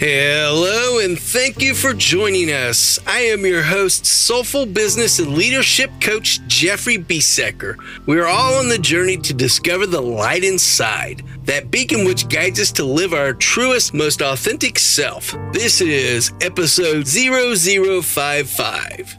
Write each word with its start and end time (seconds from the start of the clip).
Hello, 0.00 0.98
and 1.00 1.18
thank 1.18 1.60
you 1.60 1.74
for 1.74 1.92
joining 1.92 2.50
us. 2.50 2.98
I 3.06 3.18
am 3.18 3.44
your 3.44 3.60
host, 3.60 4.06
soulful 4.06 4.64
business 4.64 5.18
and 5.18 5.34
leadership 5.34 5.90
coach 6.00 6.40
Jeffrey 6.46 6.96
Biesecker. 6.96 7.76
We 8.06 8.18
are 8.18 8.26
all 8.26 8.54
on 8.54 8.70
the 8.70 8.78
journey 8.78 9.18
to 9.18 9.34
discover 9.34 9.86
the 9.86 10.00
light 10.00 10.42
inside, 10.42 11.22
that 11.44 11.70
beacon 11.70 12.06
which 12.06 12.30
guides 12.30 12.58
us 12.58 12.72
to 12.72 12.82
live 12.82 13.12
our 13.12 13.34
truest, 13.34 13.92
most 13.92 14.22
authentic 14.22 14.78
self. 14.78 15.36
This 15.52 15.82
is 15.82 16.32
episode 16.40 17.06
0055. 17.06 19.18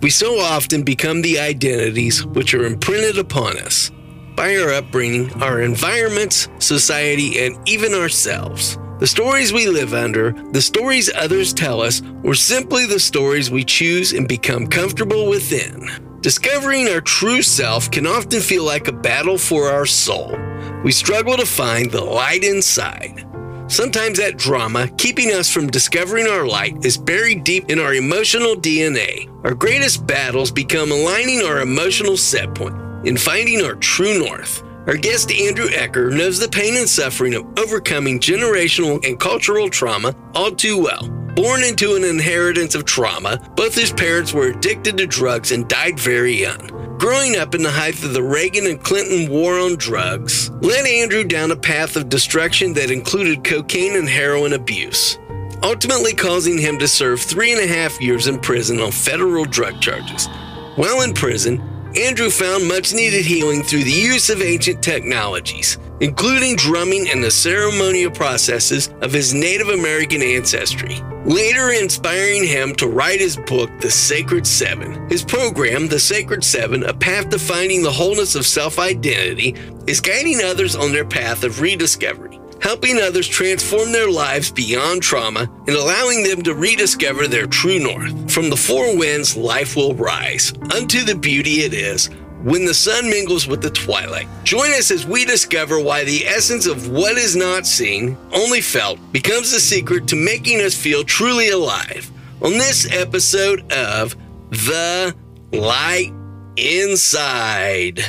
We 0.00 0.10
so 0.10 0.38
often 0.38 0.84
become 0.84 1.22
the 1.22 1.40
identities 1.40 2.24
which 2.24 2.54
are 2.54 2.66
imprinted 2.66 3.18
upon 3.18 3.58
us 3.58 3.90
by 4.36 4.56
our 4.58 4.74
upbringing, 4.74 5.42
our 5.42 5.60
environments, 5.60 6.48
society, 6.60 7.44
and 7.44 7.58
even 7.68 7.94
ourselves. 7.94 8.78
The 9.00 9.06
stories 9.06 9.50
we 9.50 9.66
live 9.66 9.94
under, 9.94 10.32
the 10.52 10.60
stories 10.60 11.10
others 11.16 11.54
tell 11.54 11.80
us, 11.80 12.02
or 12.22 12.34
simply 12.34 12.84
the 12.84 13.00
stories 13.00 13.50
we 13.50 13.64
choose 13.64 14.12
and 14.12 14.28
become 14.28 14.66
comfortable 14.66 15.26
within. 15.26 15.88
Discovering 16.20 16.86
our 16.86 17.00
true 17.00 17.40
self 17.40 17.90
can 17.90 18.06
often 18.06 18.42
feel 18.42 18.62
like 18.62 18.88
a 18.88 18.92
battle 18.92 19.38
for 19.38 19.70
our 19.70 19.86
soul. 19.86 20.36
We 20.84 20.92
struggle 20.92 21.38
to 21.38 21.46
find 21.46 21.90
the 21.90 22.04
light 22.04 22.44
inside. 22.44 23.26
Sometimes 23.68 24.18
that 24.18 24.36
drama, 24.36 24.88
keeping 24.98 25.30
us 25.30 25.50
from 25.50 25.68
discovering 25.68 26.26
our 26.26 26.46
light, 26.46 26.84
is 26.84 26.98
buried 26.98 27.42
deep 27.42 27.70
in 27.70 27.78
our 27.78 27.94
emotional 27.94 28.54
DNA. 28.54 29.30
Our 29.44 29.54
greatest 29.54 30.06
battles 30.06 30.50
become 30.50 30.92
aligning 30.92 31.40
our 31.40 31.62
emotional 31.62 32.18
set 32.18 32.54
point 32.54 32.76
in 33.06 33.16
finding 33.16 33.62
our 33.62 33.76
true 33.76 34.18
north. 34.18 34.62
Our 34.90 34.96
guest 34.96 35.30
Andrew 35.30 35.68
Ecker 35.68 36.12
knows 36.12 36.40
the 36.40 36.48
pain 36.48 36.76
and 36.76 36.88
suffering 36.88 37.34
of 37.34 37.46
overcoming 37.56 38.18
generational 38.18 39.06
and 39.06 39.20
cultural 39.20 39.70
trauma 39.70 40.16
all 40.34 40.50
too 40.50 40.82
well. 40.82 41.08
Born 41.36 41.62
into 41.62 41.94
an 41.94 42.02
inheritance 42.02 42.74
of 42.74 42.86
trauma, 42.86 43.38
both 43.54 43.72
his 43.72 43.92
parents 43.92 44.32
were 44.32 44.48
addicted 44.48 44.98
to 44.98 45.06
drugs 45.06 45.52
and 45.52 45.68
died 45.68 46.00
very 46.00 46.32
young. 46.32 46.96
Growing 46.98 47.36
up 47.36 47.54
in 47.54 47.62
the 47.62 47.70
height 47.70 48.02
of 48.02 48.14
the 48.14 48.22
Reagan 48.24 48.66
and 48.66 48.82
Clinton 48.82 49.30
war 49.30 49.60
on 49.60 49.76
drugs 49.76 50.50
led 50.60 50.84
Andrew 50.84 51.22
down 51.22 51.52
a 51.52 51.56
path 51.56 51.94
of 51.94 52.08
destruction 52.08 52.72
that 52.72 52.90
included 52.90 53.44
cocaine 53.44 53.94
and 53.94 54.08
heroin 54.08 54.54
abuse, 54.54 55.20
ultimately 55.62 56.14
causing 56.14 56.58
him 56.58 56.80
to 56.80 56.88
serve 56.88 57.20
three 57.20 57.52
and 57.52 57.60
a 57.60 57.72
half 57.72 58.00
years 58.00 58.26
in 58.26 58.40
prison 58.40 58.80
on 58.80 58.90
federal 58.90 59.44
drug 59.44 59.80
charges. 59.80 60.26
While 60.74 61.02
in 61.02 61.14
prison, 61.14 61.62
Andrew 61.96 62.30
found 62.30 62.68
much 62.68 62.92
needed 62.94 63.24
healing 63.24 63.64
through 63.64 63.82
the 63.82 63.90
use 63.90 64.30
of 64.30 64.42
ancient 64.42 64.80
technologies, 64.80 65.76
including 65.98 66.54
drumming 66.54 67.08
and 67.10 67.22
the 67.22 67.30
ceremonial 67.30 68.12
processes 68.12 68.90
of 69.00 69.12
his 69.12 69.34
Native 69.34 69.70
American 69.70 70.22
ancestry, 70.22 71.00
later 71.24 71.70
inspiring 71.70 72.44
him 72.44 72.76
to 72.76 72.86
write 72.86 73.20
his 73.20 73.36
book, 73.36 73.70
The 73.80 73.90
Sacred 73.90 74.46
Seven. 74.46 75.08
His 75.10 75.24
program, 75.24 75.88
The 75.88 75.98
Sacred 75.98 76.44
Seven, 76.44 76.84
A 76.84 76.94
Path 76.94 77.28
to 77.30 77.40
Finding 77.40 77.82
the 77.82 77.90
Wholeness 77.90 78.36
of 78.36 78.46
Self 78.46 78.78
Identity, 78.78 79.56
is 79.88 80.00
guiding 80.00 80.42
others 80.42 80.76
on 80.76 80.92
their 80.92 81.04
path 81.04 81.42
of 81.42 81.60
rediscovery 81.60 82.39
helping 82.60 82.98
others 82.98 83.26
transform 83.26 83.92
their 83.92 84.10
lives 84.10 84.50
beyond 84.50 85.02
trauma 85.02 85.50
and 85.66 85.76
allowing 85.76 86.22
them 86.22 86.42
to 86.42 86.54
rediscover 86.54 87.26
their 87.26 87.46
true 87.46 87.78
north. 87.78 88.30
From 88.30 88.50
the 88.50 88.56
four 88.56 88.96
winds, 88.96 89.36
life 89.36 89.76
will 89.76 89.94
rise 89.94 90.52
unto 90.74 91.04
the 91.04 91.14
beauty 91.14 91.62
it 91.62 91.74
is 91.74 92.10
when 92.42 92.64
the 92.64 92.74
sun 92.74 93.08
mingles 93.10 93.46
with 93.46 93.60
the 93.60 93.70
twilight. 93.70 94.26
Join 94.44 94.70
us 94.72 94.90
as 94.90 95.06
we 95.06 95.24
discover 95.24 95.78
why 95.78 96.04
the 96.04 96.26
essence 96.26 96.66
of 96.66 96.90
what 96.90 97.18
is 97.18 97.36
not 97.36 97.66
seen, 97.66 98.16
only 98.32 98.60
felt, 98.60 98.98
becomes 99.12 99.52
the 99.52 99.60
secret 99.60 100.06
to 100.08 100.16
making 100.16 100.60
us 100.60 100.74
feel 100.74 101.04
truly 101.04 101.50
alive. 101.50 102.10
On 102.42 102.52
this 102.52 102.90
episode 102.90 103.70
of 103.72 104.16
The 104.50 105.14
Light 105.52 106.12
Inside. 106.56 108.02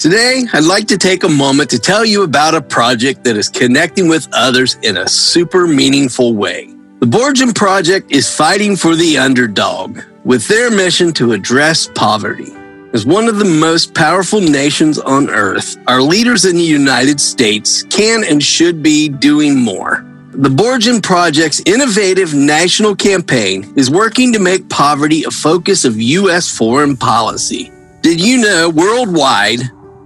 Today, 0.00 0.44
I'd 0.54 0.64
like 0.64 0.86
to 0.86 0.96
take 0.96 1.24
a 1.24 1.28
moment 1.28 1.68
to 1.68 1.78
tell 1.78 2.06
you 2.06 2.22
about 2.22 2.54
a 2.54 2.62
project 2.62 3.22
that 3.24 3.36
is 3.36 3.50
connecting 3.50 4.08
with 4.08 4.26
others 4.32 4.76
in 4.76 4.96
a 4.96 5.06
super 5.06 5.66
meaningful 5.66 6.34
way. 6.34 6.68
The 7.00 7.06
Borgen 7.06 7.54
Project 7.54 8.10
is 8.10 8.34
fighting 8.34 8.76
for 8.76 8.96
the 8.96 9.18
underdog 9.18 10.00
with 10.24 10.48
their 10.48 10.70
mission 10.70 11.12
to 11.12 11.32
address 11.32 11.86
poverty. 11.94 12.50
As 12.94 13.04
one 13.04 13.28
of 13.28 13.36
the 13.36 13.44
most 13.44 13.94
powerful 13.94 14.40
nations 14.40 14.98
on 14.98 15.28
earth, 15.28 15.76
our 15.86 16.00
leaders 16.00 16.46
in 16.46 16.56
the 16.56 16.62
United 16.62 17.20
States 17.20 17.82
can 17.82 18.24
and 18.24 18.42
should 18.42 18.82
be 18.82 19.06
doing 19.06 19.60
more. 19.60 20.06
The 20.30 20.48
Borgen 20.48 21.02
Project's 21.02 21.60
innovative 21.66 22.32
national 22.32 22.96
campaign 22.96 23.70
is 23.76 23.90
working 23.90 24.32
to 24.32 24.38
make 24.38 24.70
poverty 24.70 25.24
a 25.24 25.30
focus 25.30 25.84
of 25.84 26.00
U.S. 26.00 26.48
foreign 26.48 26.96
policy. 26.96 27.70
Did 28.00 28.18
you 28.18 28.38
know 28.38 28.70
worldwide, 28.70 29.60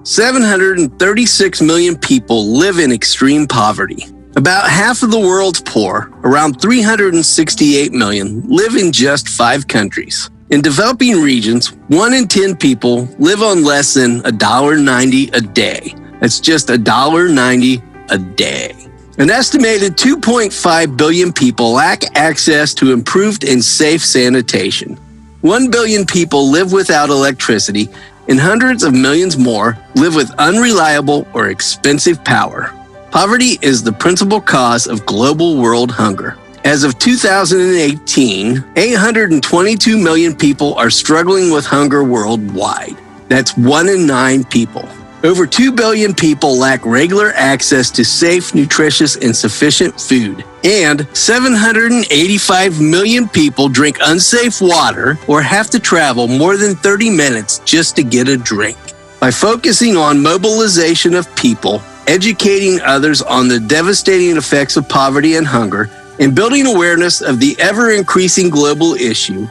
736 0.05 1.63
million 1.63 1.97
people 1.97 2.47
live 2.59 2.79
in 2.79 2.93
extreme 2.93 3.47
poverty. 3.47 4.05
About 4.37 4.69
half 4.69 5.03
of 5.03 5.11
the 5.11 5.19
world's 5.19 5.63
poor, 5.63 6.11
around 6.25 6.61
368 6.61 7.91
million, 7.93 8.43
live 8.47 8.77
in 8.77 8.93
just 8.93 9.29
five 9.29 9.67
countries. 9.67 10.29
In 10.51 10.61
developing 10.61 11.23
regions, 11.23 11.69
one 11.89 12.13
in 12.13 12.29
10 12.29 12.57
people 12.57 13.07
live 13.19 13.43
on 13.43 13.65
less 13.65 13.95
than 13.95 14.21
$1.90 14.21 15.35
a 15.35 15.41
day. 15.41 15.95
That's 16.21 16.39
just 16.39 16.69
$1.90 16.69 18.11
a 18.11 18.19
day. 18.19 18.75
An 19.17 19.31
estimated 19.31 19.97
2.5 19.97 20.97
billion 20.99 21.33
people 21.33 21.73
lack 21.73 22.15
access 22.15 22.75
to 22.75 22.93
improved 22.93 23.45
and 23.45 23.65
safe 23.65 24.05
sanitation. 24.05 24.97
1 25.41 25.71
billion 25.71 26.05
people 26.05 26.51
live 26.51 26.73
without 26.73 27.09
electricity, 27.09 27.89
and 28.29 28.41
hundreds 28.41 28.83
of 28.83 28.95
millions 28.95 29.37
more 29.37 29.77
live 29.95 30.15
with 30.15 30.35
unreliable 30.39 31.27
or 31.35 31.49
expensive 31.49 32.25
power. 32.25 32.73
Poverty 33.11 33.59
is 33.63 33.83
the 33.83 33.93
principal 33.93 34.41
cause 34.41 34.87
of 34.87 35.07
global 35.07 35.57
world 35.57 35.91
hunger. 35.91 36.37
As 36.65 36.83
of 36.83 36.99
2018, 36.99 38.65
822 38.77 39.99
million 39.99 40.35
people 40.35 40.75
are 40.75 40.91
struggling 40.91 41.53
with 41.53 41.67
hunger 41.67 42.03
worldwide. 42.03 42.97
That's 43.29 43.57
one 43.57 43.89
in 43.89 44.07
nine 44.07 44.45
people. 44.45 44.89
Over 45.25 45.47
2 45.47 45.73
billion 45.73 46.13
people 46.13 46.59
lack 46.59 46.85
regular 46.85 47.33
access 47.35 47.91
to 47.93 48.05
safe, 48.05 48.55
nutritious, 48.55 49.17
and 49.17 49.35
sufficient 49.35 49.99
food. 49.99 50.45
And 50.65 51.09
785 51.17 52.79
million 52.83 53.27
people 53.31 53.71
drink 53.71 53.97
unsafe 54.03 54.61
water 54.61 55.19
or 55.27 55.41
have 55.41 55.71
to 55.71 55.81
travel 55.81 56.29
more 56.29 56.59
than 56.59 56.75
30 56.75 57.09
minutes 57.09 57.61
just 57.61 57.97
to 57.97 58.03
get 58.03 58.29
a 58.29 58.37
drink. 58.37 58.77
By 59.19 59.31
focusing 59.31 59.97
on 59.97 60.23
mobilization 60.23 61.15
of 61.15 61.35
people, 61.37 61.81
educating 62.07 62.83
others 62.83 63.23
on 63.23 63.49
the 63.49 63.61
devastating 63.61 64.37
effects 64.37 64.77
of 64.77 64.87
poverty 64.91 65.37
and 65.37 65.47
hunger, 65.47 65.89
and 66.21 66.35
building 66.35 66.67
awareness 66.67 67.23
of 67.23 67.41
the 67.41 67.57
ever 67.59 67.93
increasing 67.93 68.51
global 68.51 68.93
issue, 68.93 69.49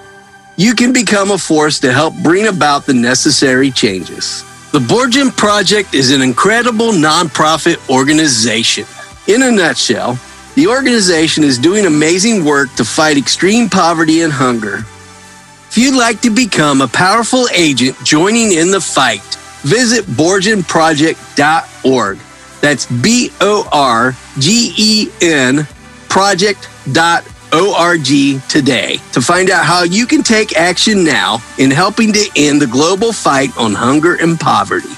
you 0.56 0.76
can 0.76 0.94
become 0.94 1.32
a 1.32 1.38
force 1.40 1.80
to 1.80 1.92
help 1.92 2.14
bring 2.22 2.46
about 2.46 2.86
the 2.86 2.94
necessary 2.94 3.72
changes. 3.72 4.46
The 4.74 4.80
Borgen 4.80 5.32
Project 5.38 5.94
is 5.94 6.12
an 6.12 6.24
incredible 6.24 6.92
nonprofit 6.94 7.78
organization. 7.92 8.88
In 9.28 9.44
a 9.44 9.52
nutshell, 9.52 10.18
the 10.56 10.66
organization 10.66 11.44
is 11.44 11.60
doing 11.60 11.86
amazing 11.86 12.44
work 12.44 12.74
to 12.78 12.84
fight 12.84 13.16
extreme 13.16 13.70
poverty 13.70 14.22
and 14.22 14.34
hunger. 14.34 14.78
If 15.68 15.78
you'd 15.78 15.96
like 15.96 16.22
to 16.22 16.32
become 16.32 16.82
a 16.82 16.88
powerful 16.88 17.46
agent 17.54 18.04
joining 18.04 18.54
in 18.54 18.72
the 18.72 18.82
fight, 18.82 19.22
visit 19.62 20.06
borgenproject.org. 20.06 22.18
That's 22.60 22.88
B 22.88 23.30
O 23.42 23.70
R 23.72 24.16
G 24.40 24.74
E 24.76 25.08
N 25.22 25.68
project.org 26.10 27.33
org 27.54 28.06
today 28.50 28.98
to 29.12 29.22
find 29.22 29.50
out 29.50 29.66
how 29.66 29.84
you 29.84 30.06
can 30.06 30.24
take 30.24 30.58
action 30.58 31.04
now 31.04 31.38
in 31.60 31.70
helping 31.70 32.12
to 32.14 32.30
end 32.36 32.62
the 32.62 32.68
global 32.68 33.14
fight 33.14 33.56
on 33.58 33.74
hunger 33.74 34.16
and 34.16 34.40
poverty. 34.40 34.90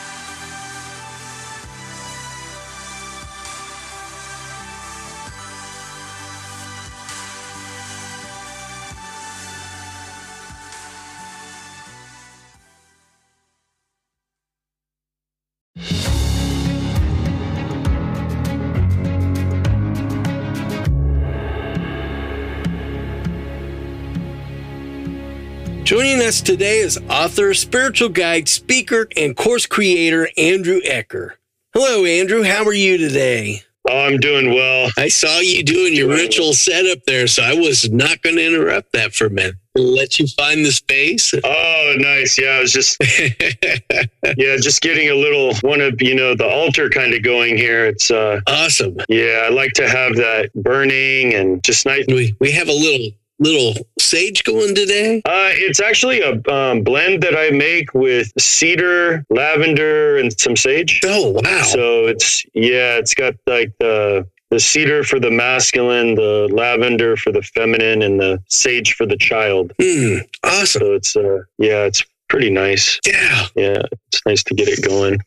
Us 26.26 26.42
today 26.42 26.80
is 26.80 27.00
author, 27.08 27.54
spiritual 27.54 28.10
guide, 28.10 28.50
speaker, 28.50 29.08
and 29.16 29.38
course 29.38 29.68
creator 29.68 30.28
Andrew 30.38 30.82
Ecker. 30.82 31.34
Hello, 31.72 32.04
Andrew. 32.04 32.42
How 32.42 32.64
are 32.64 32.74
you 32.74 32.98
today? 32.98 33.62
Oh, 33.88 34.06
I'm 34.08 34.18
doing 34.18 34.50
well. 34.50 34.90
I 34.98 35.10
saw 35.10 35.40
you 35.40 35.64
doing 35.64 35.94
your 35.94 36.10
ritual 36.10 36.54
setup 36.54 37.04
there, 37.06 37.28
so 37.28 37.44
I 37.44 37.54
was 37.54 37.92
not 37.92 38.24
going 38.24 38.38
to 38.38 38.46
interrupt 38.46 38.94
that 38.94 39.14
for 39.14 39.28
a 39.28 39.30
minute. 39.30 39.56
Let 39.76 40.18
you 40.20 40.26
find 40.26 40.66
the 40.66 40.72
space. 40.72 41.32
Oh, 41.44 41.96
nice. 42.00 42.40
Yeah, 42.40 42.56
I 42.58 42.60
was 42.62 42.72
just 42.72 42.98
yeah, 44.38 44.58
just 44.58 44.82
getting 44.82 45.10
a 45.10 45.16
little 45.16 45.54
one 45.62 45.82
of 45.82 46.02
you 46.02 46.16
know 46.16 46.34
the 46.34 46.48
altar 46.48 46.90
kind 46.90 47.14
of 47.14 47.22
going 47.22 47.56
here. 47.56 47.86
It's 47.86 48.10
uh 48.10 48.40
awesome. 48.48 48.98
Yeah, 49.10 49.44
I 49.46 49.50
like 49.50 49.74
to 49.74 49.88
have 49.88 50.16
that 50.16 50.50
burning 50.56 51.36
and 51.36 51.64
just 51.64 51.86
nice. 51.86 52.06
We 52.08 52.36
we 52.40 52.52
have 52.52 52.70
a 52.70 52.74
little 52.74 53.12
little 53.40 53.74
sage 54.00 54.44
going 54.44 54.76
today? 54.76 55.22
Uh, 55.26 55.50
it's 55.54 55.80
actually 55.80 56.22
a 56.22 56.42
um, 56.52 56.84
blend 56.84 57.24
that 57.24 57.36
I 57.36 57.50
make 57.52 57.94
with 57.94 58.32
cedar, 58.40 59.26
lavender, 59.30 60.18
and 60.18 60.38
some 60.40 60.56
sage. 60.56 61.02
Oh 61.06 61.32
wow! 61.32 61.64
So 61.64 62.06
it's 62.06 62.44
yeah, 62.54 62.98
it's 62.98 63.14
got 63.14 63.36
like 63.48 63.74
the 63.80 64.28
the 64.52 64.60
cedar 64.60 65.04
for 65.04 65.20
the 65.20 65.32
masculine, 65.32 66.16
the 66.16 66.48
lavender 66.52 67.18
for 67.18 67.32
the 67.32 67.42
feminine, 67.42 68.02
and 68.02 68.20
the 68.20 68.42
sage 68.48 68.94
for 68.94 69.06
the 69.06 69.18
child. 69.18 69.74
Mm, 69.82 70.22
awesome. 70.44 70.82
So 70.82 70.94
it's 70.94 71.16
uh 71.16 71.40
yeah, 71.58 71.84
it's 71.84 72.04
pretty 72.30 72.50
nice. 72.50 73.00
Yeah, 73.06 73.48
yeah, 73.56 73.82
it's 74.08 74.26
nice 74.26 74.44
to 74.44 74.54
get 74.54 74.68
it 74.68 74.84
going. 74.84 75.20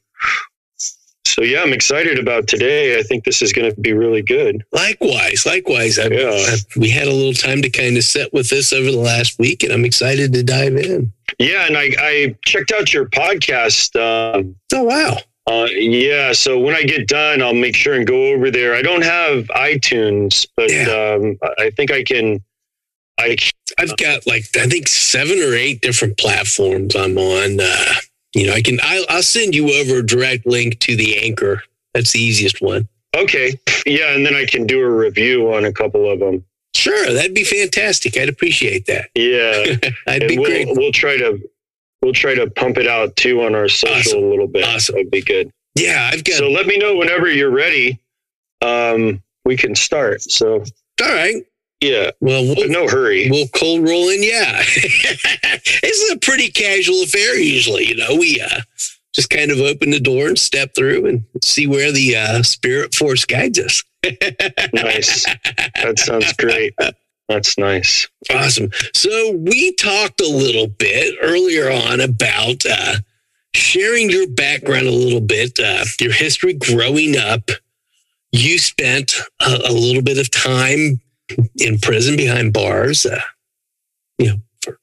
So 1.29 1.43
yeah, 1.43 1.63
I'm 1.63 1.73
excited 1.73 2.19
about 2.19 2.49
today. 2.49 2.99
I 2.99 3.03
think 3.03 3.25
this 3.25 3.43
is 3.43 3.53
going 3.53 3.73
to 3.73 3.81
be 3.81 3.93
really 3.93 4.23
good. 4.23 4.65
Likewise, 4.73 5.45
likewise. 5.47 5.99
I, 5.99 6.07
yeah. 6.09 6.31
I, 6.31 6.57
we 6.77 6.91
had 6.91 7.07
a 7.07 7.13
little 7.13 7.35
time 7.35 7.63
to 7.63 7.71
kind 7.71 7.97
of 7.97 8.05
set 8.05 8.33
with 8.33 8.51
this 8.51 8.73
over 8.73 8.91
the 8.91 8.99
last 8.99 9.39
week, 9.39 9.63
and 9.63 9.73
I'm 9.73 9.85
excited 9.85 10.33
to 10.33 10.43
dive 10.43 10.77
in. 10.77 11.13
Yeah, 11.39 11.67
and 11.67 11.77
I, 11.77 11.91
I 11.99 12.37
checked 12.45 12.73
out 12.73 12.93
your 12.93 13.07
podcast. 13.07 13.95
Um, 13.97 14.57
oh 14.73 14.83
wow! 14.85 15.19
Uh, 15.47 15.69
yeah, 15.73 16.33
so 16.33 16.59
when 16.59 16.75
I 16.75 16.83
get 16.83 17.09
done, 17.09 17.41
I'll 17.41 17.55
make 17.55 17.75
sure 17.75 17.95
and 17.95 18.07
go 18.07 18.35
over 18.35 18.51
there. 18.51 18.75
I 18.75 18.83
don't 18.83 19.05
have 19.05 19.45
iTunes, 19.49 20.47
but 20.57 20.71
yeah. 20.71 21.17
um, 21.17 21.39
I 21.59 21.71
think 21.71 21.91
I 21.91 22.03
can. 22.03 22.43
I 23.19 23.37
I've 23.79 23.97
got 23.97 24.27
like 24.27 24.45
I 24.57 24.67
think 24.67 24.89
seven 24.89 25.39
or 25.39 25.55
eight 25.55 25.81
different 25.81 26.19
platforms 26.19 26.95
I'm 26.97 27.17
on. 27.17 27.61
Uh, 27.61 27.95
you 28.39 28.47
know, 28.47 28.53
I 28.53 28.63
can, 28.63 28.79
I'll, 28.83 29.05
I'll 29.09 29.23
send 29.23 29.55
you 29.55 29.73
over 29.81 29.97
a 29.97 30.07
direct 30.07 30.47
link 30.47 30.79
to 30.81 30.97
the 30.97 31.19
anchor. 31.19 31.63
That's 31.95 32.13
the 32.13 32.21
easiest 32.21 32.63
one. 32.63 32.89
Okay. 33.17 33.59
Yeah. 33.87 34.15
And 34.15 34.25
then 34.25 34.35
I 34.35 34.47
can 34.47 34.67
do 34.67 34.81
a 34.81 34.89
review 34.89 35.53
on 35.53 35.65
a 35.65 35.73
couple 35.73 36.11
of 36.11 36.21
them. 36.21 36.45
Sure. 36.75 37.13
That'd 37.13 37.35
be 37.35 37.45
fantastic. 37.45 38.17
I'd 38.17 38.29
appreciate 38.29 38.87
that. 38.87 39.11
Yeah. 39.15 39.91
I'd 40.07 40.29
be 40.29 40.39
we'll, 40.39 40.47
great. 40.47 40.69
We'll 40.71 40.93
try 40.93 41.17
to, 41.17 41.41
we'll 42.03 42.13
try 42.13 42.35
to 42.35 42.49
pump 42.51 42.79
it 42.79 42.87
out 42.87 43.17
too 43.17 43.43
on 43.43 43.55
our 43.55 43.69
social 43.69 43.99
awesome. 43.99 44.23
a 44.23 44.27
little 44.27 44.47
bit. 44.47 44.65
Awesome. 44.65 44.95
That'd 44.95 45.11
be 45.11 45.23
good. 45.23 45.51
Yeah. 45.75 46.11
I've 46.13 46.25
got, 46.25 46.35
so 46.35 46.51
let 46.51 46.67
me 46.67 46.79
know 46.79 46.97
whenever 46.97 47.29
you're 47.29 47.51
ready. 47.51 47.99
Um, 48.63 49.23
we 49.45 49.57
can 49.57 49.75
start. 49.75 50.23
So, 50.23 50.65
all 51.03 51.09
right. 51.09 51.45
Yeah. 51.81 52.11
Well, 52.21 52.43
we'll 52.43 52.69
no 52.69 52.89
hurry. 52.89 53.31
We'll 53.31 53.49
cold 53.49 53.89
roll 53.89 54.09
in. 54.09 54.23
Yeah. 54.23 54.63
it's 54.67 56.13
a 56.13 56.19
pretty 56.19 56.51
casual 56.51 57.03
affair 57.03 57.39
usually. 57.39 57.87
You 57.87 57.97
know, 57.97 58.17
we 58.17 58.41
uh, 58.41 58.61
just 59.15 59.31
kind 59.31 59.51
of 59.51 59.59
open 59.59 59.91
the 59.91 60.01
door 60.01 60.29
and 60.29 60.39
step 60.39 60.75
through 60.75 61.07
and 61.07 61.25
see 61.43 61.67
where 61.67 61.93
the 61.93 62.17
uh, 62.17 62.43
spirit 62.43 62.95
force 62.95 63.25
guides 63.25 63.59
us. 63.59 63.83
nice. 64.73 65.25
That 65.83 65.99
sounds 65.99 66.33
great. 66.35 66.75
That's 67.29 67.59
nice. 67.59 68.09
Awesome. 68.31 68.71
So 68.95 69.33
we 69.33 69.75
talked 69.75 70.21
a 70.21 70.29
little 70.29 70.67
bit 70.67 71.17
earlier 71.23 71.71
on 71.71 72.01
about 72.01 72.65
uh, 72.69 72.95
sharing 73.55 74.11
your 74.11 74.29
background 74.29 74.87
a 74.87 74.93
little 74.93 75.21
bit, 75.21 75.59
uh, 75.61 75.85
your 76.01 76.13
history 76.13 76.55
growing 76.55 77.17
up. 77.17 77.51
You 78.33 78.59
spent 78.59 79.15
a, 79.41 79.59
a 79.69 79.73
little 79.73 80.03
bit 80.03 80.19
of 80.19 80.31
time 80.31 81.01
in 81.57 81.79
prison 81.79 82.17
behind 82.17 82.53
bars. 82.53 83.07
Uh, 83.07 83.21
you 84.19 84.29
know, 84.29 84.37
for 84.63 84.79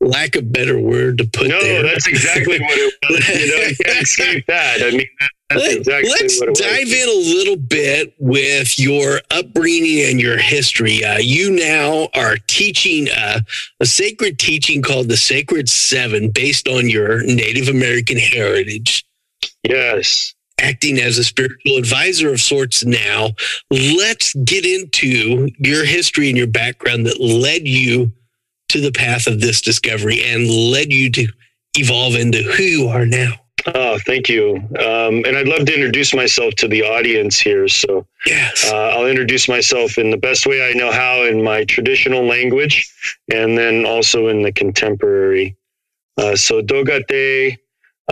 lack 0.00 0.36
of 0.36 0.52
better 0.52 0.78
word 0.78 1.18
to 1.18 1.24
put 1.24 1.48
no, 1.48 1.60
there. 1.60 1.82
that's 1.82 2.06
exactly 2.06 2.58
what 2.60 2.78
it 2.78 2.94
was. 3.08 3.28
You 3.28 3.56
know, 3.56 3.64
you 3.64 3.76
can't 3.76 4.02
escape 4.02 4.46
that. 4.46 4.82
I 4.82 4.90
mean, 4.96 5.06
that's 5.48 5.74
exactly 5.74 6.10
Let's 6.10 6.40
what 6.40 6.48
it 6.50 6.54
dive 6.56 6.84
was. 6.84 6.92
in 6.92 7.08
a 7.08 7.36
little 7.38 7.56
bit 7.56 8.14
with 8.18 8.78
your 8.78 9.20
upbringing 9.30 10.10
and 10.10 10.20
your 10.20 10.38
history. 10.38 11.04
Uh, 11.04 11.18
you 11.18 11.50
now 11.50 12.08
are 12.14 12.36
teaching 12.46 13.08
uh, 13.16 13.40
a 13.80 13.86
sacred 13.86 14.38
teaching 14.38 14.82
called 14.82 15.08
the 15.08 15.16
Sacred 15.16 15.68
Seven, 15.68 16.30
based 16.30 16.68
on 16.68 16.88
your 16.88 17.22
Native 17.22 17.68
American 17.68 18.18
heritage. 18.18 19.04
Yes 19.62 20.34
acting 20.58 20.98
as 20.98 21.18
a 21.18 21.24
spiritual 21.24 21.76
advisor 21.76 22.32
of 22.32 22.40
sorts 22.40 22.84
now. 22.84 23.30
Let's 23.70 24.34
get 24.34 24.64
into 24.64 25.48
your 25.58 25.84
history 25.84 26.28
and 26.28 26.36
your 26.36 26.46
background 26.46 27.06
that 27.06 27.20
led 27.20 27.66
you 27.66 28.12
to 28.68 28.80
the 28.80 28.92
path 28.92 29.26
of 29.26 29.40
this 29.40 29.60
discovery 29.60 30.22
and 30.24 30.48
led 30.48 30.92
you 30.92 31.10
to 31.12 31.28
evolve 31.74 32.16
into 32.16 32.42
who 32.42 32.62
you 32.62 32.88
are 32.88 33.06
now. 33.06 33.32
Oh, 33.74 33.98
thank 34.06 34.28
you. 34.28 34.56
Um, 34.78 35.24
and 35.26 35.36
I'd 35.36 35.48
love 35.48 35.66
to 35.66 35.74
introduce 35.74 36.14
myself 36.14 36.54
to 36.54 36.68
the 36.68 36.82
audience 36.82 37.38
here. 37.38 37.68
So, 37.68 38.06
yes, 38.24 38.70
uh, 38.70 38.90
I'll 38.90 39.06
introduce 39.06 39.48
myself 39.48 39.98
in 39.98 40.10
the 40.10 40.16
best 40.16 40.46
way 40.46 40.68
I 40.68 40.74
know 40.74 40.92
how 40.92 41.24
in 41.24 41.42
my 41.42 41.64
traditional 41.64 42.24
language, 42.24 42.90
and 43.32 43.58
then 43.58 43.84
also 43.84 44.28
in 44.28 44.42
the 44.42 44.52
contemporary. 44.52 45.56
Uh, 46.16 46.36
so, 46.36 46.62
Dogate 46.62 47.58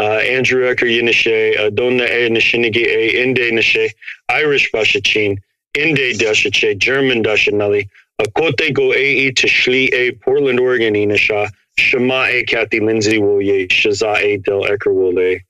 Andrew 0.03 0.65
Ecker 0.65 0.89
Yinishe, 0.89 1.59
uh, 1.59 1.71
Donna 1.71 2.05
E 2.05 2.29
Nishinigi 2.29 3.15
Inde 3.15 3.53
Nishe, 3.53 3.91
Irish 4.29 4.71
Bashachin, 4.73 5.39
Inde 5.75 6.19
Dashache, 6.19 6.77
German 6.77 7.23
Dashanali, 7.23 7.89
Akote 8.21 8.73
Go 8.75 8.93
E 8.93 9.33
Tishli 9.33 9.93
E 9.93 10.13
Portland, 10.13 10.61
Oregon 10.61 10.95
Inisha, 10.95 11.51
Shema 11.79 12.29
E 12.29 12.45
Kathy 12.45 12.81
Lindsay 12.81 13.19
Woye, 13.19 13.69
Shaza 13.69 14.23
E 14.23 14.37
Del 14.39 14.63
Ecker 14.63 14.93
Wole. 14.93 15.41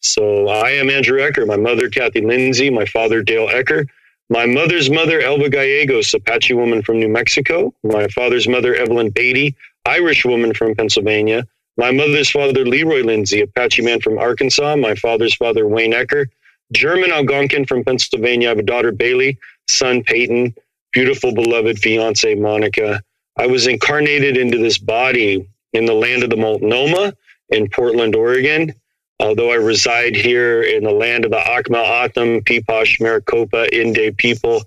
So 0.00 0.48
I 0.48 0.70
am 0.70 0.88
Andrew 0.88 1.18
Ecker, 1.18 1.46
my 1.46 1.56
mother 1.56 1.88
Kathy 1.90 2.22
Lindsay, 2.22 2.70
my 2.70 2.86
father 2.86 3.22
Dale 3.22 3.48
Ecker. 3.48 3.86
My 4.30 4.46
mother's 4.46 4.88
mother, 4.88 5.20
Elba 5.20 5.48
Gallegos, 5.48 6.14
Apache 6.14 6.54
woman 6.54 6.82
from 6.82 7.00
New 7.00 7.08
Mexico. 7.08 7.74
My 7.82 8.06
father's 8.06 8.46
mother, 8.46 8.76
Evelyn 8.76 9.10
Beatty, 9.10 9.56
Irish 9.84 10.24
woman 10.24 10.54
from 10.54 10.76
Pennsylvania. 10.76 11.48
My 11.76 11.90
mother's 11.90 12.30
father, 12.30 12.64
Leroy 12.64 13.02
Lindsay, 13.02 13.40
Apache 13.40 13.82
man 13.82 14.00
from 14.00 14.18
Arkansas. 14.18 14.76
My 14.76 14.94
father's 14.94 15.34
father, 15.34 15.66
Wayne 15.66 15.92
Ecker, 15.92 16.26
German 16.72 17.10
Algonquin 17.10 17.66
from 17.66 17.84
Pennsylvania. 17.84 18.48
I 18.48 18.50
have 18.50 18.58
a 18.58 18.62
daughter, 18.62 18.92
Bailey, 18.92 19.38
son, 19.68 20.02
Peyton, 20.02 20.54
beautiful, 20.92 21.34
beloved 21.34 21.78
fiance, 21.78 22.34
Monica. 22.34 23.02
I 23.38 23.46
was 23.46 23.66
incarnated 23.66 24.36
into 24.36 24.58
this 24.58 24.78
body 24.78 25.48
in 25.72 25.86
the 25.86 25.94
land 25.94 26.22
of 26.22 26.30
the 26.30 26.36
Multnomah 26.36 27.14
in 27.50 27.68
Portland, 27.70 28.14
Oregon. 28.14 28.74
Although 29.20 29.52
I 29.52 29.56
reside 29.56 30.16
here 30.16 30.62
in 30.62 30.82
the 30.82 30.92
land 30.92 31.26
of 31.26 31.30
the 31.30 31.36
Akimel 31.36 31.84
O'odham, 31.84 32.40
Piipaash, 32.40 33.00
Maricopa, 33.00 33.68
Inde 33.78 34.16
people 34.16 34.62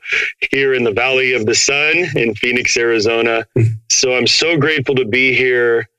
here 0.51 0.75
in 0.75 0.83
the 0.83 0.91
Valley 0.91 1.33
of 1.33 1.47
the 1.47 1.55
Sun 1.55 2.05
in 2.15 2.35
Phoenix, 2.35 2.77
Arizona. 2.77 3.47
Hmm. 3.55 3.63
So 3.89 4.15
I'm 4.15 4.27
so 4.27 4.55
grateful 4.57 4.93
to 4.95 5.05
be 5.05 5.33
here 5.33 5.89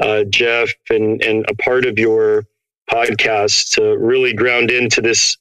uh, 0.00 0.24
Jeff, 0.24 0.70
and, 0.88 1.22
and 1.22 1.44
a 1.48 1.54
part 1.54 1.84
of 1.84 1.98
your 1.98 2.44
podcast 2.90 3.74
to 3.74 3.96
really 3.98 4.32
ground 4.32 4.70
into 4.70 5.00
this 5.00 5.36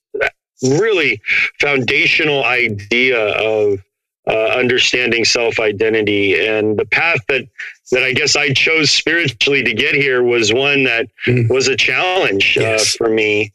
really 0.62 1.22
foundational 1.60 2.44
idea 2.46 3.20
of 3.38 3.80
uh, 4.28 4.54
understanding 4.56 5.26
self 5.26 5.60
identity 5.60 6.40
and 6.40 6.78
the 6.78 6.86
path 6.86 7.20
that 7.28 7.48
that 7.92 8.04
I 8.04 8.14
guess 8.14 8.36
I 8.36 8.54
chose 8.54 8.92
spiritually 8.92 9.64
to 9.64 9.74
get 9.74 9.96
here 9.96 10.22
was 10.22 10.54
one 10.54 10.84
that 10.84 11.08
mm. 11.26 11.50
was 11.50 11.68
a 11.68 11.76
challenge 11.76 12.58
uh, 12.58 12.62
yes. 12.62 12.94
uh, 12.94 12.98
for 12.98 13.10
me. 13.10 13.52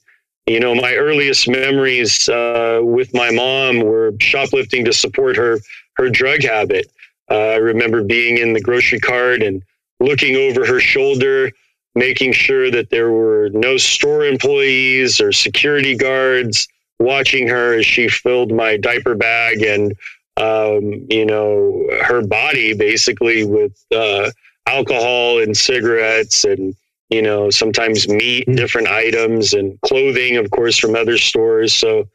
You 0.46 0.60
know, 0.60 0.74
my 0.74 0.94
earliest 0.94 1.48
memories 1.48 2.28
uh, 2.28 2.80
with 2.82 3.14
my 3.14 3.30
mom 3.30 3.80
were 3.80 4.12
shoplifting 4.20 4.84
to 4.86 4.92
support 4.92 5.36
her 5.36 5.58
her 5.96 6.10
drug 6.10 6.42
habit. 6.42 6.90
Uh, 7.30 7.50
I 7.50 7.56
remember 7.56 8.02
being 8.02 8.38
in 8.38 8.52
the 8.52 8.60
grocery 8.60 8.98
cart 8.98 9.42
and 9.42 9.62
looking 10.00 10.36
over 10.36 10.66
her 10.66 10.80
shoulder, 10.80 11.50
making 11.94 12.32
sure 12.32 12.70
that 12.70 12.90
there 12.90 13.10
were 13.10 13.50
no 13.52 13.76
store 13.76 14.24
employees 14.24 15.20
or 15.20 15.32
security 15.32 15.96
guards 15.96 16.66
watching 16.98 17.48
her 17.48 17.78
as 17.78 17.86
she 17.86 18.08
filled 18.08 18.52
my 18.52 18.76
diaper 18.76 19.14
bag 19.14 19.62
and, 19.62 19.92
um, 20.36 21.06
you 21.08 21.24
know, 21.24 21.86
her 22.02 22.22
body 22.22 22.74
basically 22.74 23.44
with 23.44 23.72
uh, 23.94 24.30
alcohol 24.66 25.40
and 25.40 25.56
cigarettes 25.56 26.44
and, 26.44 26.74
you 27.10 27.22
know, 27.22 27.50
sometimes 27.50 28.08
meat, 28.08 28.46
mm-hmm. 28.46 28.56
different 28.56 28.88
items 28.88 29.52
and 29.52 29.80
clothing, 29.82 30.36
of 30.36 30.50
course, 30.50 30.78
from 30.78 30.96
other 30.96 31.18
stores. 31.18 31.74
So 31.74 32.08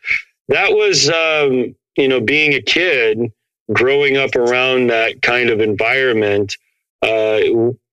that 0.47 0.71
was, 0.71 1.09
um, 1.09 1.75
you 1.95 2.07
know, 2.07 2.19
being 2.19 2.53
a 2.53 2.61
kid 2.61 3.31
growing 3.71 4.17
up 4.17 4.35
around 4.35 4.87
that 4.87 5.21
kind 5.21 5.49
of 5.49 5.61
environment 5.61 6.57
uh, 7.01 7.39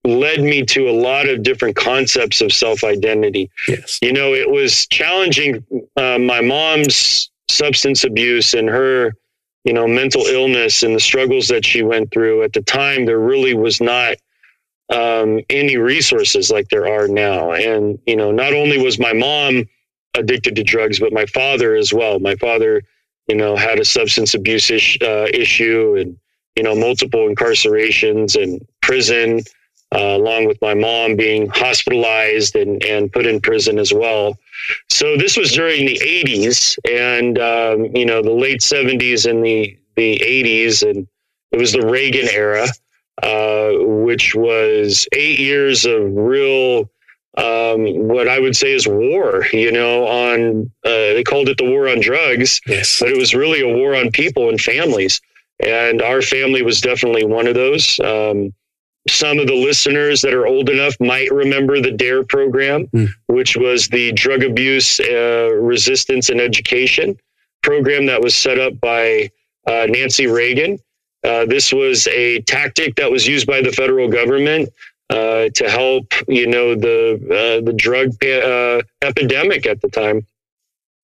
led 0.05 0.41
me 0.41 0.65
to 0.65 0.89
a 0.89 0.93
lot 0.93 1.29
of 1.29 1.43
different 1.43 1.77
concepts 1.77 2.41
of 2.41 2.53
self 2.53 2.85
identity. 2.85 3.51
Yes. 3.69 3.99
You 4.03 4.13
know, 4.13 4.35
it 4.35 4.51
was 4.51 4.87
challenging 4.87 5.65
uh, 5.97 6.19
my 6.19 6.41
mom's 6.41 7.31
substance 7.49 8.05
abuse 8.05 8.55
and 8.55 8.69
her, 8.69 9.15
you 9.65 9.73
know, 9.73 9.87
mental 9.87 10.23
illness 10.23 10.83
and 10.83 10.95
the 10.95 11.01
struggles 11.01 11.49
that 11.49 11.65
she 11.65 11.83
went 11.83 12.11
through. 12.13 12.43
At 12.43 12.53
the 12.53 12.63
time, 12.63 13.05
there 13.05 13.19
really 13.19 13.55
was 13.55 13.81
not 13.81 14.17
um, 14.93 15.41
any 15.51 15.77
resources 15.77 16.51
like 16.51 16.69
there 16.69 16.87
are 16.87 17.09
now. 17.09 17.53
And, 17.53 17.99
you 18.07 18.17
know, 18.17 18.31
not 18.31 18.53
only 18.53 18.83
was 18.83 18.99
my 18.99 19.13
mom 19.13 19.69
addicted 20.15 20.57
to 20.57 20.63
drugs, 20.63 21.01
but 21.01 21.13
my 21.13 21.27
father 21.27 21.75
as 21.75 21.93
well. 21.93 22.19
My 22.19 22.37
father, 22.37 22.83
you 23.29 23.37
know, 23.37 23.57
had 23.57 23.79
a 23.79 23.85
substance 23.85 24.35
abuse 24.35 24.71
ish, 24.71 24.99
uh, 25.03 25.27
issue 25.33 25.97
and, 25.99 26.17
you 26.57 26.63
know, 26.63 26.75
multiple 26.75 27.29
incarcerations 27.29 28.41
and 28.41 28.67
prison, 28.87 29.41
uh, 29.95 30.17
along 30.17 30.47
with 30.47 30.61
my 30.63 30.75
mom 30.75 31.17
being 31.17 31.49
hospitalized 31.49 32.55
and, 32.55 32.83
and 32.85 33.13
put 33.13 33.27
in 33.27 33.41
prison 33.41 33.79
as 33.79 33.93
well. 33.93 34.39
So 34.91 35.17
this 35.17 35.37
was 35.37 35.53
during 35.53 35.87
the 35.87 35.99
80s 35.99 36.79
and, 36.89 37.39
um, 37.39 37.97
you 37.97 38.07
know, 38.07 38.23
the 38.23 38.33
late 38.33 38.61
70s 38.61 39.29
and 39.29 39.45
the, 39.45 39.77
the 39.97 40.19
80s. 40.19 40.89
And 40.89 41.09
it 41.51 41.59
was 41.59 41.73
the 41.73 41.87
Reagan 41.87 42.29
era, 42.29 42.69
uh, 43.23 43.73
which 43.81 44.35
was 44.35 45.07
eight 45.13 45.39
years 45.39 45.85
of 45.85 46.03
real 46.15 46.89
um, 47.37 48.09
what 48.09 48.29
I 48.29 48.39
would 48.39 48.57
say 48.57 48.73
is 48.73 48.89
war, 48.89 49.45
you 49.53 49.71
know, 49.71 50.07
on, 50.07 50.71
uh, 50.85 51.13
they 51.13 51.23
called 51.23 51.51
it 51.51 51.59
the 51.59 51.69
war 51.69 51.87
on 51.87 52.01
drugs, 52.01 52.63
yes. 52.67 52.99
but 52.99 53.11
it 53.11 53.19
was 53.19 53.35
really 53.35 53.61
a 53.61 53.77
war 53.77 53.95
on 53.95 54.11
people 54.11 54.49
and 54.49 54.59
families. 54.59 55.21
And 55.63 56.01
our 56.01 56.23
family 56.23 56.63
was 56.63 56.81
definitely 56.81 57.25
one 57.25 57.47
of 57.47 57.55
those. 57.55 58.01
Um, 58.01 58.55
some 59.09 59.39
of 59.39 59.47
the 59.47 59.55
listeners 59.55 60.21
that 60.23 60.35
are 60.35 60.47
old 60.47 60.69
enough 60.69 60.95
might 61.01 61.31
remember 61.31 61.81
the 61.81 61.93
DARE 61.93 62.25
program, 62.25 62.87
mm. 62.89 63.09
which 63.27 63.57
was 63.57 63.89
the 63.89 64.13
drug 64.13 64.43
abuse 64.43 65.01
uh, 65.01 65.51
resistance 65.53 66.29
and 66.29 66.41
education 66.41 67.19
program 67.63 68.07
that 68.07 68.21
was 68.21 68.35
set 68.35 68.59
up 68.59 68.79
by 68.81 69.31
uh, 69.67 69.87
Nancy 69.89 70.27
Reagan. 70.27 70.79
Uh, 71.25 71.45
this 71.45 71.73
was 71.73 72.07
a 72.09 72.41
tactic 72.43 72.95
that 72.97 73.11
was 73.11 73.27
used 73.27 73.47
by 73.47 73.61
the 73.61 73.73
federal 73.73 74.09
government 74.09 74.69
uh, 75.11 75.49
to 75.55 75.69
help, 75.69 76.13
you 76.29 76.47
know, 76.47 76.75
the 76.75 77.15
uh, 77.15 77.65
the 77.65 77.73
drug 77.73 78.09
uh, 78.25 78.83
epidemic 79.03 79.67
at 79.67 79.81
the 79.81 79.89
time. 79.89 80.27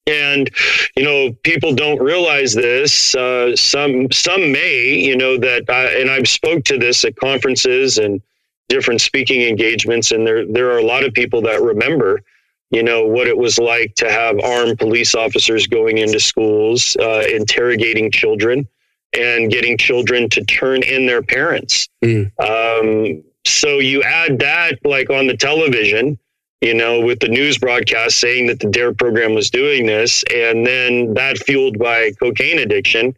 And 0.06 0.50
you 0.96 1.04
know, 1.04 1.32
people 1.44 1.74
don't 1.74 2.00
realize 2.00 2.54
this. 2.54 3.14
Uh, 3.14 3.54
some 3.56 4.10
some 4.10 4.52
may, 4.52 4.94
you 4.94 5.16
know, 5.16 5.38
that 5.38 5.64
I, 5.68 6.00
and 6.00 6.10
I've 6.10 6.28
spoke 6.28 6.64
to 6.64 6.78
this 6.78 7.04
at 7.04 7.16
conferences 7.16 7.98
and 7.98 8.20
different 8.68 9.00
speaking 9.00 9.42
engagements, 9.42 10.10
and 10.10 10.26
there 10.26 10.44
there 10.46 10.70
are 10.70 10.78
a 10.78 10.84
lot 10.84 11.04
of 11.04 11.12
people 11.14 11.42
that 11.42 11.62
remember 11.62 12.22
you 12.70 12.82
know 12.82 13.06
what 13.06 13.28
it 13.28 13.36
was 13.36 13.58
like 13.58 13.94
to 13.96 14.10
have 14.10 14.40
armed 14.40 14.78
police 14.78 15.14
officers 15.14 15.66
going 15.66 15.98
into 15.98 16.18
schools 16.18 16.96
uh, 17.00 17.22
interrogating 17.30 18.10
children 18.10 18.66
and 19.12 19.50
getting 19.50 19.76
children 19.76 20.26
to 20.30 20.42
turn 20.44 20.82
in 20.82 21.04
their 21.04 21.20
parents 21.20 21.86
mm. 22.02 22.24
um, 22.40 23.22
so 23.44 23.78
you 23.78 24.02
add 24.02 24.38
that 24.38 24.78
like 24.84 25.10
on 25.10 25.26
the 25.26 25.36
television, 25.36 26.18
you 26.62 26.74
know, 26.74 27.00
with 27.00 27.18
the 27.18 27.28
news 27.28 27.58
broadcast 27.58 28.20
saying 28.20 28.46
that 28.46 28.60
the 28.60 28.70
DARE 28.70 28.94
program 28.94 29.34
was 29.34 29.50
doing 29.50 29.84
this, 29.84 30.22
and 30.32 30.64
then 30.64 31.12
that 31.14 31.36
fueled 31.38 31.76
by 31.76 32.12
cocaine 32.12 32.60
addiction 32.60 33.16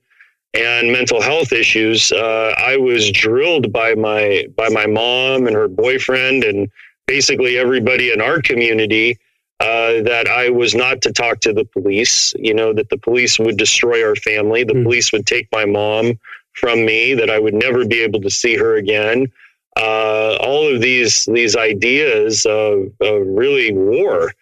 and 0.54 0.90
mental 0.90 1.20
health 1.20 1.52
issues. 1.52 2.10
Uh, 2.10 2.54
I 2.56 2.78
was 2.78 3.10
drilled 3.10 3.70
by 3.70 3.94
my 3.94 4.46
by 4.56 4.70
my 4.70 4.86
mom 4.86 5.46
and 5.46 5.54
her 5.54 5.68
boyfriend 5.68 6.42
and 6.42 6.70
basically 7.06 7.58
everybody 7.58 8.10
in 8.12 8.22
our 8.22 8.40
community 8.40 9.18
uh, 9.60 10.02
that 10.02 10.26
I 10.26 10.48
was 10.48 10.74
not 10.74 11.02
to 11.02 11.12
talk 11.12 11.40
to 11.40 11.52
the 11.52 11.66
police. 11.66 12.32
You 12.38 12.54
know 12.54 12.72
that 12.72 12.88
the 12.88 12.98
police 12.98 13.38
would 13.38 13.58
destroy 13.58 14.06
our 14.06 14.16
family. 14.16 14.64
The 14.64 14.72
mm. 14.72 14.84
police 14.84 15.12
would 15.12 15.26
take 15.26 15.48
my 15.52 15.66
mom 15.66 16.18
from 16.54 16.86
me. 16.86 17.12
That 17.12 17.28
I 17.28 17.38
would 17.38 17.54
never 17.54 17.84
be 17.84 18.00
able 18.00 18.22
to 18.22 18.30
see 18.30 18.56
her 18.56 18.76
again 18.76 19.30
uh, 19.76 20.36
all 20.40 20.72
of 20.72 20.80
these 20.80 21.24
these 21.26 21.56
ideas 21.56 22.46
of, 22.46 22.92
of, 23.00 23.26
really 23.26 23.72
war. 23.72 24.32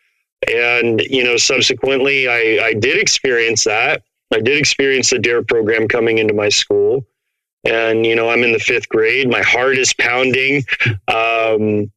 And 0.51 1.01
you 1.01 1.25
know, 1.25 1.37
subsequently, 1.37 2.29
I, 2.29 2.67
I 2.67 2.75
did 2.75 2.99
experience 2.99 3.65
that. 3.65 4.03
I 4.33 4.41
did 4.41 4.59
experience 4.59 5.11
the 5.11 5.19
DARE 5.19 5.43
program 5.43 5.89
coming 5.89 6.19
into 6.19 6.35
my 6.35 6.49
school, 6.49 7.07
and 7.65 8.05
you 8.05 8.17
know, 8.17 8.29
I'm 8.29 8.43
in 8.43 8.53
the 8.53 8.59
fifth 8.59 8.89
grade. 8.89 9.31
My 9.31 9.43
heart 9.43 9.79
is 9.79 9.93
pounding. 9.95 10.65
Um, 11.09 11.91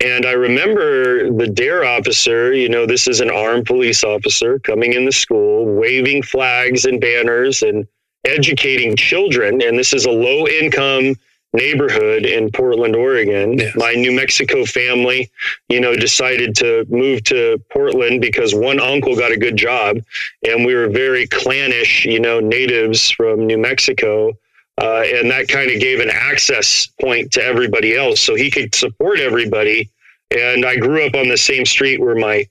and 0.00 0.26
I 0.26 0.32
remember 0.32 1.30
the 1.32 1.46
DARE 1.46 1.84
officer, 1.84 2.52
you 2.52 2.68
know, 2.68 2.84
this 2.84 3.08
is 3.08 3.20
an 3.20 3.30
armed 3.30 3.64
police 3.64 4.04
officer 4.04 4.58
coming 4.58 4.92
in 4.92 5.06
the 5.06 5.12
school, 5.12 5.64
waving 5.64 6.22
flags 6.22 6.84
and 6.84 7.00
banners 7.00 7.62
and 7.62 7.86
educating 8.26 8.94
children. 8.96 9.62
And 9.62 9.78
this 9.78 9.94
is 9.94 10.04
a 10.04 10.10
low 10.10 10.46
income 10.46 11.16
neighborhood 11.56 12.24
in 12.24 12.50
Portland, 12.52 12.94
Oregon. 12.94 13.58
Yes. 13.58 13.74
My 13.74 13.94
New 13.94 14.12
Mexico 14.12 14.64
family, 14.64 15.30
you 15.68 15.80
know, 15.80 15.96
decided 15.96 16.54
to 16.56 16.86
move 16.88 17.24
to 17.24 17.60
Portland 17.70 18.20
because 18.20 18.54
one 18.54 18.78
uncle 18.80 19.16
got 19.16 19.32
a 19.32 19.36
good 19.36 19.56
job 19.56 19.98
and 20.46 20.64
we 20.64 20.74
were 20.74 20.88
very 20.88 21.26
clannish, 21.26 22.04
you 22.04 22.20
know, 22.20 22.38
natives 22.38 23.10
from 23.10 23.46
New 23.46 23.58
Mexico. 23.58 24.32
Uh, 24.78 25.02
and 25.06 25.30
that 25.30 25.48
kind 25.48 25.70
of 25.70 25.80
gave 25.80 26.00
an 26.00 26.10
access 26.12 26.86
point 27.00 27.32
to 27.32 27.42
everybody 27.42 27.96
else 27.96 28.20
so 28.20 28.34
he 28.34 28.50
could 28.50 28.74
support 28.74 29.18
everybody. 29.18 29.90
And 30.30 30.66
I 30.66 30.76
grew 30.76 31.06
up 31.06 31.14
on 31.14 31.28
the 31.28 31.38
same 31.38 31.64
street 31.64 31.98
where 31.98 32.14
my 32.14 32.46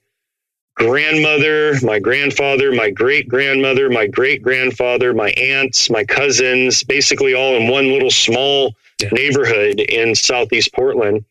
grandmother, 0.76 1.74
my 1.82 1.98
grandfather, 1.98 2.72
my 2.72 2.90
great 2.90 3.28
grandmother, 3.28 3.88
my 3.88 4.06
great 4.06 4.42
grandfather, 4.42 5.14
my 5.14 5.30
aunts, 5.30 5.88
my 5.88 6.04
cousins, 6.04 6.84
basically 6.84 7.34
all 7.34 7.56
in 7.56 7.68
one 7.68 7.90
little 7.90 8.10
small. 8.10 8.74
Neighborhood 9.12 9.80
in 9.80 10.14
Southeast 10.14 10.72
Portland. 10.72 11.24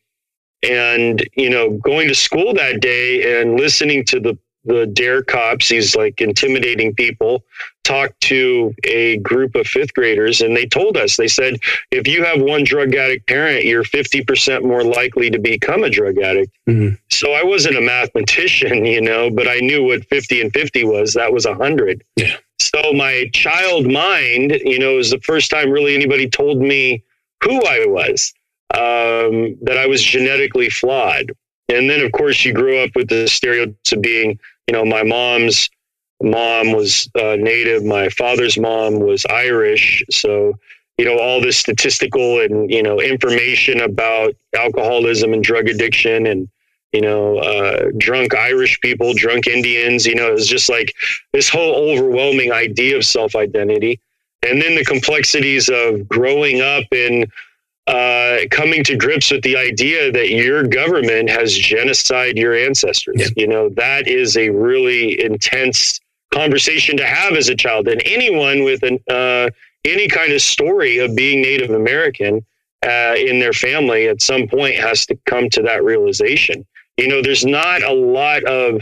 And, 0.64 1.28
you 1.36 1.50
know, 1.50 1.78
going 1.78 2.08
to 2.08 2.16
school 2.16 2.54
that 2.56 2.82
day 2.82 3.40
and 3.40 3.60
listening 3.60 4.04
to 4.06 4.20
the, 4.20 4.38
the 4.64 4.88
dare 4.88 5.22
cops, 5.22 5.70
these 5.70 5.96
like 5.96 6.22
intimidating 6.22 6.96
people, 6.96 7.44
talk 7.84 8.18
to 8.22 8.74
a 8.84 9.18
group 9.18 9.54
of 9.54 9.68
fifth 9.68 9.94
graders. 9.94 10.42
And 10.42 10.58
they 10.58 10.66
told 10.66 10.98
us, 10.98 11.18
they 11.18 11.28
said, 11.28 11.58
if 11.92 12.08
you 12.08 12.24
have 12.24 12.42
one 12.42 12.64
drug 12.64 12.96
addict 12.96 13.28
parent, 13.28 13.66
you're 13.66 13.84
50% 13.84 14.64
more 14.64 14.84
likely 14.84 15.30
to 15.30 15.38
become 15.38 15.84
a 15.84 15.90
drug 15.90 16.18
addict. 16.18 16.52
Mm-hmm. 16.68 16.96
So 17.12 17.34
I 17.34 17.44
wasn't 17.44 17.78
a 17.78 17.82
mathematician, 17.82 18.86
you 18.86 19.02
know, 19.02 19.30
but 19.30 19.48
I 19.48 19.60
knew 19.60 19.84
what 19.84 20.06
50 20.06 20.42
and 20.42 20.52
50 20.52 20.84
was. 20.86 21.14
That 21.14 21.32
was 21.32 21.46
100. 21.46 22.04
Yeah. 22.16 22.38
So 22.60 22.94
my 22.94 23.30
child 23.34 23.86
mind, 23.86 24.52
you 24.64 24.80
know, 24.80 24.96
was 24.96 25.12
the 25.12 25.20
first 25.20 25.52
time 25.52 25.70
really 25.70 25.94
anybody 25.94 26.28
told 26.28 26.60
me 26.60 27.04
who 27.46 27.64
I 27.64 27.86
was, 27.86 28.34
um, 28.74 29.58
that 29.62 29.78
I 29.78 29.86
was 29.86 30.02
genetically 30.02 30.70
flawed. 30.70 31.32
And 31.70 31.90
then, 31.90 32.02
of 32.02 32.12
course, 32.12 32.44
you 32.44 32.54
grew 32.54 32.80
up 32.80 32.92
with 32.96 33.08
the 33.08 33.28
stereotypes 33.28 33.92
of 33.92 34.02
being, 34.02 34.40
you 34.68 34.74
know, 34.74 34.86
my 34.86 35.04
mom's 35.04 35.70
mom 36.22 36.72
was 36.72 37.10
uh, 37.16 37.36
native, 37.38 37.84
my 37.84 38.10
father's 38.10 38.58
mom 38.58 39.00
was 39.00 39.26
Irish. 39.30 40.04
So, 40.12 40.54
you 40.98 41.06
know, 41.06 41.18
all 41.20 41.42
this 41.42 41.58
statistical 41.58 42.40
and, 42.42 42.70
you 42.72 42.82
know, 42.82 43.00
information 43.00 43.82
about 43.82 44.36
alcoholism 44.56 45.34
and 45.34 45.44
drug 45.44 45.68
addiction 45.68 46.26
and, 46.28 46.50
you 46.94 47.02
know, 47.02 47.38
uh, 47.40 47.92
drunk 47.98 48.34
Irish 48.34 48.80
people, 48.80 49.14
drunk 49.14 49.48
Indians, 49.48 50.06
you 50.06 50.16
know, 50.16 50.34
it's 50.34 50.48
just 50.48 50.70
like 50.70 50.96
this 51.34 51.50
whole 51.50 51.92
overwhelming 51.92 52.54
idea 52.54 52.96
of 52.96 53.06
self 53.06 53.36
identity 53.36 54.00
and 54.46 54.62
then 54.62 54.76
the 54.76 54.86
complexities 54.86 55.70
of 55.70 56.08
growing 56.08 56.62
up 56.62 56.84
and 56.92 57.32
uh, 57.88 58.40
coming 58.50 58.84
to 58.84 58.96
grips 58.96 59.32
with 59.32 59.44
the 59.44 59.56
idea 59.56 60.12
that 60.12 60.30
your 60.30 60.64
government 60.64 61.30
has 61.30 61.56
genocide 61.56 62.38
your 62.38 62.56
ancestors. 62.56 63.16
Yeah. 63.18 63.28
You 63.36 63.48
know, 63.48 63.70
that 63.70 64.08
is 64.08 64.38
a 64.38 64.50
really 64.50 65.24
intense 65.24 66.00
conversation 66.34 66.98
to 66.98 67.06
have 67.06 67.34
as 67.34 67.50
a 67.50 67.56
child. 67.56 67.88
And 67.88 68.02
anyone 68.06 68.64
with 68.64 68.82
an, 68.84 69.00
uh, 69.10 69.50
any 69.84 70.08
kind 70.08 70.34
of 70.34 70.42
story 70.42 70.98
of 70.98 71.16
being 71.16 71.42
Native 71.42 71.70
American 71.70 72.44
uh, 72.84 73.16
in 73.18 73.40
their 73.40 73.54
family 73.54 74.08
at 74.08 74.22
some 74.22 74.48
point 74.48 74.76
has 74.76 75.06
to 75.08 75.18
come 75.26 75.50
to 75.52 75.62
that 75.62 75.84
realization. 75.84 76.66
You 76.98 77.08
know, 77.08 77.22
there's 77.22 77.46
not 77.46 77.84
a 77.84 77.94
lot 77.94 78.44
of 78.46 78.82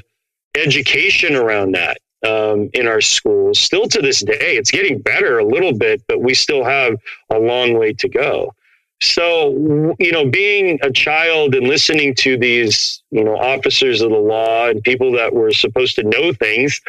education 0.55 1.35
around 1.35 1.73
that 1.73 1.97
um, 2.23 2.69
in 2.73 2.87
our 2.87 3.01
schools. 3.01 3.59
Still 3.59 3.87
to 3.87 4.01
this 4.01 4.21
day, 4.21 4.55
it's 4.57 4.71
getting 4.71 4.99
better 4.99 5.39
a 5.39 5.45
little 5.45 5.73
bit, 5.77 6.03
but 6.07 6.21
we 6.21 6.33
still 6.33 6.63
have 6.63 6.95
a 7.29 7.39
long 7.39 7.77
way 7.77 7.93
to 7.93 8.09
go. 8.09 8.53
So, 9.01 9.95
you 9.99 10.11
know, 10.13 10.29
being 10.29 10.79
a 10.81 10.89
child 10.91 11.55
and 11.55 11.67
listening 11.67 12.15
to 12.15 12.37
these, 12.37 13.03
you 13.11 13.23
know, 13.23 13.35
officers 13.35 14.01
of 14.01 14.11
the 14.11 14.17
law 14.17 14.69
and 14.69 14.81
people 14.81 15.11
that 15.13 15.33
were 15.33 15.51
supposed 15.51 15.95
to 15.95 16.03
know 16.03 16.31
things, 16.31 16.79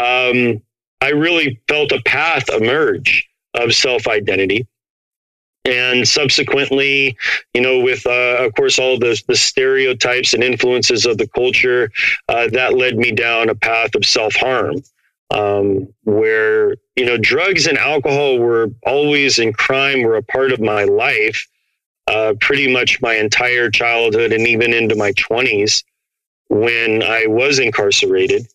um, 0.00 0.62
I 1.00 1.10
really 1.10 1.60
felt 1.66 1.90
a 1.90 2.00
path 2.02 2.48
emerge 2.48 3.28
of 3.54 3.74
self 3.74 4.06
identity. 4.06 4.66
And 5.64 6.06
subsequently, 6.06 7.16
you 7.54 7.60
know, 7.60 7.80
with 7.80 8.06
uh, 8.06 8.44
of 8.44 8.54
course 8.54 8.78
all 8.78 8.98
the 8.98 9.20
the 9.28 9.36
stereotypes 9.36 10.34
and 10.34 10.44
influences 10.44 11.06
of 11.06 11.18
the 11.18 11.28
culture, 11.28 11.90
uh, 12.28 12.48
that 12.48 12.74
led 12.74 12.96
me 12.96 13.12
down 13.12 13.48
a 13.48 13.54
path 13.54 13.94
of 13.94 14.04
self 14.04 14.34
harm, 14.34 14.76
um, 15.30 15.88
where 16.04 16.76
you 16.96 17.04
know 17.04 17.16
drugs 17.16 17.66
and 17.66 17.78
alcohol 17.78 18.38
were 18.38 18.68
always 18.86 19.38
and 19.38 19.56
crime 19.56 20.02
were 20.02 20.16
a 20.16 20.22
part 20.22 20.52
of 20.52 20.60
my 20.60 20.84
life, 20.84 21.46
uh, 22.08 22.34
pretty 22.40 22.70
much 22.70 23.00
my 23.00 23.14
entire 23.14 23.70
childhood 23.70 24.32
and 24.32 24.46
even 24.46 24.74
into 24.74 24.96
my 24.96 25.12
twenties 25.12 25.82
when 26.48 27.02
I 27.02 27.26
was 27.26 27.58
incarcerated. 27.58 28.46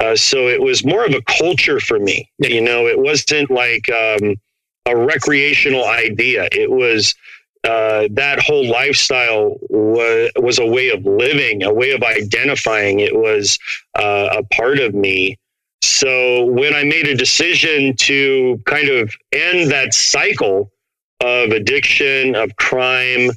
Uh, 0.00 0.16
so 0.16 0.48
it 0.48 0.60
was 0.60 0.84
more 0.84 1.04
of 1.04 1.14
a 1.14 1.22
culture 1.22 1.78
for 1.78 1.98
me. 1.98 2.28
You 2.38 2.60
know, 2.60 2.86
it 2.86 2.98
wasn't 2.98 3.50
like 3.50 3.88
um, 3.90 4.36
a 4.86 4.96
recreational 4.96 5.86
idea. 5.86 6.48
It 6.52 6.70
was 6.70 7.14
uh, 7.64 8.08
that 8.10 8.40
whole 8.40 8.68
lifestyle 8.68 9.56
was 9.70 10.30
was 10.36 10.58
a 10.58 10.66
way 10.66 10.90
of 10.90 11.04
living, 11.06 11.62
a 11.62 11.72
way 11.72 11.92
of 11.92 12.02
identifying. 12.02 13.00
It 13.00 13.16
was 13.16 13.58
uh, 13.98 14.28
a 14.38 14.42
part 14.54 14.78
of 14.78 14.94
me. 14.94 15.38
So 15.82 16.44
when 16.44 16.74
I 16.74 16.84
made 16.84 17.06
a 17.08 17.14
decision 17.14 17.96
to 17.96 18.60
kind 18.66 18.88
of 18.88 19.14
end 19.32 19.70
that 19.70 19.94
cycle 19.94 20.70
of 21.20 21.50
addiction, 21.50 22.34
of 22.34 22.56
crime, 22.56 23.30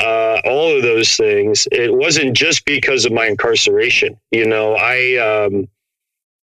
uh, 0.00 0.40
all 0.44 0.76
of 0.76 0.82
those 0.82 1.16
things, 1.16 1.68
it 1.70 1.94
wasn't 1.94 2.36
just 2.36 2.64
because 2.64 3.04
of 3.04 3.12
my 3.12 3.26
incarceration. 3.26 4.18
You 4.30 4.46
know, 4.46 4.74
I 4.74 5.16
um, 5.16 5.68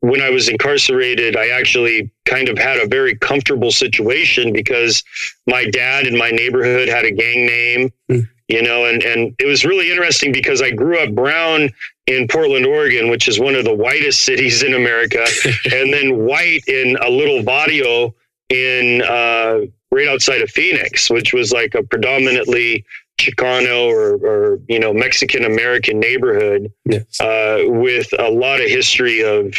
when 0.00 0.22
I 0.22 0.30
was 0.30 0.48
incarcerated, 0.48 1.36
I 1.36 1.48
actually 1.48 2.10
kind 2.24 2.48
of 2.48 2.58
had 2.58 2.78
a 2.78 2.86
very 2.86 3.14
comfortable 3.16 3.70
situation 3.70 4.52
because 4.52 5.02
my 5.46 5.66
dad 5.66 6.06
in 6.06 6.16
my 6.16 6.30
neighborhood 6.30 6.88
had 6.88 7.04
a 7.04 7.10
gang 7.10 7.46
name, 7.46 7.92
mm. 8.10 8.28
you 8.48 8.62
know, 8.62 8.86
and, 8.86 9.02
and 9.02 9.34
it 9.38 9.46
was 9.46 9.64
really 9.64 9.90
interesting 9.90 10.32
because 10.32 10.62
I 10.62 10.70
grew 10.70 10.98
up 10.98 11.14
brown 11.14 11.70
in 12.06 12.28
Portland, 12.28 12.66
Oregon, 12.66 13.10
which 13.10 13.28
is 13.28 13.38
one 13.38 13.54
of 13.54 13.64
the 13.64 13.74
whitest 13.74 14.22
cities 14.24 14.62
in 14.62 14.74
America, 14.74 15.24
and 15.72 15.92
then 15.92 16.24
white 16.24 16.62
in 16.66 16.96
a 17.02 17.10
little 17.10 17.42
barrio 17.42 18.14
in 18.48 19.02
uh, 19.02 19.60
right 19.92 20.08
outside 20.08 20.40
of 20.40 20.50
Phoenix, 20.50 21.10
which 21.10 21.34
was 21.34 21.52
like 21.52 21.74
a 21.74 21.82
predominantly 21.82 22.84
Chicano 23.20 23.86
or, 23.86 24.14
or 24.26 24.60
you 24.66 24.78
know 24.78 24.94
Mexican 24.94 25.44
American 25.44 26.00
neighborhood 26.00 26.72
yes. 26.86 27.20
uh, 27.20 27.64
with 27.66 28.08
a 28.18 28.30
lot 28.30 28.62
of 28.62 28.68
history 28.68 29.22
of 29.22 29.54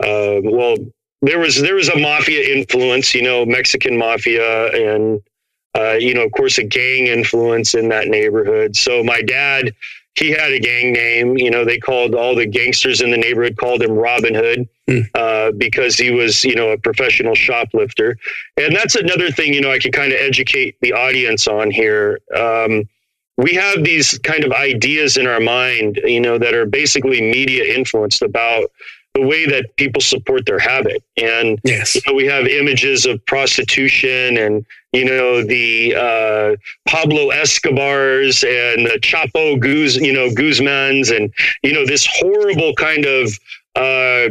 uh, 0.00 0.40
well, 0.42 0.76
there 1.22 1.38
was 1.38 1.60
there 1.60 1.74
was 1.74 1.88
a 1.88 1.98
mafia 1.98 2.56
influence, 2.56 3.14
you 3.14 3.22
know, 3.22 3.44
Mexican 3.44 3.96
mafia, 3.96 4.68
and 4.68 5.20
uh, 5.76 5.94
you 5.94 6.14
know, 6.14 6.24
of 6.24 6.32
course, 6.32 6.58
a 6.58 6.64
gang 6.64 7.06
influence 7.06 7.74
in 7.74 7.88
that 7.88 8.08
neighborhood. 8.08 8.76
So 8.76 9.02
my 9.02 9.22
dad, 9.22 9.74
he 10.14 10.30
had 10.30 10.52
a 10.52 10.60
gang 10.60 10.92
name. 10.92 11.36
You 11.36 11.50
know, 11.50 11.64
they 11.64 11.78
called 11.78 12.14
all 12.14 12.34
the 12.34 12.46
gangsters 12.46 13.00
in 13.00 13.10
the 13.10 13.16
neighborhood 13.16 13.56
called 13.56 13.82
him 13.82 13.92
Robin 13.92 14.34
Hood 14.34 14.68
mm. 14.88 15.08
uh, 15.14 15.52
because 15.52 15.96
he 15.96 16.10
was, 16.10 16.44
you 16.44 16.54
know, 16.54 16.70
a 16.70 16.78
professional 16.78 17.34
shoplifter. 17.34 18.16
And 18.56 18.74
that's 18.74 18.94
another 18.94 19.30
thing, 19.30 19.54
you 19.54 19.60
know, 19.60 19.70
I 19.70 19.78
can 19.78 19.92
kind 19.92 20.12
of 20.12 20.18
educate 20.18 20.76
the 20.80 20.92
audience 20.92 21.46
on 21.46 21.70
here. 21.70 22.20
Um, 22.34 22.88
we 23.36 23.54
have 23.54 23.84
these 23.84 24.18
kind 24.18 24.44
of 24.44 24.52
ideas 24.52 25.16
in 25.16 25.28
our 25.28 25.38
mind, 25.38 26.00
you 26.04 26.20
know, 26.20 26.38
that 26.38 26.54
are 26.54 26.66
basically 26.66 27.20
media 27.20 27.72
influenced 27.72 28.22
about 28.22 28.70
the 29.18 29.26
way 29.26 29.46
that 29.46 29.76
people 29.76 30.00
support 30.00 30.46
their 30.46 30.58
habit. 30.58 31.02
And 31.16 31.58
yes. 31.64 31.94
you 31.94 32.02
know, 32.06 32.14
we 32.14 32.26
have 32.26 32.46
images 32.46 33.04
of 33.04 33.24
prostitution 33.26 34.36
and 34.36 34.64
you 34.92 35.04
know 35.04 35.42
the 35.44 35.94
uh, 35.94 36.56
Pablo 36.88 37.30
Escobars 37.30 38.42
and 38.42 38.86
the 38.86 38.98
Chapo 39.02 39.60
Guz, 39.60 39.96
you 39.96 40.12
know 40.12 40.30
Guzmans, 40.30 41.14
and 41.14 41.32
you 41.62 41.72
know 41.72 41.84
this 41.84 42.08
horrible 42.10 42.72
kind 42.74 43.04
of 43.04 43.38
uh, 43.74 44.28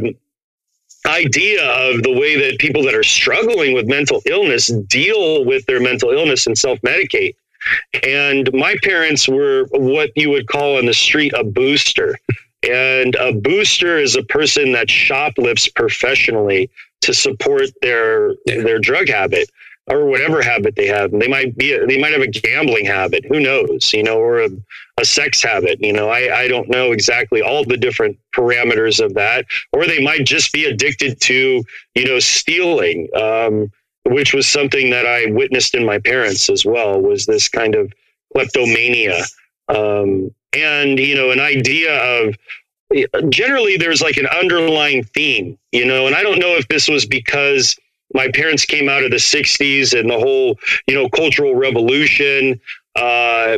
idea 1.05 1.63
of 1.63 2.01
the 2.01 2.11
way 2.11 2.49
that 2.49 2.57
people 2.59 2.83
that 2.83 2.95
are 2.95 3.03
struggling 3.03 3.73
with 3.73 3.87
mental 3.87 4.21
illness 4.25 4.67
deal 4.67 5.45
with 5.45 5.65
their 5.67 5.79
mental 5.79 6.09
illness 6.09 6.47
and 6.47 6.57
self 6.57 6.79
medicate. 6.81 7.35
And 8.03 8.51
my 8.53 8.77
parents 8.83 9.27
were 9.27 9.65
what 9.71 10.11
you 10.15 10.29
would 10.31 10.47
call 10.47 10.77
on 10.77 10.85
the 10.85 10.93
street 10.93 11.33
a 11.35 11.43
booster. 11.43 12.17
And 12.67 13.15
a 13.15 13.33
booster 13.33 13.97
is 13.97 14.15
a 14.15 14.23
person 14.23 14.71
that 14.73 14.89
shoplifts 14.89 15.67
professionally 15.67 16.69
to 17.01 17.13
support 17.13 17.69
their 17.81 18.33
their 18.45 18.79
drug 18.79 19.07
habit 19.09 19.49
or 19.89 20.05
whatever 20.05 20.41
habit 20.41 20.75
they 20.75 20.87
have. 20.87 21.11
They 21.11 21.27
might 21.27 21.57
be 21.57 21.77
they 21.87 21.99
might 21.99 22.11
have 22.11 22.21
a 22.21 22.27
gambling 22.27 22.85
habit, 22.85 23.25
who 23.25 23.39
knows, 23.39 23.93
you 23.93 24.03
know, 24.03 24.19
or 24.19 24.41
a, 24.41 24.49
a 24.99 25.05
sex 25.05 25.41
habit. 25.41 25.79
You 25.81 25.93
know, 25.93 26.09
I, 26.09 26.41
I 26.41 26.47
don't 26.47 26.69
know 26.69 26.91
exactly 26.91 27.41
all 27.41 27.63
the 27.63 27.77
different 27.77 28.17
parameters 28.35 29.03
of 29.03 29.13
that. 29.13 29.45
Or 29.71 29.85
they 29.85 30.03
might 30.03 30.25
just 30.25 30.51
be 30.51 30.65
addicted 30.65 31.21
to, 31.21 31.63
you 31.95 32.05
know, 32.05 32.19
stealing, 32.19 33.07
um, 33.15 33.71
which 34.05 34.33
was 34.33 34.47
something 34.47 34.89
that 34.89 35.05
I 35.05 35.31
witnessed 35.31 35.73
in 35.73 35.85
my 35.85 35.99
parents 35.99 36.49
as 36.49 36.65
well, 36.65 36.99
was 36.99 37.25
this 37.25 37.47
kind 37.47 37.75
of 37.75 37.93
kleptomania. 38.33 39.23
Um, 39.69 40.31
and 40.53 40.99
you 40.99 41.15
know 41.15 41.31
an 41.31 41.39
idea 41.39 41.99
of 42.21 42.35
generally 43.29 43.75
there's 43.77 44.01
like 44.01 44.17
an 44.17 44.27
underlying 44.27 45.03
theme 45.03 45.57
you 45.71 45.85
know 45.85 46.07
and 46.07 46.15
i 46.15 46.23
don't 46.23 46.39
know 46.39 46.55
if 46.55 46.67
this 46.67 46.87
was 46.87 47.05
because 47.05 47.77
my 48.13 48.29
parents 48.31 48.65
came 48.65 48.87
out 48.87 49.03
of 49.03 49.11
the 49.11 49.17
60s 49.17 49.97
and 49.97 50.09
the 50.09 50.17
whole 50.17 50.57
you 50.87 50.95
know 50.95 51.09
cultural 51.09 51.55
revolution 51.55 52.59
uh, 52.95 53.57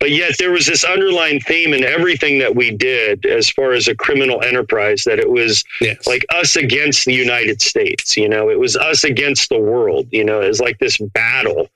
but 0.00 0.12
yet 0.12 0.34
there 0.38 0.52
was 0.52 0.64
this 0.64 0.84
underlying 0.84 1.40
theme 1.40 1.74
in 1.74 1.82
everything 1.82 2.38
that 2.38 2.54
we 2.54 2.70
did 2.70 3.26
as 3.26 3.50
far 3.50 3.72
as 3.72 3.88
a 3.88 3.94
criminal 3.94 4.40
enterprise 4.42 5.02
that 5.04 5.18
it 5.18 5.28
was 5.28 5.64
yes. 5.80 6.06
like 6.06 6.24
us 6.30 6.54
against 6.54 7.04
the 7.04 7.14
united 7.14 7.60
states 7.60 8.16
you 8.16 8.28
know 8.28 8.48
it 8.48 8.58
was 8.58 8.76
us 8.76 9.02
against 9.02 9.48
the 9.48 9.58
world 9.58 10.06
you 10.12 10.24
know 10.24 10.40
it 10.40 10.48
was 10.48 10.60
like 10.60 10.78
this 10.78 10.98
battle 10.98 11.68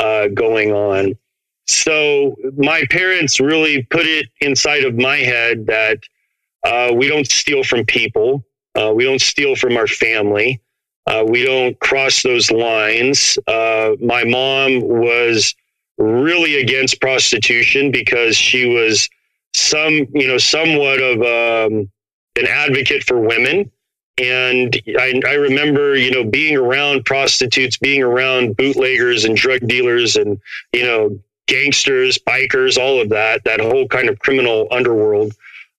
uh, 0.00 0.28
going 0.28 0.72
on 0.72 1.16
so 1.68 2.34
my 2.56 2.84
parents 2.90 3.40
really 3.40 3.82
put 3.84 4.06
it 4.06 4.26
inside 4.40 4.84
of 4.84 4.94
my 4.96 5.18
head 5.18 5.66
that 5.66 5.98
uh, 6.66 6.92
we 6.94 7.08
don't 7.08 7.30
steal 7.30 7.62
from 7.62 7.84
people. 7.84 8.44
Uh, 8.74 8.92
we 8.94 9.04
don't 9.04 9.20
steal 9.20 9.54
from 9.54 9.76
our 9.76 9.86
family. 9.86 10.60
Uh, 11.06 11.24
we 11.26 11.44
don't 11.44 11.78
cross 11.80 12.22
those 12.22 12.50
lines. 12.50 13.38
Uh, 13.46 13.92
my 14.00 14.24
mom 14.24 14.80
was 14.80 15.54
really 15.98 16.60
against 16.60 17.00
prostitution 17.00 17.90
because 17.90 18.36
she 18.36 18.68
was 18.68 19.08
some, 19.54 19.92
you 19.92 20.26
know, 20.26 20.38
somewhat 20.38 21.00
of 21.00 21.20
um, 21.20 21.90
an 22.36 22.46
advocate 22.46 23.04
for 23.04 23.18
women. 23.18 23.70
And 24.18 24.80
I, 24.98 25.20
I, 25.26 25.34
remember, 25.34 25.96
you 25.96 26.10
know, 26.10 26.24
being 26.24 26.56
around 26.56 27.04
prostitutes, 27.04 27.78
being 27.78 28.02
around 28.02 28.56
bootleggers 28.56 29.24
and 29.24 29.36
drug 29.36 29.60
dealers 29.66 30.16
and, 30.16 30.40
you 30.72 30.82
know, 30.82 31.20
gangsters, 31.48 32.18
bikers, 32.18 32.78
all 32.78 33.00
of 33.00 33.08
that, 33.08 33.42
that 33.44 33.60
whole 33.60 33.88
kind 33.88 34.08
of 34.08 34.18
criminal 34.20 34.68
underworld. 34.70 35.32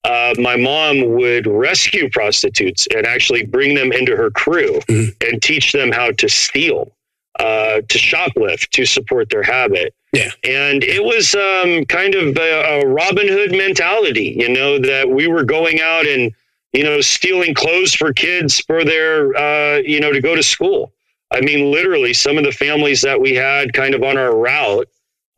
Uh, 0.03 0.33
my 0.39 0.55
mom 0.55 1.13
would 1.13 1.45
rescue 1.45 2.09
prostitutes 2.09 2.87
and 2.95 3.05
actually 3.05 3.45
bring 3.45 3.75
them 3.75 3.91
into 3.91 4.15
her 4.15 4.31
crew 4.31 4.79
mm-hmm. 4.87 5.09
and 5.25 5.41
teach 5.41 5.71
them 5.71 5.91
how 5.91 6.11
to 6.11 6.27
steal, 6.27 6.91
uh, 7.39 7.81
to 7.87 7.97
shoplift, 7.97 8.69
to 8.69 8.85
support 8.85 9.29
their 9.29 9.43
habit. 9.43 9.93
Yeah. 10.13 10.31
And 10.43 10.83
it 10.83 11.03
was 11.03 11.35
um, 11.35 11.85
kind 11.85 12.15
of 12.15 12.35
a, 12.37 12.81
a 12.81 12.87
Robin 12.87 13.27
Hood 13.27 13.51
mentality, 13.51 14.35
you 14.39 14.49
know, 14.49 14.79
that 14.79 15.07
we 15.07 15.27
were 15.27 15.43
going 15.43 15.81
out 15.81 16.07
and, 16.07 16.33
you 16.73 16.83
know, 16.83 17.01
stealing 17.01 17.53
clothes 17.53 17.93
for 17.93 18.13
kids 18.13 18.59
for 18.61 18.83
their, 18.83 19.35
uh, 19.35 19.77
you 19.77 19.99
know, 19.99 20.11
to 20.11 20.21
go 20.21 20.35
to 20.35 20.43
school. 20.43 20.91
I 21.31 21.41
mean, 21.41 21.71
literally, 21.71 22.13
some 22.13 22.37
of 22.37 22.43
the 22.43 22.51
families 22.51 23.01
that 23.01 23.19
we 23.19 23.35
had 23.35 23.73
kind 23.73 23.93
of 23.93 24.01
on 24.01 24.17
our 24.17 24.35
route 24.35 24.87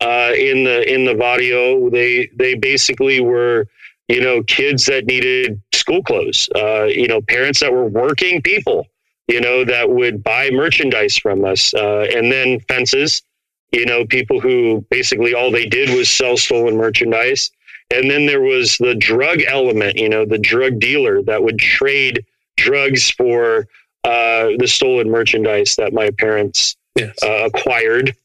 uh, 0.02 0.34
in 0.36 0.64
the 0.64 0.92
in 0.92 1.06
the 1.06 1.16
barrio. 1.16 1.90
They 1.90 2.30
they 2.36 2.56
basically 2.56 3.22
were 3.22 3.68
you 4.08 4.22
know 4.22 4.44
kids 4.44 4.86
that 4.88 5.06
needed 5.06 5.62
school 5.74 6.04
clothes. 6.04 6.50
Uh, 6.56 6.86
you 6.86 7.08
know 7.08 7.22
parents 7.22 7.60
that 7.62 7.72
were 7.72 7.88
working 7.88 8.42
people. 8.42 8.88
You 9.28 9.40
know 9.40 9.64
that 9.64 9.90
would 9.90 10.24
buy 10.24 10.50
merchandise 10.50 11.18
from 11.18 11.46
us, 11.46 11.74
uh, 11.74 12.08
and 12.14 12.32
then 12.32 12.60
fences. 12.62 13.22
You 13.72 13.86
know 13.86 14.06
people 14.06 14.42
who 14.42 14.86
basically 14.90 15.34
all 15.34 15.52
they 15.52 15.66
did 15.66 15.96
was 15.96 16.10
sell 16.10 16.36
stolen 16.38 16.76
merchandise. 16.76 17.52
And 17.94 18.10
then 18.10 18.26
there 18.26 18.42
was 18.42 18.78
the 18.78 18.96
drug 18.96 19.42
element. 19.48 19.98
You 19.98 20.10
know 20.10 20.26
the 20.26 20.38
drug 20.38 20.80
dealer 20.80 21.22
that 21.24 21.44
would 21.44 21.60
trade 21.60 22.26
drugs 22.58 23.10
for 23.12 23.68
uh, 24.04 24.50
the 24.58 24.68
stolen 24.68 25.10
merchandise 25.10 25.76
that 25.76 25.94
my 25.94 26.10
parents 26.12 26.76
yes. 26.96 27.16
uh, 27.24 27.46
acquired 27.46 28.16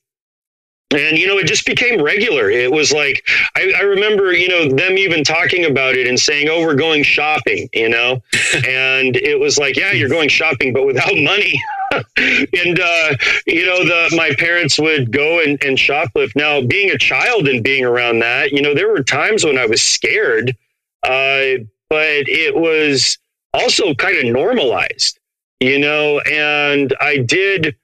and 0.92 1.18
you 1.18 1.27
know 1.27 1.38
it 1.38 1.46
just 1.46 1.66
became 1.66 2.03
regular. 2.03 2.51
It 2.51 2.70
was 2.70 2.92
like 2.92 3.27
I, 3.57 3.72
I, 3.79 3.83
remember 3.83 4.33
you 4.33 4.49
know 4.49 4.68
them 4.68 4.99
even 4.99 5.25
talking 5.25 5.64
about 5.64 5.96
it 5.96 6.07
and 6.07 6.18
saying 6.18 6.49
oh 6.49 6.61
we're 6.61 6.75
going 6.75 7.03
shopping 7.03 7.68
you 7.72 7.88
know? 7.88 8.22
And 8.66 9.16
it 9.16 9.38
was 9.38 9.59
like 9.59 9.77
yeah 9.77 9.92
you're 9.92 10.09
going 10.09 10.29
shopping 10.29 10.72
but 10.72 10.87
without 10.87 11.16
money. 11.16 11.61
And 12.18 12.81
uh, 12.81 13.14
you 13.46 13.64
know, 13.64 13.85
the 13.85 14.14
my 14.16 14.35
parents 14.38 14.79
would 14.79 15.12
go 15.12 15.40
and, 15.40 15.62
and 15.64 15.79
shoplift. 15.79 16.35
Now, 16.35 16.61
being 16.61 16.90
a 16.90 16.99
child 16.99 17.49
and 17.49 17.62
being 17.62 17.85
around 17.85 18.18
that, 18.18 18.53
you 18.53 18.61
know, 18.61 18.75
there 18.75 18.88
were 18.88 19.03
times 19.03 19.44
when 19.44 19.57
I 19.57 19.66
was 19.66 19.83
scared, 19.83 20.57
uh, 21.05 21.62
but 21.88 22.29
it 22.29 22.55
was 22.55 23.18
also 23.55 23.94
kind 23.94 24.18
of 24.18 24.25
normalized, 24.33 25.18
you 25.61 25.79
know, 25.79 26.20
and 26.20 26.94
I 27.01 27.18
did 27.18 27.77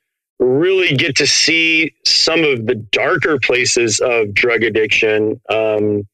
really 0.42 0.96
get 0.96 1.16
to 1.16 1.26
see 1.26 1.94
some 2.05 2.44
of 2.44 2.66
the 2.66 2.74
darker 2.74 3.38
places 3.38 4.00
of 4.00 4.35
drug 4.35 4.62
addiction. 4.62 5.40
Um, 5.48 6.07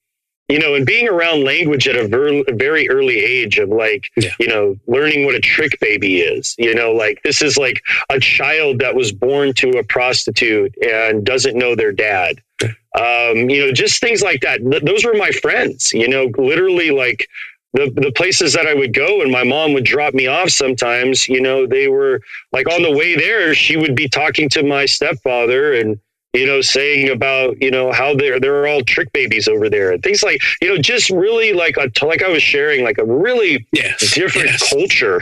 you 0.49 0.59
know, 0.59 0.75
and 0.75 0.87
being 0.87 1.07
around 1.07 1.45
language 1.45 1.87
at 1.87 1.97
a 1.97 2.09
ver- 2.09 2.43
very 2.55 2.89
early 2.89 3.19
age 3.19 3.59
of 3.59 3.69
like, 3.69 4.11
yeah. 4.17 4.31
you 4.41 4.49
know, 4.49 4.77
learning 4.87 5.27
what 5.27 5.35
a 5.35 5.41
trick 5.41 5.79
baby 5.79 6.21
is, 6.21 6.55
you 6.59 6.75
know, 6.75 6.93
like 6.93 7.23
this 7.23 7.43
is 7.43 7.59
like 7.59 7.83
a 8.09 8.19
child 8.19 8.79
that 8.79 8.95
was 8.95 9.13
born 9.13 9.53
to 9.55 9.73
a 9.73 9.85
prostitute 9.85 10.75
and 10.83 11.27
doesn't 11.27 11.57
know 11.57 11.75
their 11.75 11.93
dad. 11.93 12.43
Um, 12.63 13.51
you 13.51 13.61
know, 13.61 13.73
just 13.73 14.01
things 14.01 14.23
like 14.23 14.41
that. 14.41 14.61
Th- 14.63 14.83
those 14.83 15.05
were 15.05 15.15
my 15.15 15.31
friends, 15.31 15.93
you 15.93 16.09
know, 16.09 16.31
literally 16.39 16.91
like 16.91 17.29
the, 17.75 17.91
the 17.91 18.13
places 18.13 18.53
that 18.55 18.67
I 18.67 18.75
would 18.75 18.95
go 18.95 19.21
and 19.21 19.31
my 19.31 19.45
mom 19.45 19.73
would 19.75 19.85
drop 19.85 20.15
me 20.15 20.27
off 20.27 20.51
sometimes, 20.51 21.29
you 21.29 21.41
know, 21.41 21.67
they 21.67 21.89
were 21.89 22.21
like 22.53 22.69
on 22.69 22.83
the 22.83 22.91
way 22.91 23.15
there, 23.15 23.55
she 23.55 23.77
would 23.77 23.95
be 23.95 24.09
talking 24.09 24.49
to 24.51 24.63
my 24.63 24.87
stepfather 24.87 25.75
and, 25.75 26.01
you 26.33 26.47
know, 26.47 26.61
saying 26.61 27.11
about, 27.11 27.61
you 27.61 27.71
know, 27.71 27.93
how 27.93 28.15
they're, 28.15 28.41
they're 28.41 28.67
all 28.67 28.83
trick 28.83 29.13
babies 29.13 29.49
over 29.49 29.69
there 29.69 29.93
and 29.93 30.03
things 30.03 30.23
like, 30.23 30.41
you 30.63 30.69
know, 30.69 30.81
just 30.81 31.11
really 31.11 31.53
like 31.53 31.77
a, 31.77 31.91
like 32.05 32.23
I 32.23 32.29
was 32.29 32.43
sharing, 32.43 32.85
like 32.85 32.99
a 32.99 33.05
really 33.05 33.67
yes, 33.73 34.15
different 34.15 34.49
yes. 34.49 34.73
culture 34.73 35.21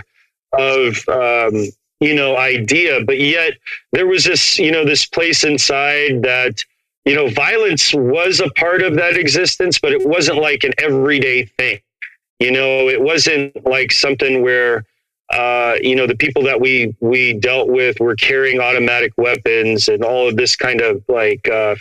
of, 0.53 1.09
um, 1.09 1.67
you 2.01 2.15
know, 2.15 2.37
idea, 2.37 3.01
but 3.05 3.19
yet 3.19 3.55
there 3.93 4.07
was 4.07 4.25
this, 4.25 4.59
you 4.59 4.71
know, 4.71 4.85
this 4.85 5.05
place 5.05 5.45
inside 5.45 6.23
that, 6.23 6.63
you 7.05 7.15
know, 7.15 7.29
violence 7.31 7.95
was 7.95 8.41
a 8.41 8.51
part 8.51 8.83
of 8.83 8.95
that 8.97 9.17
existence, 9.17 9.79
but 9.79 9.93
it 9.93 10.07
wasn't 10.07 10.39
like 10.39 10.65
an 10.65 10.73
everyday 10.79 11.45
thing. 11.45 11.81
You 12.39 12.51
know, 12.51 12.89
it 12.89 13.01
wasn't 13.01 13.65
like 13.65 13.93
something 13.93 14.43
where, 14.43 14.85
uh, 15.33 15.77
you 15.81 15.97
know, 15.97 16.07
the 16.07 16.17
people 16.17 16.43
that 16.43 16.61
we 16.61 16.95
we 17.01 17.33
dealt 17.33 17.69
with 17.69 17.99
were 17.99 18.15
carrying 18.15 18.61
automatic 18.61 19.13
weapons 19.17 19.89
and 19.89 20.05
all 20.05 20.29
of 20.29 20.37
this 20.37 20.55
kind 20.55 20.81
of 20.81 21.03
like 21.09 21.49
uh, 21.49 21.77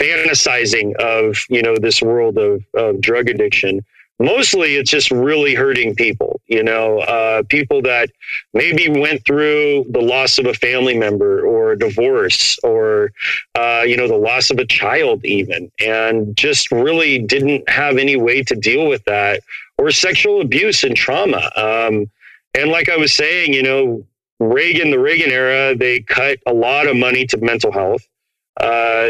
fantasizing 0.00 0.94
of 0.96 1.36
you 1.48 1.62
know 1.62 1.76
this 1.76 2.00
world 2.00 2.38
of, 2.38 2.64
of 2.74 3.00
drug 3.00 3.28
addiction. 3.28 3.84
Mostly, 4.20 4.74
it's 4.74 4.90
just 4.90 5.12
really 5.12 5.54
hurting 5.54 5.94
people. 5.94 6.40
You 6.46 6.64
know, 6.64 6.98
uh, 7.00 7.42
people 7.48 7.82
that 7.82 8.10
maybe 8.52 8.88
went 8.88 9.24
through 9.24 9.86
the 9.90 10.00
loss 10.00 10.38
of 10.38 10.46
a 10.46 10.54
family 10.54 10.96
member 10.98 11.46
or 11.46 11.72
a 11.72 11.78
divorce 11.78 12.58
or 12.64 13.12
uh, 13.54 13.84
you 13.86 13.96
know 13.96 14.08
the 14.08 14.16
loss 14.16 14.50
of 14.50 14.58
a 14.58 14.66
child, 14.66 15.24
even, 15.24 15.70
and 15.80 16.36
just 16.36 16.70
really 16.70 17.18
didn't 17.18 17.68
have 17.68 17.96
any 17.96 18.16
way 18.16 18.42
to 18.44 18.54
deal 18.54 18.88
with 18.88 19.04
that 19.04 19.40
or 19.78 19.90
sexual 19.90 20.40
abuse 20.40 20.84
and 20.84 20.96
trauma. 20.96 21.50
Um, 21.56 22.10
and 22.54 22.70
like 22.70 22.88
I 22.88 22.96
was 22.96 23.12
saying, 23.12 23.54
you 23.54 23.62
know, 23.62 24.04
Reagan, 24.40 24.90
the 24.90 24.98
Reagan 24.98 25.30
era, 25.30 25.74
they 25.74 26.00
cut 26.00 26.38
a 26.46 26.52
lot 26.52 26.86
of 26.86 26.96
money 26.96 27.26
to 27.26 27.38
mental 27.38 27.72
health. 27.72 28.06
Uh, 28.60 29.08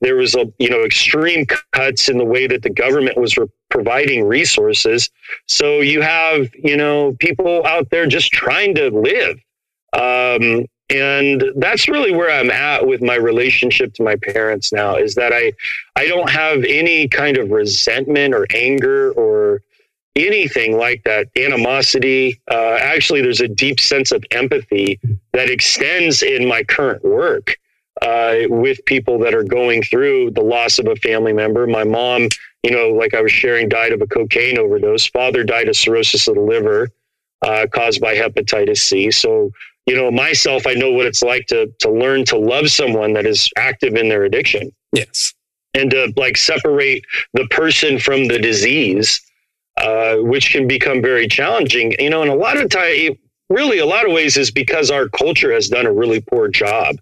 there 0.00 0.16
was 0.16 0.34
a 0.34 0.52
you 0.58 0.68
know 0.68 0.84
extreme 0.84 1.46
cuts 1.72 2.08
in 2.08 2.18
the 2.18 2.24
way 2.24 2.46
that 2.46 2.62
the 2.62 2.70
government 2.70 3.16
was 3.16 3.36
re- 3.36 3.46
providing 3.70 4.24
resources. 4.24 5.10
So 5.46 5.80
you 5.80 6.00
have 6.00 6.48
you 6.54 6.76
know 6.76 7.16
people 7.20 7.64
out 7.64 7.90
there 7.90 8.06
just 8.06 8.32
trying 8.32 8.74
to 8.76 8.90
live, 8.90 9.38
um, 9.92 10.66
and 10.90 11.44
that's 11.56 11.88
really 11.88 12.12
where 12.12 12.30
I'm 12.30 12.50
at 12.50 12.86
with 12.86 13.02
my 13.02 13.14
relationship 13.14 13.94
to 13.94 14.02
my 14.02 14.16
parents 14.16 14.72
now. 14.72 14.96
Is 14.96 15.14
that 15.14 15.32
I 15.32 15.52
I 15.94 16.06
don't 16.06 16.30
have 16.30 16.64
any 16.64 17.06
kind 17.06 17.36
of 17.36 17.50
resentment 17.50 18.34
or 18.34 18.46
anger 18.52 19.12
or 19.12 19.62
anything 20.16 20.76
like 20.76 21.02
that 21.04 21.28
animosity 21.36 22.40
uh, 22.50 22.76
actually 22.80 23.22
there's 23.22 23.40
a 23.40 23.48
deep 23.48 23.78
sense 23.78 24.10
of 24.10 24.24
empathy 24.32 24.98
that 25.32 25.48
extends 25.48 26.22
in 26.22 26.46
my 26.46 26.62
current 26.64 27.04
work 27.04 27.56
uh, 28.02 28.42
with 28.48 28.84
people 28.84 29.18
that 29.18 29.34
are 29.34 29.44
going 29.44 29.82
through 29.82 30.30
the 30.32 30.40
loss 30.40 30.78
of 30.78 30.86
a 30.86 30.96
family 30.96 31.32
member. 31.32 31.66
My 31.66 31.84
mom 31.84 32.28
you 32.64 32.72
know 32.72 32.90
like 32.90 33.14
i 33.14 33.20
was 33.20 33.30
sharing 33.30 33.68
died 33.68 33.92
of 33.92 34.02
a 34.02 34.06
cocaine 34.06 34.58
overdose. 34.58 35.06
Father 35.06 35.44
died 35.44 35.68
of 35.68 35.76
cirrhosis 35.76 36.26
of 36.28 36.34
the 36.34 36.40
liver 36.40 36.88
uh, 37.42 37.66
caused 37.72 38.00
by 38.00 38.14
hepatitis 38.14 38.78
c. 38.78 39.10
So 39.10 39.50
you 39.86 39.96
know 39.96 40.10
myself 40.10 40.66
i 40.66 40.74
know 40.74 40.92
what 40.92 41.06
it's 41.06 41.22
like 41.22 41.46
to 41.46 41.72
to 41.80 41.90
learn 41.90 42.24
to 42.26 42.38
love 42.38 42.68
someone 42.70 43.12
that 43.14 43.26
is 43.26 43.48
active 43.56 43.94
in 43.94 44.08
their 44.08 44.24
addiction. 44.24 44.72
Yes. 44.92 45.34
And 45.74 45.90
to 45.90 46.12
like 46.16 46.36
separate 46.36 47.04
the 47.34 47.46
person 47.48 47.98
from 47.98 48.26
the 48.26 48.38
disease 48.38 49.20
uh, 49.80 50.16
which 50.16 50.52
can 50.52 50.66
become 50.66 51.00
very 51.00 51.28
challenging. 51.28 51.94
You 51.98 52.10
know, 52.10 52.22
and 52.22 52.30
a 52.30 52.34
lot 52.34 52.56
of 52.56 52.70
time, 52.70 53.18
really, 53.48 53.78
a 53.78 53.86
lot 53.86 54.06
of 54.06 54.12
ways 54.12 54.36
is 54.36 54.50
because 54.50 54.90
our 54.90 55.08
culture 55.08 55.52
has 55.52 55.68
done 55.68 55.86
a 55.86 55.92
really 55.92 56.20
poor 56.20 56.48
job 56.48 56.96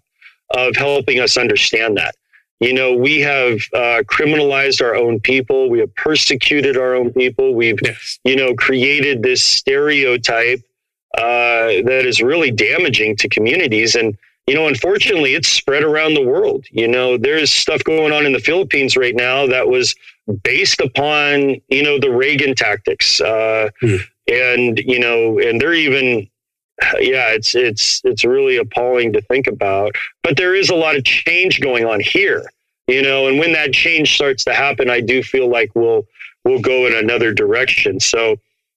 of 0.51 0.75
helping 0.75 1.19
us 1.19 1.37
understand 1.37 1.97
that. 1.97 2.15
You 2.59 2.73
know, 2.73 2.93
we 2.93 3.19
have 3.19 3.59
uh, 3.73 4.01
criminalized 4.05 4.81
our 4.83 4.95
own 4.95 5.19
people. 5.19 5.69
We 5.69 5.79
have 5.79 5.93
persecuted 5.95 6.75
our 6.75 6.95
own 6.95 7.13
people. 7.13 7.53
We've, 7.53 7.79
yes. 7.83 8.19
you 8.23 8.35
know, 8.35 8.55
created 8.55 9.21
this 9.21 9.43
stereotype 9.43 10.61
uh, 11.15 11.85
that 11.85 12.03
is 12.05 12.21
really 12.21 12.49
damaging 12.49 13.15
to 13.17 13.29
communities. 13.29 13.95
And 13.95 14.17
you 14.47 14.55
know, 14.55 14.67
unfortunately, 14.67 15.35
it's 15.35 15.49
spread 15.49 15.83
around 15.83 16.13
the 16.13 16.25
world. 16.25 16.65
You 16.71 16.87
know, 16.87 17.17
there's 17.17 17.51
stuff 17.51 17.83
going 17.83 18.13
on 18.13 18.25
in 18.25 18.31
the 18.31 18.39
Philippines 18.39 18.95
right 18.95 19.15
now 19.15 19.45
that 19.47 19.67
was 19.67 19.93
based 20.43 20.81
upon, 20.81 21.61
you 21.69 21.83
know, 21.83 21.99
the 21.99 22.11
Reagan 22.11 22.55
tactics. 22.55 23.21
Uh, 23.21 23.69
mm. 23.81 23.99
And, 24.27 24.79
you 24.79 24.99
know, 24.99 25.39
and 25.39 25.61
they're 25.61 25.73
even, 25.73 26.29
yeah, 26.99 27.29
it's, 27.29 27.55
it's, 27.55 28.01
it's 28.03 28.25
really 28.25 28.57
appalling 28.57 29.13
to 29.13 29.21
think 29.21 29.47
about. 29.47 29.95
But 30.21 30.35
there 30.35 30.53
is 30.53 30.69
a 30.69 30.75
lot 30.75 30.97
of 30.97 31.05
change 31.05 31.61
going 31.61 31.85
on 31.85 32.01
here, 32.01 32.43
you 32.87 33.01
know, 33.01 33.27
and 33.27 33.39
when 33.39 33.53
that 33.53 33.71
change 33.73 34.15
starts 34.15 34.43
to 34.43 34.53
happen, 34.53 34.89
I 34.89 34.99
do 34.99 35.23
feel 35.23 35.49
like 35.49 35.71
we'll, 35.75 36.05
we'll 36.43 36.59
go 36.59 36.87
in 36.87 36.93
another 36.93 37.33
direction. 37.33 38.01
So, 38.01 38.35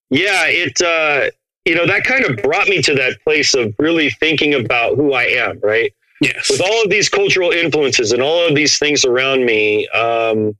yeah, 0.09 0.45
it, 0.47 0.81
uh, 0.81 1.31
you 1.65 1.75
know, 1.75 1.85
that 1.85 2.05
kind 2.05 2.25
of 2.25 2.37
brought 2.37 2.67
me 2.67 2.81
to 2.81 2.95
that 2.95 3.21
place 3.23 3.53
of 3.53 3.75
really 3.77 4.09
thinking 4.09 4.53
about 4.53 4.95
who 4.95 5.13
I 5.13 5.23
am, 5.23 5.59
right? 5.59 5.93
Yes. 6.21 6.49
With 6.49 6.61
all 6.61 6.83
of 6.83 6.89
these 6.89 7.09
cultural 7.09 7.51
influences 7.51 8.11
and 8.11 8.21
all 8.21 8.47
of 8.47 8.55
these 8.55 8.79
things 8.79 9.05
around 9.05 9.45
me. 9.45 9.87
Um, 9.89 10.55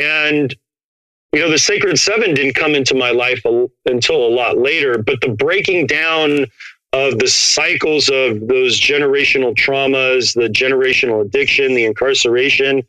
and, 0.00 0.54
you 1.32 1.40
know, 1.40 1.50
the 1.50 1.58
Sacred 1.58 1.98
Seven 1.98 2.34
didn't 2.34 2.54
come 2.54 2.74
into 2.74 2.94
my 2.94 3.10
life 3.10 3.44
a, 3.44 3.68
until 3.86 4.26
a 4.26 4.28
lot 4.28 4.58
later, 4.58 4.98
but 4.98 5.20
the 5.20 5.28
breaking 5.28 5.86
down 5.86 6.46
of 6.92 7.18
the 7.18 7.28
cycles 7.28 8.08
of 8.08 8.48
those 8.48 8.80
generational 8.80 9.54
traumas, 9.54 10.34
the 10.34 10.48
generational 10.48 11.22
addiction, 11.22 11.74
the 11.74 11.84
incarceration, 11.84 12.82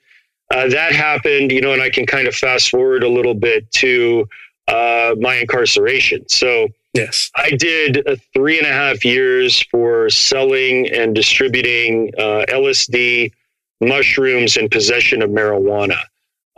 uh, 0.52 0.68
that 0.70 0.94
happened, 0.94 1.52
you 1.52 1.62
know, 1.62 1.74
and 1.74 1.82
I 1.82 1.90
can 1.90 2.06
kind 2.06 2.28
of 2.28 2.34
fast 2.34 2.70
forward 2.70 3.04
a 3.04 3.10
little 3.10 3.36
bit 3.36 3.70
to 3.74 4.28
uh, 4.68 5.16
my 5.20 5.36
incarceration. 5.36 6.28
So, 6.30 6.70
Yes. 6.94 7.30
I 7.36 7.52
did 7.52 8.20
three 8.34 8.58
and 8.58 8.66
a 8.66 8.72
half 8.72 9.06
years 9.06 9.62
for 9.70 10.10
selling 10.10 10.90
and 10.90 11.14
distributing 11.14 12.12
uh, 12.18 12.46
LSD, 12.50 13.32
mushrooms, 13.80 14.58
and 14.58 14.72
possession 14.72 15.22
of 15.22 15.30
marijuana. 15.30 16.00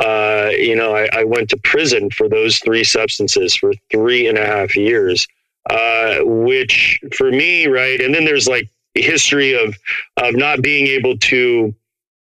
Uh, 0.01 0.49
you 0.57 0.75
know, 0.75 0.95
I, 0.95 1.07
I, 1.13 1.23
went 1.25 1.49
to 1.51 1.57
prison 1.57 2.09
for 2.09 2.27
those 2.27 2.57
three 2.57 2.83
substances 2.83 3.53
for 3.53 3.71
three 3.91 4.27
and 4.27 4.35
a 4.35 4.45
half 4.45 4.75
years, 4.75 5.27
uh, 5.69 6.17
which 6.23 6.99
for 7.15 7.29
me, 7.29 7.67
right? 7.67 8.01
And 8.01 8.13
then 8.13 8.25
there's 8.25 8.47
like 8.47 8.67
history 8.95 9.53
of 9.53 9.77
of 10.17 10.35
not 10.35 10.63
being 10.63 10.87
able 10.87 11.17
to. 11.19 11.75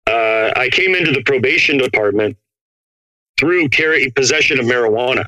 Uh, 0.06 0.52
I 0.54 0.68
came 0.70 0.96
into 0.96 1.12
the 1.12 1.24
probation 1.24 1.78
department 1.78 2.36
through 3.40 3.70
carry 3.70 4.12
possession 4.12 4.60
of 4.60 4.66
marijuana. 4.66 5.26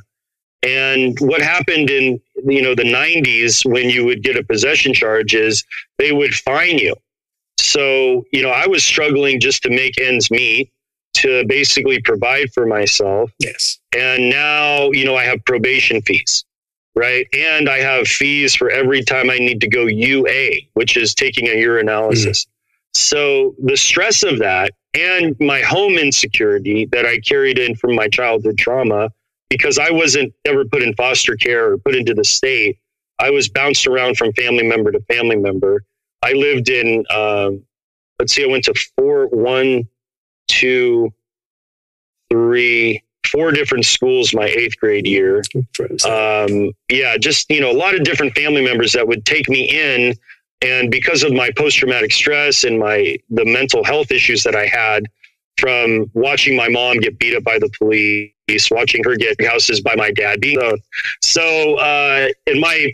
And 0.63 1.17
what 1.21 1.41
happened 1.41 1.89
in 1.89 2.19
you 2.43 2.62
know 2.62 2.75
the 2.75 2.84
90s 2.84 3.65
when 3.65 3.89
you 3.89 4.03
would 4.03 4.21
get 4.21 4.36
a 4.36 4.43
possession 4.43 4.93
charge 4.93 5.34
is 5.34 5.63
they 5.97 6.12
would 6.12 6.34
fine 6.34 6.77
you. 6.77 6.95
So 7.58 8.25
you 8.34 8.41
know 8.41 8.49
I 8.49 8.67
was 8.67 8.84
struggling 8.84 9.39
just 9.39 9.63
to 9.63 9.69
make 9.69 9.97
ends 9.97 10.29
meet 10.29 10.73
to 11.15 11.45
basically 11.47 12.02
provide 12.02 12.52
for 12.54 12.65
myself. 12.65 13.32
Yes. 13.39 13.80
And 13.95 14.30
now 14.30 14.91
you 14.91 15.06
know 15.06 15.15
I 15.15 15.23
have 15.23 15.43
probation 15.45 16.02
fees, 16.02 16.45
right? 16.95 17.28
And 17.34 17.69
I 17.69 17.80
have 17.80 18.08
fees 18.08 18.56
for 18.56 18.69
every 18.69 19.04
time 19.04 19.30
I 19.30 19.38
need 19.38 19.62
to 19.62 19.67
go 19.67 19.86
UA, 19.86 20.49
which 20.73 20.97
is 20.97 21.13
taking 21.13 21.47
a 21.47 21.56
urinalysis. 21.56 22.45
Mm. 22.45 22.47
So 22.95 23.56
the 23.63 23.78
stress 23.78 24.23
of 24.23 24.39
that 24.39 24.71
and 24.93 25.36
my 25.39 25.62
home 25.62 25.97
insecurity 25.97 26.86
that 26.91 27.06
I 27.06 27.19
carried 27.19 27.58
in 27.58 27.76
from 27.76 27.95
my 27.95 28.08
childhood 28.08 28.58
trauma 28.58 29.12
because 29.49 29.80
I 29.80 29.91
wasn't 29.91 30.34
ever 30.45 30.65
put 30.65 30.84
in 30.84 30.93
foster 30.95 31.36
care 31.36 31.71
or 31.71 31.78
put 31.78 31.95
into 31.95 32.13
the 32.13 32.23
state. 32.23 32.78
I 33.19 33.30
was 33.30 33.49
bounced 33.49 33.88
around 33.88 34.17
from 34.17 34.34
family 34.34 34.63
member 34.63 34.91
to 34.91 34.99
family 35.02 35.36
member. 35.36 35.84
I 36.21 36.34
lived 36.34 36.69
in, 36.69 37.06
um, 37.10 37.63
let's 38.19 38.34
see, 38.34 38.43
I 38.43 38.47
went 38.47 38.65
to 38.65 38.73
four, 38.97 39.28
one, 39.28 39.88
two, 40.47 41.13
three, 42.29 43.03
four 43.32 43.51
different 43.51 43.86
schools 43.86 44.34
my 44.34 44.45
eighth 44.45 44.77
grade 44.79 45.08
year. 45.08 45.41
Um, 46.06 46.71
yeah, 46.89 47.17
just, 47.17 47.49
you 47.49 47.62
know, 47.62 47.71
a 47.71 47.77
lot 47.77 47.95
of 47.95 48.03
different 48.03 48.36
family 48.36 48.63
members 48.63 48.93
that 48.93 49.08
would 49.08 49.25
take 49.25 49.49
me 49.49 49.69
in. 49.69 50.13
And 50.62 50.89
because 50.89 51.23
of 51.23 51.34
my 51.34 51.51
post 51.58 51.77
traumatic 51.77 52.12
stress 52.12 52.63
and 52.63 52.79
my, 52.79 53.17
the 53.29 53.45
mental 53.45 53.84
health 53.84 54.12
issues 54.12 54.43
that 54.43 54.56
I 54.56 54.65
had 54.67 55.06
from 55.58 56.10
watching 56.13 56.56
my 56.56 56.69
mom 56.69 56.97
get 56.97 57.19
beat 57.19 57.36
up 57.36 57.43
by 57.43 57.60
the 57.60 57.69
police, 57.77 58.69
watching 58.71 59.03
her 59.03 59.15
get 59.15 59.43
houses 59.45 59.82
by 59.82 59.95
my 59.95 60.12
dad. 60.12 60.39
So, 60.43 60.77
so 61.21 61.75
uh, 61.75 62.27
and 62.47 62.60
my 62.60 62.93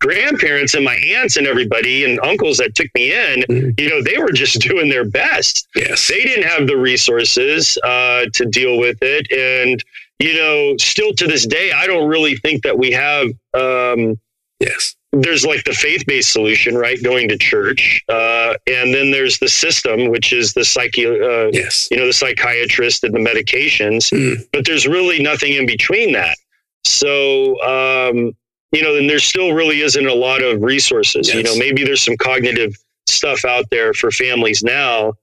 grandparents 0.00 0.74
and 0.74 0.84
my 0.84 0.94
aunts 0.94 1.36
and 1.36 1.46
everybody 1.46 2.04
and 2.04 2.20
uncles 2.20 2.58
that 2.58 2.74
took 2.74 2.88
me 2.94 3.12
in, 3.12 3.42
mm-hmm. 3.42 3.70
you 3.78 3.88
know, 3.88 4.02
they 4.02 4.18
were 4.18 4.32
just 4.32 4.60
doing 4.68 4.88
their 4.88 5.04
best. 5.04 5.66
Yes. 5.74 6.08
They 6.08 6.22
didn't 6.22 6.48
have 6.48 6.66
the 6.66 6.76
resources 6.76 7.78
uh, 7.84 8.26
to 8.34 8.44
deal 8.46 8.78
with 8.78 8.98
it. 9.02 9.30
And, 9.32 9.82
you 10.18 10.34
know, 10.34 10.76
still 10.78 11.12
to 11.14 11.26
this 11.26 11.46
day, 11.46 11.72
I 11.72 11.86
don't 11.86 12.08
really 12.08 12.36
think 12.36 12.62
that 12.62 12.78
we 12.78 12.92
have. 12.92 13.28
Um, 13.54 14.18
yes. 14.60 14.94
There's 15.10 15.46
like 15.46 15.64
the 15.64 15.72
faith 15.72 16.04
based 16.06 16.32
solution, 16.32 16.76
right? 16.76 17.02
Going 17.02 17.28
to 17.30 17.38
church. 17.38 18.04
Uh, 18.10 18.54
and 18.66 18.92
then 18.92 19.10
there's 19.10 19.38
the 19.38 19.48
system, 19.48 20.08
which 20.08 20.34
is 20.34 20.52
the 20.52 20.66
psyche, 20.66 21.06
uh, 21.06 21.48
yes. 21.50 21.88
you 21.90 21.96
know, 21.96 22.06
the 22.06 22.12
psychiatrist 22.12 23.04
and 23.04 23.14
the 23.14 23.18
medications. 23.18 24.12
Mm. 24.12 24.46
But 24.52 24.66
there's 24.66 24.86
really 24.86 25.22
nothing 25.22 25.54
in 25.54 25.64
between 25.64 26.12
that. 26.12 26.36
So, 26.84 27.60
um, 27.62 28.36
you 28.72 28.82
know, 28.82 28.94
then 28.94 29.06
there 29.06 29.18
still 29.18 29.52
really 29.52 29.80
isn't 29.80 30.06
a 30.06 30.14
lot 30.14 30.42
of 30.42 30.62
resources. 30.62 31.28
Yes. 31.28 31.36
You 31.36 31.42
know, 31.42 31.56
maybe 31.56 31.84
there's 31.84 32.02
some 32.02 32.16
cognitive 32.16 32.74
stuff 33.06 33.44
out 33.44 33.64
there 33.70 33.94
for 33.94 34.10
families 34.10 34.62
now, 34.62 35.14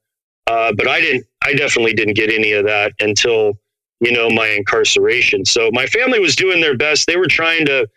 uh, 0.47 0.71
but 0.75 0.87
I 0.87 1.01
didn't. 1.01 1.25
I 1.43 1.53
definitely 1.53 1.93
didn't 1.93 2.15
get 2.15 2.31
any 2.31 2.53
of 2.53 2.65
that 2.65 2.93
until 2.99 3.53
you 3.99 4.11
know 4.11 4.29
my 4.29 4.47
incarceration. 4.47 5.45
So 5.45 5.69
my 5.71 5.85
family 5.85 6.19
was 6.19 6.35
doing 6.35 6.61
their 6.61 6.77
best. 6.77 7.07
They 7.07 7.17
were 7.17 7.27
trying 7.27 7.65
to, 7.67 7.87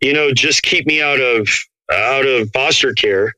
you 0.00 0.12
know, 0.12 0.32
just 0.32 0.62
keep 0.62 0.86
me 0.86 1.00
out 1.00 1.20
of 1.20 1.48
out 1.92 2.26
of 2.26 2.50
foster 2.52 2.92
care. 2.92 3.34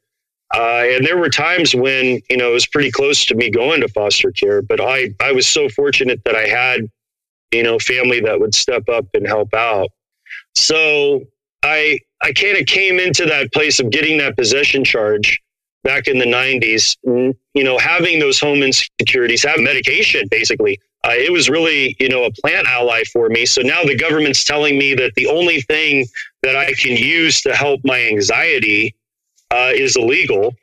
Uh, 0.52 0.82
and 0.84 1.06
there 1.06 1.16
were 1.16 1.28
times 1.28 1.74
when 1.74 2.20
you 2.28 2.36
know 2.36 2.50
it 2.50 2.54
was 2.54 2.66
pretty 2.66 2.90
close 2.90 3.24
to 3.26 3.34
me 3.34 3.50
going 3.50 3.80
to 3.82 3.88
foster 3.88 4.32
care, 4.32 4.62
but 4.62 4.80
I 4.80 5.10
I 5.20 5.32
was 5.32 5.46
so 5.46 5.68
fortunate 5.68 6.22
that 6.24 6.34
I 6.34 6.46
had 6.46 6.88
you 7.52 7.62
know 7.62 7.78
family 7.78 8.20
that 8.20 8.40
would 8.40 8.54
step 8.54 8.88
up 8.88 9.06
and 9.14 9.26
help 9.26 9.52
out. 9.54 9.88
So 10.54 11.22
I 11.62 11.98
I 12.22 12.32
kind 12.32 12.58
of 12.58 12.66
came 12.66 12.98
into 12.98 13.24
that 13.26 13.52
place 13.52 13.80
of 13.80 13.90
getting 13.90 14.18
that 14.18 14.36
possession 14.36 14.84
charge 14.84 15.40
back 15.84 16.06
in 16.06 16.18
the 16.18 16.26
90s. 16.26 16.96
You 17.54 17.64
know, 17.64 17.78
having 17.78 18.18
those 18.18 18.38
home 18.38 18.62
insecurities, 18.62 19.42
having 19.42 19.64
medication, 19.64 20.28
basically. 20.30 20.78
Uh, 21.02 21.12
it 21.12 21.32
was 21.32 21.48
really, 21.48 21.96
you 21.98 22.10
know, 22.10 22.24
a 22.24 22.30
plant 22.42 22.66
ally 22.66 23.02
for 23.04 23.30
me. 23.30 23.46
So 23.46 23.62
now 23.62 23.82
the 23.82 23.96
government's 23.96 24.44
telling 24.44 24.78
me 24.78 24.94
that 24.96 25.14
the 25.14 25.26
only 25.28 25.62
thing 25.62 26.06
that 26.42 26.56
I 26.56 26.74
can 26.74 26.94
use 26.94 27.40
to 27.42 27.54
help 27.54 27.80
my 27.84 28.02
anxiety 28.02 28.94
uh, 29.50 29.72
is 29.74 29.96
illegal. 29.96 30.54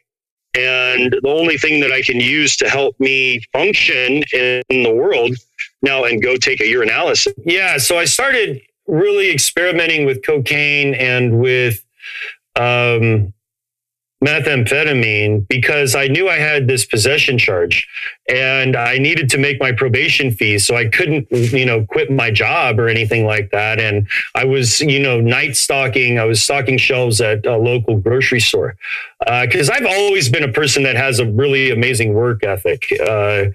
And 0.53 1.13
the 1.23 1.29
only 1.29 1.57
thing 1.57 1.79
that 1.81 1.91
I 1.91 2.01
can 2.03 2.19
use 2.19 2.55
to 2.57 2.69
help 2.69 2.99
me 2.99 3.41
function 3.51 4.23
in 4.31 4.83
the 4.83 4.93
world 4.93 5.35
now 5.81 6.03
and 6.03 6.21
go 6.21 6.37
take 6.37 6.59
a 6.59 6.63
urinalysis. 6.63 7.33
Yeah. 7.43 7.77
So 7.77 7.97
I 7.97 8.05
started 8.05 8.61
really 8.87 9.31
experimenting 9.31 10.05
with 10.05 10.25
cocaine 10.25 10.93
and 10.95 11.39
with 11.39 11.83
um, 12.55 13.33
methamphetamine 14.23 15.47
because 15.47 15.93
I 15.95 16.07
knew 16.07 16.27
I 16.27 16.37
had 16.37 16.67
this 16.67 16.85
possession 16.85 17.37
charge 17.37 17.87
and 18.29 18.75
I 18.75 18.97
needed 18.97 19.29
to 19.29 19.37
make 19.37 19.59
my 19.59 19.71
probation 19.71 20.31
fees. 20.31 20.65
So 20.65 20.75
I 20.75 20.87
couldn't, 20.87 21.27
you 21.31 21.65
know, 21.65 21.85
quit 21.85 22.11
my 22.11 22.31
job 22.31 22.79
or 22.79 22.89
anything 22.89 23.25
like 23.25 23.51
that. 23.51 23.79
And 23.79 24.07
I 24.35 24.43
was, 24.43 24.81
you 24.81 24.99
know, 24.99 25.21
night 25.21 25.55
stalking. 25.55 26.19
I 26.19 26.25
was 26.25 26.41
stocking 26.41 26.77
shelves 26.77 27.21
at 27.21 27.45
a 27.45 27.57
local 27.57 27.97
grocery 27.97 28.39
store 28.39 28.75
because 29.41 29.69
uh, 29.69 29.73
I've 29.73 29.85
always 29.85 30.29
been 30.29 30.43
a 30.43 30.51
person 30.51 30.83
that 30.83 30.95
has 30.95 31.19
a 31.19 31.25
really 31.25 31.71
amazing 31.71 32.13
work 32.13 32.43
ethic. 32.43 32.85
Uh, 32.99 33.45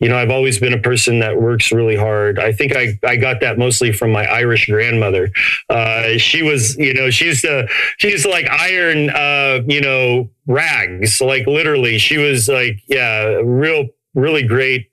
you 0.00 0.08
know, 0.08 0.16
I've 0.16 0.30
always 0.30 0.58
been 0.58 0.72
a 0.72 0.80
person 0.80 1.18
that 1.20 1.40
works 1.40 1.70
really 1.70 1.96
hard. 1.96 2.38
I 2.38 2.52
think 2.52 2.74
I, 2.74 2.98
I 3.04 3.16
got 3.16 3.40
that 3.40 3.58
mostly 3.58 3.92
from 3.92 4.12
my 4.12 4.24
Irish 4.26 4.66
grandmother. 4.66 5.30
Uh, 5.68 6.16
she 6.16 6.42
was, 6.42 6.76
you 6.76 6.94
know, 6.94 7.10
she's 7.10 7.42
the, 7.42 7.68
she's 7.98 8.24
like 8.24 8.48
iron, 8.48 9.10
uh, 9.10 9.60
you 9.66 9.80
know, 9.80 10.11
rags, 10.46 11.20
like 11.20 11.46
literally 11.46 11.98
she 11.98 12.18
was 12.18 12.48
like, 12.48 12.82
yeah, 12.86 13.40
real, 13.42 13.86
really 14.14 14.42
great 14.42 14.90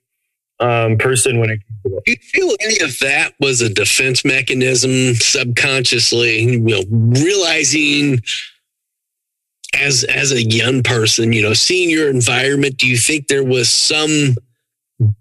um, 0.60 0.98
person 0.98 1.40
when 1.40 1.50
it 1.50 1.60
do 1.84 2.02
you 2.06 2.16
feel 2.16 2.54
any 2.60 2.80
of 2.80 2.98
that 2.98 3.32
was 3.40 3.62
a 3.62 3.72
defense 3.72 4.24
mechanism 4.24 5.14
subconsciously, 5.14 6.42
you 6.42 6.60
know, 6.60 6.82
realizing 6.90 8.20
as 9.78 10.04
as 10.04 10.32
a 10.32 10.42
young 10.42 10.82
person, 10.82 11.32
you 11.32 11.42
know, 11.42 11.54
seeing 11.54 11.88
your 11.88 12.10
environment, 12.10 12.76
do 12.76 12.86
you 12.86 12.98
think 12.98 13.28
there 13.28 13.44
was 13.44 13.68
some 13.68 14.36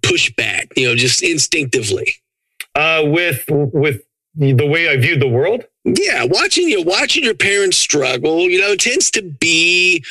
pushback, 0.02 0.68
you 0.76 0.88
know, 0.88 0.96
just 0.96 1.24
instinctively? 1.24 2.16
Uh, 2.76 3.04
with 3.06 3.46
with 3.48 4.02
the 4.36 4.66
way 4.66 4.90
I 4.90 4.98
viewed 4.98 5.22
the 5.22 5.28
world? 5.28 5.66
Yeah, 5.98 6.26
watching 6.26 6.68
you 6.68 6.84
watching 6.84 7.24
your 7.24 7.36
parents 7.36 7.78
struggle, 7.78 8.42
you 8.50 8.60
know, 8.60 8.76
tends 8.76 9.12
to 9.12 9.22
be 9.22 10.04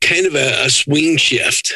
kind 0.00 0.26
of 0.26 0.34
a, 0.34 0.66
a 0.66 0.70
swing 0.70 1.16
shift 1.16 1.74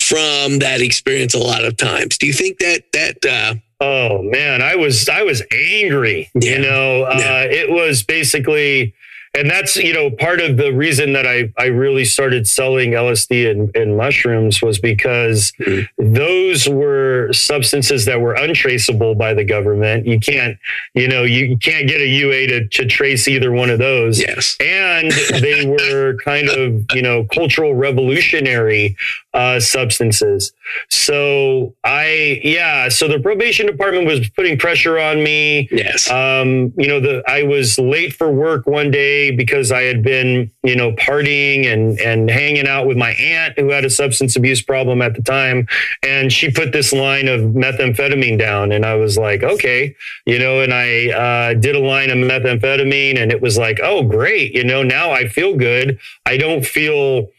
from 0.00 0.58
that 0.60 0.80
experience 0.80 1.34
a 1.34 1.38
lot 1.38 1.64
of 1.64 1.76
times. 1.76 2.18
Do 2.18 2.26
you 2.26 2.32
think 2.32 2.58
that 2.58 2.84
that 2.92 3.24
uh 3.24 3.54
Oh 3.80 4.22
man, 4.22 4.60
I 4.60 4.74
was 4.74 5.08
I 5.08 5.22
was 5.22 5.42
angry. 5.52 6.30
Yeah. 6.34 6.52
You 6.52 6.58
know, 6.62 7.02
uh, 7.04 7.16
yeah. 7.18 7.42
it 7.42 7.70
was 7.70 8.02
basically 8.02 8.94
and 9.38 9.50
that's 9.50 9.76
you 9.76 9.92
know 9.92 10.10
part 10.10 10.40
of 10.40 10.56
the 10.56 10.72
reason 10.72 11.12
that 11.12 11.26
I 11.26 11.52
I 11.56 11.66
really 11.66 12.04
started 12.04 12.48
selling 12.48 12.90
LSD 12.90 13.50
and, 13.50 13.74
and 13.76 13.96
mushrooms 13.96 14.60
was 14.60 14.78
because 14.78 15.52
mm-hmm. 15.60 16.12
those 16.12 16.68
were 16.68 17.32
substances 17.32 18.04
that 18.06 18.20
were 18.20 18.34
untraceable 18.34 19.14
by 19.14 19.34
the 19.34 19.44
government. 19.44 20.06
You 20.06 20.18
can't 20.18 20.58
you 20.94 21.08
know 21.08 21.22
you 21.22 21.56
can't 21.56 21.88
get 21.88 22.00
a 22.00 22.06
UA 22.06 22.46
to, 22.48 22.68
to 22.68 22.86
trace 22.86 23.28
either 23.28 23.52
one 23.52 23.70
of 23.70 23.78
those. 23.78 24.20
Yes, 24.20 24.56
and 24.60 25.10
they 25.40 25.66
were 25.66 26.18
kind 26.24 26.48
of 26.48 26.84
you 26.94 27.02
know 27.02 27.24
cultural 27.24 27.74
revolutionary 27.74 28.96
uh, 29.38 29.60
substances. 29.60 30.52
So 30.90 31.76
I, 31.84 32.40
yeah, 32.42 32.88
so 32.88 33.06
the 33.06 33.20
probation 33.20 33.66
department 33.66 34.04
was 34.04 34.28
putting 34.30 34.58
pressure 34.58 34.98
on 34.98 35.22
me. 35.22 35.68
Yes. 35.70 36.10
Um, 36.10 36.72
you 36.76 36.88
know, 36.88 36.98
the, 36.98 37.22
I 37.28 37.44
was 37.44 37.78
late 37.78 38.12
for 38.12 38.32
work 38.32 38.66
one 38.66 38.90
day 38.90 39.30
because 39.30 39.70
I 39.70 39.82
had 39.82 40.02
been, 40.02 40.50
you 40.64 40.74
know, 40.74 40.90
partying 40.92 41.72
and, 41.72 42.00
and 42.00 42.28
hanging 42.28 42.66
out 42.66 42.88
with 42.88 42.96
my 42.96 43.12
aunt 43.12 43.56
who 43.56 43.70
had 43.70 43.84
a 43.84 43.90
substance 43.90 44.34
abuse 44.34 44.60
problem 44.60 45.00
at 45.02 45.14
the 45.14 45.22
time. 45.22 45.68
And 46.02 46.32
she 46.32 46.50
put 46.50 46.72
this 46.72 46.92
line 46.92 47.28
of 47.28 47.40
methamphetamine 47.40 48.40
down. 48.40 48.72
And 48.72 48.84
I 48.84 48.96
was 48.96 49.16
like, 49.16 49.44
okay, 49.44 49.94
you 50.26 50.40
know, 50.40 50.62
and 50.62 50.74
I 50.74 51.10
uh, 51.10 51.54
did 51.54 51.76
a 51.76 51.80
line 51.80 52.10
of 52.10 52.16
methamphetamine 52.16 53.16
and 53.16 53.30
it 53.30 53.40
was 53.40 53.56
like, 53.56 53.78
oh, 53.84 54.02
great. 54.02 54.52
You 54.52 54.64
know, 54.64 54.82
now 54.82 55.12
I 55.12 55.28
feel 55.28 55.56
good. 55.56 56.00
I 56.26 56.36
don't 56.38 56.66
feel, 56.66 57.30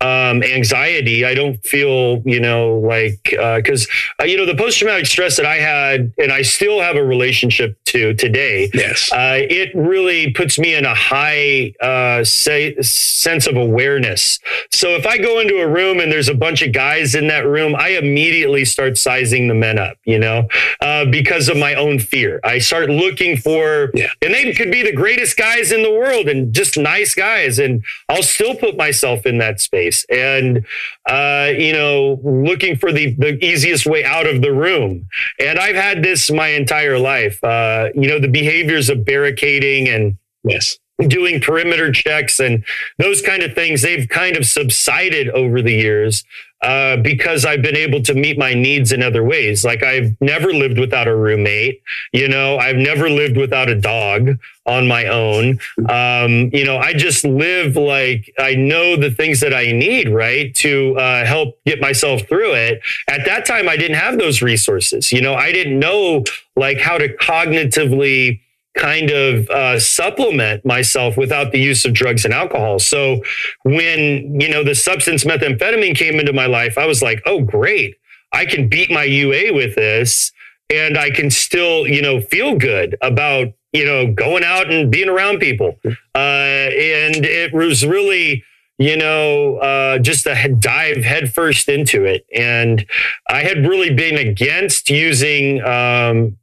um, 0.00 0.42
anxiety. 0.42 1.24
I 1.24 1.34
don't 1.34 1.64
feel, 1.64 2.22
you 2.26 2.40
know, 2.40 2.78
like, 2.78 3.18
because, 3.22 3.88
uh, 4.18 4.22
uh, 4.22 4.24
you 4.26 4.36
know, 4.36 4.44
the 4.44 4.54
post 4.54 4.78
traumatic 4.78 5.06
stress 5.06 5.36
that 5.36 5.46
I 5.46 5.56
had, 5.56 6.12
and 6.18 6.30
I 6.30 6.42
still 6.42 6.80
have 6.80 6.96
a 6.96 7.04
relationship 7.04 7.78
to 7.86 8.12
today, 8.14 8.70
yes, 8.74 9.10
uh, 9.12 9.38
it 9.38 9.70
really 9.74 10.32
puts 10.32 10.58
me 10.58 10.74
in 10.74 10.84
a 10.84 10.94
high 10.94 11.72
uh, 11.80 12.22
say, 12.24 12.76
sense 12.82 13.46
of 13.46 13.56
awareness. 13.56 14.40
So 14.70 14.90
if 14.90 15.06
I 15.06 15.16
go 15.16 15.40
into 15.40 15.58
a 15.58 15.68
room 15.68 16.00
and 16.00 16.12
there's 16.12 16.28
a 16.28 16.34
bunch 16.34 16.60
of 16.60 16.72
guys 16.72 17.14
in 17.14 17.28
that 17.28 17.46
room, 17.46 17.74
I 17.74 17.90
immediately 17.90 18.64
start 18.64 18.98
sizing 18.98 19.48
the 19.48 19.54
men 19.54 19.78
up, 19.78 19.96
you 20.04 20.18
know, 20.18 20.48
uh, 20.80 21.06
because 21.06 21.48
of 21.48 21.56
my 21.56 21.74
own 21.74 21.98
fear. 21.98 22.40
I 22.44 22.58
start 22.58 22.90
looking 22.90 23.36
for, 23.36 23.90
yeah. 23.94 24.08
and 24.20 24.34
they 24.34 24.52
could 24.52 24.70
be 24.70 24.82
the 24.82 24.92
greatest 24.92 25.36
guys 25.36 25.72
in 25.72 25.82
the 25.82 25.90
world 25.90 26.28
and 26.28 26.52
just 26.52 26.76
nice 26.76 27.14
guys. 27.14 27.58
And 27.58 27.84
I'll 28.08 28.22
still 28.22 28.54
put 28.54 28.76
myself 28.76 29.24
in 29.24 29.38
that 29.38 29.60
space 29.60 29.83
place. 29.84 30.06
And 30.10 30.64
uh, 31.08 31.52
you 31.56 31.72
know 31.72 32.20
looking 32.22 32.76
for 32.76 32.92
the 32.92 33.14
the 33.14 33.42
easiest 33.44 33.86
way 33.86 34.04
out 34.04 34.26
of 34.26 34.42
the 34.42 34.52
room. 34.52 35.06
And 35.38 35.58
i've 35.58 35.76
had 35.76 36.02
this 36.02 36.30
my 36.30 36.48
entire 36.48 36.98
life. 36.98 37.42
Uh, 37.42 37.88
you 37.94 38.08
know 38.08 38.18
the 38.18 38.28
behaviors 38.28 38.88
of 38.88 39.04
barricading 39.04 39.88
and 39.88 40.18
yes. 40.42 40.78
doing 41.06 41.40
perimeter 41.40 41.92
checks 41.92 42.40
and 42.40 42.64
those 42.98 43.20
kind 43.20 43.42
of 43.42 43.54
things 43.54 43.82
they've 43.82 44.08
kind 44.08 44.36
of 44.36 44.46
subsided 44.46 45.28
over 45.30 45.60
the 45.60 45.74
years 45.74 46.24
uh, 46.64 46.96
because 46.96 47.44
I've 47.44 47.60
been 47.60 47.76
able 47.76 48.02
to 48.02 48.14
meet 48.14 48.38
my 48.38 48.54
needs 48.54 48.90
in 48.90 49.02
other 49.02 49.22
ways. 49.22 49.66
Like 49.66 49.82
I've 49.82 50.16
never 50.22 50.52
lived 50.52 50.78
without 50.78 51.06
a 51.06 51.14
roommate. 51.14 51.82
You 52.12 52.26
know, 52.26 52.56
I've 52.56 52.76
never 52.76 53.10
lived 53.10 53.36
without 53.36 53.68
a 53.68 53.78
dog 53.78 54.38
on 54.64 54.88
my 54.88 55.06
own. 55.06 55.58
Um, 55.90 56.48
you 56.54 56.64
know, 56.64 56.78
I 56.78 56.94
just 56.94 57.22
live 57.22 57.76
like 57.76 58.32
I 58.38 58.54
know 58.54 58.96
the 58.96 59.10
things 59.10 59.40
that 59.40 59.52
I 59.52 59.72
need, 59.72 60.08
right, 60.08 60.54
to 60.56 60.96
uh, 60.98 61.26
help 61.26 61.58
get 61.66 61.80
myself 61.80 62.22
through 62.22 62.54
it. 62.54 62.80
At 63.08 63.26
that 63.26 63.44
time, 63.44 63.68
I 63.68 63.76
didn't 63.76 63.98
have 63.98 64.18
those 64.18 64.40
resources. 64.40 65.12
You 65.12 65.20
know, 65.20 65.34
I 65.34 65.52
didn't 65.52 65.78
know 65.78 66.24
like 66.56 66.78
how 66.78 66.96
to 66.96 67.14
cognitively 67.14 68.40
kind 68.76 69.10
of 69.10 69.48
uh, 69.50 69.78
supplement 69.78 70.64
myself 70.64 71.16
without 71.16 71.52
the 71.52 71.58
use 71.58 71.84
of 71.84 71.92
drugs 71.92 72.24
and 72.24 72.34
alcohol. 72.34 72.78
So 72.78 73.22
when, 73.62 74.40
you 74.40 74.48
know, 74.48 74.64
the 74.64 74.74
substance 74.74 75.24
methamphetamine 75.24 75.96
came 75.96 76.18
into 76.18 76.32
my 76.32 76.46
life, 76.46 76.76
I 76.76 76.86
was 76.86 77.02
like, 77.02 77.22
oh, 77.24 77.40
great. 77.40 77.96
I 78.32 78.46
can 78.46 78.68
beat 78.68 78.90
my 78.90 79.04
UA 79.04 79.54
with 79.54 79.76
this 79.76 80.32
and 80.72 80.98
I 80.98 81.10
can 81.10 81.30
still, 81.30 81.86
you 81.86 82.02
know, 82.02 82.20
feel 82.20 82.56
good 82.56 82.96
about, 83.00 83.52
you 83.72 83.84
know, 83.84 84.12
going 84.12 84.42
out 84.44 84.70
and 84.70 84.90
being 84.90 85.08
around 85.08 85.38
people. 85.38 85.78
Uh, 85.84 86.18
and 86.18 87.24
it 87.24 87.52
was 87.52 87.86
really, 87.86 88.42
you 88.78 88.96
know, 88.96 89.58
uh, 89.58 89.98
just 89.98 90.26
a 90.26 90.48
dive 90.48 91.04
headfirst 91.04 91.68
into 91.68 92.04
it. 92.04 92.26
And 92.34 92.84
I 93.28 93.42
had 93.42 93.58
really 93.66 93.94
been 93.94 94.16
against 94.16 94.90
using 94.90 95.62
um, 95.62 96.36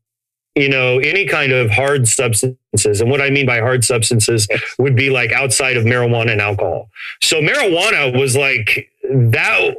you 0.56 0.70
know, 0.70 1.00
any 1.00 1.26
kind 1.26 1.52
of 1.52 1.70
hard 1.72 2.08
substances. 2.08 3.02
And 3.02 3.10
what 3.10 3.22
I 3.22 3.30
mean 3.30 3.46
by 3.46 3.60
hard 3.60 3.86
substances 3.86 4.48
would 4.78 4.96
be 4.96 5.10
like 5.10 5.32
outside 5.32 5.78
of 5.78 5.86
marijuana 5.86 6.32
and 6.32 6.42
alcohol. 6.42 6.90
So 7.22 7.42
marijuana 7.42 8.18
was 8.20 8.36
like 8.36 8.90
that 9.04 9.76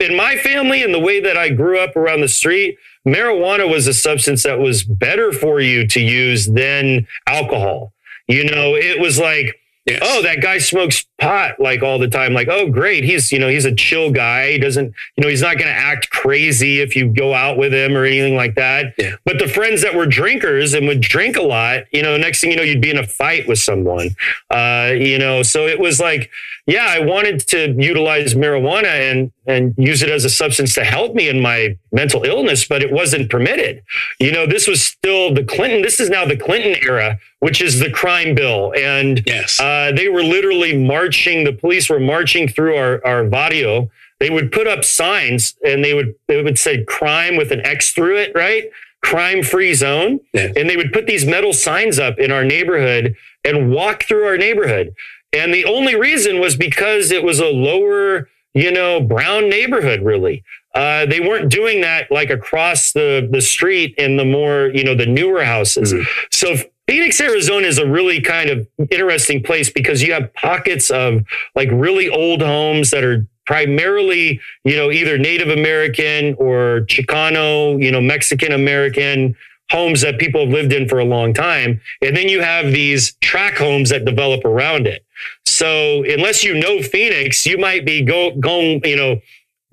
in 0.00 0.16
my 0.16 0.36
family 0.36 0.82
and 0.82 0.94
the 0.94 1.00
way 1.00 1.20
that 1.20 1.36
I 1.36 1.50
grew 1.50 1.78
up 1.78 1.96
around 1.96 2.20
the 2.20 2.28
street. 2.28 2.78
Marijuana 3.06 3.70
was 3.70 3.86
a 3.86 3.94
substance 3.94 4.42
that 4.42 4.58
was 4.58 4.82
better 4.82 5.32
for 5.32 5.60
you 5.60 5.86
to 5.88 6.00
use 6.00 6.46
than 6.46 7.06
alcohol. 7.26 7.92
You 8.26 8.44
know, 8.44 8.74
it 8.74 9.00
was 9.00 9.18
like, 9.18 9.60
Yes. 9.86 10.00
Oh, 10.02 10.20
that 10.22 10.42
guy 10.42 10.58
smokes 10.58 11.06
pot 11.18 11.58
like 11.58 11.82
all 11.82 11.98
the 11.98 12.08
time. 12.08 12.34
Like, 12.34 12.48
oh, 12.48 12.68
great. 12.68 13.04
He's, 13.04 13.32
you 13.32 13.38
know, 13.38 13.48
he's 13.48 13.64
a 13.64 13.74
chill 13.74 14.10
guy. 14.10 14.52
He 14.52 14.58
doesn't, 14.58 14.94
you 15.16 15.22
know, 15.22 15.28
he's 15.28 15.42
not 15.42 15.58
going 15.58 15.72
to 15.72 15.78
act 15.78 16.10
crazy 16.10 16.80
if 16.80 16.94
you 16.94 17.08
go 17.08 17.34
out 17.34 17.56
with 17.56 17.72
him 17.72 17.96
or 17.96 18.04
anything 18.04 18.36
like 18.36 18.54
that. 18.56 18.94
Yeah. 18.98 19.16
But 19.24 19.38
the 19.38 19.48
friends 19.48 19.82
that 19.82 19.94
were 19.94 20.06
drinkers 20.06 20.74
and 20.74 20.86
would 20.86 21.00
drink 21.00 21.36
a 21.36 21.42
lot, 21.42 21.84
you 21.92 22.02
know, 22.02 22.16
next 22.16 22.40
thing 22.40 22.50
you 22.50 22.56
know, 22.56 22.62
you'd 22.62 22.82
be 22.82 22.90
in 22.90 22.98
a 22.98 23.06
fight 23.06 23.48
with 23.48 23.58
someone. 23.58 24.10
Uh, 24.50 24.92
you 24.96 25.18
know, 25.18 25.42
so 25.42 25.66
it 25.66 25.78
was 25.78 26.00
like, 26.00 26.30
yeah, 26.66 26.86
I 26.88 26.98
wanted 26.98 27.40
to 27.48 27.72
utilize 27.78 28.34
marijuana 28.34 29.10
and 29.10 29.32
and 29.48 29.76
use 29.78 30.02
it 30.02 30.10
as 30.10 30.24
a 30.24 30.28
substance 30.28 30.74
to 30.74 30.82
help 30.82 31.14
me 31.14 31.28
in 31.28 31.40
my 31.40 31.78
mental 31.92 32.24
illness, 32.24 32.66
but 32.66 32.82
it 32.82 32.90
wasn't 32.90 33.30
permitted. 33.30 33.80
You 34.18 34.32
know, 34.32 34.44
this 34.44 34.66
was 34.66 34.84
still 34.84 35.32
the 35.32 35.44
Clinton. 35.44 35.82
This 35.82 36.00
is 36.00 36.10
now 36.10 36.24
the 36.24 36.36
Clinton 36.36 36.74
era, 36.82 37.20
which 37.38 37.60
is 37.60 37.78
the 37.78 37.90
crime 37.90 38.34
bill, 38.34 38.74
and 38.76 39.22
yes, 39.24 39.60
uh, 39.60 39.92
they 39.94 40.08
were 40.08 40.24
literally 40.24 40.76
marching. 40.76 41.05
The 41.44 41.52
police 41.52 41.88
were 41.88 42.00
marching 42.00 42.48
through 42.48 42.76
our 42.76 43.04
our 43.06 43.24
barrio. 43.24 43.90
They 44.18 44.30
would 44.30 44.50
put 44.50 44.66
up 44.66 44.84
signs, 44.84 45.56
and 45.64 45.84
they 45.84 45.94
would 45.94 46.14
they 46.28 46.42
would 46.42 46.58
say 46.58 46.84
crime 46.84 47.36
with 47.36 47.52
an 47.52 47.64
X 47.64 47.92
through 47.92 48.16
it, 48.18 48.32
right? 48.34 48.64
Crime 49.02 49.42
free 49.42 49.74
zone, 49.74 50.20
yeah. 50.32 50.52
and 50.56 50.68
they 50.68 50.76
would 50.76 50.92
put 50.92 51.06
these 51.06 51.24
metal 51.24 51.52
signs 51.52 51.98
up 51.98 52.18
in 52.18 52.32
our 52.32 52.44
neighborhood 52.44 53.14
and 53.44 53.70
walk 53.70 54.04
through 54.04 54.24
our 54.24 54.36
neighborhood. 54.36 54.94
And 55.32 55.52
the 55.52 55.64
only 55.64 55.94
reason 55.94 56.40
was 56.40 56.56
because 56.56 57.10
it 57.10 57.22
was 57.22 57.38
a 57.38 57.46
lower 57.46 58.28
you 58.56 58.72
know, 58.72 59.00
brown 59.00 59.50
neighborhood, 59.50 60.00
really. 60.00 60.42
Uh, 60.74 61.04
they 61.04 61.20
weren't 61.20 61.50
doing 61.50 61.82
that 61.82 62.10
like 62.10 62.30
across 62.30 62.92
the, 62.92 63.28
the 63.30 63.42
street 63.42 63.94
in 63.98 64.16
the 64.16 64.24
more, 64.24 64.70
you 64.74 64.82
know, 64.82 64.94
the 64.94 65.06
newer 65.06 65.44
houses. 65.44 65.92
Mm-hmm. 65.92 66.10
So 66.32 66.56
Phoenix, 66.86 67.20
Arizona 67.20 67.66
is 67.66 67.78
a 67.78 67.86
really 67.86 68.20
kind 68.20 68.48
of 68.48 68.66
interesting 68.90 69.42
place 69.42 69.70
because 69.70 70.02
you 70.02 70.12
have 70.12 70.32
pockets 70.34 70.90
of 70.90 71.24
like 71.54 71.68
really 71.72 72.08
old 72.08 72.42
homes 72.42 72.90
that 72.90 73.02
are 73.02 73.26
primarily, 73.44 74.40
you 74.64 74.76
know, 74.76 74.90
either 74.90 75.18
Native 75.18 75.48
American 75.48 76.34
or 76.34 76.82
Chicano, 76.82 77.82
you 77.82 77.90
know, 77.90 78.00
Mexican 78.00 78.52
American 78.52 79.36
homes 79.70 80.00
that 80.02 80.18
people 80.18 80.42
have 80.42 80.50
lived 80.50 80.72
in 80.72 80.88
for 80.88 80.98
a 81.00 81.04
long 81.04 81.34
time. 81.34 81.80
And 82.02 82.16
then 82.16 82.28
you 82.28 82.40
have 82.40 82.66
these 82.66 83.14
track 83.14 83.56
homes 83.56 83.90
that 83.90 84.04
develop 84.04 84.44
around 84.44 84.86
it. 84.86 85.04
So 85.44 86.04
unless 86.04 86.44
you 86.44 86.54
know 86.54 86.82
Phoenix, 86.82 87.46
you 87.46 87.58
might 87.58 87.84
be 87.84 88.02
go 88.02 88.32
going, 88.36 88.82
you 88.84 88.96
know, 88.96 89.20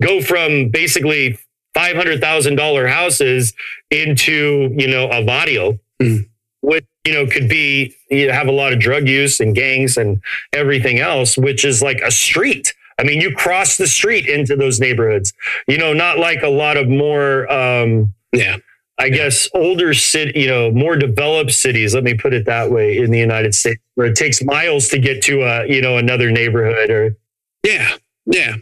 go 0.02 0.20
from 0.20 0.70
basically 0.70 1.38
five 1.74 1.96
hundred 1.96 2.20
thousand 2.20 2.56
dollar 2.56 2.86
houses 2.86 3.52
into 3.90 4.74
you 4.76 4.88
know 4.88 5.08
a 5.10 5.24
barrio, 5.24 5.78
mm. 6.00 6.26
Which 6.64 6.84
you 7.04 7.12
know 7.12 7.26
could 7.26 7.48
be 7.48 7.94
you 8.10 8.30
have 8.30 8.48
a 8.48 8.52
lot 8.52 8.72
of 8.72 8.80
drug 8.80 9.08
use 9.08 9.40
and 9.40 9.54
gangs 9.54 9.96
and 9.96 10.20
everything 10.52 10.98
else, 10.98 11.36
which 11.36 11.64
is 11.64 11.82
like 11.82 12.00
a 12.00 12.10
street. 12.10 12.74
I 12.98 13.02
mean, 13.02 13.20
you 13.20 13.34
cross 13.34 13.76
the 13.76 13.88
street 13.88 14.26
into 14.26 14.54
those 14.56 14.78
neighborhoods. 14.78 15.32
You 15.66 15.78
know, 15.78 15.92
not 15.92 16.18
like 16.18 16.42
a 16.42 16.48
lot 16.48 16.76
of 16.76 16.88
more. 16.88 17.50
Um, 17.50 18.14
yeah 18.32 18.56
I 18.98 19.08
guess 19.08 19.48
older 19.54 19.92
city, 19.92 20.40
you 20.40 20.46
know, 20.46 20.70
more 20.70 20.96
developed 20.96 21.50
cities, 21.52 21.94
let 21.94 22.04
me 22.04 22.14
put 22.14 22.32
it 22.32 22.46
that 22.46 22.70
way, 22.70 22.98
in 22.98 23.10
the 23.10 23.18
United 23.18 23.54
States, 23.54 23.80
where 23.96 24.06
it 24.06 24.16
takes 24.16 24.42
miles 24.42 24.88
to 24.88 24.98
get 24.98 25.22
to 25.24 25.42
a, 25.42 25.66
you 25.66 25.80
know, 25.82 25.98
another 25.98 26.30
neighborhood 26.30 26.90
or 26.90 27.16
Yeah. 27.64 27.96
Yeah. 28.26 28.56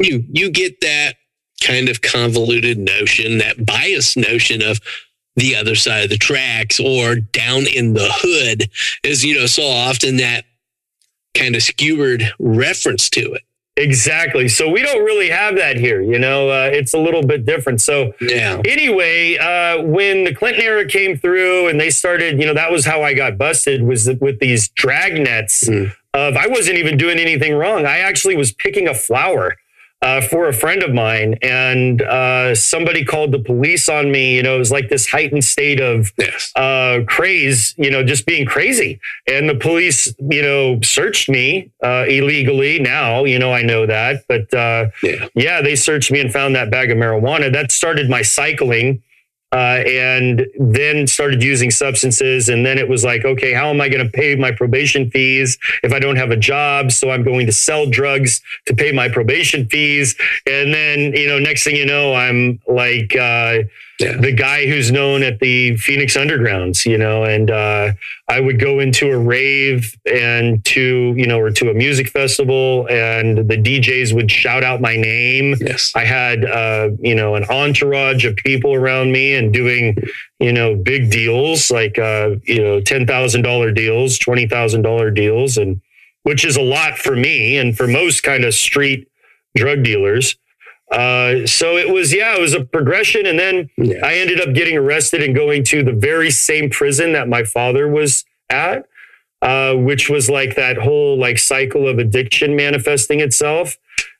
You 0.00 0.24
you 0.32 0.50
get 0.50 0.80
that 0.80 1.14
kind 1.64 1.88
of 1.88 2.02
convoluted 2.02 2.78
notion, 2.78 3.38
that 3.38 3.64
biased 3.64 4.16
notion 4.16 4.62
of 4.62 4.80
the 5.36 5.56
other 5.56 5.74
side 5.74 6.04
of 6.04 6.10
the 6.10 6.18
tracks 6.18 6.78
or 6.78 7.16
down 7.16 7.64
in 7.74 7.94
the 7.94 8.08
hood 8.10 8.68
is, 9.02 9.24
you 9.24 9.34
know, 9.34 9.46
so 9.46 9.62
often 9.62 10.18
that 10.18 10.44
kind 11.34 11.56
of 11.56 11.62
skewered 11.62 12.32
reference 12.38 13.08
to 13.10 13.32
it. 13.32 13.42
Exactly. 13.76 14.48
So 14.48 14.68
we 14.68 14.82
don't 14.82 15.02
really 15.02 15.30
have 15.30 15.56
that 15.56 15.76
here. 15.76 16.02
You 16.02 16.18
know, 16.18 16.50
uh, 16.50 16.68
it's 16.70 16.92
a 16.92 16.98
little 16.98 17.22
bit 17.22 17.46
different. 17.46 17.80
So 17.80 18.12
yeah. 18.20 18.60
anyway, 18.66 19.38
uh, 19.38 19.82
when 19.82 20.24
the 20.24 20.34
Clinton 20.34 20.62
era 20.62 20.86
came 20.86 21.16
through 21.16 21.68
and 21.68 21.80
they 21.80 21.88
started, 21.88 22.38
you 22.38 22.46
know, 22.46 22.52
that 22.52 22.70
was 22.70 22.84
how 22.84 23.02
I 23.02 23.14
got 23.14 23.38
busted 23.38 23.82
was 23.82 24.10
with 24.20 24.40
these 24.40 24.68
drag 24.68 25.14
nets 25.14 25.64
mm. 25.64 25.90
of 26.12 26.36
I 26.36 26.48
wasn't 26.48 26.76
even 26.76 26.98
doing 26.98 27.18
anything 27.18 27.54
wrong. 27.54 27.86
I 27.86 28.00
actually 28.00 28.36
was 28.36 28.52
picking 28.52 28.88
a 28.88 28.94
flower 28.94 29.56
uh, 30.02 30.20
for 30.20 30.48
a 30.48 30.52
friend 30.52 30.82
of 30.82 30.92
mine, 30.92 31.38
and 31.42 32.02
uh, 32.02 32.54
somebody 32.54 33.04
called 33.04 33.32
the 33.32 33.38
police 33.38 33.88
on 33.88 34.10
me. 34.10 34.36
You 34.36 34.42
know, 34.42 34.56
it 34.56 34.58
was 34.58 34.72
like 34.72 34.88
this 34.88 35.08
heightened 35.08 35.44
state 35.44 35.80
of 35.80 36.12
yes. 36.18 36.52
uh, 36.56 37.00
craze. 37.06 37.74
You 37.78 37.90
know, 37.90 38.04
just 38.04 38.26
being 38.26 38.44
crazy, 38.44 39.00
and 39.26 39.48
the 39.48 39.54
police, 39.54 40.12
you 40.18 40.42
know, 40.42 40.80
searched 40.82 41.28
me 41.28 41.70
uh, 41.82 42.04
illegally. 42.08 42.80
Now, 42.80 43.24
you 43.24 43.38
know, 43.38 43.52
I 43.52 43.62
know 43.62 43.86
that, 43.86 44.24
but 44.28 44.52
uh, 44.52 44.90
yeah. 45.02 45.28
yeah, 45.34 45.62
they 45.62 45.76
searched 45.76 46.10
me 46.10 46.20
and 46.20 46.32
found 46.32 46.56
that 46.56 46.70
bag 46.70 46.90
of 46.90 46.98
marijuana. 46.98 47.52
That 47.52 47.70
started 47.70 48.10
my 48.10 48.22
cycling 48.22 49.02
uh, 49.52 49.82
and 49.86 50.46
then 50.58 51.06
started 51.06 51.42
using 51.42 51.70
substances. 51.70 52.48
And 52.48 52.64
then 52.64 52.78
it 52.78 52.88
was 52.88 53.04
like, 53.04 53.24
okay, 53.24 53.52
how 53.52 53.68
am 53.68 53.80
I 53.80 53.88
going 53.88 54.04
to 54.04 54.10
pay 54.10 54.34
my 54.34 54.50
probation 54.50 55.10
fees 55.10 55.58
if 55.82 55.92
I 55.92 55.98
don't 55.98 56.16
have 56.16 56.30
a 56.30 56.36
job? 56.36 56.90
So 56.90 57.10
I'm 57.10 57.22
going 57.22 57.46
to 57.46 57.52
sell 57.52 57.86
drugs 57.86 58.40
to 58.66 58.74
pay 58.74 58.92
my 58.92 59.08
probation 59.08 59.68
fees. 59.68 60.14
And 60.46 60.72
then, 60.72 61.14
you 61.14 61.28
know, 61.28 61.38
next 61.38 61.64
thing 61.64 61.76
you 61.76 61.86
know, 61.86 62.14
I'm 62.14 62.60
like, 62.66 63.14
uh, 63.14 63.58
yeah. 64.02 64.16
the 64.16 64.32
guy 64.32 64.66
who's 64.66 64.90
known 64.90 65.22
at 65.22 65.38
the 65.38 65.76
Phoenix 65.76 66.16
Undergrounds, 66.16 66.84
you 66.84 66.98
know, 66.98 67.24
and 67.24 67.50
uh, 67.50 67.92
I 68.28 68.40
would 68.40 68.60
go 68.60 68.80
into 68.80 69.10
a 69.10 69.18
rave 69.18 69.96
and 70.06 70.64
to, 70.66 71.14
you 71.16 71.26
know, 71.26 71.38
or 71.38 71.50
to 71.50 71.70
a 71.70 71.74
music 71.74 72.08
festival 72.08 72.86
and 72.90 73.38
the 73.38 73.56
DJs 73.56 74.12
would 74.14 74.30
shout 74.30 74.64
out 74.64 74.80
my 74.80 74.96
name. 74.96 75.54
Yes. 75.60 75.92
I 75.94 76.04
had, 76.04 76.44
uh, 76.44 76.90
you 77.00 77.14
know, 77.14 77.34
an 77.34 77.44
entourage 77.44 78.24
of 78.24 78.36
people 78.36 78.74
around 78.74 79.12
me 79.12 79.34
and 79.34 79.52
doing, 79.52 79.96
you 80.40 80.52
know, 80.52 80.74
big 80.74 81.10
deals 81.10 81.70
like, 81.70 81.98
uh, 81.98 82.36
you 82.44 82.62
know, 82.62 82.80
$10,000 82.80 83.74
deals, 83.74 84.18
$20,000 84.18 85.14
deals, 85.14 85.56
and 85.56 85.80
which 86.24 86.44
is 86.44 86.56
a 86.56 86.62
lot 86.62 86.98
for 86.98 87.16
me 87.16 87.56
and 87.56 87.76
for 87.76 87.86
most 87.86 88.22
kind 88.22 88.44
of 88.44 88.54
street 88.54 89.08
drug 89.54 89.82
dealers. 89.82 90.36
Uh, 90.92 91.46
so 91.46 91.78
it 91.78 91.90
was, 91.90 92.14
yeah, 92.14 92.36
it 92.36 92.40
was 92.40 92.52
a 92.52 92.64
progression. 92.64 93.24
And 93.26 93.38
then 93.38 93.70
yeah. 93.78 94.04
I 94.04 94.14
ended 94.14 94.40
up 94.40 94.54
getting 94.54 94.76
arrested 94.76 95.22
and 95.22 95.34
going 95.34 95.64
to 95.64 95.82
the 95.82 95.92
very 95.92 96.30
same 96.30 96.68
prison 96.68 97.12
that 97.14 97.28
my 97.28 97.44
father 97.44 97.88
was 97.88 98.24
at, 98.50 98.84
uh, 99.40 99.74
which 99.74 100.10
was 100.10 100.28
like 100.28 100.54
that 100.56 100.76
whole 100.76 101.18
like 101.18 101.38
cycle 101.38 101.88
of 101.88 101.98
addiction 101.98 102.54
manifesting 102.54 103.20
itself. 103.20 103.78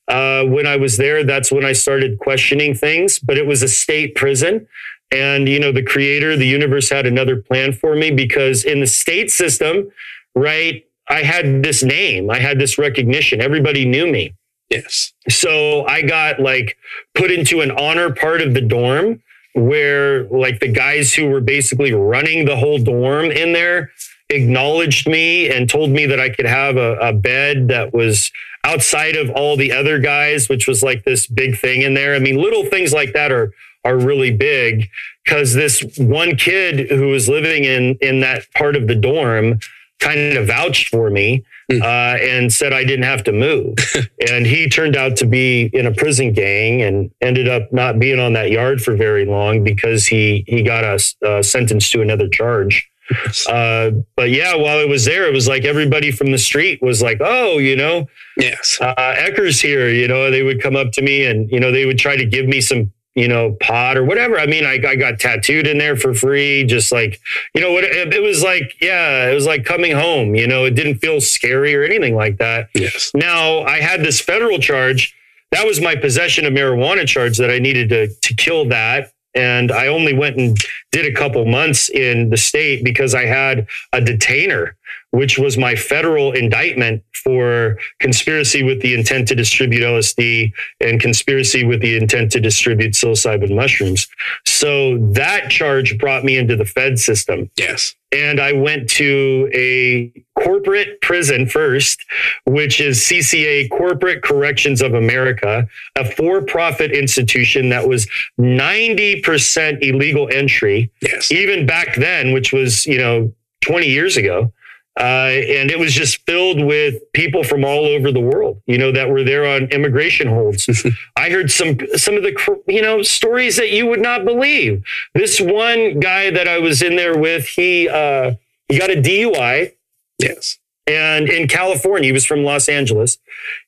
Uh, 0.08 0.44
when 0.44 0.66
I 0.66 0.76
was 0.76 0.96
there, 0.96 1.24
that's 1.24 1.52
when 1.52 1.64
I 1.64 1.74
started 1.74 2.18
questioning 2.18 2.74
things, 2.74 3.18
but 3.18 3.38
it 3.38 3.46
was 3.46 3.62
a 3.62 3.68
state 3.68 4.14
prison. 4.14 4.66
And, 5.12 5.48
you 5.48 5.60
know, 5.60 5.72
the 5.72 5.82
creator, 5.82 6.36
the 6.36 6.46
universe 6.46 6.88
had 6.88 7.06
another 7.06 7.36
plan 7.36 7.72
for 7.72 7.94
me 7.94 8.10
because 8.10 8.64
in 8.64 8.80
the 8.80 8.86
state 8.86 9.30
system, 9.30 9.90
right, 10.34 10.86
I 11.08 11.22
had 11.22 11.62
this 11.62 11.82
name, 11.82 12.30
I 12.30 12.38
had 12.38 12.58
this 12.58 12.78
recognition. 12.78 13.42
Everybody 13.42 13.84
knew 13.84 14.06
me. 14.06 14.34
Yes. 14.72 15.12
So 15.28 15.86
I 15.86 16.00
got 16.00 16.40
like 16.40 16.78
put 17.14 17.30
into 17.30 17.60
an 17.60 17.70
honor 17.72 18.10
part 18.10 18.40
of 18.40 18.54
the 18.54 18.62
dorm 18.62 19.22
where 19.54 20.24
like 20.28 20.60
the 20.60 20.72
guys 20.72 21.12
who 21.12 21.28
were 21.28 21.42
basically 21.42 21.92
running 21.92 22.46
the 22.46 22.56
whole 22.56 22.78
dorm 22.78 23.26
in 23.26 23.52
there 23.52 23.90
acknowledged 24.30 25.06
me 25.06 25.50
and 25.50 25.68
told 25.68 25.90
me 25.90 26.06
that 26.06 26.18
I 26.18 26.30
could 26.30 26.46
have 26.46 26.78
a, 26.78 26.96
a, 26.96 27.12
bed 27.12 27.68
that 27.68 27.92
was 27.92 28.32
outside 28.64 29.14
of 29.14 29.28
all 29.28 29.58
the 29.58 29.72
other 29.72 29.98
guys, 29.98 30.48
which 30.48 30.66
was 30.66 30.82
like 30.82 31.04
this 31.04 31.26
big 31.26 31.58
thing 31.58 31.82
in 31.82 31.92
there. 31.92 32.14
I 32.14 32.18
mean, 32.18 32.40
little 32.40 32.64
things 32.64 32.94
like 32.94 33.12
that 33.12 33.30
are 33.30 33.52
are 33.84 33.98
really 33.98 34.30
big 34.30 34.88
because 35.24 35.52
this 35.52 35.82
one 35.98 36.36
kid 36.36 36.88
who 36.88 37.08
was 37.08 37.28
living 37.28 37.64
in 37.64 37.98
in 38.00 38.20
that 38.20 38.50
part 38.54 38.74
of 38.74 38.86
the 38.86 38.94
dorm 38.94 39.58
kind 40.00 40.34
of 40.38 40.46
vouched 40.46 40.88
for 40.88 41.10
me. 41.10 41.44
uh, 41.82 42.16
and 42.20 42.52
said 42.52 42.72
I 42.72 42.84
didn't 42.84 43.04
have 43.04 43.24
to 43.24 43.32
move. 43.32 43.76
and 44.30 44.46
he 44.46 44.68
turned 44.68 44.96
out 44.96 45.16
to 45.16 45.26
be 45.26 45.70
in 45.72 45.86
a 45.86 45.92
prison 45.92 46.32
gang 46.32 46.82
and 46.82 47.10
ended 47.20 47.48
up 47.48 47.72
not 47.72 47.98
being 47.98 48.18
on 48.18 48.32
that 48.34 48.50
yard 48.50 48.82
for 48.82 48.96
very 48.96 49.24
long 49.24 49.64
because 49.64 50.06
he 50.06 50.44
he 50.46 50.62
got 50.62 50.84
us 50.84 51.14
uh, 51.24 51.42
sentenced 51.42 51.92
to 51.92 52.02
another 52.02 52.28
charge. 52.28 52.88
Uh, 53.48 53.90
but 54.16 54.30
yeah, 54.30 54.54
while 54.54 54.78
I 54.78 54.84
was 54.84 55.04
there, 55.04 55.26
it 55.26 55.34
was 55.34 55.46
like 55.46 55.64
everybody 55.64 56.10
from 56.10 56.30
the 56.30 56.38
street 56.38 56.80
was 56.80 57.02
like, 57.02 57.18
"Oh, 57.20 57.58
you 57.58 57.76
know, 57.76 58.06
yes, 58.38 58.78
uh, 58.80 58.94
Ecker's 58.96 59.60
here." 59.60 59.88
You 59.90 60.08
know, 60.08 60.30
they 60.30 60.42
would 60.42 60.62
come 60.62 60.76
up 60.76 60.92
to 60.92 61.02
me 61.02 61.26
and 61.26 61.50
you 61.50 61.60
know 61.60 61.72
they 61.72 61.84
would 61.84 61.98
try 61.98 62.16
to 62.16 62.24
give 62.24 62.46
me 62.46 62.60
some 62.60 62.92
you 63.14 63.28
know, 63.28 63.56
pot 63.60 63.96
or 63.96 64.04
whatever. 64.04 64.38
I 64.38 64.46
mean, 64.46 64.64
I, 64.64 64.80
I 64.86 64.96
got 64.96 65.20
tattooed 65.20 65.66
in 65.66 65.78
there 65.78 65.96
for 65.96 66.14
free, 66.14 66.64
just 66.64 66.90
like, 66.90 67.20
you 67.54 67.60
know, 67.60 67.72
what 67.72 67.84
it, 67.84 68.12
it, 68.12 68.22
was 68.22 68.42
like, 68.42 68.74
yeah, 68.80 69.30
it 69.30 69.34
was 69.34 69.46
like 69.46 69.64
coming 69.64 69.92
home, 69.92 70.34
you 70.34 70.46
know, 70.46 70.64
it 70.64 70.74
didn't 70.74 70.96
feel 70.96 71.20
scary 71.20 71.74
or 71.74 71.82
anything 71.82 72.14
like 72.14 72.38
that. 72.38 72.68
Yes. 72.74 73.10
Now 73.14 73.62
I 73.62 73.80
had 73.80 74.00
this 74.00 74.20
federal 74.20 74.58
charge. 74.58 75.14
That 75.50 75.66
was 75.66 75.80
my 75.80 75.94
possession 75.94 76.46
of 76.46 76.54
marijuana 76.54 77.06
charge 77.06 77.36
that 77.36 77.50
I 77.50 77.58
needed 77.58 77.90
to, 77.90 78.08
to 78.08 78.34
kill 78.34 78.66
that. 78.70 79.12
And 79.34 79.70
I 79.72 79.88
only 79.88 80.14
went 80.14 80.38
and 80.38 80.56
did 80.90 81.06
a 81.06 81.12
couple 81.14 81.44
months 81.44 81.90
in 81.90 82.30
the 82.30 82.36
state 82.36 82.84
because 82.84 83.14
I 83.14 83.26
had 83.26 83.66
a 83.92 84.00
detainer 84.00 84.76
which 85.10 85.38
was 85.38 85.58
my 85.58 85.76
federal 85.76 86.32
indictment 86.32 87.02
for 87.12 87.78
conspiracy 88.00 88.62
with 88.62 88.80
the 88.80 88.94
intent 88.94 89.28
to 89.28 89.34
distribute 89.34 89.82
LSD 89.82 90.52
and 90.80 91.00
conspiracy 91.00 91.64
with 91.64 91.80
the 91.80 91.96
intent 91.96 92.32
to 92.32 92.40
distribute 92.40 92.92
psilocybin 92.92 93.54
mushrooms. 93.54 94.08
So 94.46 94.98
that 95.12 95.50
charge 95.50 95.98
brought 95.98 96.24
me 96.24 96.36
into 96.36 96.56
the 96.56 96.64
Fed 96.64 96.98
system. 96.98 97.50
Yes. 97.56 97.94
And 98.10 98.40
I 98.40 98.52
went 98.52 98.90
to 98.90 99.50
a 99.54 100.12
corporate 100.38 101.00
prison 101.00 101.46
first, 101.46 102.04
which 102.44 102.80
is 102.80 102.98
CCA, 103.00 103.70
Corporate 103.70 104.22
Corrections 104.22 104.82
of 104.82 104.92
America, 104.92 105.66
a 105.96 106.04
for 106.04 106.42
profit 106.42 106.92
institution 106.92 107.70
that 107.70 107.88
was 107.88 108.06
90% 108.38 109.82
illegal 109.82 110.28
entry. 110.30 110.90
Yes. 111.00 111.32
Even 111.32 111.64
back 111.64 111.94
then, 111.96 112.32
which 112.32 112.52
was, 112.52 112.86
you 112.86 112.98
know, 112.98 113.32
20 113.62 113.86
years 113.86 114.16
ago. 114.16 114.52
Uh, 114.98 115.32
and 115.32 115.70
it 115.70 115.78
was 115.78 115.94
just 115.94 116.24
filled 116.26 116.62
with 116.62 117.00
people 117.14 117.42
from 117.42 117.64
all 117.64 117.86
over 117.86 118.12
the 118.12 118.20
world, 118.20 118.60
you 118.66 118.76
know, 118.76 118.92
that 118.92 119.08
were 119.08 119.24
there 119.24 119.46
on 119.46 119.64
immigration 119.70 120.28
holds. 120.28 120.68
I 121.16 121.30
heard 121.30 121.50
some 121.50 121.78
some 121.94 122.14
of 122.16 122.22
the 122.22 122.62
you 122.68 122.82
know 122.82 123.02
stories 123.02 123.56
that 123.56 123.70
you 123.70 123.86
would 123.86 124.02
not 124.02 124.26
believe. 124.26 124.84
This 125.14 125.40
one 125.40 125.98
guy 125.98 126.30
that 126.30 126.46
I 126.46 126.58
was 126.58 126.82
in 126.82 126.96
there 126.96 127.16
with, 127.16 127.46
he 127.46 127.88
uh, 127.88 128.34
he 128.68 128.78
got 128.78 128.90
a 128.90 129.00
DUI. 129.00 129.72
Yes. 130.18 130.58
And 130.86 131.28
in 131.28 131.48
California, 131.48 132.08
he 132.08 132.12
was 132.12 132.26
from 132.26 132.44
Los 132.44 132.68
Angeles. 132.68 133.18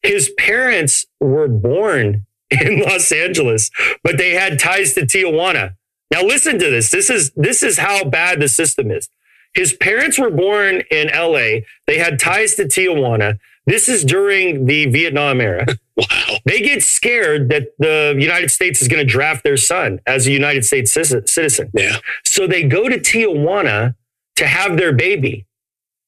His 0.02 0.30
parents 0.36 1.06
were 1.20 1.48
born 1.48 2.26
in 2.50 2.80
Los 2.80 3.12
Angeles, 3.12 3.70
but 4.02 4.18
they 4.18 4.32
had 4.32 4.58
ties 4.58 4.92
to 4.94 5.02
Tijuana. 5.02 5.76
Now 6.10 6.22
listen 6.22 6.58
to 6.58 6.70
this. 6.70 6.90
This 6.90 7.08
is 7.08 7.32
this 7.34 7.62
is 7.62 7.78
how 7.78 8.04
bad 8.04 8.40
the 8.40 8.48
system 8.48 8.90
is. 8.90 9.08
His 9.54 9.72
parents 9.72 10.18
were 10.18 10.30
born 10.30 10.82
in 10.90 11.08
LA. 11.08 11.60
They 11.86 11.98
had 11.98 12.18
ties 12.18 12.56
to 12.56 12.64
Tijuana. 12.64 13.38
This 13.66 13.88
is 13.88 14.04
during 14.04 14.66
the 14.66 14.86
Vietnam 14.86 15.40
era. 15.40 15.66
wow. 15.96 16.36
They 16.44 16.60
get 16.60 16.82
scared 16.82 17.48
that 17.48 17.68
the 17.78 18.14
United 18.18 18.50
States 18.50 18.82
is 18.82 18.88
going 18.88 19.04
to 19.04 19.10
draft 19.10 19.44
their 19.44 19.56
son 19.56 20.00
as 20.06 20.26
a 20.26 20.32
United 20.32 20.64
States 20.64 20.92
citizen. 20.92 21.70
Yeah. 21.72 21.96
So 22.24 22.46
they 22.46 22.64
go 22.64 22.88
to 22.88 22.98
Tijuana 22.98 23.94
to 24.36 24.46
have 24.46 24.76
their 24.76 24.92
baby 24.92 25.46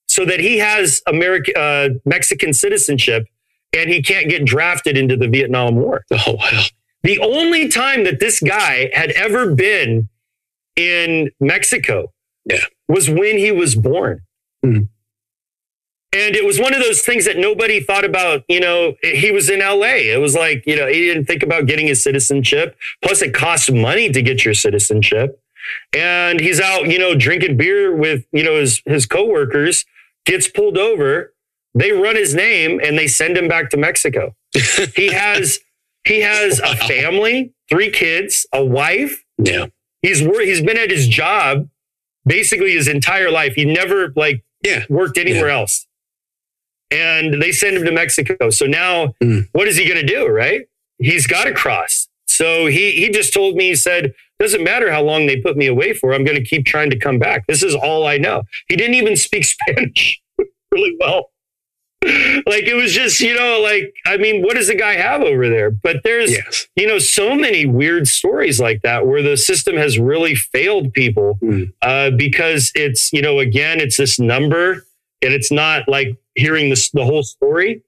so 0.08 0.24
that 0.24 0.40
he 0.40 0.58
has 0.58 1.02
American, 1.06 1.54
uh, 1.56 1.88
Mexican 2.04 2.52
citizenship 2.52 3.26
and 3.72 3.90
he 3.90 4.02
can't 4.02 4.28
get 4.28 4.44
drafted 4.44 4.96
into 4.96 5.16
the 5.16 5.28
Vietnam 5.28 5.76
War. 5.76 6.04
Oh, 6.10 6.34
wow. 6.34 6.62
The 7.02 7.18
only 7.20 7.68
time 7.68 8.04
that 8.04 8.18
this 8.18 8.40
guy 8.40 8.90
had 8.92 9.10
ever 9.12 9.54
been 9.54 10.08
in 10.74 11.30
Mexico 11.40 12.12
yeah. 12.46 12.64
was 12.88 13.10
when 13.10 13.38
he 13.38 13.52
was 13.52 13.74
born. 13.74 14.22
Mm. 14.64 14.88
And 16.12 16.34
it 16.34 16.46
was 16.46 16.58
one 16.58 16.72
of 16.72 16.80
those 16.80 17.02
things 17.02 17.26
that 17.26 17.36
nobody 17.36 17.80
thought 17.80 18.04
about. 18.04 18.44
You 18.48 18.60
know, 18.60 18.94
he 19.02 19.30
was 19.32 19.50
in 19.50 19.58
LA. 19.60 19.96
It 20.14 20.20
was 20.20 20.34
like, 20.34 20.64
you 20.66 20.74
know, 20.76 20.86
he 20.86 21.00
didn't 21.00 21.26
think 21.26 21.42
about 21.42 21.66
getting 21.66 21.86
his 21.86 22.02
citizenship. 22.02 22.76
Plus, 23.02 23.20
it 23.20 23.34
costs 23.34 23.70
money 23.70 24.10
to 24.10 24.22
get 24.22 24.44
your 24.44 24.54
citizenship. 24.54 25.40
And 25.92 26.40
he's 26.40 26.60
out, 26.60 26.88
you 26.88 26.98
know, 26.98 27.14
drinking 27.14 27.56
beer 27.56 27.94
with, 27.94 28.24
you 28.32 28.44
know, 28.44 28.58
his, 28.58 28.80
his 28.86 29.04
coworkers, 29.04 29.84
gets 30.24 30.48
pulled 30.48 30.78
over. 30.78 31.34
They 31.74 31.92
run 31.92 32.16
his 32.16 32.34
name 32.34 32.80
and 32.82 32.96
they 32.96 33.08
send 33.08 33.36
him 33.36 33.48
back 33.48 33.68
to 33.70 33.76
Mexico. 33.76 34.34
he 34.94 35.08
has, 35.08 35.58
he 36.04 36.20
has 36.20 36.60
wow. 36.62 36.72
a 36.72 36.76
family, 36.76 37.52
three 37.68 37.90
kids, 37.90 38.46
a 38.52 38.64
wife. 38.64 39.24
Yeah. 39.36 39.66
He's, 40.02 40.20
he's 40.20 40.62
been 40.62 40.78
at 40.78 40.90
his 40.90 41.08
job 41.08 41.68
basically 42.26 42.72
his 42.72 42.88
entire 42.88 43.30
life. 43.30 43.54
He 43.54 43.64
never 43.64 44.12
like 44.16 44.44
yeah. 44.62 44.84
worked 44.88 45.16
anywhere 45.16 45.48
yeah. 45.48 45.58
else. 45.58 45.86
And 46.90 47.42
they 47.42 47.52
send 47.52 47.76
him 47.76 47.84
to 47.84 47.92
Mexico. 47.92 48.50
So 48.50 48.66
now 48.66 49.14
mm. 49.22 49.48
what 49.52 49.66
is 49.68 49.76
he 49.76 49.88
going 49.88 50.04
to 50.04 50.06
do? 50.06 50.28
Right. 50.28 50.68
He's 50.98 51.26
got 51.26 51.44
to 51.44 51.52
cross. 51.52 52.08
So 52.26 52.66
he, 52.66 52.92
he 52.92 53.10
just 53.10 53.32
told 53.32 53.56
me, 53.56 53.68
he 53.68 53.74
said, 53.74 54.12
doesn't 54.38 54.62
matter 54.62 54.90
how 54.92 55.02
long 55.02 55.26
they 55.26 55.40
put 55.40 55.56
me 55.56 55.66
away 55.66 55.94
for. 55.94 56.12
I'm 56.12 56.24
going 56.24 56.36
to 56.36 56.44
keep 56.44 56.66
trying 56.66 56.90
to 56.90 56.98
come 56.98 57.18
back. 57.18 57.46
This 57.46 57.62
is 57.62 57.74
all 57.74 58.06
I 58.06 58.18
know. 58.18 58.42
He 58.68 58.76
didn't 58.76 58.94
even 58.94 59.16
speak 59.16 59.44
Spanish 59.44 60.20
really 60.70 60.96
well. 61.00 61.30
like 62.46 62.64
it 62.64 62.74
was 62.74 62.92
just, 62.92 63.20
you 63.20 63.34
know, 63.34 63.60
like, 63.60 63.94
I 64.04 64.16
mean, 64.16 64.42
what 64.42 64.54
does 64.54 64.68
the 64.68 64.74
guy 64.74 64.94
have 64.94 65.22
over 65.22 65.48
there? 65.48 65.70
But 65.70 66.02
there's, 66.04 66.30
yes. 66.30 66.68
you 66.76 66.86
know, 66.86 66.98
so 66.98 67.34
many 67.34 67.64
weird 67.64 68.06
stories 68.06 68.60
like 68.60 68.82
that 68.82 69.06
where 69.06 69.22
the 69.22 69.36
system 69.36 69.76
has 69.76 69.98
really 69.98 70.34
failed 70.34 70.92
people 70.92 71.38
mm. 71.42 71.72
uh, 71.82 72.10
because 72.10 72.70
it's, 72.74 73.12
you 73.12 73.22
know, 73.22 73.38
again, 73.38 73.80
it's 73.80 73.96
this 73.96 74.18
number 74.18 74.86
and 75.22 75.32
it's 75.32 75.50
not 75.50 75.88
like 75.88 76.16
hearing 76.34 76.68
this, 76.68 76.90
the 76.90 77.04
whole 77.04 77.22
story. 77.22 77.82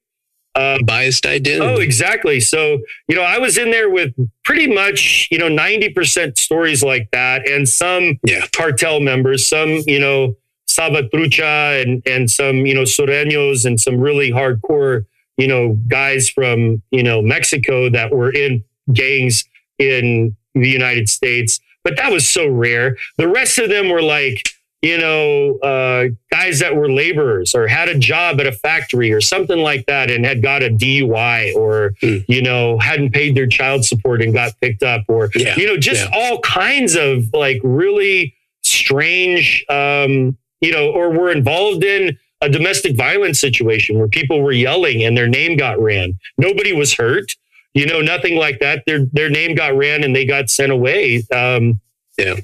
Uh, 0.54 0.78
biased 0.82 1.24
identity. 1.24 1.64
Oh, 1.64 1.76
exactly. 1.76 2.40
So, 2.40 2.78
you 3.06 3.14
know, 3.14 3.22
I 3.22 3.38
was 3.38 3.58
in 3.58 3.70
there 3.70 3.88
with 3.90 4.12
pretty 4.42 4.66
much, 4.66 5.28
you 5.30 5.38
know, 5.38 5.48
90% 5.48 6.36
stories 6.36 6.82
like 6.82 7.10
that 7.12 7.48
and 7.48 7.68
some 7.68 8.18
yeah. 8.24 8.44
cartel 8.52 8.98
members, 8.98 9.46
some, 9.46 9.82
you 9.86 10.00
know, 10.00 10.34
Salvatrucha 10.78 11.82
and, 11.82 12.02
and 12.06 12.30
some, 12.30 12.66
you 12.66 12.74
know, 12.74 12.82
Sureños 12.82 13.64
and 13.64 13.80
some 13.80 13.98
really 13.98 14.30
hardcore, 14.30 15.06
you 15.36 15.48
know, 15.48 15.78
guys 15.88 16.28
from, 16.28 16.82
you 16.90 17.02
know, 17.02 17.20
Mexico 17.20 17.90
that 17.90 18.12
were 18.12 18.32
in 18.32 18.64
gangs 18.92 19.44
in 19.78 20.36
the 20.54 20.68
United 20.68 21.08
States. 21.08 21.60
But 21.84 21.96
that 21.96 22.12
was 22.12 22.28
so 22.28 22.46
rare. 22.46 22.96
The 23.16 23.28
rest 23.28 23.58
of 23.58 23.68
them 23.68 23.88
were 23.88 24.02
like, 24.02 24.48
you 24.82 24.96
know, 24.96 25.58
uh, 25.58 26.08
guys 26.30 26.60
that 26.60 26.76
were 26.76 26.90
laborers 26.90 27.54
or 27.54 27.66
had 27.66 27.88
a 27.88 27.98
job 27.98 28.40
at 28.40 28.46
a 28.46 28.52
factory 28.52 29.12
or 29.12 29.20
something 29.20 29.58
like 29.58 29.86
that 29.86 30.10
and 30.10 30.24
had 30.24 30.40
got 30.40 30.62
a 30.62 30.70
DUI 30.70 31.54
or, 31.56 31.94
mm. 32.00 32.24
you 32.28 32.42
know, 32.42 32.78
hadn't 32.78 33.12
paid 33.12 33.36
their 33.36 33.48
child 33.48 33.84
support 33.84 34.22
and 34.22 34.32
got 34.32 34.52
picked 34.60 34.84
up 34.84 35.02
or, 35.08 35.30
yeah. 35.34 35.56
you 35.56 35.66
know, 35.66 35.76
just 35.76 36.08
yeah. 36.08 36.16
all 36.16 36.40
kinds 36.40 36.94
of 36.94 37.32
like 37.32 37.60
really 37.64 38.34
strange, 38.62 39.64
um, 39.68 40.36
you 40.60 40.72
know, 40.72 40.90
or 40.90 41.10
were 41.10 41.30
involved 41.30 41.84
in 41.84 42.18
a 42.40 42.48
domestic 42.48 42.96
violence 42.96 43.40
situation 43.40 43.98
where 43.98 44.08
people 44.08 44.42
were 44.42 44.52
yelling 44.52 45.04
and 45.04 45.16
their 45.16 45.28
name 45.28 45.56
got 45.56 45.80
ran. 45.80 46.18
Nobody 46.36 46.72
was 46.72 46.94
hurt, 46.94 47.34
you 47.74 47.86
know, 47.86 48.00
nothing 48.00 48.36
like 48.36 48.60
that. 48.60 48.84
Their 48.86 49.06
their 49.12 49.30
name 49.30 49.54
got 49.54 49.76
ran 49.76 50.04
and 50.04 50.14
they 50.14 50.24
got 50.24 50.50
sent 50.50 50.72
away. 50.72 51.24
Um, 51.32 51.80
yeah, 52.16 52.34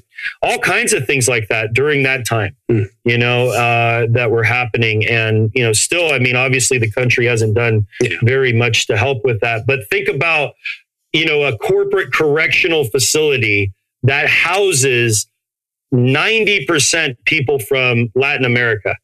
all 0.41 0.57
kinds 0.59 0.93
of 0.93 1.05
things 1.05 1.27
like 1.27 1.49
that 1.49 1.73
during 1.73 2.03
that 2.03 2.25
time, 2.25 2.55
mm. 2.71 2.85
you 3.03 3.17
know, 3.17 3.49
uh, 3.49 4.07
that 4.11 4.31
were 4.31 4.43
happening. 4.43 5.05
And 5.05 5.51
you 5.53 5.63
know, 5.63 5.73
still, 5.73 6.13
I 6.13 6.19
mean, 6.19 6.35
obviously, 6.35 6.77
the 6.77 6.91
country 6.91 7.25
hasn't 7.25 7.55
done 7.55 7.85
yeah. 8.01 8.17
very 8.23 8.53
much 8.53 8.87
to 8.87 8.97
help 8.97 9.25
with 9.25 9.41
that. 9.41 9.65
But 9.67 9.89
think 9.89 10.07
about, 10.07 10.53
you 11.11 11.25
know, 11.25 11.43
a 11.43 11.57
corporate 11.57 12.13
correctional 12.13 12.85
facility 12.85 13.73
that 14.03 14.29
houses 14.29 15.27
90% 15.93 17.15
people 17.25 17.59
from 17.59 18.11
Latin 18.15 18.45
America. 18.45 18.95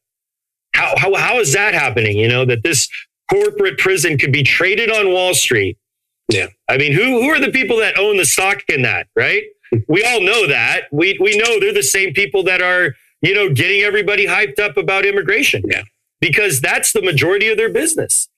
How, 0.73 0.93
how, 0.97 1.13
how 1.15 1.39
is 1.39 1.53
that 1.53 1.73
happening? 1.73 2.17
You 2.17 2.27
know, 2.27 2.45
that 2.45 2.63
this 2.63 2.89
corporate 3.29 3.77
prison 3.77 4.17
could 4.17 4.31
be 4.31 4.43
traded 4.43 4.91
on 4.91 5.11
Wall 5.11 5.33
Street. 5.33 5.77
Yeah. 6.29 6.47
I 6.69 6.77
mean, 6.77 6.93
who 6.93 7.21
who 7.21 7.29
are 7.29 7.39
the 7.39 7.51
people 7.51 7.77
that 7.77 7.97
own 7.97 8.17
the 8.17 8.25
stock 8.25 8.61
in 8.69 8.83
that, 8.83 9.07
right? 9.15 9.43
we 9.87 10.03
all 10.03 10.21
know 10.21 10.47
that. 10.47 10.83
We 10.91 11.17
we 11.19 11.37
know 11.37 11.59
they're 11.59 11.73
the 11.73 11.83
same 11.83 12.13
people 12.13 12.43
that 12.43 12.61
are, 12.61 12.95
you 13.21 13.33
know, 13.33 13.53
getting 13.53 13.81
everybody 13.81 14.27
hyped 14.27 14.59
up 14.59 14.77
about 14.77 15.05
immigration. 15.05 15.63
Yeah. 15.67 15.83
Because 16.19 16.61
that's 16.61 16.93
the 16.93 17.01
majority 17.01 17.49
of 17.49 17.57
their 17.57 17.71
business. 17.71 18.29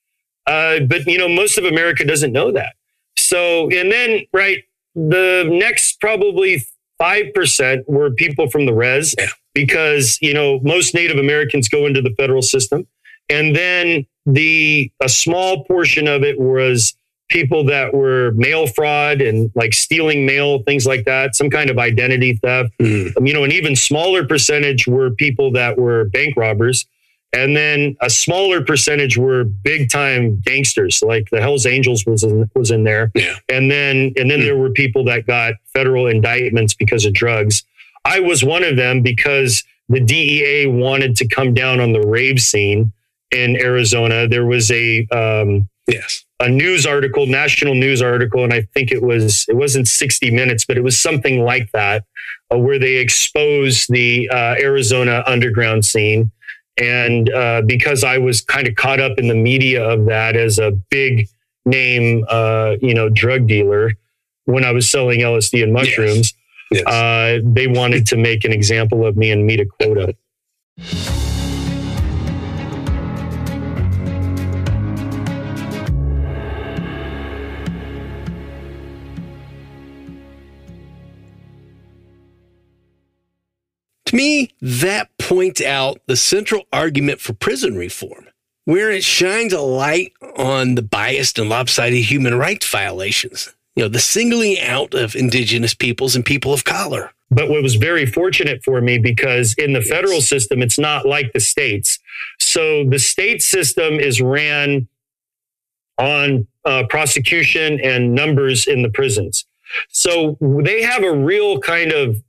Uh, 0.45 0.79
but 0.81 1.05
you 1.05 1.17
know, 1.17 1.29
most 1.29 1.57
of 1.57 1.65
America 1.65 2.05
doesn't 2.05 2.31
know 2.31 2.51
that. 2.51 2.75
So, 3.17 3.69
and 3.71 3.91
then 3.91 4.21
right, 4.33 4.63
the 4.95 5.47
next 5.49 5.99
probably 5.99 6.65
five 6.97 7.33
percent 7.33 7.87
were 7.87 8.11
people 8.11 8.49
from 8.49 8.65
the 8.65 8.73
res, 8.73 9.15
because 9.53 10.17
you 10.21 10.33
know 10.33 10.59
most 10.61 10.93
Native 10.93 11.17
Americans 11.17 11.69
go 11.69 11.85
into 11.85 12.01
the 12.01 12.11
federal 12.17 12.41
system, 12.41 12.87
and 13.29 13.55
then 13.55 14.05
the 14.25 14.91
a 15.01 15.09
small 15.09 15.63
portion 15.65 16.07
of 16.07 16.23
it 16.23 16.39
was 16.39 16.95
people 17.29 17.65
that 17.65 17.93
were 17.93 18.31
mail 18.35 18.67
fraud 18.67 19.21
and 19.21 19.51
like 19.55 19.73
stealing 19.73 20.25
mail, 20.25 20.61
things 20.63 20.85
like 20.85 21.03
that, 21.05 21.35
some 21.35 21.49
kind 21.49 21.69
of 21.69 21.79
identity 21.79 22.39
theft. 22.43 22.71
Mm. 22.79 23.17
Um, 23.17 23.25
you 23.25 23.33
know, 23.33 23.43
an 23.43 23.51
even 23.51 23.75
smaller 23.75 24.25
percentage 24.25 24.87
were 24.87 25.09
people 25.11 25.51
that 25.53 25.77
were 25.77 26.05
bank 26.05 26.35
robbers. 26.37 26.85
And 27.33 27.57
then 27.57 27.97
a 28.01 28.09
smaller 28.11 28.63
percentage 28.63 29.17
were 29.17 29.43
big 29.43 29.89
time 29.89 30.39
gangsters, 30.45 31.01
like 31.01 31.27
the 31.31 31.41
Hell's 31.41 31.65
Angels 31.65 32.05
was 32.05 32.23
in, 32.23 32.49
was 32.55 32.69
in 32.71 32.83
there. 32.83 33.11
Yeah. 33.15 33.35
And 33.49 33.71
then 33.71 34.13
and 34.17 34.29
then 34.29 34.39
Hmm. 34.39 34.45
there 34.45 34.57
were 34.57 34.69
people 34.69 35.03
that 35.05 35.25
got 35.25 35.55
federal 35.73 36.07
indictments 36.07 36.73
because 36.75 37.05
of 37.05 37.13
drugs. 37.13 37.63
I 38.05 38.19
was 38.19 38.43
one 38.43 38.63
of 38.63 38.75
them 38.75 39.01
because 39.01 39.63
the 39.89 39.99
DEA 39.99 40.67
wanted 40.67 41.15
to 41.17 41.27
come 41.27 41.53
down 41.53 41.79
on 41.79 41.91
the 41.93 42.01
rave 42.01 42.39
scene 42.39 42.91
in 43.31 43.55
Arizona. 43.57 44.27
There 44.27 44.45
was 44.45 44.69
a 44.71 45.05
um, 45.11 45.67
Yes. 45.87 46.23
a 46.39 46.47
news 46.47 46.85
article, 46.85 47.25
national 47.25 47.73
news 47.75 48.01
article, 48.01 48.43
and 48.45 48.53
I 48.53 48.61
think 48.73 48.91
it 48.91 49.01
was 49.01 49.45
it 49.49 49.55
wasn't 49.55 49.87
60 49.87 50.31
minutes, 50.31 50.63
but 50.65 50.77
it 50.77 50.81
was 50.83 50.97
something 50.99 51.41
like 51.43 51.69
that, 51.73 52.05
uh, 52.53 52.57
where 52.57 52.79
they 52.79 52.95
exposed 52.97 53.91
the 53.91 54.29
uh, 54.29 54.55
Arizona 54.59 55.23
underground 55.25 55.83
scene. 55.83 56.31
And 56.77 57.29
uh, 57.31 57.61
because 57.65 58.03
I 58.03 58.17
was 58.17 58.41
kind 58.41 58.67
of 58.67 58.75
caught 58.75 58.99
up 58.99 59.17
in 59.19 59.27
the 59.27 59.35
media 59.35 59.83
of 59.87 60.05
that 60.05 60.35
as 60.35 60.57
a 60.59 60.71
big 60.89 61.27
name, 61.65 62.25
uh, 62.29 62.75
you 62.81 62.93
know, 62.93 63.09
drug 63.09 63.47
dealer 63.47 63.91
when 64.45 64.65
I 64.65 64.71
was 64.71 64.89
selling 64.89 65.19
LSD 65.21 65.63
and 65.63 65.71
mushrooms, 65.73 66.33
Yes. 66.71 66.85
uh, 66.87 67.39
they 67.45 67.67
wanted 67.67 68.07
to 68.07 68.17
make 68.17 68.43
an 68.45 68.51
example 68.51 69.05
of 69.05 69.15
me 69.15 69.29
and 69.31 69.45
meet 69.45 69.59
a 69.59 69.65
quota. 69.65 70.15
To 84.05 84.15
me, 84.15 84.51
that 84.61 85.12
points 85.33 85.61
out 85.61 85.99
the 86.05 86.15
central 86.15 86.63
argument 86.71 87.19
for 87.19 87.33
prison 87.33 87.75
reform, 87.75 88.27
where 88.65 88.91
it 88.91 89.03
shines 89.03 89.51
a 89.51 89.61
light 89.61 90.13
on 90.37 90.75
the 90.75 90.81
biased 90.83 91.39
and 91.39 91.49
lopsided 91.49 92.03
human 92.03 92.35
rights 92.35 92.69
violations. 92.69 93.51
You 93.75 93.83
know, 93.83 93.89
the 93.89 93.99
singling 93.99 94.59
out 94.59 94.93
of 94.93 95.15
indigenous 95.15 95.73
peoples 95.73 96.15
and 96.15 96.23
people 96.23 96.53
of 96.53 96.63
color. 96.63 97.11
but 97.31 97.49
what 97.49 97.63
was 97.63 97.75
very 97.75 98.05
fortunate 98.05 98.63
for 98.63 98.79
me 98.79 98.99
because 98.99 99.55
in 99.55 99.73
the 99.73 99.81
federal 99.81 100.21
system 100.21 100.61
it's 100.61 100.77
not 100.77 101.05
like 101.07 101.33
the 101.33 101.39
states 101.39 101.97
so 102.39 102.83
the 102.87 102.99
state 102.99 103.41
system 103.41 103.93
is 103.99 104.21
ran 104.21 104.87
on 105.97 106.45
uh, 106.65 106.83
prosecution 106.89 107.79
and 107.81 108.13
numbers 108.13 108.67
in 108.67 108.83
the 108.83 108.89
prisons 108.89 109.45
so 109.89 110.37
they 110.67 110.83
have 110.83 111.03
a 111.03 111.11
real 111.31 111.59
kind 111.59 111.91
of 111.91 112.21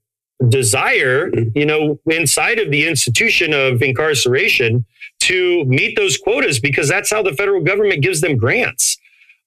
desire 0.48 1.30
you 1.54 1.64
know 1.64 1.98
inside 2.06 2.58
of 2.58 2.70
the 2.70 2.86
institution 2.86 3.52
of 3.52 3.82
incarceration 3.82 4.84
to 5.20 5.64
meet 5.66 5.96
those 5.96 6.18
quotas 6.18 6.58
because 6.60 6.88
that's 6.88 7.10
how 7.10 7.22
the 7.22 7.32
federal 7.32 7.62
government 7.62 8.02
gives 8.02 8.20
them 8.20 8.36
grants 8.36 8.98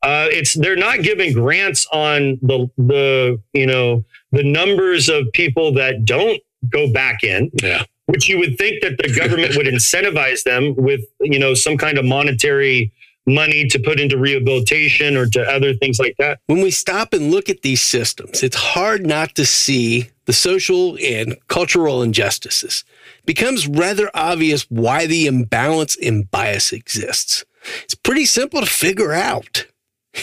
uh, 0.03 0.27
it's 0.31 0.53
they're 0.53 0.75
not 0.75 1.01
giving 1.01 1.33
grants 1.33 1.87
on 1.91 2.37
the 2.41 2.69
the 2.77 3.41
you 3.53 3.65
know 3.65 4.03
the 4.31 4.43
numbers 4.43 5.09
of 5.09 5.25
people 5.33 5.73
that 5.73 6.05
don't 6.05 6.39
go 6.69 6.91
back 6.91 7.23
in, 7.23 7.49
Yeah. 7.63 7.83
which 8.07 8.27
you 8.27 8.37
would 8.39 8.57
think 8.57 8.81
that 8.81 8.97
the 8.97 9.13
government 9.13 9.55
would 9.55 9.67
incentivize 9.67 10.43
them 10.43 10.75
with, 10.75 11.01
you 11.21 11.39
know, 11.39 11.53
some 11.53 11.77
kind 11.77 11.97
of 11.97 12.03
monetary 12.05 12.91
money 13.27 13.67
to 13.67 13.79
put 13.79 13.99
into 13.99 14.17
rehabilitation 14.17 15.17
or 15.17 15.27
to 15.27 15.41
other 15.41 15.73
things 15.73 15.99
like 15.99 16.15
that. 16.17 16.39
When 16.47 16.61
we 16.61 16.71
stop 16.71 17.13
and 17.13 17.29
look 17.29 17.49
at 17.49 17.61
these 17.61 17.81
systems, 17.81 18.41
it's 18.41 18.55
hard 18.55 19.05
not 19.05 19.35
to 19.35 19.45
see 19.45 20.09
the 20.25 20.33
social 20.33 20.97
and 21.03 21.37
cultural 21.47 22.01
injustices. 22.01 22.83
It 23.19 23.25
becomes 23.25 23.67
rather 23.67 24.09
obvious 24.13 24.63
why 24.69 25.05
the 25.05 25.27
imbalance 25.27 25.97
and 26.01 26.29
bias 26.31 26.71
exists. 26.71 27.43
It's 27.83 27.95
pretty 27.95 28.25
simple 28.25 28.61
to 28.61 28.67
figure 28.67 29.13
out. 29.13 29.65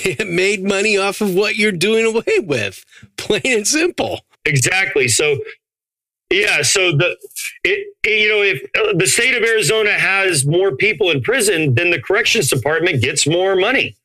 It 0.04 0.26
made 0.26 0.64
money 0.64 0.98
off 0.98 1.20
of 1.20 1.36
what 1.36 1.54
you're 1.54 1.70
doing 1.70 2.04
away 2.04 2.40
with, 2.40 2.84
plain 3.16 3.42
and 3.44 3.66
simple. 3.66 4.22
Exactly. 4.44 5.06
So, 5.06 5.38
yeah. 6.30 6.62
So 6.62 6.92
the 6.92 7.16
it, 7.64 7.86
it- 8.02 8.20
you 8.20 8.28
know 8.28 8.42
if 8.42 8.62
uh, 8.78 8.96
the 8.96 9.06
state 9.06 9.34
of 9.36 9.42
Arizona 9.42 9.92
has 9.92 10.44
more 10.46 10.76
people 10.76 11.10
in 11.10 11.22
prison, 11.22 11.74
then 11.74 11.90
the 11.90 12.00
corrections 12.00 12.48
department 12.48 13.02
gets 13.02 13.26
more 13.26 13.56
money. 13.56 13.96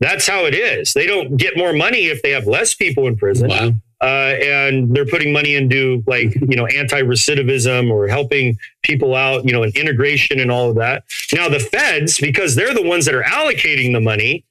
That's 0.00 0.28
how 0.28 0.44
it 0.44 0.54
is. 0.54 0.92
They 0.92 1.06
don't 1.06 1.36
get 1.36 1.56
more 1.56 1.72
money 1.72 2.06
if 2.06 2.22
they 2.22 2.30
have 2.30 2.46
less 2.46 2.74
people 2.74 3.08
in 3.08 3.16
prison. 3.16 3.48
Wow. 3.48 3.72
uh, 4.00 4.04
and 4.40 4.94
they're 4.94 5.04
putting 5.06 5.32
money 5.32 5.56
into 5.56 6.04
like 6.06 6.32
you 6.36 6.54
know 6.56 6.66
anti-recidivism 6.66 7.90
or 7.90 8.06
helping 8.06 8.56
people 8.82 9.14
out 9.16 9.44
you 9.44 9.52
know 9.52 9.64
and 9.64 9.74
integration 9.76 10.38
and 10.38 10.52
all 10.52 10.70
of 10.70 10.76
that 10.76 11.02
now 11.32 11.48
the 11.48 11.58
feds 11.58 12.18
because 12.20 12.54
they're 12.54 12.74
the 12.74 12.82
ones 12.82 13.04
that 13.06 13.14
are 13.16 13.24
allocating 13.24 13.92
the 13.92 14.00
money 14.00 14.44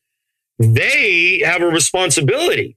they 0.59 1.41
have 1.45 1.61
a 1.61 1.67
responsibility 1.67 2.75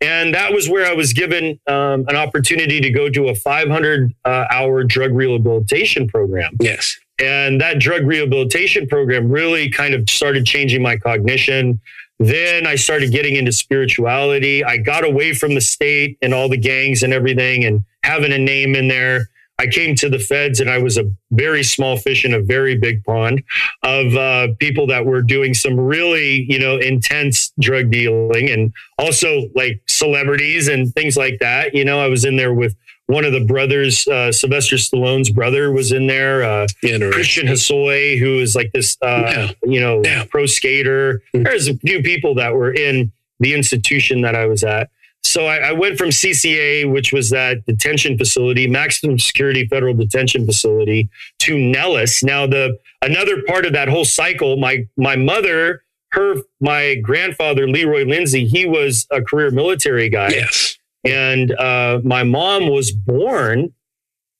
and 0.00 0.34
that 0.34 0.52
was 0.52 0.68
where 0.68 0.86
i 0.86 0.94
was 0.94 1.12
given 1.12 1.58
um, 1.66 2.04
an 2.08 2.16
opportunity 2.16 2.80
to 2.80 2.90
go 2.90 3.08
to 3.10 3.28
a 3.28 3.34
500 3.34 4.12
uh, 4.24 4.44
hour 4.50 4.84
drug 4.84 5.12
rehabilitation 5.14 6.08
program 6.08 6.56
Yes. 6.60 6.98
and 7.18 7.60
that 7.60 7.78
drug 7.78 8.06
rehabilitation 8.06 8.86
program 8.86 9.28
really 9.30 9.68
kind 9.70 9.94
of 9.94 10.08
started 10.08 10.46
changing 10.46 10.82
my 10.82 10.96
cognition. 10.96 11.80
Then 12.22 12.66
I 12.66 12.74
started 12.76 13.12
getting 13.12 13.34
into 13.36 13.50
spirituality. 13.52 14.62
I 14.62 14.76
got 14.76 15.04
away 15.04 15.32
from 15.32 15.54
the 15.54 15.60
state 15.62 16.18
and 16.20 16.34
all 16.34 16.48
the 16.50 16.58
gangs 16.58 17.02
and 17.02 17.12
everything 17.14 17.64
and 17.64 17.82
having 18.04 18.32
a 18.32 18.38
name 18.38 18.74
in 18.74 18.88
there. 18.88 19.28
I 19.60 19.66
came 19.66 19.94
to 19.96 20.08
the 20.08 20.18
feds 20.18 20.58
and 20.58 20.70
I 20.70 20.78
was 20.78 20.96
a 20.96 21.04
very 21.30 21.62
small 21.62 21.98
fish 21.98 22.24
in 22.24 22.32
a 22.32 22.40
very 22.40 22.76
big 22.78 23.04
pond 23.04 23.42
of 23.82 24.16
uh, 24.16 24.48
people 24.58 24.86
that 24.86 25.04
were 25.04 25.20
doing 25.20 25.52
some 25.52 25.78
really, 25.78 26.46
you 26.48 26.58
know, 26.58 26.78
intense 26.78 27.52
drug 27.60 27.90
dealing 27.90 28.48
and 28.48 28.72
also 28.98 29.50
like 29.54 29.82
celebrities 29.86 30.66
and 30.68 30.92
things 30.94 31.14
like 31.14 31.40
that. 31.40 31.74
You 31.74 31.84
know, 31.84 32.00
I 32.00 32.06
was 32.08 32.24
in 32.24 32.36
there 32.36 32.54
with 32.54 32.74
one 33.06 33.26
of 33.26 33.32
the 33.32 33.44
brothers, 33.44 34.06
uh, 34.08 34.32
Sylvester 34.32 34.76
Stallone's 34.76 35.28
brother 35.30 35.70
was 35.70 35.92
in 35.92 36.06
there. 36.06 36.42
Uh, 36.42 36.66
Christian 36.80 37.46
Hosoi, 37.46 38.18
who 38.18 38.38
is 38.38 38.54
like 38.56 38.70
this, 38.72 38.96
uh, 39.02 39.22
Yeah. 39.36 39.52
you 39.64 39.80
know, 39.80 40.00
Yeah. 40.02 40.24
pro 40.30 40.46
skater. 40.46 41.20
Mhm. 41.34 41.44
There's 41.44 41.68
a 41.68 41.74
few 41.76 42.02
people 42.02 42.34
that 42.36 42.54
were 42.54 42.72
in 42.72 43.12
the 43.40 43.52
institution 43.52 44.22
that 44.22 44.34
I 44.34 44.46
was 44.46 44.64
at. 44.64 44.88
So 45.22 45.46
I, 45.46 45.58
I 45.68 45.72
went 45.72 45.96
from 45.96 46.08
CCA, 46.08 46.90
which 46.90 47.12
was 47.12 47.30
that 47.30 47.64
detention 47.66 48.18
facility, 48.18 48.66
maximum 48.66 49.18
security 49.18 49.66
federal 49.68 49.94
detention 49.94 50.44
facility, 50.46 51.08
to 51.40 51.56
Nellis. 51.56 52.22
Now 52.24 52.46
the 52.46 52.78
another 53.02 53.42
part 53.42 53.64
of 53.66 53.72
that 53.74 53.88
whole 53.88 54.04
cycle, 54.04 54.56
my 54.56 54.86
my 54.96 55.16
mother, 55.16 55.82
her 56.12 56.34
my 56.60 56.96
grandfather 56.96 57.68
Leroy 57.68 58.04
Lindsay, 58.04 58.46
he 58.46 58.66
was 58.66 59.06
a 59.12 59.22
career 59.22 59.50
military 59.52 60.08
guy 60.08 60.30
Yes. 60.30 60.78
and 61.04 61.52
uh, 61.52 62.00
my 62.02 62.24
mom 62.24 62.68
was 62.68 62.90
born 62.90 63.72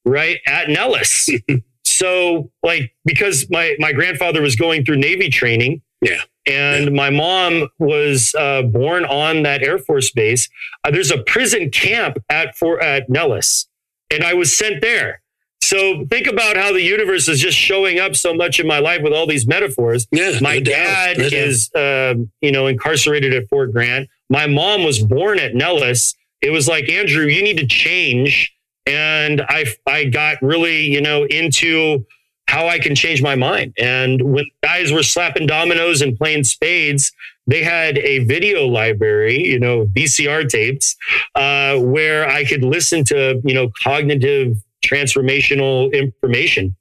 right 0.04 0.38
at 0.46 0.68
Nellis. 0.68 1.28
so, 1.84 2.50
like, 2.64 2.92
because 3.04 3.46
my 3.50 3.76
my 3.78 3.92
grandfather 3.92 4.42
was 4.42 4.56
going 4.56 4.84
through 4.84 4.96
Navy 4.96 5.28
training, 5.28 5.82
Yeah. 6.02 6.22
And 6.46 6.92
my 6.94 7.10
mom 7.10 7.68
was 7.78 8.34
uh, 8.38 8.62
born 8.62 9.04
on 9.04 9.42
that 9.42 9.62
Air 9.62 9.78
Force 9.78 10.10
base. 10.10 10.48
Uh, 10.84 10.90
there's 10.90 11.10
a 11.10 11.22
prison 11.22 11.70
camp 11.70 12.18
at 12.28 12.56
for 12.56 12.80
at 12.82 13.08
Nellis, 13.08 13.66
and 14.10 14.24
I 14.24 14.34
was 14.34 14.56
sent 14.56 14.80
there. 14.80 15.20
So 15.62 16.06
think 16.06 16.26
about 16.26 16.56
how 16.56 16.72
the 16.72 16.80
universe 16.82 17.28
is 17.28 17.38
just 17.38 17.56
showing 17.56 18.00
up 18.00 18.16
so 18.16 18.32
much 18.34 18.58
in 18.58 18.66
my 18.66 18.78
life 18.78 19.02
with 19.02 19.12
all 19.12 19.26
these 19.26 19.46
metaphors 19.46 20.06
Yeah. 20.10 20.38
my 20.40 20.54
no 20.54 20.60
dad 20.64 21.18
No 21.18 21.24
is 21.30 21.70
um, 21.76 22.30
you 22.40 22.50
know 22.50 22.66
incarcerated 22.66 23.34
at 23.34 23.48
fort 23.48 23.70
grant 23.72 24.08
my 24.30 24.46
mom 24.46 24.84
was 24.84 24.98
born 25.00 25.38
at 25.38 25.54
nellis 25.54 26.14
it 26.40 26.50
was 26.50 26.66
like 26.66 26.88
andrew 26.88 27.26
you 27.26 27.42
need 27.42 27.58
to 27.58 27.66
change 27.66 28.52
and 28.86 29.42
i 29.48 29.66
i 29.86 30.04
got 30.06 30.40
really 30.40 30.86
you 30.86 31.00
know 31.02 31.24
into 31.26 32.04
how 32.50 32.66
I 32.66 32.80
can 32.80 32.96
change 32.96 33.22
my 33.22 33.36
mind. 33.36 33.74
And 33.78 34.20
when 34.22 34.44
guys 34.60 34.90
were 34.90 35.04
slapping 35.04 35.46
dominoes 35.46 36.02
and 36.02 36.18
playing 36.18 36.42
spades, 36.42 37.12
they 37.46 37.62
had 37.62 37.96
a 37.98 38.24
video 38.24 38.66
library, 38.66 39.46
you 39.46 39.60
know, 39.60 39.86
VCR 39.86 40.48
tapes, 40.48 40.96
uh, 41.36 41.76
where 41.78 42.28
I 42.28 42.44
could 42.44 42.64
listen 42.64 43.04
to, 43.04 43.40
you 43.44 43.54
know, 43.54 43.70
cognitive 43.84 44.56
transformational 44.84 45.92
information. 45.92 46.74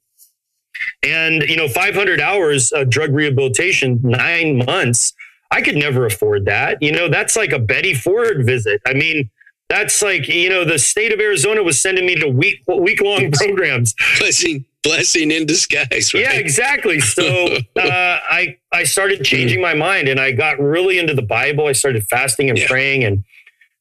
And, 1.04 1.42
you 1.42 1.56
know, 1.56 1.68
500 1.68 2.20
hours 2.20 2.72
of 2.72 2.90
drug 2.90 3.14
rehabilitation, 3.14 4.00
nine 4.02 4.58
months, 4.58 5.12
I 5.52 5.62
could 5.62 5.76
never 5.76 6.04
afford 6.04 6.46
that. 6.46 6.82
You 6.82 6.90
know, 6.90 7.08
that's 7.08 7.36
like 7.36 7.52
a 7.52 7.60
Betty 7.60 7.94
Ford 7.94 8.44
visit. 8.44 8.80
I 8.88 8.94
mean, 8.94 9.30
that's 9.70 10.02
like, 10.02 10.26
you 10.28 10.50
know, 10.50 10.64
the 10.64 10.80
state 10.80 11.12
of 11.12 11.20
Arizona 11.20 11.62
was 11.62 11.80
sending 11.80 12.04
me 12.04 12.16
to 12.16 12.28
week, 12.28 12.60
week 12.66 13.00
long 13.00 13.30
programs. 13.32 13.94
Blessing, 14.18 14.64
blessing 14.82 15.30
in 15.30 15.46
disguise. 15.46 16.12
Right? 16.12 16.24
Yeah, 16.24 16.32
exactly. 16.32 16.98
So 16.98 17.22
uh, 17.76 18.18
I, 18.28 18.58
I 18.72 18.82
started 18.82 19.24
changing 19.24 19.62
my 19.62 19.74
mind 19.74 20.08
and 20.08 20.18
I 20.18 20.32
got 20.32 20.58
really 20.58 20.98
into 20.98 21.14
the 21.14 21.22
Bible. 21.22 21.68
I 21.68 21.72
started 21.72 22.04
fasting 22.08 22.50
and 22.50 22.58
yeah. 22.58 22.66
praying. 22.66 23.04
And 23.04 23.24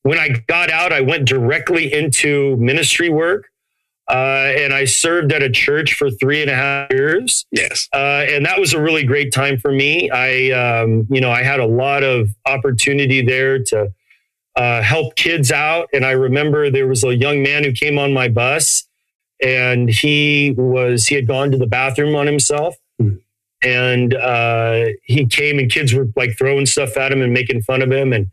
when 0.04 0.20
I 0.20 0.44
got 0.48 0.70
out, 0.70 0.94
I 0.94 1.02
went 1.02 1.28
directly 1.28 1.92
into 1.92 2.56
ministry 2.58 3.10
work. 3.10 3.48
Uh, 4.08 4.54
and 4.58 4.74
I 4.74 4.86
served 4.86 5.32
at 5.34 5.44
a 5.44 5.52
church 5.52 5.94
for 5.94 6.10
three 6.10 6.42
and 6.42 6.50
a 6.50 6.56
half 6.56 6.92
years. 6.92 7.46
Yes, 7.52 7.88
uh, 7.94 8.26
and 8.28 8.44
that 8.44 8.60
was 8.60 8.74
a 8.74 8.82
really 8.82 9.04
great 9.04 9.32
time 9.32 9.60
for 9.60 9.72
me. 9.72 10.10
I, 10.10 10.50
um, 10.50 11.06
you 11.12 11.22
know, 11.22 11.30
I 11.30 11.44
had 11.44 11.60
a 11.60 11.68
lot 11.68 12.02
of 12.02 12.30
opportunity 12.48 13.24
there 13.24 13.60
to 13.66 13.94
uh, 14.60 14.82
help 14.82 15.16
kids 15.16 15.54
out. 15.54 15.88
And 15.94 16.06
I 16.06 16.12
remember 16.12 16.70
there 16.70 16.86
was 16.86 17.06
a 17.06 17.16
young 17.16 17.42
man 17.42 17.64
who 17.64 17.72
came 17.72 17.98
on 17.98 18.12
my 18.12 18.28
bus, 18.28 18.84
and 19.42 19.90
he 19.90 20.54
was 20.58 21.08
he 21.08 21.16
had 21.16 21.28
gone 21.28 21.50
to 21.52 21.58
the 21.58 21.66
bathroom 21.66 22.14
on 22.14 22.28
himself, 22.28 22.76
mm. 23.02 23.22
and 23.64 24.14
uh, 24.14 24.88
he 25.04 25.26
came 25.26 25.60
and 25.60 25.72
kids 25.72 25.94
were 25.94 26.10
like 26.18 26.38
throwing 26.38 26.66
stuff 26.66 26.98
at 26.98 27.14
him 27.14 27.22
and 27.22 27.34
making 27.34 27.62
fun 27.62 27.82
of 27.82 27.90
him, 27.90 28.12
and 28.12 28.30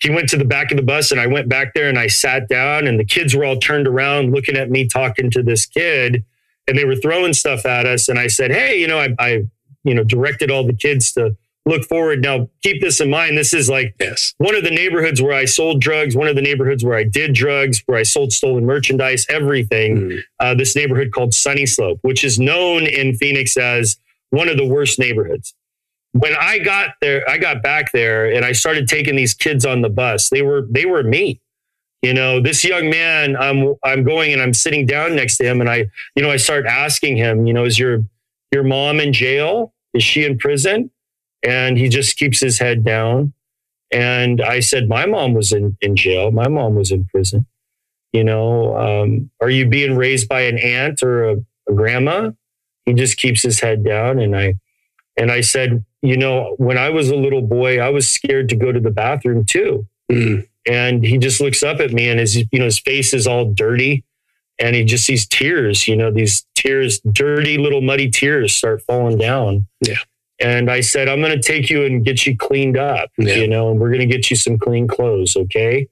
he 0.00 0.10
went 0.10 0.28
to 0.30 0.36
the 0.36 0.44
back 0.44 0.70
of 0.70 0.76
the 0.76 0.82
bus 0.82 1.10
and 1.10 1.20
I 1.20 1.26
went 1.26 1.48
back 1.48 1.74
there 1.74 1.88
and 1.88 1.98
I 1.98 2.06
sat 2.06 2.48
down 2.48 2.86
and 2.86 2.98
the 2.98 3.04
kids 3.04 3.34
were 3.34 3.44
all 3.44 3.58
turned 3.58 3.86
around 3.86 4.32
looking 4.32 4.56
at 4.56 4.70
me 4.70 4.86
talking 4.86 5.30
to 5.32 5.42
this 5.42 5.66
kid 5.66 6.24
and 6.66 6.78
they 6.78 6.86
were 6.86 6.96
throwing 6.96 7.34
stuff 7.34 7.66
at 7.66 7.84
us. 7.84 8.08
And 8.08 8.18
I 8.18 8.26
said, 8.26 8.50
Hey, 8.50 8.80
you 8.80 8.88
know, 8.88 8.98
I, 8.98 9.08
I 9.18 9.44
you 9.84 9.94
know, 9.94 10.02
directed 10.02 10.50
all 10.50 10.66
the 10.66 10.72
kids 10.72 11.12
to 11.12 11.36
look 11.70 11.84
forward. 11.84 12.22
Now 12.22 12.50
keep 12.62 12.82
this 12.82 13.00
in 13.00 13.08
mind. 13.08 13.38
This 13.38 13.54
is 13.54 13.70
like 13.70 13.94
yes. 13.98 14.34
one 14.38 14.54
of 14.54 14.64
the 14.64 14.70
neighborhoods 14.70 15.22
where 15.22 15.32
I 15.32 15.46
sold 15.46 15.80
drugs, 15.80 16.14
one 16.14 16.28
of 16.28 16.36
the 16.36 16.42
neighborhoods 16.42 16.84
where 16.84 16.96
I 16.96 17.04
did 17.04 17.32
drugs, 17.34 17.82
where 17.86 17.98
I 17.98 18.02
sold 18.02 18.32
stolen 18.32 18.66
merchandise, 18.66 19.26
everything. 19.30 19.96
Mm. 19.96 20.22
Uh, 20.38 20.54
this 20.54 20.76
neighborhood 20.76 21.12
called 21.12 21.30
Sunnyslope, 21.30 22.00
which 22.02 22.24
is 22.24 22.38
known 22.38 22.82
in 22.82 23.16
Phoenix 23.16 23.56
as 23.56 23.96
one 24.30 24.48
of 24.48 24.58
the 24.58 24.66
worst 24.66 24.98
neighborhoods 24.98 25.54
when 26.12 26.34
I 26.34 26.58
got 26.58 26.90
there, 27.00 27.28
I 27.28 27.38
got 27.38 27.62
back 27.62 27.92
there 27.92 28.32
and 28.32 28.44
I 28.44 28.52
started 28.52 28.88
taking 28.88 29.16
these 29.16 29.34
kids 29.34 29.64
on 29.64 29.82
the 29.82 29.88
bus. 29.88 30.28
They 30.28 30.42
were 30.42 30.66
they 30.68 30.86
were 30.86 31.02
me. 31.02 31.40
You 32.02 32.14
know, 32.14 32.40
this 32.40 32.64
young 32.64 32.88
man, 32.90 33.36
I'm 33.36 33.74
I'm 33.84 34.04
going 34.04 34.32
and 34.32 34.40
I'm 34.40 34.54
sitting 34.54 34.86
down 34.86 35.14
next 35.14 35.36
to 35.38 35.44
him 35.44 35.60
and 35.60 35.68
I, 35.68 35.90
you 36.16 36.22
know, 36.22 36.30
I 36.30 36.36
start 36.36 36.66
asking 36.66 37.16
him, 37.16 37.46
you 37.46 37.52
know, 37.52 37.64
is 37.64 37.78
your 37.78 38.04
your 38.52 38.64
mom 38.64 39.00
in 39.00 39.12
jail? 39.12 39.72
Is 39.92 40.02
she 40.02 40.24
in 40.24 40.38
prison? 40.38 40.90
And 41.42 41.78
he 41.78 41.88
just 41.88 42.16
keeps 42.16 42.40
his 42.40 42.58
head 42.58 42.84
down. 42.84 43.32
And 43.90 44.40
I 44.40 44.60
said, 44.60 44.88
My 44.88 45.06
mom 45.06 45.34
was 45.34 45.52
in, 45.52 45.76
in 45.80 45.96
jail. 45.96 46.30
My 46.30 46.48
mom 46.48 46.74
was 46.74 46.90
in 46.90 47.04
prison. 47.06 47.46
You 48.12 48.24
know, 48.24 48.76
um, 48.76 49.30
are 49.40 49.50
you 49.50 49.68
being 49.68 49.96
raised 49.96 50.28
by 50.28 50.42
an 50.42 50.58
aunt 50.58 51.02
or 51.02 51.30
a, 51.30 51.36
a 51.68 51.72
grandma? 51.72 52.32
He 52.84 52.94
just 52.94 53.18
keeps 53.18 53.42
his 53.42 53.60
head 53.60 53.84
down. 53.84 54.18
And 54.18 54.36
I 54.36 54.54
and 55.16 55.30
I 55.30 55.42
said, 55.42 55.84
you 56.02 56.16
know, 56.16 56.54
when 56.58 56.78
I 56.78 56.90
was 56.90 57.10
a 57.10 57.16
little 57.16 57.42
boy, 57.42 57.78
I 57.78 57.90
was 57.90 58.10
scared 58.10 58.48
to 58.50 58.56
go 58.56 58.72
to 58.72 58.80
the 58.80 58.90
bathroom 58.90 59.44
too. 59.44 59.86
Mm. 60.10 60.48
And 60.66 61.04
he 61.04 61.18
just 61.18 61.40
looks 61.40 61.62
up 61.62 61.80
at 61.80 61.92
me 61.92 62.08
and 62.08 62.20
his, 62.20 62.36
you 62.36 62.58
know, 62.58 62.64
his 62.64 62.78
face 62.78 63.14
is 63.14 63.26
all 63.26 63.52
dirty 63.52 64.04
and 64.58 64.76
he 64.76 64.84
just 64.84 65.06
sees 65.06 65.26
tears, 65.26 65.88
you 65.88 65.96
know, 65.96 66.10
these 66.10 66.44
tears, 66.54 67.00
dirty 67.00 67.58
little 67.58 67.80
muddy 67.80 68.10
tears 68.10 68.54
start 68.54 68.82
falling 68.82 69.18
down. 69.18 69.66
Yeah. 69.80 69.96
And 70.40 70.70
I 70.70 70.80
said, 70.80 71.08
I'm 71.08 71.20
going 71.20 71.38
to 71.38 71.42
take 71.42 71.68
you 71.68 71.84
and 71.84 72.04
get 72.04 72.26
you 72.26 72.36
cleaned 72.36 72.78
up, 72.78 73.10
yeah. 73.18 73.34
you 73.34 73.46
know, 73.46 73.70
and 73.70 73.78
we're 73.78 73.90
going 73.90 74.00
to 74.00 74.06
get 74.06 74.30
you 74.30 74.36
some 74.36 74.58
clean 74.58 74.88
clothes. 74.88 75.36
Okay. 75.36 75.88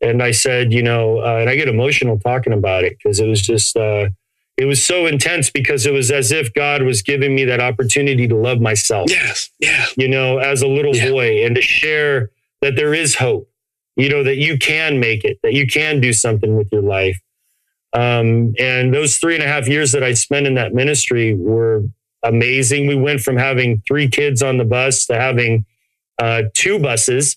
And 0.00 0.22
I 0.22 0.30
said, 0.30 0.72
you 0.72 0.82
know, 0.82 1.18
uh, 1.18 1.38
and 1.38 1.50
I 1.50 1.56
get 1.56 1.68
emotional 1.68 2.18
talking 2.18 2.52
about 2.52 2.84
it 2.84 2.96
because 2.96 3.18
it 3.18 3.26
was 3.26 3.42
just, 3.42 3.76
uh, 3.76 4.08
it 4.56 4.66
was 4.66 4.84
so 4.84 5.06
intense 5.06 5.50
because 5.50 5.86
it 5.86 5.92
was 5.92 6.10
as 6.10 6.30
if 6.30 6.52
God 6.54 6.82
was 6.82 7.02
giving 7.02 7.34
me 7.34 7.44
that 7.46 7.60
opportunity 7.60 8.28
to 8.28 8.36
love 8.36 8.60
myself. 8.60 9.10
Yes. 9.10 9.50
Yeah. 9.58 9.86
You 9.96 10.08
know, 10.08 10.38
as 10.38 10.62
a 10.62 10.68
little 10.68 10.94
yeah. 10.94 11.10
boy 11.10 11.44
and 11.44 11.56
to 11.56 11.62
share 11.62 12.30
that 12.60 12.76
there 12.76 12.94
is 12.94 13.16
hope, 13.16 13.50
you 13.96 14.08
know, 14.08 14.22
that 14.22 14.36
you 14.36 14.58
can 14.58 15.00
make 15.00 15.24
it, 15.24 15.38
that 15.42 15.54
you 15.54 15.66
can 15.66 16.00
do 16.00 16.12
something 16.12 16.56
with 16.56 16.68
your 16.70 16.82
life. 16.82 17.20
Um, 17.92 18.54
and 18.58 18.94
those 18.94 19.18
three 19.18 19.34
and 19.34 19.42
a 19.42 19.48
half 19.48 19.66
years 19.66 19.92
that 19.92 20.04
I 20.04 20.14
spent 20.14 20.46
in 20.46 20.54
that 20.54 20.74
ministry 20.74 21.34
were 21.34 21.84
amazing. 22.22 22.86
We 22.86 22.94
went 22.94 23.20
from 23.20 23.36
having 23.36 23.82
three 23.86 24.08
kids 24.08 24.42
on 24.42 24.58
the 24.58 24.64
bus 24.64 25.06
to 25.06 25.14
having 25.14 25.64
uh, 26.18 26.44
two 26.54 26.78
buses 26.78 27.36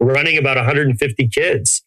running 0.00 0.36
about 0.38 0.56
150 0.56 1.28
kids. 1.28 1.82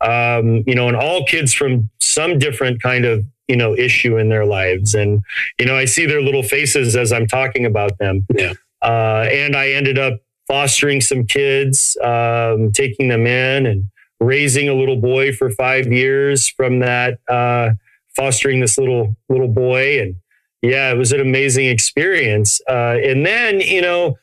Um, 0.00 0.62
you 0.66 0.74
know, 0.74 0.88
and 0.88 0.96
all 0.96 1.24
kids 1.24 1.54
from 1.54 1.88
some 2.00 2.38
different 2.38 2.82
kind 2.82 3.04
of 3.04 3.24
you 3.48 3.56
know 3.56 3.74
issue 3.76 4.18
in 4.18 4.28
their 4.28 4.44
lives 4.44 4.94
and 4.94 5.20
you 5.58 5.66
know 5.66 5.76
i 5.76 5.84
see 5.84 6.06
their 6.06 6.20
little 6.20 6.42
faces 6.42 6.96
as 6.96 7.12
i'm 7.12 7.26
talking 7.26 7.64
about 7.64 7.96
them 7.98 8.26
yeah 8.34 8.52
uh, 8.82 9.26
and 9.30 9.54
i 9.56 9.68
ended 9.68 9.98
up 9.98 10.20
fostering 10.48 11.00
some 11.00 11.24
kids 11.24 11.96
um, 12.02 12.70
taking 12.72 13.08
them 13.08 13.26
in 13.26 13.66
and 13.66 13.84
raising 14.20 14.68
a 14.68 14.74
little 14.74 14.96
boy 14.96 15.32
for 15.32 15.50
five 15.50 15.86
years 15.86 16.48
from 16.48 16.80
that 16.80 17.18
uh, 17.28 17.70
fostering 18.14 18.60
this 18.60 18.78
little 18.78 19.16
little 19.28 19.48
boy 19.48 20.00
and 20.00 20.16
yeah 20.66 20.90
it 20.90 20.96
was 20.96 21.12
an 21.12 21.20
amazing 21.20 21.66
experience 21.66 22.60
uh, 22.68 22.96
and 23.02 23.24
then 23.24 23.60
you 23.60 23.80
know 23.80 24.16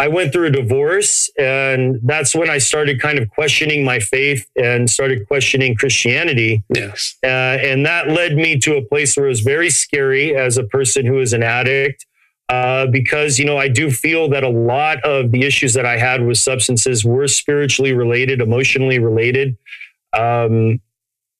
I 0.00 0.08
went 0.08 0.32
through 0.32 0.46
a 0.46 0.50
divorce, 0.50 1.28
and 1.38 2.00
that's 2.02 2.34
when 2.34 2.48
I 2.48 2.56
started 2.56 3.02
kind 3.02 3.18
of 3.18 3.28
questioning 3.28 3.84
my 3.84 3.98
faith 3.98 4.48
and 4.56 4.88
started 4.88 5.28
questioning 5.28 5.76
Christianity. 5.76 6.64
Yes. 6.74 7.18
Uh, 7.22 7.26
and 7.60 7.84
that 7.84 8.08
led 8.08 8.34
me 8.34 8.58
to 8.60 8.76
a 8.76 8.82
place 8.82 9.14
where 9.14 9.26
it 9.26 9.28
was 9.28 9.42
very 9.42 9.68
scary 9.68 10.34
as 10.34 10.56
a 10.56 10.64
person 10.64 11.04
who 11.04 11.20
is 11.20 11.34
an 11.34 11.42
addict. 11.42 12.06
Uh, 12.48 12.86
because 12.86 13.38
you 13.38 13.44
know 13.44 13.58
I 13.58 13.68
do 13.68 13.92
feel 13.92 14.28
that 14.30 14.42
a 14.42 14.48
lot 14.48 15.00
of 15.04 15.30
the 15.30 15.44
issues 15.44 15.74
that 15.74 15.86
I 15.86 15.98
had 15.98 16.26
with 16.26 16.38
substances 16.38 17.04
were 17.04 17.28
spiritually 17.28 17.92
related, 17.92 18.40
emotionally 18.40 18.98
related, 18.98 19.56
um, 20.14 20.80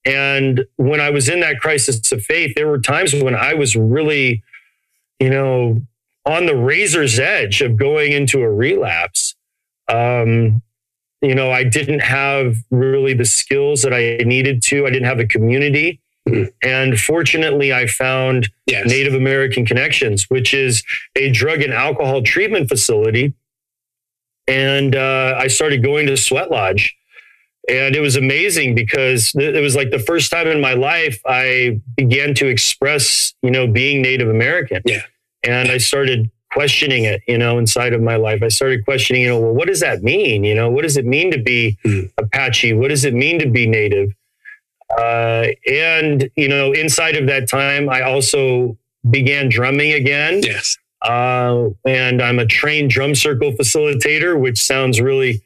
and 0.05 0.65
when 0.77 1.01
I 1.01 1.11
was 1.11 1.29
in 1.29 1.41
that 1.41 1.61
crisis 1.61 2.11
of 2.13 2.23
faith, 2.23 2.55
there 2.55 2.69
were 2.69 2.79
times 2.79 3.15
when 3.15 3.35
I 3.35 3.55
was 3.55 3.77
really, 3.77 4.43
you 5.19 5.31
know, 5.31 5.83
on 6.25 6.47
the 6.47 6.57
razor's 6.57 7.19
edge 7.19 7.61
of 7.61 7.77
going 7.77 8.13
into 8.13 8.41
a 8.41 8.51
relapse. 8.51 9.35
Um, 9.89 10.63
you 11.23 11.35
know, 11.35 11.51
I 11.51 11.65
didn't 11.65 12.01
have 12.01 12.57
really 12.71 13.13
the 13.13 13.25
skills 13.25 13.83
that 13.83 13.93
I 13.93 14.19
needed 14.25 14.63
to. 14.65 14.87
I 14.87 14.91
didn't 14.91 15.09
have 15.09 15.21
a 15.21 15.27
community. 15.27 16.01
Mm-hmm. 16.29 16.51
And 16.63 16.99
fortunately, 16.99 17.73
I 17.73 17.87
found 17.87 18.51
yes. 18.67 18.87
Native 18.87 19.15
American 19.15 19.67
Connections, 19.67 20.31
which 20.31 20.55
is 20.55 20.83
a 21.17 21.31
drug 21.31 21.63
and 21.63 21.73
alcohol 21.73 22.23
treatment 22.23 22.69
facility. 22.69 23.35
And 24.47 24.97
uh, 24.97 25.37
I 25.39 25.49
started 25.49 25.83
going 25.83 26.07
to 26.07 26.17
Sweat 26.17 26.51
Lodge. 26.51 26.97
And 27.71 27.95
it 27.95 28.01
was 28.01 28.17
amazing 28.17 28.75
because 28.75 29.33
it 29.37 29.63
was 29.63 29.77
like 29.77 29.91
the 29.91 30.01
first 30.01 30.31
time 30.31 30.49
in 30.49 30.61
my 30.61 30.73
life 30.73 31.21
I 31.25 31.81
began 31.97 32.35
to 32.35 32.49
express, 32.49 33.33
you 33.43 33.51
know, 33.51 33.69
being 33.69 34.03
Native 34.03 34.29
American. 34.29 34.83
Yeah. 34.85 35.03
And 35.45 35.71
I 35.71 35.79
started 35.79 36.31
questioning 36.53 37.05
it, 37.05 37.23
you 37.29 37.39
know, 37.39 37.59
inside 37.59 37.93
of 37.93 38.03
my 38.03 38.17
life. 38.17 38.43
I 38.43 38.49
started 38.49 38.85
questioning, 38.85 39.23
you 39.23 39.29
know, 39.29 39.39
well, 39.39 39.55
what 39.55 39.69
does 39.69 39.81
that 39.81 40.03
mean? 40.03 40.43
You 40.43 40.55
know, 40.55 40.69
what 40.69 40.83
does 40.83 40.97
it 40.97 41.07
mean 41.07 41.31
to 41.31 41.39
be 41.39 41.79
mm. 41.85 42.11
Apache? 42.19 42.73
What 42.73 42.89
does 42.89 43.05
it 43.05 43.15
mean 43.15 43.39
to 43.39 43.49
be 43.49 43.69
Native? 43.69 44.11
Uh, 44.99 45.47
and, 45.71 46.29
you 46.35 46.49
know, 46.49 46.73
inside 46.73 47.15
of 47.15 47.29
that 47.29 47.49
time, 47.49 47.89
I 47.89 48.03
also 48.03 48.77
began 49.09 49.49
drumming 49.49 49.93
again. 49.93 50.41
Yes. 50.43 50.77
Uh, 51.03 51.69
and 51.87 52.21
I'm 52.21 52.41
a 52.41 52.47
trained 52.47 52.91
drum 52.91 53.15
circle 53.15 53.53
facilitator, 53.53 54.39
which 54.39 54.59
sounds 54.61 55.01
really 55.01 55.41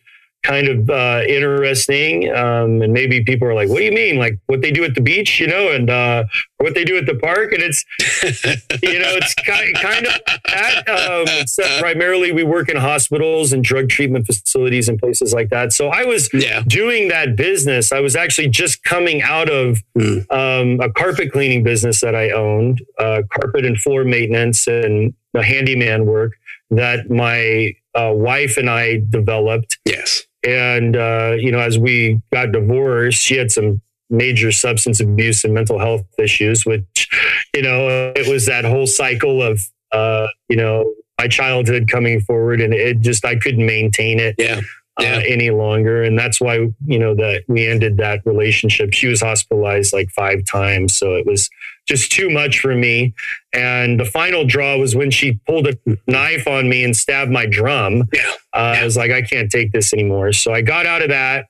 kind 0.44 0.68
of 0.68 0.90
uh, 0.90 1.22
interesting. 1.26 2.30
Um, 2.32 2.82
and 2.82 2.92
maybe 2.92 3.24
people 3.24 3.48
are 3.48 3.54
like, 3.54 3.68
what 3.68 3.78
do 3.78 3.84
you 3.84 3.92
mean? 3.92 4.16
Like 4.16 4.38
what 4.46 4.60
they 4.60 4.70
do 4.70 4.84
at 4.84 4.94
the 4.94 5.00
beach, 5.00 5.40
you 5.40 5.46
know, 5.46 5.72
and 5.72 5.90
uh, 5.90 6.24
what 6.58 6.74
they 6.74 6.84
do 6.84 6.96
at 6.96 7.06
the 7.06 7.16
park. 7.16 7.52
And 7.52 7.62
it's, 7.62 7.84
you 8.82 8.98
know, 8.98 9.10
it's 9.16 9.34
kind, 9.34 9.74
kind 9.74 10.06
of 10.06 10.12
that. 10.44 10.88
Um, 10.88 11.80
primarily 11.80 12.30
we 12.30 12.44
work 12.44 12.68
in 12.68 12.76
hospitals 12.76 13.52
and 13.52 13.64
drug 13.64 13.88
treatment 13.88 14.26
facilities 14.26 14.88
and 14.88 14.98
places 14.98 15.32
like 15.32 15.48
that. 15.48 15.72
So 15.72 15.88
I 15.88 16.04
was 16.04 16.30
yeah. 16.32 16.62
doing 16.66 17.08
that 17.08 17.36
business. 17.36 17.90
I 17.90 18.00
was 18.00 18.14
actually 18.14 18.48
just 18.48 18.84
coming 18.84 19.22
out 19.22 19.48
of 19.50 19.82
mm. 19.98 20.30
um, 20.30 20.80
a 20.80 20.92
carpet 20.92 21.32
cleaning 21.32 21.64
business 21.64 22.00
that 22.02 22.14
I 22.14 22.30
owned, 22.30 22.82
uh, 22.98 23.22
carpet 23.32 23.64
and 23.64 23.80
floor 23.80 24.04
maintenance 24.04 24.66
and 24.66 25.14
the 25.32 25.42
handyman 25.42 26.06
work 26.06 26.34
that 26.70 27.10
my 27.10 27.74
uh, 27.94 28.12
wife 28.14 28.56
and 28.56 28.68
I 28.68 29.02
developed. 29.08 29.78
Yes. 29.84 30.24
And, 30.46 30.96
uh, 30.96 31.36
you 31.38 31.50
know, 31.50 31.60
as 31.60 31.78
we 31.78 32.20
got 32.32 32.52
divorced, 32.52 33.20
she 33.20 33.36
had 33.36 33.50
some 33.50 33.80
major 34.10 34.52
substance 34.52 35.00
abuse 35.00 35.44
and 35.44 35.54
mental 35.54 35.78
health 35.78 36.04
issues, 36.18 36.66
which, 36.66 37.08
you 37.54 37.62
know, 37.62 38.12
it 38.14 38.28
was 38.28 38.46
that 38.46 38.64
whole 38.64 38.86
cycle 38.86 39.42
of, 39.42 39.60
uh, 39.92 40.26
you 40.48 40.56
know, 40.56 40.92
my 41.18 41.28
childhood 41.28 41.88
coming 41.90 42.20
forward 42.20 42.60
and 42.60 42.74
it 42.74 43.00
just, 43.00 43.24
I 43.24 43.36
couldn't 43.36 43.64
maintain 43.64 44.20
it. 44.20 44.34
Yeah. 44.38 44.60
Uh, 44.96 45.02
yeah. 45.02 45.16
Uh, 45.16 45.22
any 45.26 45.50
longer. 45.50 46.04
And 46.04 46.16
that's 46.16 46.40
why, 46.40 46.54
you 46.86 46.98
know, 46.98 47.16
that 47.16 47.42
we 47.48 47.66
ended 47.66 47.96
that 47.96 48.20
relationship. 48.24 48.92
She 48.92 49.08
was 49.08 49.20
hospitalized 49.20 49.92
like 49.92 50.08
five 50.10 50.44
times. 50.44 50.96
So 50.96 51.16
it 51.16 51.26
was 51.26 51.50
just 51.86 52.10
too 52.10 52.30
much 52.30 52.60
for 52.60 52.74
me. 52.74 53.14
And 53.52 54.00
the 54.00 54.04
final 54.04 54.44
draw 54.44 54.76
was 54.76 54.96
when 54.96 55.10
she 55.10 55.40
pulled 55.46 55.66
a 55.66 55.76
knife 56.06 56.46
on 56.46 56.68
me 56.68 56.84
and 56.84 56.96
stabbed 56.96 57.30
my 57.30 57.46
drum. 57.46 58.08
Yeah. 58.12 58.32
Uh, 58.52 58.72
yeah. 58.74 58.80
I 58.80 58.84
was 58.84 58.96
like, 58.96 59.10
I 59.10 59.22
can't 59.22 59.50
take 59.50 59.72
this 59.72 59.92
anymore. 59.92 60.32
So 60.32 60.52
I 60.52 60.62
got 60.62 60.86
out 60.86 61.02
of 61.02 61.08
that, 61.08 61.46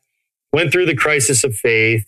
went 0.53 0.73
through 0.73 0.87
the 0.87 0.97
crisis 0.97 1.45
of 1.45 1.55
faith, 1.55 2.05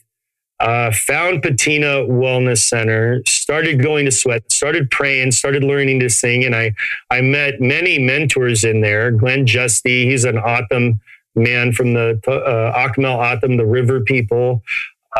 uh, 0.58 0.90
found 0.90 1.42
Patina 1.42 2.02
Wellness 2.04 2.58
Center, 2.58 3.22
started 3.26 3.82
going 3.82 4.06
to 4.06 4.10
sweat, 4.10 4.50
started 4.50 4.90
praying, 4.90 5.32
started 5.32 5.62
learning 5.62 6.00
to 6.00 6.08
sing. 6.08 6.44
And 6.44 6.54
I, 6.54 6.74
I 7.10 7.20
met 7.20 7.60
many 7.60 7.98
mentors 7.98 8.64
in 8.64 8.80
there. 8.80 9.10
Glenn 9.10 9.46
Justy, 9.46 10.04
he's 10.04 10.24
an 10.24 10.38
O'odham 10.38 11.00
man 11.34 11.72
from 11.72 11.92
the 11.92 12.18
uh, 12.26 12.72
Akimel 12.76 13.18
O'odham, 13.18 13.58
the 13.58 13.66
river 13.66 14.00
people. 14.00 14.62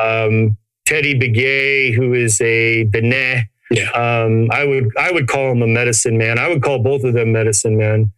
Um, 0.01 0.57
Teddy 0.87 1.18
Begay, 1.18 1.95
who 1.95 2.14
is 2.14 2.41
a 2.41 2.84
Dene. 2.84 3.49
Yeah. 3.70 3.91
Um, 3.91 4.49
I 4.53 4.64
would 4.64 4.97
I 4.97 5.11
would 5.11 5.26
call 5.26 5.53
him 5.53 5.62
a 5.62 5.66
medicine 5.66 6.16
man. 6.16 6.39
I 6.39 6.49
would 6.49 6.62
call 6.62 6.78
both 6.78 7.05
of 7.05 7.14
them 7.14 7.32
medicine 7.32 7.76
men. 7.76 8.12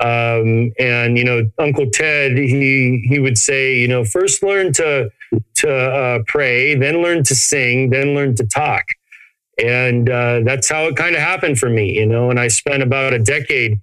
Um, 0.00 0.72
and 0.78 1.16
you 1.16 1.24
know, 1.24 1.48
Uncle 1.58 1.90
Ted, 1.90 2.36
he 2.36 3.04
he 3.06 3.18
would 3.18 3.38
say, 3.38 3.76
you 3.76 3.86
know, 3.86 4.04
first 4.04 4.42
learn 4.42 4.72
to 4.74 5.10
to 5.56 5.70
uh, 5.70 6.18
pray, 6.26 6.74
then 6.74 7.02
learn 7.02 7.22
to 7.24 7.34
sing, 7.34 7.90
then 7.90 8.14
learn 8.14 8.34
to 8.36 8.44
talk. 8.44 8.84
And 9.62 10.10
uh, 10.10 10.40
that's 10.40 10.68
how 10.68 10.84
it 10.84 10.96
kind 10.96 11.14
of 11.14 11.20
happened 11.20 11.58
for 11.58 11.68
me, 11.68 11.92
you 11.92 12.06
know. 12.06 12.30
And 12.30 12.40
I 12.40 12.48
spent 12.48 12.82
about 12.82 13.12
a 13.12 13.18
decade 13.18 13.80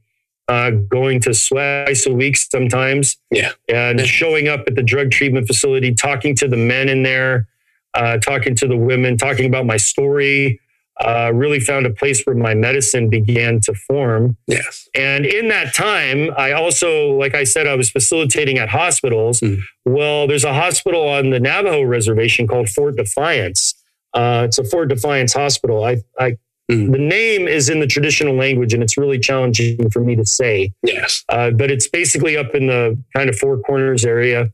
uh, 0.48 0.72
going 0.72 1.22
to 1.22 1.34
twice 1.34 2.06
a 2.06 2.14
week 2.14 2.36
sometimes. 2.36 3.18
Yeah. 3.30 3.52
And 3.70 4.02
showing 4.02 4.50
up 4.50 4.64
at 4.68 4.76
the 4.76 4.84
drug 4.84 5.12
treatment 5.12 5.48
facility, 5.48 5.94
talking 5.94 6.36
to 6.38 6.48
the 6.48 6.58
men 6.58 6.90
in 6.90 7.04
there, 7.04 7.48
uh, 7.94 8.18
talking 8.18 8.56
to 8.56 8.68
the 8.68 8.78
women, 8.78 9.18
talking 9.18 9.46
about 9.46 9.66
my 9.66 9.78
story. 9.78 10.60
Uh, 11.00 11.32
really 11.34 11.60
found 11.60 11.88
a 11.88 11.90
place 11.90 12.22
where 12.26 12.36
my 12.36 12.54
medicine 12.54 13.10
began 13.10 13.60
to 13.60 13.74
form. 13.74 14.38
Yes. 14.46 14.88
And 14.94 15.26
in 15.26 15.48
that 15.48 15.74
time, 15.74 16.30
I 16.38 16.52
also, 16.52 17.14
like 17.14 17.34
I 17.34 17.44
said, 17.44 17.66
I 17.66 17.74
was 17.74 17.90
facilitating 17.90 18.60
at 18.60 18.70
hospitals. 18.70 19.40
Mm. 19.40 19.62
Well, 19.84 20.28
there's 20.28 20.44
a 20.44 20.54
hospital 20.54 21.08
on 21.08 21.32
the 21.32 21.40
Navajo 21.40 21.82
reservation 21.82 22.46
called 22.46 22.70
Fort 22.70 22.98
Defiance. 22.98 23.74
Uh, 24.14 24.44
it's 24.46 24.60
a 24.60 24.64
Fort 24.64 24.90
Defiance 24.90 25.34
hospital. 25.34 25.84
I, 25.84 26.04
I 26.20 26.38
Mm. 26.72 26.92
The 26.92 27.00
name 27.00 27.48
is 27.48 27.70
in 27.70 27.80
the 27.80 27.88
traditional 27.88 28.36
language 28.36 28.74
and 28.74 28.82
it's 28.82 28.98
really 28.98 29.20
challenging 29.20 29.90
for 29.90 30.00
me 30.00 30.16
to 30.16 30.26
say. 30.26 30.72
Yes. 30.84 31.24
Uh, 31.28 31.52
but 31.52 31.70
it's 31.70 31.88
basically 31.88 32.38
up 32.38 32.56
in 32.56 32.68
the 32.68 32.98
kind 33.16 33.30
of 33.30 33.38
Four 33.38 33.58
Corners 33.60 34.06
area. 34.06 34.52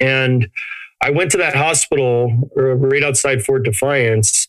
And 0.00 0.48
I 1.00 1.10
went 1.10 1.30
to 1.32 1.36
that 1.38 1.54
hospital 1.54 2.50
uh, 2.56 2.74
right 2.74 3.04
outside 3.04 3.42
Fort 3.44 3.64
Defiance 3.64 4.48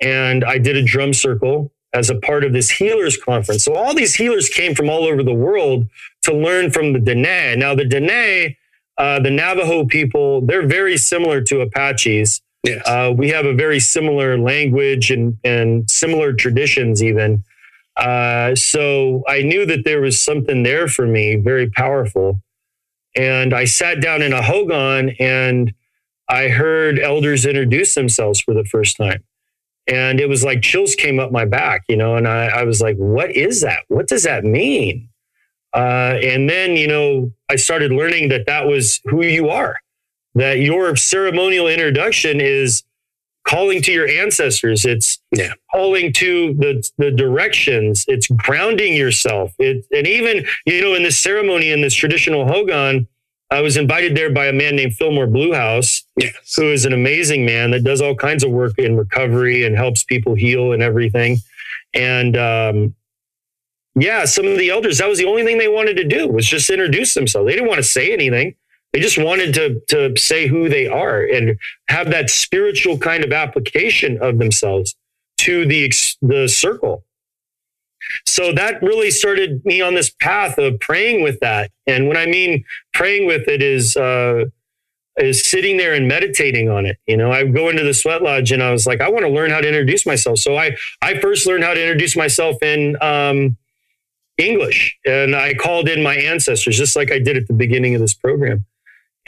and 0.00 0.44
I 0.44 0.58
did 0.58 0.76
a 0.76 0.82
drum 0.82 1.12
circle 1.12 1.72
as 1.92 2.10
a 2.10 2.14
part 2.16 2.44
of 2.44 2.52
this 2.52 2.70
healers 2.70 3.16
conference. 3.16 3.64
So 3.64 3.74
all 3.74 3.94
these 3.94 4.14
healers 4.14 4.48
came 4.48 4.74
from 4.74 4.88
all 4.90 5.04
over 5.04 5.22
the 5.22 5.34
world 5.34 5.88
to 6.22 6.34
learn 6.34 6.70
from 6.70 6.92
the 6.92 7.00
Dene. 7.00 7.58
Now 7.58 7.74
the 7.74 7.84
Dene, 7.84 8.56
uh, 8.96 9.20
the 9.20 9.30
Navajo 9.30 9.86
people, 9.86 10.42
they're 10.42 10.66
very 10.66 10.96
similar 10.96 11.40
to 11.42 11.60
Apaches. 11.60 12.42
Yes. 12.64 12.82
Uh, 12.86 13.12
we 13.16 13.30
have 13.30 13.46
a 13.46 13.54
very 13.54 13.80
similar 13.80 14.38
language 14.38 15.10
and, 15.10 15.38
and 15.44 15.90
similar 15.90 16.32
traditions, 16.32 17.02
even. 17.02 17.44
Uh, 17.96 18.54
so 18.54 19.24
I 19.26 19.42
knew 19.42 19.64
that 19.66 19.84
there 19.84 20.00
was 20.00 20.20
something 20.20 20.62
there 20.62 20.88
for 20.88 21.06
me, 21.06 21.36
very 21.36 21.68
powerful. 21.70 22.40
And 23.16 23.54
I 23.54 23.64
sat 23.64 24.00
down 24.00 24.22
in 24.22 24.32
a 24.32 24.42
hogan 24.42 25.10
and 25.18 25.72
I 26.28 26.48
heard 26.48 26.98
elders 26.98 27.46
introduce 27.46 27.94
themselves 27.94 28.40
for 28.40 28.54
the 28.54 28.64
first 28.64 28.96
time. 28.96 29.24
And 29.86 30.20
it 30.20 30.28
was 30.28 30.44
like 30.44 30.60
chills 30.60 30.94
came 30.94 31.18
up 31.18 31.32
my 31.32 31.46
back, 31.46 31.82
you 31.88 31.96
know, 31.96 32.16
and 32.16 32.28
I, 32.28 32.46
I 32.46 32.64
was 32.64 32.82
like, 32.82 32.96
what 32.96 33.34
is 33.34 33.62
that? 33.62 33.84
What 33.88 34.06
does 34.06 34.24
that 34.24 34.44
mean? 34.44 35.08
Uh, 35.74 36.18
and 36.22 36.48
then, 36.48 36.76
you 36.76 36.86
know, 36.86 37.32
I 37.48 37.56
started 37.56 37.92
learning 37.92 38.28
that 38.28 38.46
that 38.46 38.66
was 38.66 39.00
who 39.04 39.24
you 39.24 39.48
are 39.48 39.78
that 40.38 40.60
your 40.60 40.94
ceremonial 40.96 41.66
introduction 41.66 42.40
is 42.40 42.84
calling 43.46 43.82
to 43.82 43.92
your 43.92 44.06
ancestors. 44.06 44.84
It's 44.84 45.18
yeah. 45.32 45.52
calling 45.72 46.12
to 46.14 46.54
the, 46.54 46.88
the 46.98 47.10
directions. 47.10 48.04
It's 48.08 48.28
grounding 48.28 48.94
yourself. 48.94 49.52
It, 49.58 49.86
and 49.90 50.06
even, 50.06 50.46
you 50.66 50.80
know, 50.80 50.94
in 50.94 51.02
this 51.02 51.18
ceremony, 51.18 51.70
in 51.70 51.80
this 51.80 51.94
traditional 51.94 52.46
Hogan, 52.46 53.08
I 53.50 53.62
was 53.62 53.76
invited 53.76 54.16
there 54.16 54.30
by 54.30 54.46
a 54.46 54.52
man 54.52 54.76
named 54.76 54.94
Fillmore 54.94 55.26
Bluehouse, 55.26 56.02
yes. 56.16 56.54
who 56.54 56.70
is 56.70 56.84
an 56.84 56.92
amazing 56.92 57.46
man 57.46 57.70
that 57.70 57.82
does 57.82 58.02
all 58.02 58.14
kinds 58.14 58.44
of 58.44 58.50
work 58.50 58.78
in 58.78 58.96
recovery 58.96 59.64
and 59.64 59.74
helps 59.74 60.04
people 60.04 60.34
heal 60.34 60.72
and 60.72 60.82
everything. 60.82 61.38
And, 61.94 62.36
um, 62.36 62.94
yeah, 63.94 64.26
some 64.26 64.46
of 64.46 64.58
the 64.58 64.68
elders, 64.70 64.98
that 64.98 65.08
was 65.08 65.18
the 65.18 65.24
only 65.24 65.44
thing 65.44 65.58
they 65.58 65.68
wanted 65.68 65.96
to 65.96 66.04
do 66.04 66.28
was 66.28 66.46
just 66.46 66.68
introduce 66.68 67.14
themselves. 67.14 67.46
They 67.46 67.54
didn't 67.54 67.68
want 67.68 67.78
to 67.78 67.88
say 67.88 68.12
anything. 68.12 68.54
They 68.92 69.00
just 69.00 69.18
wanted 69.18 69.54
to, 69.54 69.80
to 69.88 70.16
say 70.20 70.46
who 70.46 70.68
they 70.68 70.86
are 70.86 71.22
and 71.22 71.58
have 71.88 72.10
that 72.10 72.30
spiritual 72.30 72.98
kind 72.98 73.24
of 73.24 73.32
application 73.32 74.18
of 74.22 74.38
themselves 74.38 74.94
to 75.38 75.66
the, 75.66 75.92
the 76.20 76.48
circle. 76.48 77.04
So 78.26 78.52
that 78.52 78.82
really 78.82 79.10
started 79.10 79.64
me 79.64 79.80
on 79.80 79.94
this 79.94 80.10
path 80.10 80.58
of 80.58 80.78
praying 80.80 81.22
with 81.22 81.40
that. 81.40 81.70
And 81.86 82.08
when 82.08 82.16
I 82.16 82.26
mean 82.26 82.64
praying 82.92 83.26
with 83.26 83.48
it 83.48 83.62
is, 83.62 83.96
uh, 83.96 84.46
is 85.16 85.44
sitting 85.44 85.76
there 85.76 85.94
and 85.94 86.06
meditating 86.06 86.68
on 86.68 86.86
it. 86.86 86.96
You 87.06 87.16
know, 87.16 87.32
I 87.32 87.44
go 87.44 87.68
into 87.68 87.82
the 87.82 87.94
sweat 87.94 88.22
lodge 88.22 88.52
and 88.52 88.62
I 88.62 88.70
was 88.70 88.86
like, 88.86 89.00
I 89.00 89.08
want 89.08 89.24
to 89.24 89.30
learn 89.30 89.50
how 89.50 89.60
to 89.60 89.66
introduce 89.66 90.06
myself. 90.06 90.38
So 90.38 90.56
I, 90.56 90.76
I 91.02 91.18
first 91.18 91.46
learned 91.46 91.64
how 91.64 91.74
to 91.74 91.80
introduce 91.82 92.16
myself 92.16 92.62
in, 92.62 92.96
um, 93.02 93.56
English 94.38 94.96
and 95.04 95.34
I 95.34 95.54
called 95.54 95.88
in 95.88 96.02
my 96.02 96.14
ancestors, 96.14 96.76
just 96.76 96.94
like 96.94 97.10
I 97.10 97.18
did 97.18 97.36
at 97.36 97.48
the 97.48 97.54
beginning 97.54 97.96
of 97.96 98.00
this 98.00 98.14
program. 98.14 98.64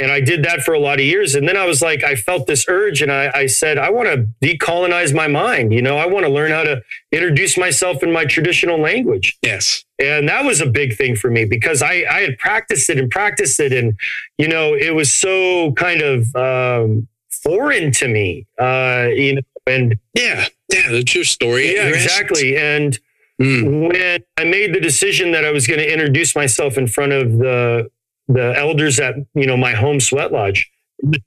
And 0.00 0.10
I 0.10 0.20
did 0.20 0.42
that 0.44 0.62
for 0.62 0.72
a 0.72 0.78
lot 0.78 0.98
of 0.98 1.04
years. 1.04 1.34
And 1.34 1.46
then 1.46 1.58
I 1.58 1.66
was 1.66 1.82
like, 1.82 2.02
I 2.02 2.14
felt 2.14 2.46
this 2.46 2.64
urge 2.68 3.02
and 3.02 3.12
I, 3.12 3.30
I 3.34 3.46
said, 3.46 3.76
I 3.76 3.90
want 3.90 4.08
to 4.08 4.26
decolonize 4.42 5.14
my 5.14 5.28
mind. 5.28 5.74
You 5.74 5.82
know, 5.82 5.98
I 5.98 6.06
want 6.06 6.24
to 6.24 6.32
learn 6.32 6.50
how 6.50 6.62
to 6.62 6.80
introduce 7.12 7.58
myself 7.58 8.02
in 8.02 8.10
my 8.10 8.24
traditional 8.24 8.80
language. 8.80 9.38
Yes. 9.42 9.84
And 9.98 10.26
that 10.30 10.46
was 10.46 10.62
a 10.62 10.66
big 10.66 10.96
thing 10.96 11.16
for 11.16 11.30
me 11.30 11.44
because 11.44 11.82
I, 11.82 12.04
I 12.10 12.20
had 12.22 12.38
practiced 12.38 12.88
it 12.88 12.98
and 12.98 13.10
practiced 13.10 13.60
it. 13.60 13.74
And, 13.74 13.98
you 14.38 14.48
know, 14.48 14.74
it 14.74 14.94
was 14.94 15.12
so 15.12 15.72
kind 15.72 16.00
of 16.00 16.34
um, 16.34 17.06
foreign 17.28 17.92
to 17.92 18.08
me, 18.08 18.46
uh, 18.58 19.08
you 19.12 19.34
know, 19.34 19.42
and 19.66 19.98
yeah, 20.14 20.46
yeah, 20.72 20.90
that's 20.90 21.14
your 21.14 21.24
story. 21.24 21.74
Yeah, 21.74 21.88
exactly. 21.88 22.56
And 22.56 22.98
mm. 23.40 23.88
when 23.88 24.22
I 24.38 24.44
made 24.44 24.74
the 24.74 24.80
decision 24.80 25.32
that 25.32 25.44
I 25.44 25.50
was 25.50 25.66
going 25.66 25.80
to 25.80 25.92
introduce 25.92 26.34
myself 26.34 26.78
in 26.78 26.86
front 26.86 27.12
of 27.12 27.36
the 27.38 27.90
the 28.32 28.54
elders 28.56 28.98
at 29.00 29.14
you 29.34 29.46
know 29.46 29.56
my 29.56 29.72
home 29.72 30.00
sweat 30.00 30.32
lodge, 30.32 30.70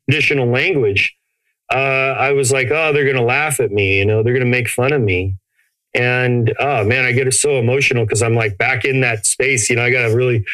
traditional 0.09 0.47
language. 0.47 1.15
Uh, 1.71 2.15
I 2.17 2.33
was 2.33 2.51
like, 2.51 2.69
oh, 2.71 2.93
they're 2.93 3.11
gonna 3.11 3.25
laugh 3.25 3.59
at 3.59 3.71
me, 3.71 3.99
you 3.99 4.05
know, 4.05 4.23
they're 4.23 4.33
gonna 4.33 4.45
make 4.45 4.69
fun 4.69 4.93
of 4.93 5.01
me. 5.01 5.35
And 5.93 6.53
oh 6.59 6.83
man, 6.83 7.05
I 7.05 7.11
get 7.11 7.31
so 7.33 7.59
emotional 7.59 8.05
because 8.05 8.23
I'm 8.23 8.35
like 8.35 8.57
back 8.57 8.85
in 8.85 9.01
that 9.01 9.25
space. 9.25 9.69
You 9.69 9.75
know, 9.75 9.83
I 9.83 9.91
gotta 9.91 10.15
really 10.15 10.45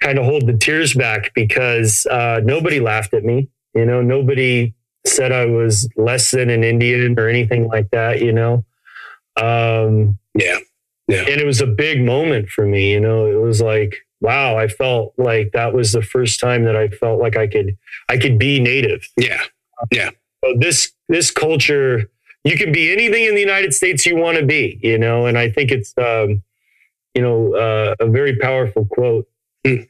kind 0.00 0.18
of 0.18 0.24
hold 0.24 0.46
the 0.46 0.56
tears 0.56 0.94
back 0.94 1.32
because 1.34 2.06
uh, 2.06 2.40
nobody 2.42 2.80
laughed 2.80 3.12
at 3.14 3.24
me. 3.24 3.48
You 3.74 3.84
know, 3.84 4.00
nobody 4.00 4.74
said 5.06 5.32
I 5.32 5.46
was 5.46 5.88
less 5.96 6.30
than 6.30 6.50
an 6.50 6.64
Indian 6.64 7.18
or 7.18 7.28
anything 7.28 7.68
like 7.68 7.90
that. 7.90 8.22
You 8.22 8.32
know. 8.32 8.64
Um, 9.36 10.18
yeah. 10.34 10.58
Yeah. 11.08 11.20
And 11.20 11.40
it 11.40 11.46
was 11.46 11.60
a 11.60 11.66
big 11.66 12.02
moment 12.02 12.48
for 12.48 12.66
me. 12.66 12.92
You 12.92 13.00
know, 13.00 13.26
it 13.26 13.40
was 13.40 13.60
like 13.60 14.05
wow, 14.20 14.56
I 14.56 14.68
felt 14.68 15.14
like 15.16 15.52
that 15.52 15.74
was 15.74 15.92
the 15.92 16.02
first 16.02 16.40
time 16.40 16.64
that 16.64 16.76
I 16.76 16.88
felt 16.88 17.20
like 17.20 17.36
I 17.36 17.46
could 17.46 17.76
I 18.08 18.18
could 18.18 18.38
be 18.38 18.60
native. 18.60 19.08
Yeah. 19.16 19.42
Yeah. 19.92 20.10
So 20.44 20.54
this 20.58 20.92
this 21.08 21.30
culture, 21.30 22.10
you 22.44 22.56
can 22.56 22.72
be 22.72 22.92
anything 22.92 23.24
in 23.24 23.34
the 23.34 23.40
United 23.40 23.74
States 23.74 24.06
you 24.06 24.16
want 24.16 24.38
to 24.38 24.44
be, 24.44 24.78
you 24.82 24.98
know, 24.98 25.26
and 25.26 25.36
I 25.38 25.50
think 25.50 25.70
it's 25.70 25.92
um, 25.98 26.42
you 27.14 27.22
know, 27.22 27.54
uh, 27.54 27.94
a 28.00 28.06
very 28.06 28.36
powerful 28.36 28.86
quote. 28.86 29.26
Hmm. 29.66 29.82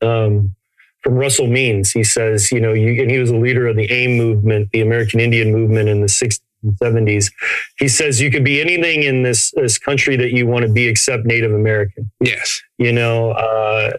Um, 0.00 0.56
from 1.02 1.14
Russell 1.14 1.46
Means. 1.46 1.90
He 1.90 2.04
says, 2.04 2.50
you 2.50 2.60
know, 2.60 2.72
you, 2.72 3.02
and 3.02 3.10
he 3.10 3.18
was 3.18 3.30
a 3.30 3.36
leader 3.36 3.66
of 3.66 3.76
the 3.76 3.90
AIM 3.90 4.16
movement, 4.16 4.70
the 4.72 4.80
American 4.80 5.20
Indian 5.20 5.52
movement 5.52 5.88
in 5.88 6.00
the 6.00 6.08
six, 6.08 6.40
1970s. 6.64 7.32
He 7.78 7.88
says 7.88 8.20
you 8.20 8.30
could 8.30 8.44
be 8.44 8.60
anything 8.60 9.02
in 9.02 9.22
this 9.22 9.50
this 9.52 9.78
country 9.78 10.16
that 10.16 10.32
you 10.32 10.46
want 10.46 10.64
to 10.66 10.72
be 10.72 10.86
except 10.86 11.24
Native 11.24 11.52
American. 11.52 12.10
Yes. 12.20 12.60
You 12.78 12.92
know, 12.92 13.32
uh, 13.32 13.92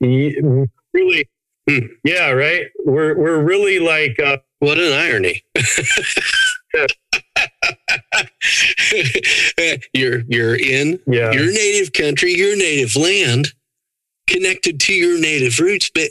really. 0.00 1.28
Mm. 1.68 1.90
Yeah, 2.04 2.30
right. 2.30 2.66
We're 2.84 3.16
we're 3.18 3.42
really 3.42 3.78
like 3.78 4.18
uh, 4.18 4.38
what 4.60 4.78
an 4.78 4.92
irony. 4.92 5.44
you're 9.92 10.22
you're 10.28 10.56
in 10.56 10.98
yeah. 11.06 11.32
your 11.32 11.52
native 11.52 11.92
country, 11.92 12.32
your 12.34 12.56
native 12.56 12.96
land, 12.96 13.52
connected 14.26 14.80
to 14.80 14.94
your 14.94 15.20
native 15.20 15.58
roots, 15.60 15.90
but 15.94 16.08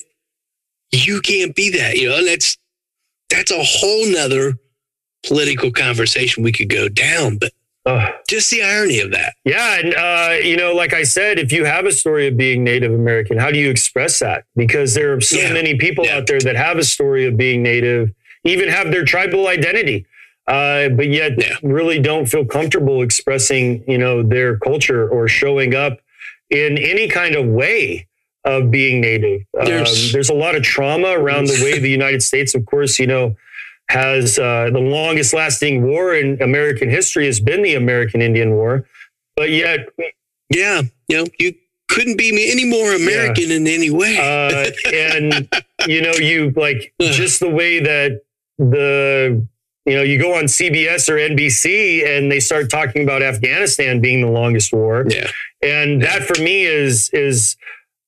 you 0.92 1.22
can't 1.22 1.56
be 1.56 1.72
that. 1.72 1.98
You 1.98 2.10
know, 2.10 2.24
that's 2.24 2.58
that's 3.30 3.52
a 3.52 3.64
whole 3.64 4.12
nother 4.12 4.54
political 5.26 5.72
conversation 5.72 6.44
we 6.44 6.52
could 6.52 6.70
go 6.70 6.90
down. 6.90 7.38
But 7.38 7.52
uh, 7.86 8.12
just 8.28 8.52
the 8.52 8.62
irony 8.62 9.00
of 9.00 9.12
that. 9.12 9.34
Yeah, 9.46 9.80
and 9.80 9.94
uh, 9.94 10.46
you 10.46 10.58
know, 10.58 10.74
like 10.74 10.94
I 10.94 11.04
said, 11.04 11.40
if 11.40 11.52
you 11.52 11.66
have 11.66 11.86
a 11.86 11.92
story 11.92 12.28
of 12.28 12.38
being 12.38 12.64
Native 12.64 12.94
American, 12.94 13.38
how 13.38 13.52
do 13.52 13.58
you 13.58 13.70
express 13.70 14.20
that? 14.20 14.46
Because 14.56 14.94
there 14.94 15.14
are 15.14 15.22
so 15.22 15.38
yeah. 15.38 15.54
many 15.54 15.76
people 15.78 16.06
yeah. 16.06 16.18
out 16.18 16.28
there 16.28 16.40
that 16.40 16.56
have 16.56 16.78
a 16.78 16.84
story 16.84 17.26
of 17.26 17.38
being 17.38 17.64
Native, 17.64 18.14
even 18.44 18.70
have 18.70 18.92
their 18.92 19.06
tribal 19.06 19.48
identity. 19.48 20.06
Uh, 20.48 20.90
but 20.90 21.08
yet 21.10 21.34
yeah. 21.38 21.54
really 21.62 22.00
don't 22.00 22.26
feel 22.26 22.44
comfortable 22.44 23.04
expressing, 23.04 23.84
you 23.88 24.00
know, 24.00 24.24
their 24.24 24.58
culture 24.58 25.08
or 25.08 25.28
showing 25.28 25.76
up 25.76 26.00
in 26.50 26.76
any 26.80 27.08
kind 27.08 27.36
of 27.36 27.46
way 27.46 28.08
of 28.46 28.72
being 28.72 29.00
native. 29.00 29.42
There's, 29.54 30.08
um, 30.08 30.12
there's 30.12 30.30
a 30.30 30.34
lot 30.34 30.56
of 30.56 30.64
trauma 30.64 31.10
around 31.10 31.46
the 31.46 31.64
way 31.64 31.78
the 31.80 31.90
United 31.90 32.24
States, 32.24 32.56
of 32.56 32.66
course, 32.66 32.98
you 32.98 33.06
know, 33.06 33.36
has 33.90 34.38
uh, 34.38 34.70
the 34.72 34.80
longest 34.80 35.34
lasting 35.34 35.84
war 35.84 36.14
in 36.14 36.42
American 36.42 36.90
history 36.90 37.26
has 37.26 37.40
been 37.40 37.64
the 37.64 37.76
American 37.76 38.22
Indian 38.22 38.52
War. 38.52 38.88
But 39.36 39.50
yet, 39.50 39.90
yeah, 40.50 40.84
you 41.08 41.18
know, 41.18 41.26
you 41.40 41.56
couldn't 41.90 42.18
be 42.18 42.52
any 42.52 42.66
more 42.66 42.94
American 42.94 43.50
yeah. 43.50 43.56
in 43.56 43.68
any 43.68 43.90
way. 43.90 44.18
uh, 44.18 44.70
and, 44.94 45.50
you 45.88 46.02
know, 46.02 46.14
you 46.14 46.52
like 46.56 46.94
just 47.00 47.40
the 47.40 47.50
way 47.50 47.80
that 47.80 48.22
the 48.58 49.46
you 49.86 49.96
know, 49.96 50.04
you 50.04 50.20
go 50.20 50.36
on 50.36 50.44
CBS 50.44 51.10
or 51.10 51.16
NBC 51.16 52.06
and 52.06 52.32
they 52.32 52.40
start 52.40 52.70
talking 52.70 53.02
about 53.02 53.24
Afghanistan 53.24 54.00
being 54.00 54.22
the 54.22 54.30
longest 54.30 54.72
war. 54.72 55.06
Yeah. 55.10 55.32
And 55.64 56.04
that 56.04 56.24
for 56.24 56.40
me 56.42 56.66
is 56.66 57.10
is 57.10 57.58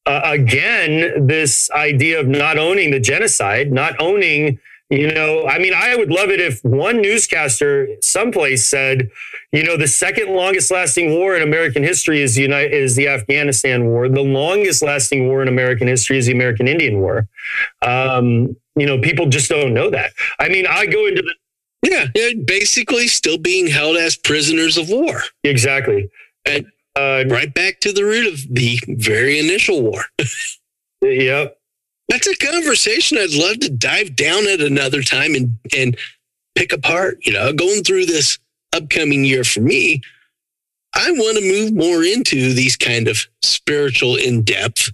uh, 0.06 0.22
again, 0.24 1.28
this 1.28 1.72
idea 1.72 2.20
of 2.20 2.28
not 2.28 2.58
owning 2.58 2.92
the 2.92 3.00
genocide, 3.00 3.72
not 3.72 4.00
owning, 4.00 4.60
you 4.92 5.10
know, 5.10 5.48
I 5.48 5.58
mean, 5.58 5.74
I 5.74 5.96
would 5.96 6.12
love 6.12 6.30
it 6.30 6.42
if 6.42 6.62
one 6.66 7.02
newscaster 7.02 7.88
someplace 8.02 8.68
said, 8.68 9.10
you 9.54 9.64
know, 9.64 9.78
the 9.78 9.88
second 9.88 10.36
longest 10.36 10.70
lasting 10.70 11.14
war 11.14 11.34
in 11.34 11.42
American 11.42 11.82
history 11.82 12.22
is 12.22 12.36
the 12.36 12.42
United, 12.42 12.74
is 12.74 12.98
the 12.98 13.08
Afghanistan 13.08 13.86
war. 13.86 14.10
The 14.10 14.22
longest 14.22 14.82
lasting 14.82 15.30
war 15.30 15.42
in 15.42 15.48
American 15.48 15.88
history 15.88 16.18
is 16.18 16.26
the 16.26 16.34
American 16.34 16.68
Indian 16.68 17.00
War. 17.00 17.30
Um, 17.82 18.58
you 18.76 18.86
know, 18.86 19.00
people 19.00 19.28
just 19.28 19.50
don't 19.50 19.74
know 19.74 19.90
that. 19.90 20.12
I 20.40 20.50
mean, 20.50 20.68
I 20.68 20.86
go 20.86 21.08
into 21.08 21.22
the 21.22 21.36
yeah, 21.84 22.08
basically 22.46 23.08
still 23.08 23.38
being 23.38 23.68
held 23.68 23.96
as 23.96 24.18
prisoners 24.18 24.78
of 24.78 24.90
war. 24.90 25.22
Exactly. 25.44 26.10
And 26.46 26.66
uh, 26.98 27.24
right 27.28 27.54
back 27.54 27.80
to 27.80 27.94
the 27.94 28.04
root 28.04 28.28
of 28.28 28.54
the 28.54 28.78
very 28.88 29.40
initial 29.40 29.82
war. 29.82 30.04
yep. 31.02 31.58
That's 32.12 32.28
a 32.28 32.36
conversation 32.36 33.18
I'd 33.18 33.32
love 33.32 33.60
to 33.60 33.70
dive 33.70 34.18
down 34.18 34.46
at 34.46 34.60
another 34.60 35.02
time 35.02 35.34
and, 35.34 35.58
and 35.74 35.96
pick 36.56 36.74
apart. 36.74 37.20
You 37.22 37.32
know, 37.32 37.54
going 37.54 37.84
through 37.84 38.06
this 38.06 38.38
upcoming 38.74 39.24
year 39.24 39.46
for 39.46 39.62
me, 39.62 40.02
I 40.94 41.10
want 41.12 41.38
to 41.38 41.50
move 41.50 41.74
more 41.74 42.04
into 42.04 42.54
these 42.54 42.76
kind 42.76 43.08
of 43.08 43.26
spiritual, 43.42 44.18
in 44.18 44.42
depth 44.42 44.92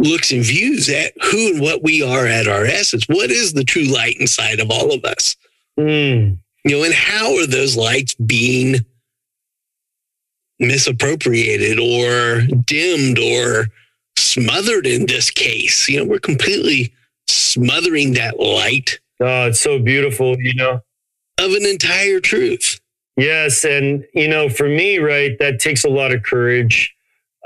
looks 0.00 0.32
and 0.32 0.44
views 0.44 0.88
at 0.88 1.12
who 1.30 1.52
and 1.52 1.60
what 1.60 1.84
we 1.84 2.02
are 2.02 2.26
at 2.26 2.48
our 2.48 2.64
essence. 2.64 3.04
What 3.06 3.30
is 3.30 3.52
the 3.52 3.62
true 3.62 3.84
light 3.84 4.16
inside 4.18 4.58
of 4.58 4.68
all 4.68 4.92
of 4.92 5.04
us? 5.04 5.36
Mm. 5.78 6.38
You 6.64 6.76
know, 6.76 6.82
and 6.82 6.92
how 6.92 7.36
are 7.38 7.46
those 7.46 7.76
lights 7.76 8.14
being 8.14 8.84
misappropriated 10.58 11.78
or 11.78 12.40
dimmed 12.64 13.20
or 13.20 13.68
smothered 14.36 14.86
in 14.86 15.06
this 15.06 15.30
case. 15.30 15.88
You 15.88 15.98
know, 15.98 16.04
we're 16.04 16.18
completely 16.18 16.92
smothering 17.26 18.12
that 18.14 18.38
light. 18.38 19.00
Oh, 19.20 19.46
it's 19.46 19.60
so 19.60 19.78
beautiful, 19.78 20.36
you 20.38 20.54
know, 20.54 20.80
of 21.38 21.52
an 21.52 21.64
entire 21.64 22.20
truth. 22.20 22.80
Yes. 23.16 23.64
And, 23.64 24.04
you 24.12 24.28
know, 24.28 24.50
for 24.50 24.68
me, 24.68 24.98
right, 24.98 25.38
that 25.38 25.58
takes 25.58 25.84
a 25.84 25.88
lot 25.88 26.12
of 26.12 26.22
courage 26.22 26.94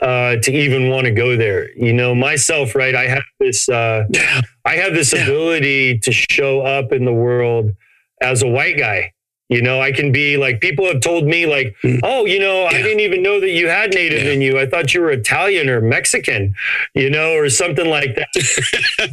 uh, 0.02 0.36
to 0.42 0.50
even 0.50 0.88
want 0.88 1.04
to 1.04 1.12
go 1.12 1.36
there. 1.36 1.70
You 1.78 1.92
know, 1.92 2.12
myself, 2.14 2.74
right, 2.74 2.94
I 2.94 3.06
have 3.06 3.22
this, 3.38 3.68
uh, 3.68 4.06
yeah. 4.10 4.40
I 4.64 4.76
have 4.76 4.94
this 4.94 5.12
yeah. 5.12 5.22
ability 5.22 5.98
to 6.00 6.10
show 6.10 6.62
up 6.62 6.90
in 6.92 7.04
the 7.04 7.12
world 7.12 7.72
as 8.20 8.42
a 8.42 8.48
white 8.48 8.78
guy. 8.78 9.12
You 9.50 9.60
know, 9.60 9.80
I 9.82 9.90
can 9.90 10.12
be 10.12 10.36
like, 10.36 10.60
people 10.60 10.86
have 10.86 11.00
told 11.00 11.24
me, 11.24 11.44
like, 11.44 11.74
hmm. 11.82 11.96
oh, 12.04 12.24
you 12.24 12.38
know, 12.38 12.62
yeah. 12.62 12.78
I 12.78 12.82
didn't 12.82 13.00
even 13.00 13.20
know 13.20 13.40
that 13.40 13.50
you 13.50 13.68
had 13.68 13.92
native 13.92 14.22
yeah. 14.22 14.30
in 14.30 14.40
you. 14.40 14.60
I 14.60 14.66
thought 14.66 14.94
you 14.94 15.00
were 15.00 15.10
Italian 15.10 15.68
or 15.68 15.80
Mexican, 15.80 16.54
you 16.94 17.10
know, 17.10 17.32
or 17.32 17.50
something 17.50 17.88
like 17.88 18.14
that. 18.14 18.28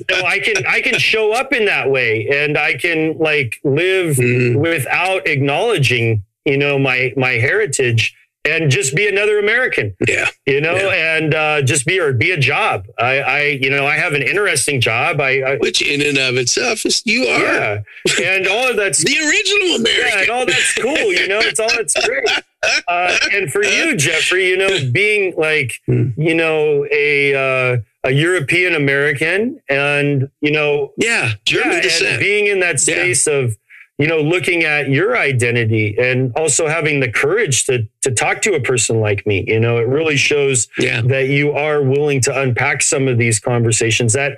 know, 0.11 0.21
I 0.21 0.39
can, 0.39 0.65
I 0.67 0.81
can 0.81 0.99
show 0.99 1.33
up 1.33 1.53
in 1.53 1.65
that 1.65 1.89
way 1.89 2.27
and 2.29 2.57
I 2.57 2.75
can 2.75 3.17
like 3.17 3.59
live 3.63 4.17
mm. 4.17 4.57
without 4.57 5.27
acknowledging, 5.27 6.23
you 6.45 6.57
know, 6.57 6.77
my, 6.77 7.13
my 7.17 7.31
heritage 7.31 8.15
and 8.47 8.71
just 8.71 8.95
be 8.95 9.07
another 9.07 9.39
American. 9.39 9.95
Yeah. 10.07 10.29
You 10.45 10.61
know, 10.61 10.75
yeah. 10.75 11.17
and 11.17 11.33
uh, 11.35 11.61
just 11.61 11.85
be 11.85 11.99
or 11.99 12.13
be 12.13 12.31
a 12.31 12.37
job. 12.37 12.85
I, 12.97 13.19
I, 13.19 13.41
you 13.61 13.69
know, 13.69 13.85
I 13.85 13.95
have 13.95 14.13
an 14.13 14.21
interesting 14.21 14.81
job. 14.81 15.19
I, 15.19 15.41
I 15.41 15.57
which 15.57 15.81
in 15.81 16.01
and 16.01 16.17
of 16.17 16.35
itself 16.37 16.85
is 16.85 17.01
you 17.05 17.23
are. 17.23 17.39
Yeah. 17.39 17.83
And 18.23 18.47
all 18.47 18.69
of 18.69 18.77
that's 18.77 19.03
the 19.03 19.17
original 19.17 19.75
American. 19.75 20.17
Yeah, 20.17 20.21
and 20.21 20.29
all 20.29 20.45
that's 20.45 20.73
cool. 20.75 21.13
You 21.13 21.27
know, 21.27 21.39
it's 21.39 21.59
all 21.59 21.69
that's 21.75 21.93
great. 22.05 22.27
Uh, 22.87 23.15
and 23.31 23.51
for 23.51 23.63
you, 23.63 23.95
Jeffrey, 23.95 24.49
you 24.49 24.57
know, 24.57 24.79
being 24.91 25.33
like, 25.37 25.79
hmm. 25.85 26.09
you 26.17 26.33
know, 26.33 26.85
a 26.91 27.33
uh, 27.33 27.77
a 28.03 28.11
European 28.11 28.73
American, 28.73 29.61
and 29.69 30.29
you 30.41 30.51
know, 30.51 30.91
yeah, 30.97 31.33
German 31.45 31.73
yeah, 31.73 31.81
descent. 31.81 32.19
being 32.19 32.47
in 32.47 32.59
that 32.61 32.79
space 32.79 33.27
yeah. 33.27 33.33
of 33.33 33.57
you 33.97 34.07
know, 34.07 34.19
looking 34.19 34.63
at 34.63 34.89
your 34.89 35.17
identity 35.17 35.95
and 35.97 36.31
also 36.35 36.67
having 36.67 36.99
the 36.99 37.11
courage 37.11 37.65
to 37.65 37.87
to 38.01 38.11
talk 38.11 38.41
to 38.43 38.53
a 38.53 38.61
person 38.61 38.99
like 38.99 39.25
me. 39.25 39.43
You 39.47 39.59
know, 39.59 39.77
it 39.77 39.87
really 39.87 40.17
shows 40.17 40.67
yeah. 40.77 41.01
that 41.05 41.29
you 41.29 41.51
are 41.51 41.81
willing 41.81 42.21
to 42.21 42.41
unpack 42.41 42.81
some 42.83 43.07
of 43.07 43.17
these 43.17 43.39
conversations 43.39 44.13
that 44.13 44.37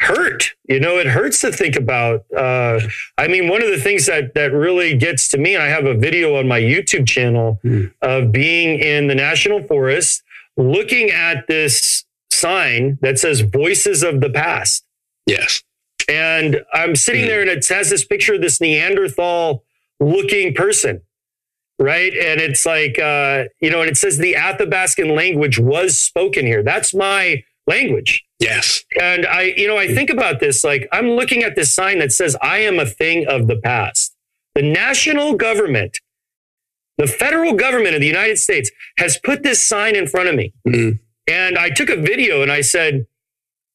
hurt. 0.00 0.54
You 0.68 0.80
know, 0.80 0.98
it 0.98 1.06
hurts 1.06 1.40
to 1.42 1.52
think 1.52 1.76
about. 1.76 2.24
Uh, 2.34 2.80
I 3.18 3.28
mean, 3.28 3.48
one 3.48 3.62
of 3.62 3.68
the 3.68 3.80
things 3.80 4.06
that 4.06 4.34
that 4.34 4.52
really 4.52 4.96
gets 4.96 5.28
to 5.28 5.38
me, 5.38 5.56
I 5.56 5.66
have 5.66 5.84
a 5.84 5.94
video 5.94 6.36
on 6.36 6.48
my 6.48 6.60
YouTube 6.60 7.06
channel 7.06 7.60
mm. 7.64 7.92
of 8.00 8.32
being 8.32 8.78
in 8.78 9.08
the 9.08 9.14
national 9.14 9.66
forest, 9.66 10.22
looking 10.56 11.10
at 11.10 11.46
this 11.46 12.04
sign 12.30 12.98
that 13.02 13.18
says 13.18 13.42
"Voices 13.42 14.02
of 14.02 14.20
the 14.20 14.30
Past." 14.30 14.84
Yes. 15.26 15.62
And 16.08 16.62
I'm 16.72 16.96
sitting 16.96 17.26
there 17.26 17.40
and 17.40 17.50
it 17.50 17.66
has 17.68 17.90
this 17.90 18.04
picture 18.04 18.34
of 18.34 18.40
this 18.40 18.60
Neanderthal 18.60 19.64
looking 20.00 20.54
person. 20.54 21.02
Right. 21.78 22.12
And 22.12 22.40
it's 22.40 22.64
like, 22.64 22.98
uh, 22.98 23.44
you 23.60 23.68
know, 23.68 23.80
and 23.80 23.90
it 23.90 23.96
says 23.96 24.18
the 24.18 24.34
Athabascan 24.34 25.16
language 25.16 25.58
was 25.58 25.98
spoken 25.98 26.46
here. 26.46 26.62
That's 26.62 26.94
my 26.94 27.42
language. 27.66 28.24
Yes. 28.38 28.84
And 29.00 29.26
I, 29.26 29.54
you 29.56 29.66
know, 29.66 29.76
I 29.76 29.92
think 29.92 30.10
about 30.10 30.38
this 30.38 30.62
like 30.62 30.88
I'm 30.92 31.10
looking 31.10 31.42
at 31.42 31.56
this 31.56 31.72
sign 31.72 31.98
that 31.98 32.12
says, 32.12 32.36
I 32.40 32.58
am 32.58 32.78
a 32.78 32.86
thing 32.86 33.26
of 33.26 33.48
the 33.48 33.56
past. 33.56 34.14
The 34.54 34.62
national 34.62 35.34
government, 35.34 35.98
the 36.96 37.08
federal 37.08 37.54
government 37.54 37.94
of 37.96 38.00
the 38.00 38.06
United 38.06 38.38
States 38.38 38.70
has 38.98 39.18
put 39.18 39.42
this 39.42 39.60
sign 39.60 39.96
in 39.96 40.06
front 40.06 40.28
of 40.28 40.36
me. 40.36 40.52
Mm-hmm. 40.66 40.98
And 41.26 41.58
I 41.58 41.70
took 41.70 41.88
a 41.88 41.96
video 41.96 42.42
and 42.42 42.52
I 42.52 42.60
said, 42.60 43.06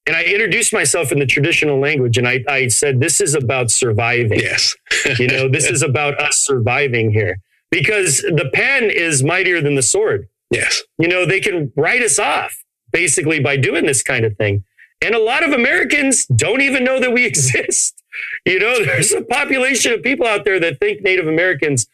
and 0.10 0.18
I 0.18 0.24
introduced 0.24 0.74
myself 0.74 1.12
in 1.12 1.20
the 1.20 1.28
traditional 1.28 1.80
language 1.80 2.18
and 2.18 2.28
I, 2.28 2.44
I 2.48 2.68
said, 2.70 3.00
this 3.00 3.22
is 3.22 3.36
about 3.36 3.70
surviving. 3.70 4.40
Yes. 4.40 4.76
you 5.20 5.28
know, 5.28 5.48
this 5.48 5.70
is 5.70 5.84
about 5.84 6.20
us 6.20 6.36
surviving 6.36 7.12
here 7.12 7.38
because 7.70 8.18
the 8.22 8.50
pen 8.52 8.86
is 8.86 9.24
mightier 9.24 9.62
than 9.62 9.76
the 9.76 9.84
sword. 9.84 10.28
Yes. 10.50 10.82
You 10.98 11.08
know, 11.08 11.28
they 11.28 11.40
can 11.40 11.72
write 11.76 12.02
us 12.02 12.18
off, 12.18 12.64
basically 12.92 13.40
by 13.40 13.56
doing 13.56 13.86
this 13.86 14.02
kind 14.02 14.26
of 14.26 14.36
thing. 14.36 14.64
And 15.00 15.14
a 15.14 15.20
lot 15.20 15.44
of 15.44 15.52
Americans 15.52 16.26
don't 16.26 16.62
even 16.62 16.84
know 16.84 17.00
that 17.00 17.14
we 17.14 17.24
exist. 17.28 18.02
You 18.48 18.58
know, 18.58 18.84
there's 18.84 19.12
a 19.12 19.22
population 19.22 19.94
of 19.94 20.02
people 20.02 20.26
out 20.26 20.44
there 20.44 20.60
that 20.60 20.80
think 20.80 21.04
Native 21.04 21.28
Americans 21.28 21.86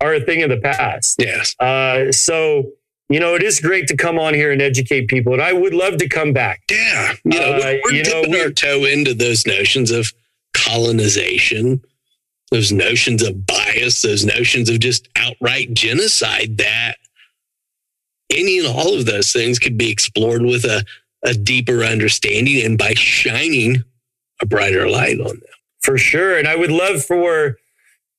are 0.00 0.14
a 0.14 0.20
thing 0.20 0.44
of 0.44 0.50
the 0.50 0.58
past. 0.58 1.16
Yes. 1.18 1.58
Uh, 1.58 2.12
so, 2.12 2.70
you 3.08 3.20
know, 3.20 3.34
it 3.34 3.42
is 3.42 3.60
great 3.60 3.86
to 3.88 3.96
come 3.96 4.18
on 4.18 4.34
here 4.34 4.50
and 4.50 4.60
educate 4.60 5.08
people. 5.08 5.32
And 5.32 5.42
I 5.42 5.52
would 5.52 5.74
love 5.74 5.98
to 5.98 6.08
come 6.08 6.32
back. 6.32 6.62
Yeah. 6.70 7.12
You 7.24 7.38
know, 7.38 7.52
uh, 7.52 7.74
we're, 7.84 8.02
dipping 8.02 8.32
know, 8.32 8.42
our 8.42 8.50
toe 8.50 8.84
into 8.84 9.14
those 9.14 9.46
notions 9.46 9.90
of 9.90 10.12
colonization, 10.54 11.82
those 12.50 12.72
notions 12.72 13.22
of 13.22 13.46
bias, 13.46 14.02
those 14.02 14.24
notions 14.24 14.68
of 14.68 14.80
just 14.80 15.08
outright 15.16 15.72
genocide 15.72 16.58
that 16.58 16.96
any 18.30 18.58
and 18.58 18.66
all 18.66 18.94
of 18.94 19.06
those 19.06 19.30
things 19.30 19.58
could 19.58 19.78
be 19.78 19.90
explored 19.90 20.42
with 20.42 20.64
a, 20.64 20.84
a 21.24 21.34
deeper 21.34 21.84
understanding 21.84 22.64
and 22.64 22.76
by 22.76 22.94
shining 22.94 23.84
a 24.42 24.46
brighter 24.46 24.88
light 24.88 25.20
on 25.20 25.26
them. 25.26 25.42
For 25.80 25.96
sure. 25.96 26.36
And 26.36 26.48
I 26.48 26.56
would 26.56 26.72
love 26.72 27.04
for, 27.04 27.56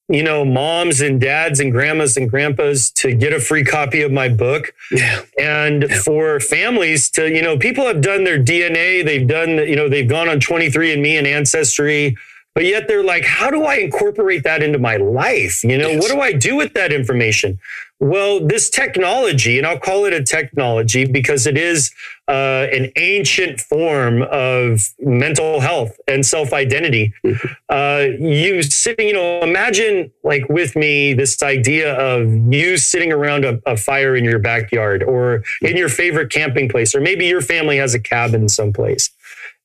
you 0.10 0.24
know, 0.24 0.46
moms 0.46 1.02
and 1.02 1.20
dads 1.20 1.60
and 1.60 1.72
grandmas 1.72 2.16
and 2.16 2.30
grandpas 2.30 2.90
to 2.92 3.14
get 3.14 3.34
a 3.34 3.40
free 3.40 3.64
copy 3.64 4.02
of 4.02 4.12
my 4.12 4.30
book. 4.30 4.74
Yeah. 4.90 5.24
And 5.38 5.84
yeah. 5.90 6.00
for 6.02 6.40
families 6.40 7.10
to, 7.12 7.30
you 7.30 7.42
know, 7.42 7.58
people 7.58 7.86
have 7.86 8.02
done 8.02 8.24
their 8.24 8.42
DNA, 8.42 9.04
they've 9.04 9.28
done, 9.28 9.50
you 9.50 9.76
know, 9.76 9.90
they've 9.90 10.08
gone 10.08 10.30
on 10.30 10.40
23andMe 10.40 11.18
and 11.18 11.28
Ancestry, 11.28 12.16
but 12.56 12.64
yet 12.64 12.88
they're 12.88 13.04
like, 13.04 13.26
how 13.26 13.52
do 13.52 13.64
I 13.64 13.76
incorporate 13.76 14.44
that 14.44 14.64
into 14.64 14.80
my 14.80 14.96
life? 14.96 15.64
You 15.64 15.78
know, 15.78 15.90
yes. 15.90 16.02
what 16.02 16.12
do 16.12 16.22
I 16.22 16.32
do 16.32 16.56
with 16.56 16.74
that 16.74 16.94
information? 16.94 17.60
Well, 18.00 18.46
this 18.46 18.70
technology, 18.70 19.58
and 19.58 19.66
I'll 19.66 19.80
call 19.80 20.06
it 20.06 20.14
a 20.14 20.22
technology 20.22 21.06
because 21.06 21.48
it 21.48 21.58
is 21.58 21.90
uh, 22.28 22.68
an 22.72 22.92
ancient 22.96 23.60
form 23.60 24.22
of 24.22 24.94
mental 25.00 25.62
health 25.62 25.98
and 26.08 26.24
self 26.24 26.54
identity. 26.54 27.12
Mm-hmm. 27.26 27.48
Uh, 27.70 28.28
you 28.28 28.62
sitting, 28.62 29.08
you 29.08 29.14
know, 29.14 29.42
imagine 29.42 30.12
like 30.24 30.48
with 30.48 30.76
me 30.76 31.14
this 31.14 31.42
idea 31.42 31.96
of 31.96 32.28
you 32.54 32.78
sitting 32.78 33.12
around 33.12 33.46
a, 33.46 33.60
a, 33.66 33.76
fire 33.76 34.16
in 34.16 34.24
your 34.24 34.40
backyard 34.40 35.02
or 35.02 35.44
in 35.64 35.76
your 35.76 35.90
favorite 35.90 36.32
camping 36.32 36.70
place, 36.70 36.94
or 36.94 37.02
maybe 37.02 37.26
your 37.26 37.42
family 37.42 37.78
has 37.78 37.96
a 37.96 38.00
cabin 38.00 38.48
someplace, 38.48 39.10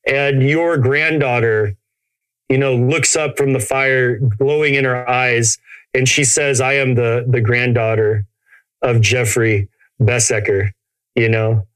and 0.07 0.41
your 0.41 0.77
granddaughter, 0.77 1.75
you 2.49 2.57
know, 2.57 2.75
looks 2.75 3.15
up 3.15 3.37
from 3.37 3.53
the 3.53 3.59
fire, 3.59 4.17
glowing 4.17 4.73
in 4.73 4.85
her 4.85 5.07
eyes 5.07 5.59
and 5.93 6.07
she 6.07 6.23
says, 6.23 6.59
I 6.59 6.73
am 6.73 6.95
the, 6.95 7.25
the 7.27 7.41
granddaughter 7.41 8.25
of 8.81 9.01
Jeffrey 9.01 9.69
Biesecker, 10.01 10.71
you 11.15 11.29
know, 11.29 11.67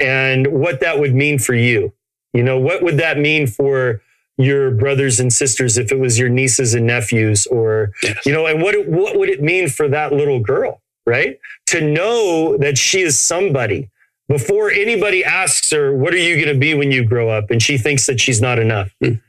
and 0.00 0.46
what 0.46 0.80
that 0.80 0.98
would 0.98 1.14
mean 1.14 1.38
for 1.38 1.54
you. 1.54 1.92
You 2.32 2.42
know, 2.42 2.58
what 2.58 2.82
would 2.82 2.98
that 2.98 3.18
mean 3.18 3.46
for 3.46 4.02
your 4.36 4.70
brothers 4.70 5.20
and 5.20 5.32
sisters 5.32 5.78
if 5.78 5.90
it 5.90 5.98
was 5.98 6.18
your 6.18 6.28
nieces 6.28 6.74
and 6.74 6.86
nephews 6.86 7.46
or, 7.46 7.92
yes. 8.02 8.26
you 8.26 8.32
know, 8.32 8.46
and 8.46 8.62
what, 8.62 8.86
what 8.86 9.16
would 9.18 9.30
it 9.30 9.42
mean 9.42 9.68
for 9.68 9.88
that 9.88 10.12
little 10.12 10.40
girl, 10.40 10.82
right? 11.06 11.38
To 11.68 11.80
know 11.80 12.58
that 12.58 12.76
she 12.76 13.00
is 13.00 13.18
somebody 13.18 13.90
before 14.28 14.70
anybody 14.70 15.24
asks 15.24 15.70
her, 15.70 15.96
what 15.96 16.12
are 16.12 16.18
you 16.18 16.34
going 16.34 16.54
to 16.54 16.58
be 16.58 16.74
when 16.74 16.90
you 16.90 17.04
grow 17.04 17.30
up? 17.30 17.50
And 17.50 17.62
she 17.62 17.78
thinks 17.78 18.06
that 18.06 18.20
she's 18.20 18.40
not 18.40 18.58
enough. 18.58 18.94
Mm 19.02 19.20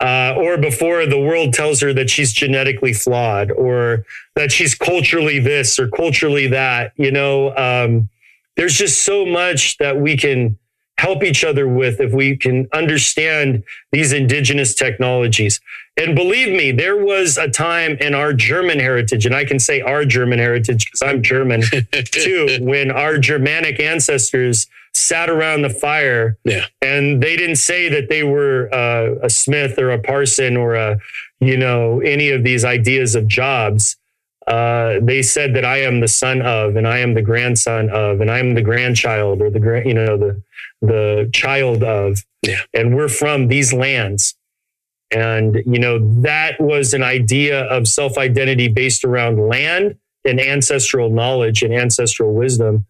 uh, 0.00 0.34
or 0.36 0.58
before 0.58 1.06
the 1.06 1.18
world 1.18 1.54
tells 1.54 1.80
her 1.80 1.92
that 1.92 2.10
she's 2.10 2.32
genetically 2.32 2.92
flawed 2.92 3.50
or 3.50 4.04
that 4.34 4.52
she's 4.52 4.74
culturally 4.74 5.38
this 5.38 5.78
or 5.78 5.88
culturally 5.88 6.46
that. 6.48 6.92
You 6.96 7.10
know, 7.10 7.56
um, 7.56 8.08
there's 8.56 8.74
just 8.74 9.04
so 9.04 9.24
much 9.24 9.78
that 9.78 9.98
we 9.98 10.16
can 10.16 10.58
help 10.98 11.22
each 11.22 11.44
other 11.44 11.68
with 11.68 12.00
if 12.00 12.12
we 12.12 12.36
can 12.36 12.68
understand 12.72 13.62
these 13.92 14.12
indigenous 14.12 14.74
technologies. 14.74 15.60
And 15.98 16.14
believe 16.14 16.48
me, 16.56 16.72
there 16.72 16.96
was 16.96 17.38
a 17.38 17.48
time 17.48 17.96
in 18.00 18.14
our 18.14 18.32
German 18.32 18.78
heritage, 18.78 19.24
and 19.24 19.34
I 19.34 19.44
can 19.44 19.58
say 19.58 19.80
our 19.80 20.04
German 20.04 20.38
heritage 20.38 20.84
because 20.86 21.02
I'm 21.02 21.22
German 21.22 21.62
too, 21.92 22.58
when 22.60 22.90
our 22.90 23.18
Germanic 23.18 23.80
ancestors 23.80 24.66
sat 24.96 25.28
around 25.28 25.62
the 25.62 25.70
fire. 25.70 26.38
Yeah. 26.44 26.66
And 26.82 27.22
they 27.22 27.36
didn't 27.36 27.56
say 27.56 27.88
that 27.88 28.08
they 28.08 28.22
were 28.22 28.72
uh, 28.72 29.14
a 29.22 29.30
Smith 29.30 29.78
or 29.78 29.90
a 29.90 29.98
Parson 29.98 30.56
or 30.56 30.74
a, 30.74 30.98
you 31.40 31.56
know, 31.56 32.00
any 32.00 32.30
of 32.30 32.44
these 32.44 32.64
ideas 32.64 33.14
of 33.14 33.28
jobs. 33.28 33.96
Uh, 34.46 35.00
they 35.02 35.22
said 35.22 35.54
that 35.54 35.64
I 35.64 35.78
am 35.78 36.00
the 36.00 36.08
son 36.08 36.40
of, 36.40 36.76
and 36.76 36.86
I 36.86 36.98
am 36.98 37.14
the 37.14 37.22
grandson 37.22 37.90
of, 37.90 38.20
and 38.20 38.30
I 38.30 38.38
am 38.38 38.54
the 38.54 38.62
grandchild 38.62 39.42
or 39.42 39.50
the 39.50 39.58
grand, 39.58 39.86
you 39.86 39.94
know, 39.94 40.16
the 40.16 40.42
the 40.82 41.30
child 41.32 41.82
of, 41.82 42.24
yeah. 42.42 42.60
and 42.72 42.94
we're 42.94 43.08
from 43.08 43.48
these 43.48 43.72
lands. 43.72 44.36
And 45.10 45.62
you 45.66 45.78
know 45.78 45.98
that 46.22 46.60
was 46.60 46.92
an 46.94 47.02
idea 47.02 47.64
of 47.64 47.88
self 47.88 48.18
identity 48.18 48.68
based 48.68 49.04
around 49.04 49.48
land 49.48 49.96
and 50.24 50.40
ancestral 50.40 51.10
knowledge 51.10 51.62
and 51.62 51.72
ancestral 51.72 52.32
wisdom. 52.32 52.86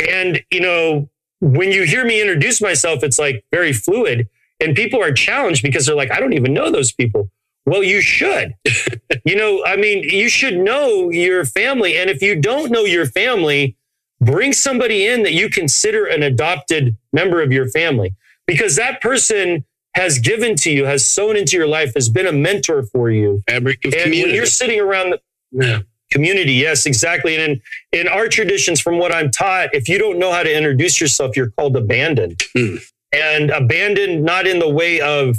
And 0.00 0.42
you 0.50 0.60
know 0.60 1.08
when 1.40 1.72
you 1.72 1.84
hear 1.84 2.04
me 2.04 2.20
introduce 2.20 2.60
myself, 2.60 3.02
it's 3.02 3.18
like 3.18 3.44
very 3.52 3.72
fluid. 3.72 4.28
And 4.60 4.74
people 4.74 5.02
are 5.02 5.12
challenged 5.12 5.62
because 5.62 5.86
they're 5.86 5.96
like, 5.96 6.10
I 6.10 6.20
don't 6.20 6.32
even 6.32 6.54
know 6.54 6.70
those 6.70 6.92
people. 6.92 7.30
Well, 7.66 7.82
you 7.82 8.00
should. 8.00 8.54
you 9.24 9.36
know, 9.36 9.64
I 9.66 9.76
mean, 9.76 10.04
you 10.04 10.28
should 10.28 10.56
know 10.56 11.10
your 11.10 11.44
family. 11.44 11.98
And 11.98 12.08
if 12.08 12.22
you 12.22 12.40
don't 12.40 12.70
know 12.70 12.84
your 12.84 13.06
family, 13.06 13.76
bring 14.20 14.52
somebody 14.52 15.06
in 15.06 15.24
that 15.24 15.32
you 15.32 15.50
consider 15.50 16.06
an 16.06 16.22
adopted 16.22 16.96
member 17.12 17.42
of 17.42 17.52
your 17.52 17.68
family 17.68 18.14
because 18.46 18.76
that 18.76 19.00
person 19.00 19.64
has 19.94 20.18
given 20.18 20.54
to 20.56 20.70
you, 20.70 20.84
has 20.84 21.06
sown 21.06 21.36
into 21.36 21.56
your 21.56 21.66
life, 21.66 21.94
has 21.94 22.08
been 22.08 22.26
a 22.26 22.32
mentor 22.32 22.84
for 22.84 23.10
you. 23.10 23.42
Fabric 23.48 23.84
of 23.84 23.92
and 23.92 24.02
community. 24.04 24.22
when 24.22 24.34
you're 24.34 24.46
sitting 24.46 24.80
around 24.80 25.10
the, 25.10 25.20
yeah. 25.52 25.78
Community, 26.16 26.54
yes, 26.54 26.86
exactly. 26.86 27.36
And 27.36 27.60
in, 27.92 28.00
in 28.00 28.08
our 28.08 28.26
traditions, 28.26 28.80
from 28.80 28.98
what 28.98 29.14
I'm 29.14 29.30
taught, 29.30 29.68
if 29.74 29.86
you 29.86 29.98
don't 29.98 30.18
know 30.18 30.32
how 30.32 30.42
to 30.42 30.56
introduce 30.56 30.98
yourself, 30.98 31.36
you're 31.36 31.50
called 31.50 31.76
abandoned. 31.76 32.38
Mm. 32.56 32.82
And 33.12 33.50
abandoned 33.50 34.24
not 34.24 34.46
in 34.46 34.58
the 34.58 34.68
way 34.68 34.98
of 35.02 35.36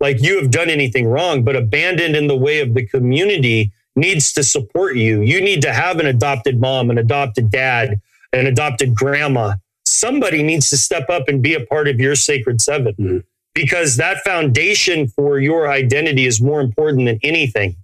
like 0.00 0.22
you 0.22 0.38
have 0.38 0.50
done 0.50 0.68
anything 0.68 1.06
wrong, 1.06 1.44
but 1.44 1.56
abandoned 1.56 2.14
in 2.14 2.26
the 2.26 2.36
way 2.36 2.60
of 2.60 2.74
the 2.74 2.86
community 2.86 3.72
needs 3.96 4.34
to 4.34 4.44
support 4.44 4.96
you. 4.96 5.22
You 5.22 5.40
need 5.40 5.62
to 5.62 5.72
have 5.72 5.98
an 5.98 6.04
adopted 6.04 6.60
mom, 6.60 6.90
an 6.90 6.98
adopted 6.98 7.50
dad, 7.50 7.98
an 8.34 8.46
adopted 8.46 8.94
grandma. 8.94 9.54
Somebody 9.86 10.42
needs 10.42 10.68
to 10.68 10.76
step 10.76 11.08
up 11.08 11.26
and 11.28 11.42
be 11.42 11.54
a 11.54 11.64
part 11.64 11.88
of 11.88 11.98
your 11.98 12.16
sacred 12.16 12.60
7 12.60 12.94
mm. 13.00 13.24
because 13.54 13.96
that 13.96 14.18
foundation 14.24 15.08
for 15.08 15.38
your 15.38 15.70
identity 15.70 16.26
is 16.26 16.38
more 16.38 16.60
important 16.60 17.06
than 17.06 17.18
anything 17.22 17.76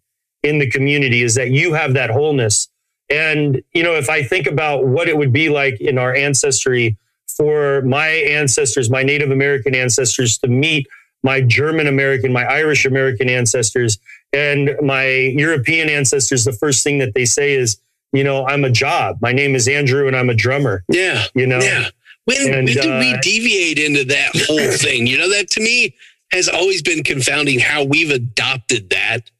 in 0.44 0.58
the 0.58 0.70
community 0.70 1.22
is 1.22 1.34
that 1.34 1.50
you 1.50 1.72
have 1.72 1.94
that 1.94 2.10
wholeness. 2.10 2.68
And, 3.10 3.62
you 3.72 3.82
know, 3.82 3.94
if 3.94 4.08
I 4.08 4.22
think 4.22 4.46
about 4.46 4.86
what 4.86 5.08
it 5.08 5.16
would 5.16 5.32
be 5.32 5.48
like 5.48 5.80
in 5.80 5.98
our 5.98 6.14
ancestry 6.14 6.96
for 7.26 7.82
my 7.82 8.08
ancestors, 8.08 8.90
my 8.90 9.02
Native 9.02 9.30
American 9.30 9.74
ancestors 9.74 10.38
to 10.38 10.48
meet 10.48 10.86
my 11.22 11.40
German 11.40 11.86
American, 11.86 12.32
my 12.32 12.44
Irish 12.44 12.84
American 12.84 13.30
ancestors, 13.30 13.98
and 14.32 14.76
my 14.82 15.06
European 15.06 15.88
ancestors, 15.88 16.44
the 16.44 16.52
first 16.52 16.84
thing 16.84 16.98
that 16.98 17.14
they 17.14 17.24
say 17.24 17.54
is, 17.54 17.78
you 18.12 18.22
know, 18.22 18.46
I'm 18.46 18.64
a 18.64 18.70
job. 18.70 19.18
My 19.20 19.32
name 19.32 19.54
is 19.54 19.66
Andrew 19.66 20.06
and 20.06 20.14
I'm 20.14 20.28
a 20.28 20.34
drummer. 20.34 20.84
Yeah. 20.88 21.24
You 21.34 21.46
know, 21.46 21.60
yeah. 21.60 21.88
When, 22.26 22.42
and, 22.42 22.54
when 22.54 22.66
did 22.66 22.86
uh, 22.86 22.98
we 22.98 23.16
deviate 23.22 23.78
into 23.78 24.04
that 24.04 24.30
whole 24.46 24.70
thing? 24.76 25.06
You 25.06 25.18
know, 25.18 25.30
that 25.30 25.48
to 25.50 25.60
me 25.60 25.94
has 26.30 26.48
always 26.48 26.82
been 26.82 27.02
confounding 27.02 27.58
how 27.58 27.84
we've 27.84 28.10
adopted 28.10 28.90
that 28.90 29.30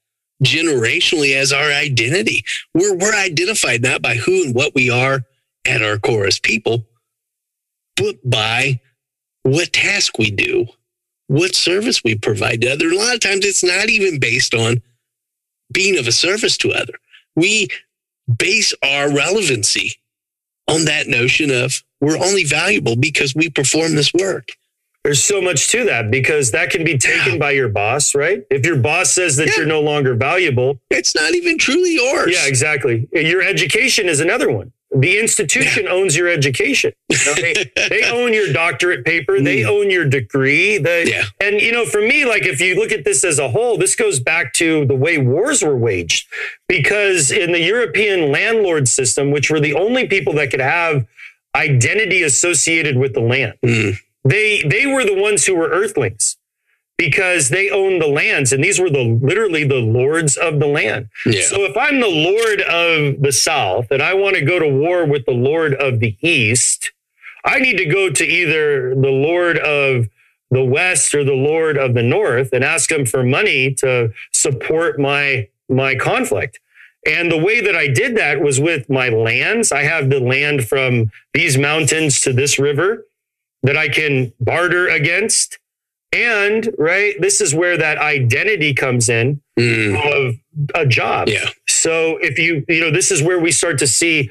generationally 0.42 1.34
as 1.34 1.52
our 1.52 1.70
identity. 1.70 2.44
We're, 2.74 2.94
we're 2.96 3.14
identified 3.14 3.82
not 3.82 4.02
by 4.02 4.16
who 4.16 4.44
and 4.44 4.54
what 4.54 4.74
we 4.74 4.90
are 4.90 5.24
at 5.64 5.82
our 5.82 5.98
core 5.98 6.26
as 6.26 6.38
people, 6.38 6.86
but 7.96 8.16
by 8.28 8.80
what 9.42 9.72
task 9.72 10.18
we 10.18 10.30
do, 10.30 10.66
what 11.28 11.54
service 11.54 12.02
we 12.02 12.16
provide 12.16 12.60
to 12.62 12.72
others. 12.72 12.92
A 12.92 12.96
lot 12.96 13.14
of 13.14 13.20
times 13.20 13.44
it's 13.44 13.64
not 13.64 13.88
even 13.88 14.18
based 14.18 14.54
on 14.54 14.82
being 15.72 15.98
of 15.98 16.06
a 16.06 16.12
service 16.12 16.56
to 16.58 16.72
other. 16.72 16.94
We 17.36 17.68
base 18.38 18.74
our 18.82 19.14
relevancy 19.14 19.92
on 20.68 20.86
that 20.86 21.06
notion 21.06 21.50
of 21.50 21.82
we're 22.00 22.16
only 22.16 22.44
valuable 22.44 22.96
because 22.96 23.34
we 23.34 23.50
perform 23.50 23.94
this 23.94 24.12
work. 24.12 24.52
There's 25.04 25.22
so 25.22 25.42
much 25.42 25.68
to 25.68 25.84
that 25.84 26.10
because 26.10 26.50
that 26.52 26.70
can 26.70 26.82
be 26.82 26.96
taken 26.96 27.34
yeah. 27.34 27.38
by 27.38 27.50
your 27.50 27.68
boss, 27.68 28.14
right? 28.14 28.42
If 28.50 28.64
your 28.64 28.76
boss 28.76 29.12
says 29.12 29.36
that 29.36 29.48
yeah. 29.48 29.52
you're 29.58 29.66
no 29.66 29.82
longer 29.82 30.14
valuable, 30.14 30.80
it's 30.90 31.14
not 31.14 31.34
even 31.34 31.58
truly 31.58 31.94
yours. 31.94 32.32
Yeah, 32.32 32.46
exactly. 32.46 33.06
Your 33.12 33.42
education 33.42 34.08
is 34.08 34.20
another 34.20 34.50
one. 34.50 34.72
The 34.96 35.18
institution 35.18 35.84
yeah. 35.84 35.90
owns 35.90 36.16
your 36.16 36.28
education. 36.28 36.92
You 37.10 37.18
know, 37.26 37.34
they, 37.34 37.70
they, 37.90 38.10
own 38.10 38.32
your 38.32 38.50
doctorate 38.52 39.04
paper. 39.04 39.40
They 39.40 39.58
mm. 39.62 39.68
own 39.68 39.90
your 39.90 40.08
degree. 40.08 40.78
They, 40.78 41.10
yeah. 41.10 41.24
And, 41.38 41.60
you 41.60 41.72
know, 41.72 41.84
for 41.84 42.00
me, 42.00 42.24
like 42.24 42.44
if 42.44 42.60
you 42.60 42.74
look 42.76 42.92
at 42.92 43.04
this 43.04 43.24
as 43.24 43.38
a 43.38 43.50
whole, 43.50 43.76
this 43.76 43.96
goes 43.96 44.20
back 44.20 44.54
to 44.54 44.86
the 44.86 44.94
way 44.94 45.18
wars 45.18 45.62
were 45.62 45.76
waged. 45.76 46.28
Because 46.66 47.30
in 47.30 47.52
the 47.52 47.60
European 47.60 48.32
landlord 48.32 48.88
system, 48.88 49.32
which 49.32 49.50
were 49.50 49.60
the 49.60 49.74
only 49.74 50.06
people 50.06 50.32
that 50.34 50.50
could 50.50 50.60
have 50.60 51.06
identity 51.54 52.22
associated 52.22 52.96
with 52.96 53.12
the 53.12 53.20
land. 53.20 53.54
Mm. 53.64 53.98
They 54.24 54.62
they 54.62 54.86
were 54.86 55.04
the 55.04 55.20
ones 55.20 55.44
who 55.44 55.54
were 55.54 55.68
earthlings 55.68 56.36
because 56.96 57.48
they 57.48 57.70
owned 57.70 58.00
the 58.00 58.06
lands 58.06 58.52
and 58.52 58.62
these 58.62 58.78
were 58.78 58.90
the 58.90 59.02
literally 59.02 59.64
the 59.64 59.80
lords 59.80 60.36
of 60.36 60.60
the 60.60 60.66
land. 60.66 61.08
Yeah. 61.26 61.42
So 61.42 61.62
if 61.62 61.76
I'm 61.76 62.00
the 62.00 62.08
lord 62.08 62.60
of 62.62 63.20
the 63.20 63.32
south 63.32 63.90
and 63.90 64.02
I 64.02 64.14
want 64.14 64.36
to 64.36 64.44
go 64.44 64.58
to 64.58 64.68
war 64.68 65.04
with 65.04 65.26
the 65.26 65.32
lord 65.32 65.74
of 65.74 66.00
the 66.00 66.16
east, 66.20 66.92
I 67.44 67.58
need 67.58 67.76
to 67.78 67.86
go 67.86 68.10
to 68.10 68.24
either 68.24 68.94
the 68.94 69.10
lord 69.10 69.58
of 69.58 70.08
the 70.50 70.64
west 70.64 71.14
or 71.14 71.24
the 71.24 71.32
lord 71.32 71.76
of 71.76 71.94
the 71.94 72.02
north 72.02 72.50
and 72.52 72.62
ask 72.62 72.90
him 72.90 73.04
for 73.04 73.24
money 73.24 73.74
to 73.74 74.12
support 74.32 74.98
my 74.98 75.48
my 75.68 75.96
conflict. 75.96 76.60
And 77.06 77.30
the 77.30 77.38
way 77.38 77.60
that 77.60 77.76
I 77.76 77.88
did 77.88 78.16
that 78.16 78.40
was 78.40 78.60
with 78.60 78.88
my 78.88 79.08
lands. 79.10 79.72
I 79.72 79.82
have 79.82 80.08
the 80.08 80.20
land 80.20 80.66
from 80.66 81.10
these 81.34 81.58
mountains 81.58 82.20
to 82.22 82.32
this 82.32 82.58
river 82.58 83.04
that 83.64 83.76
I 83.76 83.88
can 83.88 84.32
barter 84.38 84.86
against. 84.88 85.58
And 86.12 86.72
right, 86.78 87.14
this 87.20 87.40
is 87.40 87.54
where 87.54 87.76
that 87.76 87.98
identity 87.98 88.72
comes 88.72 89.08
in 89.08 89.40
Mm. 89.58 89.94
of 90.12 90.34
a 90.74 90.84
job. 90.86 91.28
Yeah. 91.28 91.48
So 91.68 92.18
if 92.18 92.38
you, 92.40 92.64
you 92.68 92.80
know, 92.80 92.90
this 92.90 93.10
is 93.12 93.22
where 93.22 93.38
we 93.38 93.52
start 93.52 93.78
to 93.78 93.86
see 93.86 94.30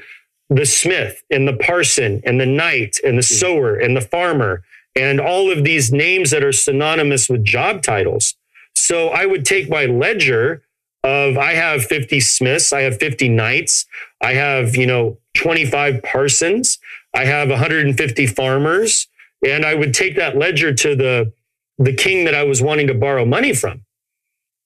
the 0.50 0.66
smith 0.66 1.22
and 1.30 1.48
the 1.48 1.54
parson 1.56 2.20
and 2.26 2.38
the 2.40 2.46
knight 2.46 2.98
and 3.04 3.16
the 3.18 3.22
sower 3.22 3.74
and 3.74 3.96
the 3.96 4.00
farmer 4.02 4.62
and 4.94 5.18
all 5.20 5.50
of 5.50 5.64
these 5.64 5.90
names 5.92 6.30
that 6.30 6.44
are 6.44 6.52
synonymous 6.52 7.28
with 7.30 7.42
job 7.44 7.82
titles. 7.82 8.34
So 8.76 9.08
I 9.08 9.24
would 9.26 9.44
take 9.46 9.68
my 9.70 9.86
ledger 9.86 10.62
of 11.02 11.36
I 11.38 11.52
have 11.52 11.84
50 11.84 12.20
smiths, 12.20 12.72
I 12.72 12.82
have 12.82 12.98
50 12.98 13.28
knights, 13.30 13.86
I 14.20 14.34
have, 14.34 14.76
you 14.76 14.86
know, 14.86 15.18
25 15.36 16.02
parsons, 16.02 16.78
I 17.14 17.24
have 17.24 17.48
150 17.48 18.26
farmers, 18.26 19.06
and 19.44 19.64
I 19.64 19.74
would 19.74 19.94
take 19.94 20.16
that 20.16 20.36
ledger 20.36 20.72
to 20.74 20.96
the 20.96 21.32
the 21.78 21.92
king 21.92 22.24
that 22.24 22.34
I 22.34 22.44
was 22.44 22.62
wanting 22.62 22.86
to 22.88 22.94
borrow 22.94 23.24
money 23.24 23.52
from 23.54 23.82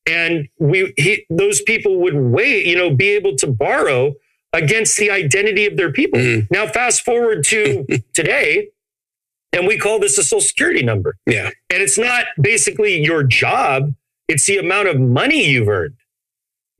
and 0.07 0.49
we 0.59 0.93
he, 0.97 1.25
those 1.31 1.61
people 1.63 1.97
would 2.01 2.15
wait 2.15 2.67
you 2.67 2.77
know 2.77 2.95
be 2.95 3.09
able 3.11 3.37
to 3.37 3.47
borrow 3.47 4.15
against 4.53 4.97
the 4.97 5.11
identity 5.11 5.67
of 5.67 5.77
their 5.77 5.93
people 5.93 6.19
Mhm. 6.19 6.49
now 6.51 6.67
fast 6.67 7.03
forward 7.05 7.45
to 7.45 7.85
today 8.15 8.69
and 9.53 9.67
we 9.67 9.79
call 9.79 9.99
this 9.99 10.19
a 10.19 10.23
social 10.23 10.41
security 10.41 10.83
number 10.83 11.17
Yeah. 11.27 11.51
and 11.71 11.83
it's 11.83 11.99
not 11.99 12.27
basically 12.41 13.01
your 13.03 13.23
job 13.23 13.95
it's 14.29 14.45
the 14.47 14.59
amount 14.59 14.89
of 14.89 14.99
money 15.01 15.47
you've 15.47 15.69
earned 15.69 15.95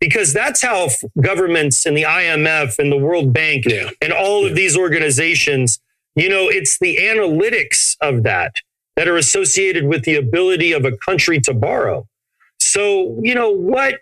because 0.01 0.33
that's 0.33 0.63
how 0.63 0.89
governments 1.21 1.85
and 1.87 1.97
the 1.97 2.03
imf 2.05 2.79
and 2.79 2.93
the 2.93 2.97
world 2.99 3.33
bank 3.33 3.65
Yeah. 3.67 3.91
and 4.03 4.13
all 4.13 4.45
of 4.47 4.55
these 4.55 4.77
organizations, 4.77 5.81
you 6.17 6.29
know, 6.29 6.49
it's 6.49 6.79
the 6.79 6.97
analytics 6.97 7.97
of 8.01 8.23
that 8.25 8.55
that 8.97 9.09
are 9.09 9.17
associated 9.17 9.85
with 9.85 10.05
the 10.05 10.17
ability 10.17 10.73
of 10.73 10.85
a 10.85 10.97
country 10.97 11.41
to 11.41 11.55
borrow. 11.55 12.07
So, 12.61 13.19
you 13.23 13.35
know, 13.35 13.51
what 13.51 14.01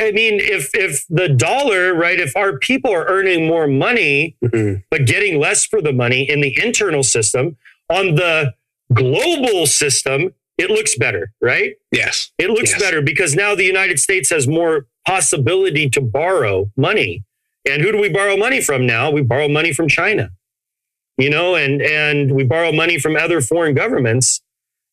I 0.00 0.12
mean, 0.12 0.38
if 0.40 0.70
if 0.74 1.04
the 1.08 1.28
dollar, 1.28 1.92
right, 1.94 2.20
if 2.20 2.36
our 2.36 2.56
people 2.58 2.92
are 2.92 3.06
earning 3.08 3.46
more 3.46 3.66
money 3.66 4.36
Mhm. 4.44 4.84
but 4.90 5.06
getting 5.06 5.40
less 5.40 5.64
for 5.64 5.82
the 5.82 5.92
money 5.92 6.28
in 6.28 6.40
the 6.40 6.56
internal 6.62 7.02
system, 7.02 7.56
on 7.90 8.14
the 8.14 8.54
global 8.92 9.66
system, 9.66 10.34
it 10.56 10.70
looks 10.70 10.94
better, 10.96 11.32
right? 11.40 11.74
Yes. 11.90 12.30
It 12.38 12.50
looks 12.50 12.70
Yes. 12.72 12.80
better 12.80 13.00
because 13.02 13.34
now 13.34 13.54
the 13.56 13.64
United 13.64 13.98
States 13.98 14.30
has 14.30 14.46
more 14.46 14.86
possibility 15.06 15.88
to 15.90 16.00
borrow 16.00 16.70
money. 16.76 17.22
And 17.68 17.82
who 17.82 17.90
do 17.92 17.98
we 17.98 18.08
borrow 18.08 18.36
money 18.36 18.60
from 18.60 18.86
now? 18.86 19.10
We 19.10 19.22
borrow 19.22 19.48
money 19.48 19.72
from 19.72 19.88
China. 19.88 20.30
You 21.18 21.30
know, 21.30 21.56
and 21.56 21.82
and 21.82 22.32
we 22.32 22.44
borrow 22.44 22.72
money 22.72 22.98
from 22.98 23.16
other 23.16 23.40
foreign 23.40 23.74
governments. 23.74 24.40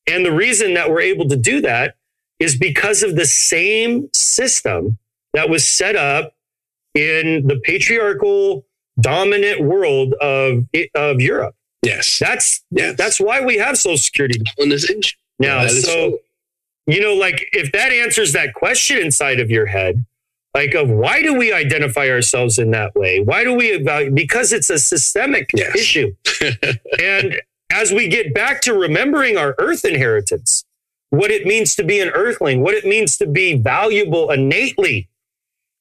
And 0.08 0.26
the 0.26 0.32
reason 0.32 0.74
that 0.74 0.90
we're 0.90 1.02
able 1.02 1.28
to 1.30 1.36
do 1.36 1.62
that 1.62 1.96
is 2.40 2.58
because 2.58 3.02
of 3.04 3.16
the 3.16 3.26
same 3.26 4.10
system 4.14 4.98
that 5.34 5.50
was 5.50 5.68
set 5.68 5.96
up 5.96 6.34
in 6.94 7.48
the 7.48 7.60
patriarchal 7.64 8.66
dominant 9.00 9.62
world 9.62 10.14
of 10.16 10.66
of 10.96 11.22
Europe. 11.22 11.56
Yes. 11.84 12.18
That's 12.20 12.64
Yes. 12.72 12.96
that's 12.98 13.20
why 13.20 13.42
we 13.42 13.58
have 13.58 13.78
social 13.78 13.98
security 13.98 14.42
colonization. 14.58 15.18
now, 15.40 15.64
is 15.64 15.84
so 15.86 16.10
true. 16.10 16.20
you 16.88 17.02
know, 17.02 17.14
like 17.14 17.46
if 17.52 17.72
that 17.74 17.92
answers 17.92 18.34
that 18.34 18.54
question 18.56 18.98
inside 18.98 19.40
of 19.40 19.52
your 19.52 19.68
head, 19.68 20.04
like 20.56 20.74
of 20.74 20.90
why 20.90 21.22
do 21.22 21.34
we 21.34 21.52
identify 21.52 22.10
ourselves 22.10 22.58
in 22.58 22.72
that 22.72 22.96
way? 22.96 23.20
Why 23.20 23.44
do 23.44 23.54
we 23.54 23.68
evaluate? 23.72 24.16
Because 24.16 24.54
it's 24.54 24.70
a 24.70 24.80
systemic 24.80 25.52
Yes. 25.54 25.76
issue. 25.76 26.16
and 27.02 27.42
as 27.70 27.92
we 27.92 28.08
get 28.08 28.34
back 28.34 28.62
to 28.62 28.74
remembering 28.74 29.36
our 29.36 29.54
earth 29.60 29.84
inheritance, 29.84 30.64
what 31.10 31.30
it 31.30 31.46
means 31.46 31.76
to 31.76 31.84
be 31.84 32.00
an 32.00 32.08
earthling, 32.10 32.62
what 32.62 32.74
it 32.74 32.86
means 32.86 33.18
to 33.18 33.28
be 33.28 33.58
valuable 33.58 34.32
innately. 34.32 35.10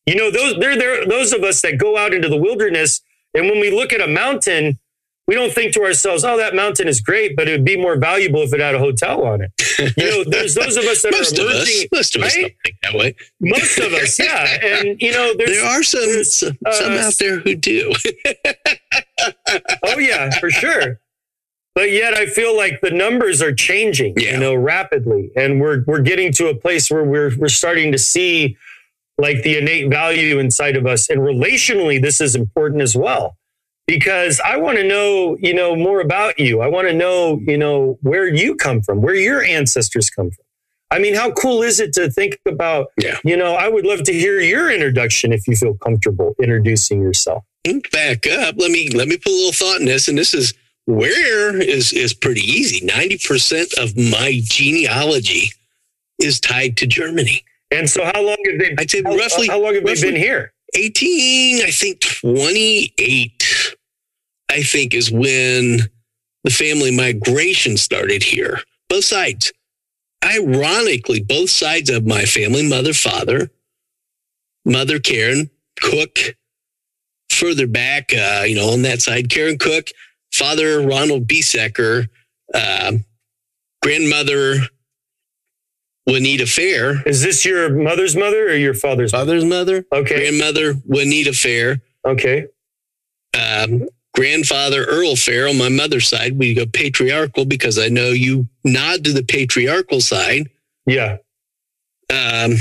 You 0.06 0.16
know, 0.16 0.30
those 0.32 0.56
they're, 0.58 0.76
they're 0.76 1.06
those 1.06 1.32
of 1.32 1.44
us 1.44 1.62
that 1.62 1.78
go 1.78 1.96
out 1.96 2.12
into 2.12 2.28
the 2.28 2.36
wilderness, 2.36 3.00
and 3.32 3.48
when 3.48 3.60
we 3.60 3.70
look 3.70 3.92
at 3.92 4.00
a 4.00 4.08
mountain, 4.08 4.78
we 5.26 5.34
don't 5.34 5.52
think 5.52 5.72
to 5.74 5.82
ourselves, 5.82 6.24
"Oh, 6.24 6.36
that 6.36 6.54
mountain 6.54 6.86
is 6.88 7.00
great, 7.00 7.34
but 7.36 7.48
it 7.48 7.52
would 7.52 7.64
be 7.64 7.76
more 7.76 7.96
valuable 7.96 8.40
if 8.42 8.52
it 8.52 8.60
had 8.60 8.74
a 8.74 8.78
hotel 8.78 9.24
on 9.24 9.40
it." 9.42 9.50
You 9.96 10.04
know, 10.10 10.24
there's 10.24 10.54
those 10.54 10.76
of 10.76 10.84
us 10.84 11.02
that 11.02 11.10
most 11.12 11.36
are 11.38 11.42
of 11.42 11.48
us, 11.48 11.84
most 11.92 12.14
of 12.16 12.22
us 12.22 12.36
right? 12.36 12.42
don't 12.42 12.54
think 12.64 12.76
that 12.82 12.94
way. 12.94 13.16
Most 13.40 13.78
of 13.78 13.92
us, 13.92 14.18
yeah, 14.18 14.58
and 14.62 15.00
you 15.02 15.10
know, 15.12 15.34
there's 15.36 15.50
There 15.50 15.64
are 15.64 15.82
some 15.82 16.24
some, 16.24 16.58
uh, 16.64 16.72
some 16.72 16.92
out 16.92 17.14
there 17.18 17.40
who 17.40 17.54
do. 17.56 17.92
Oh 19.82 19.98
yeah, 19.98 20.30
for 20.38 20.50
sure. 20.50 21.00
But 21.74 21.90
yet 21.90 22.14
I 22.14 22.26
feel 22.26 22.56
like 22.56 22.80
the 22.82 22.90
numbers 22.92 23.42
are 23.42 23.52
changing, 23.52 24.14
Yeah. 24.16 24.34
you 24.34 24.38
know, 24.38 24.54
rapidly. 24.54 25.30
And 25.36 25.60
we're 25.60 25.82
we're 25.86 26.02
getting 26.02 26.32
to 26.34 26.48
a 26.48 26.54
place 26.54 26.90
where 26.90 27.02
we're 27.04 27.32
we're 27.36 27.48
starting 27.48 27.90
to 27.92 27.98
see 27.98 28.56
like 29.18 29.42
the 29.42 29.58
innate 29.58 29.90
value 29.90 30.38
inside 30.38 30.76
of 30.76 30.86
us. 30.86 31.08
And 31.10 31.20
relationally, 31.20 32.00
this 32.00 32.20
is 32.20 32.36
important 32.36 32.80
as 32.82 32.94
well. 32.96 33.36
Because 33.86 34.40
I 34.44 34.56
want 34.56 34.78
to 34.78 34.84
know, 34.84 35.36
you 35.40 35.52
know, 35.54 35.76
more 35.76 36.00
about 36.00 36.38
you. 36.38 36.62
I 36.62 36.68
want 36.68 36.88
to 36.88 36.94
know, 36.94 37.38
you 37.46 37.58
know, 37.58 37.98
where 38.00 38.26
you 38.26 38.54
come 38.54 38.80
from, 38.80 39.02
where 39.02 39.14
your 39.14 39.42
ancestors 39.42 40.08
come 40.08 40.30
from. 40.30 40.44
I 40.90 40.98
mean, 40.98 41.14
how 41.14 41.32
cool 41.32 41.62
is 41.62 41.80
it 41.80 41.92
to 41.94 42.10
think 42.10 42.38
about, 42.46 42.88
Yeah. 42.98 43.18
you 43.24 43.36
know, 43.36 43.54
I 43.54 43.68
would 43.68 43.84
love 43.84 44.02
to 44.04 44.12
hear 44.12 44.40
your 44.40 44.70
introduction 44.70 45.32
if 45.32 45.46
you 45.46 45.56
feel 45.56 45.74
comfortable 45.74 46.34
introducing 46.40 47.02
yourself. 47.02 47.44
Back 47.92 48.26
up. 48.26 48.54
Let 48.58 48.70
me 48.70 48.90
let 48.90 49.08
me 49.08 49.16
put 49.16 49.28
a 49.32 49.34
little 49.34 49.52
thought 49.52 49.80
in 49.80 49.86
this. 49.86 50.06
And 50.08 50.16
this 50.18 50.34
is 50.34 50.52
where 50.86 51.56
is 51.60 51.92
is 51.94 52.12
pretty 52.14 52.42
easy. 52.42 52.84
Ninety 52.84 53.18
percent 53.18 53.72
of 53.78 53.96
my 53.96 54.40
genealogy 54.44 55.50
is 56.20 56.38
tied 56.40 56.76
to 56.78 56.86
Germany. 56.86 57.42
And 57.70 57.88
so, 57.88 58.04
how 58.04 58.22
long 58.22 58.36
have 58.46 58.58
they? 58.60 58.74
I'd 58.78 58.90
say 58.90 59.02
how, 59.02 59.12
uh, 59.12 59.16
roughly- 59.16 59.46
How 59.48 59.58
long 59.60 59.74
have 59.74 59.82
roughly- 59.84 59.94
they 60.02 60.10
been 60.12 60.20
here? 60.20 60.52
18, 60.76 61.62
I 61.62 61.70
think 61.70 62.00
28, 62.00 63.42
I 64.54 64.62
think 64.62 64.94
is 64.94 65.10
when 65.10 65.80
the 66.44 66.50
family 66.50 66.94
migration 66.96 67.76
started 67.76 68.22
here. 68.22 68.60
Both 68.88 69.04
sides. 69.06 69.52
Ironically, 70.24 71.20
both 71.22 71.50
sides 71.50 71.90
of 71.90 72.06
my 72.06 72.24
family, 72.24 72.66
mother, 72.68 72.92
father, 72.94 73.50
mother 74.64 75.00
Karen 75.00 75.50
Cook, 75.82 76.18
further 77.30 77.66
back, 77.66 78.12
uh, 78.14 78.44
you 78.46 78.54
know, 78.54 78.70
on 78.70 78.82
that 78.82 79.02
side, 79.02 79.28
Karen 79.28 79.58
Cook, 79.58 79.88
father 80.32 80.80
Ronald 80.80 81.26
Biesecker, 81.26 82.06
uh, 82.54 82.92
grandmother 83.82 84.58
Juanita 86.06 86.46
Fair, 86.46 87.02
Is 87.08 87.22
this 87.22 87.44
your 87.44 87.70
mother's 87.70 88.14
mother 88.14 88.46
or 88.50 88.54
your 88.56 88.74
father's? 88.74 89.12
mother? 89.12 89.24
father's 89.40 89.44
mother, 89.44 89.84
Okay. 89.92 90.16
grandmother 90.16 90.74
Juanita 90.86 91.32
Fair, 91.32 91.80
Okay. 92.06 92.46
um, 93.34 93.88
grandfather 94.14 94.84
Earl 94.84 95.16
Fair 95.16 95.48
on 95.48 95.58
my 95.58 95.68
mother's 95.68 96.08
side. 96.08 96.38
We 96.38 96.54
go 96.54 96.66
patriarchal 96.66 97.44
because 97.44 97.78
I 97.78 97.88
know 97.88 98.10
you 98.10 98.48
nod 98.64 99.04
to 99.04 99.12
the 99.12 99.22
patriarchal 99.24 100.00
side. 100.00 100.48
Yeah. 100.86 101.16
Um, 102.12 102.54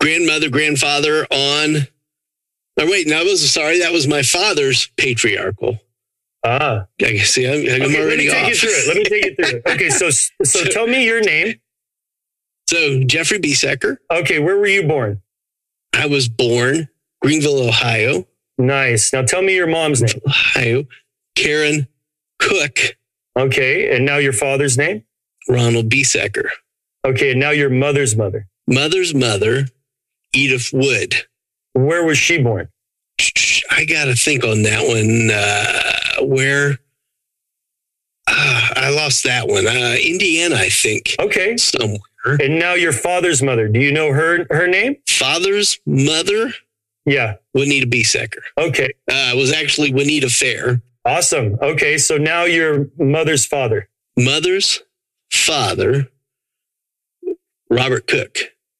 grandmother, 0.00 0.48
grandfather 0.50 1.26
on. 1.30 1.86
Oh, 2.78 2.86
wait, 2.90 3.06
no, 3.06 3.20
I 3.20 3.24
was 3.24 3.50
sorry. 3.52 3.80
That 3.80 3.92
was 3.92 4.06
my 4.06 4.22
father's 4.22 4.88
patriarchal. 4.96 5.78
Ah. 6.44 6.86
I 7.02 7.12
guess, 7.12 7.28
see, 7.30 7.46
I'm, 7.46 7.60
I'm 7.60 7.82
Okay, 7.82 7.98
let 7.98 8.00
already 8.00 8.16
me 8.26 8.30
take 8.30 8.42
off. 8.44 8.48
you 8.48 8.54
through 8.56 8.70
it. 8.70 8.88
Let 8.88 8.96
me 8.96 9.04
take 9.04 9.24
you 9.26 9.34
through 9.36 9.58
it. 9.58 9.62
Okay. 9.66 9.90
So, 9.90 10.10
so 10.44 10.64
tell 10.64 10.86
me 10.86 11.04
your 11.04 11.20
name. 11.20 11.60
So, 12.68 13.02
Jeffrey 13.04 13.38
Biesecker, 13.38 13.98
Okay. 14.10 14.38
Where 14.38 14.56
were 14.56 14.66
you 14.66 14.84
born? 14.86 15.20
I 15.92 16.06
was 16.06 16.28
born 16.28 16.88
Greenville, 17.20 17.68
Ohio. 17.68 18.26
Nice. 18.60 19.12
Now 19.12 19.22
tell 19.22 19.42
me 19.42 19.54
your 19.54 19.66
mom's 19.66 20.02
name. 20.02 20.20
Ohio. 20.26 20.84
Karen 21.34 21.86
Cook, 22.38 22.96
Okay. 23.36 23.94
And 23.94 24.04
now 24.04 24.16
your 24.16 24.32
father's 24.32 24.76
name. 24.76 25.04
Ronald 25.48 25.88
Biesecker. 25.88 26.48
Okay. 27.04 27.30
And 27.32 27.40
now 27.40 27.50
your 27.50 27.70
mother's 27.70 28.16
mother. 28.16 28.46
Mother's 28.66 29.14
mother, 29.14 29.66
Edith 30.34 30.70
Wood. 30.72 31.14
Where 31.72 32.04
was 32.04 32.18
she 32.18 32.42
born? 32.42 32.68
I 33.70 33.84
got 33.84 34.06
to 34.06 34.14
think 34.14 34.44
on 34.44 34.62
that 34.62 34.86
one. 34.86 35.30
Uh, 35.30 36.24
where? 36.26 36.78
Uh, 38.26 38.68
I 38.76 38.90
lost 38.90 39.24
that 39.24 39.48
one. 39.48 39.66
Uh, 39.66 39.96
Indiana, 40.02 40.56
I 40.56 40.68
think. 40.68 41.16
Okay. 41.18 41.56
Somewhere. 41.56 42.00
And 42.24 42.58
now 42.58 42.74
your 42.74 42.92
father's 42.92 43.42
mother. 43.42 43.68
Do 43.68 43.80
you 43.80 43.92
know 43.92 44.12
her 44.12 44.46
her 44.50 44.66
name? 44.66 44.96
Father's 45.08 45.78
mother? 45.86 46.52
Yeah. 47.10 47.34
Juanita 47.54 47.86
Biesecker. 47.86 48.42
Okay. 48.56 48.92
Uh, 49.10 49.32
it 49.34 49.36
was 49.36 49.52
actually 49.52 49.92
Juanita 49.92 50.30
Fair. 50.30 50.80
Awesome. 51.04 51.58
Okay. 51.60 51.98
So 51.98 52.16
now 52.18 52.44
your 52.44 52.88
mother's 52.98 53.44
father. 53.44 53.88
Mother's 54.16 54.82
father, 55.32 56.08
Robert 57.68 58.06
Cook. 58.06 58.38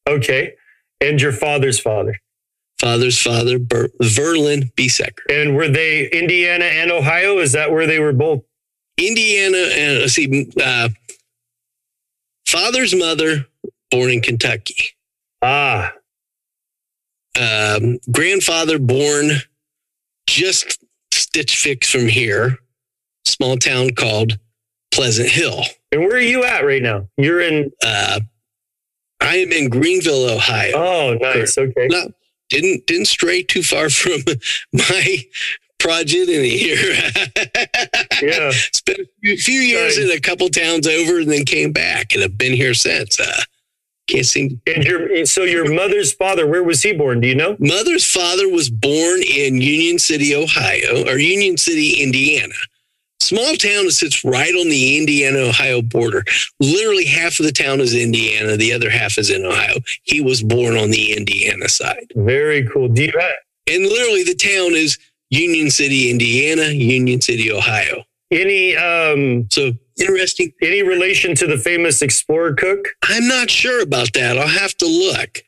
Okay. 0.09 0.55
And 1.01 1.21
your 1.21 1.33
father's 1.33 1.81
father. 1.81 2.21
Father's 2.81 3.21
father, 3.21 3.59
Ber- 3.59 3.91
Verlin 4.01 4.73
Biesecker. 4.75 5.25
And 5.29 5.57
were 5.57 5.69
they 5.69 6.09
Indiana 6.11 6.67
and 6.67 6.91
Ohio? 6.93 7.39
Is 7.39 7.53
that 7.53 7.73
where 7.73 7.87
they 7.87 7.99
were 7.99 8.13
both? 8.13 8.43
Indiana 8.97 9.59
and 9.73 9.99
let's 10.01 10.13
see, 10.13 10.51
uh, 10.63 10.91
father's 12.47 12.95
mother, 12.95 13.47
born 13.91 14.11
in 14.11 14.21
Kentucky. 14.21 14.91
Ah, 15.43 15.93
Um, 17.41 17.99
grandfather, 18.13 18.79
born 18.79 19.31
just 20.29 20.85
stitch 21.13 21.57
fix 21.57 21.91
from 21.91 22.07
here, 22.09 22.59
small 23.25 23.57
town 23.57 23.91
called 23.95 24.39
Pleasant 24.93 25.31
Hill. 25.31 25.63
and 25.93 26.03
where 26.03 26.17
are 26.17 26.21
you 26.21 26.45
at 26.45 26.65
right 26.65 26.83
now? 26.83 27.09
You're 27.17 27.41
in. 27.41 27.71
Uh, 27.85 28.21
I 29.23 29.37
am 29.39 29.53
in 29.53 29.69
Greenville, 29.71 30.29
Ohio. 30.31 30.73
Oh, 30.77 31.19
nice. 31.21 31.57
Okay. 31.57 31.87
No, 31.89 32.13
didn't 32.51 32.87
didn't 32.87 33.07
stray 33.07 33.43
too 33.43 33.63
far 33.63 33.89
from 33.91 34.21
my 34.73 35.19
progeny 35.79 36.51
here. 36.59 36.95
Yeah. 38.23 38.51
Spent 38.75 38.99
a 38.99 39.07
few, 39.23 39.37
few 39.39 39.61
years 39.61 39.97
Nice. 39.97 40.05
in 40.11 40.15
a 40.15 40.21
couple 40.21 40.47
towns 40.51 40.87
over, 40.87 41.21
and 41.21 41.31
then 41.31 41.47
came 41.47 41.73
back, 41.73 42.13
and 42.13 42.21
have 42.21 42.37
been 42.37 42.53
here 42.53 42.75
since. 42.75 43.19
Uh, 43.19 43.41
can't 44.11 44.27
seem. 44.27 44.61
And 44.67 44.85
your 44.85 45.27
so 45.27 45.45
your 45.45 45.73
mother's 45.73 46.13
father, 46.13 46.47
where 46.47 46.63
was 46.63 46.83
he 46.83 46.93
born? 46.93 47.21
Do 47.21 47.29
you 47.29 47.35
know? 47.35 47.57
Mother's 47.59 48.05
father 48.05 48.49
was 48.49 48.69
born 48.71 49.23
in 49.23 49.61
Union 49.61 49.99
City, 49.99 50.35
Ohio, 50.35 51.05
or 51.07 51.19
Union 51.19 51.57
City, 51.57 52.03
Indiana. 52.03 52.55
Small 53.21 53.55
town 53.55 53.85
that 53.85 53.93
sits 53.93 54.25
right 54.25 54.55
on 54.55 54.69
the 54.71 54.99
Indiana 54.99 55.39
Ohio 55.41 55.83
border. 55.83 56.25
Literally 56.59 57.05
half 57.05 57.39
of 57.39 57.47
the 57.47 57.53
town 57.53 57.81
is 57.81 57.95
Indiana, 57.95 58.57
the 58.57 58.73
other 58.73 58.91
half 58.91 59.19
is 59.19 59.31
in 59.31 59.45
Ohio. 59.45 59.77
He 60.03 60.21
was 60.21 60.43
born 60.43 60.77
on 60.77 60.91
the 60.91 61.13
Indiana 61.17 61.69
side. 61.69 62.07
Very 62.17 62.67
cool. 62.67 62.89
Do 62.89 63.05
you 63.05 63.13
have 63.19 63.31
And 63.69 63.85
literally 63.85 64.25
the 64.25 64.35
town 64.35 64.75
is 64.75 64.99
Union 65.29 65.71
City, 65.71 66.11
Indiana, 66.11 66.69
Union 66.73 67.21
City, 67.21 67.53
Ohio. 67.53 68.05
any 68.33 68.75
um 68.77 69.47
So 69.51 69.73
interesting. 70.01 70.53
any 70.63 70.83
relation 70.83 71.35
to 71.37 71.47
the 71.47 71.59
famous 71.59 72.03
explorer 72.03 72.55
Cook? 72.55 72.89
I'm 73.03 73.27
not 73.29 73.51
sure 73.51 73.83
about 73.83 74.13
that. 74.15 74.39
I'll 74.39 74.49
have 74.49 74.77
to 74.79 74.87
look. 74.87 75.39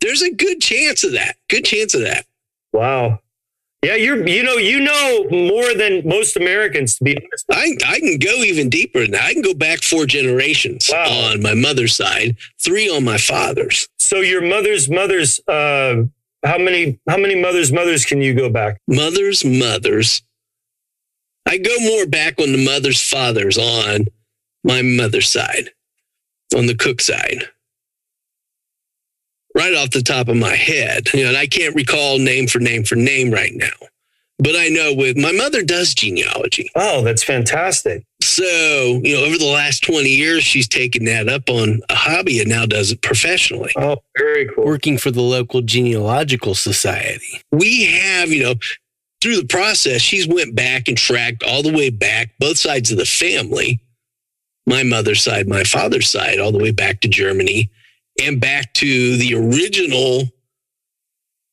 There's 0.00 0.22
a 0.22 0.32
good 0.32 0.60
chance 0.60 1.04
of 1.04 1.12
that. 1.12 1.36
Good 1.48 1.64
chance 1.64 1.94
of 1.94 2.02
that. 2.02 2.26
Wow. 2.72 3.20
Yeah, 3.84 3.96
you're 3.96 4.26
you 4.26 4.42
know 4.42 4.54
you 4.54 4.80
know 4.80 5.26
more 5.30 5.74
than 5.74 6.08
most 6.08 6.36
Americans 6.38 6.96
to 6.96 7.04
be 7.04 7.16
honest. 7.18 7.44
I, 7.50 7.76
I 7.86 8.00
can 8.00 8.18
go 8.18 8.42
even 8.42 8.70
deeper 8.70 9.00
than 9.02 9.10
that. 9.10 9.24
I 9.24 9.34
can 9.34 9.42
go 9.42 9.52
back 9.52 9.82
four 9.82 10.06
generations 10.06 10.88
Wow. 10.90 11.32
on 11.32 11.42
my 11.42 11.52
mother's 11.54 11.94
side, 11.94 12.36
three 12.58 12.88
on 12.88 13.04
my 13.04 13.18
father's. 13.18 13.86
So 13.98 14.20
your 14.20 14.40
mother's 14.40 14.88
mother's 14.88 15.38
uh 15.46 16.04
how 16.46 16.56
many 16.58 16.98
how 17.08 17.18
many 17.18 17.34
mothers 17.40 17.72
mothers 17.72 18.06
can 18.06 18.22
you 18.22 18.32
go 18.34 18.48
back? 18.48 18.80
Mother's 18.88 19.44
mother's. 19.44 20.22
I 21.46 21.58
go 21.58 21.76
more 21.80 22.06
back 22.06 22.38
on 22.40 22.52
the 22.52 22.64
mother's 22.64 23.00
father's 23.00 23.58
on 23.58 24.06
my 24.62 24.82
mother's 24.82 25.28
side, 25.28 25.70
on 26.56 26.66
the 26.66 26.74
cook 26.74 27.00
side. 27.00 27.44
Right 29.56 29.74
off 29.74 29.90
the 29.90 30.02
top 30.02 30.28
of 30.28 30.36
my 30.36 30.56
head. 30.56 31.12
You 31.14 31.22
know, 31.22 31.28
and 31.28 31.36
I 31.36 31.46
can't 31.46 31.76
recall 31.76 32.18
name 32.18 32.48
for 32.48 32.58
name 32.58 32.82
for 32.84 32.96
name 32.96 33.30
right 33.30 33.52
now. 33.54 33.88
But 34.38 34.56
I 34.56 34.68
know 34.68 34.92
with 34.94 35.16
my 35.16 35.30
mother 35.30 35.62
does 35.62 35.94
genealogy. 35.94 36.70
Oh, 36.74 37.02
that's 37.02 37.22
fantastic. 37.22 38.04
So, 38.20 39.00
you 39.04 39.14
know, 39.14 39.24
over 39.24 39.38
the 39.38 39.46
last 39.46 39.84
20 39.84 40.08
years, 40.08 40.42
she's 40.42 40.66
taken 40.66 41.04
that 41.04 41.28
up 41.28 41.48
on 41.48 41.82
a 41.88 41.94
hobby 41.94 42.40
and 42.40 42.48
now 42.48 42.66
does 42.66 42.90
it 42.90 43.00
professionally. 43.00 43.72
Oh, 43.76 43.98
very 44.18 44.48
cool. 44.48 44.64
Working 44.64 44.98
for 44.98 45.12
the 45.12 45.20
local 45.22 45.62
genealogical 45.62 46.56
society. 46.56 47.42
We 47.52 47.84
have, 47.84 48.30
you 48.30 48.42
know, 48.42 48.54
through 49.24 49.40
the 49.40 49.46
process, 49.46 50.02
she's 50.02 50.28
went 50.28 50.54
back 50.54 50.86
and 50.86 50.98
tracked 50.98 51.42
all 51.44 51.62
the 51.62 51.72
way 51.72 51.88
back, 51.88 52.32
both 52.38 52.58
sides 52.58 52.92
of 52.92 52.98
the 52.98 53.06
family, 53.06 53.80
my 54.66 54.82
mother's 54.82 55.22
side, 55.22 55.48
my 55.48 55.64
father's 55.64 56.10
side, 56.10 56.38
all 56.38 56.52
the 56.52 56.58
way 56.58 56.70
back 56.70 57.00
to 57.00 57.08
Germany 57.08 57.70
and 58.22 58.38
back 58.38 58.74
to 58.74 59.16
the 59.16 59.34
original 59.34 60.24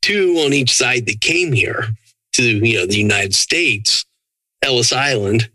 two 0.01 0.35
on 0.45 0.51
each 0.51 0.69
side 0.69 1.05
that 1.05 1.21
came 1.21 1.53
here 1.53 1.85
to, 2.33 2.43
you 2.43 2.77
know, 2.77 2.85
the 2.85 2.97
United 2.97 3.33
States, 3.33 4.05
Ellis 4.61 4.91
Island 4.91 5.49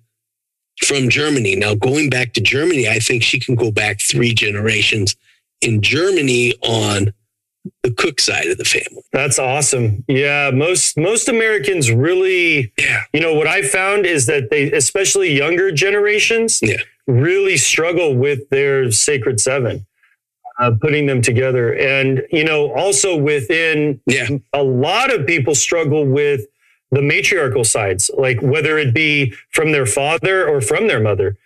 from 0.87 1.11
Germany. 1.11 1.55
Now, 1.55 1.75
going 1.75 2.09
back 2.09 2.33
to 2.33 2.41
Germany, 2.41 2.89
I 2.89 2.99
think 2.99 3.23
she 3.25 3.39
can 3.39 3.57
go 3.57 3.71
back 3.71 4.01
three 4.01 4.33
generations 4.33 5.17
in 5.61 5.83
Germany 5.83 6.55
on 6.63 7.13
the 7.83 7.91
cook 7.93 8.21
side 8.21 8.47
of 8.47 8.59
the 8.59 8.65
family. 8.65 9.03
That's 9.13 9.39
awesome. 9.39 10.05
Yeah, 10.09 10.51
most 10.53 10.97
most 10.97 11.29
Americans 11.29 11.91
really, 11.91 12.73
Yeah. 12.79 13.03
you 13.13 13.21
know, 13.21 13.35
what 13.35 13.47
I 13.47 13.63
found 13.63 14.07
is 14.07 14.27
that 14.27 14.51
they, 14.51 14.71
especially 14.73 15.33
younger 15.33 15.71
generations, 15.73 16.61
Yeah. 16.63 16.83
really 17.07 17.57
struggle 17.57 18.15
with 18.15 18.49
their 18.51 18.91
sacred 18.91 19.41
seven, 19.41 19.87
uh, 20.59 20.73
putting 20.81 21.07
them 21.07 21.23
together, 21.23 21.73
and 21.75 22.25
you 22.31 22.45
know, 22.45 22.73
also 22.73 23.17
within 23.17 24.01
Yeah. 24.07 24.29
a 24.53 24.63
lot 24.63 25.13
of 25.15 25.27
people 25.27 25.55
struggle 25.55 26.05
with 26.05 26.47
the 26.93 27.03
matriarchal 27.03 27.65
sides, 27.65 28.11
like 28.17 28.41
whether 28.41 28.79
it 28.79 28.95
be 28.95 29.33
from 29.51 29.73
their 29.73 29.87
father 29.87 30.47
or 30.49 30.61
from 30.61 30.87
their 30.87 31.01
mother. 31.01 31.37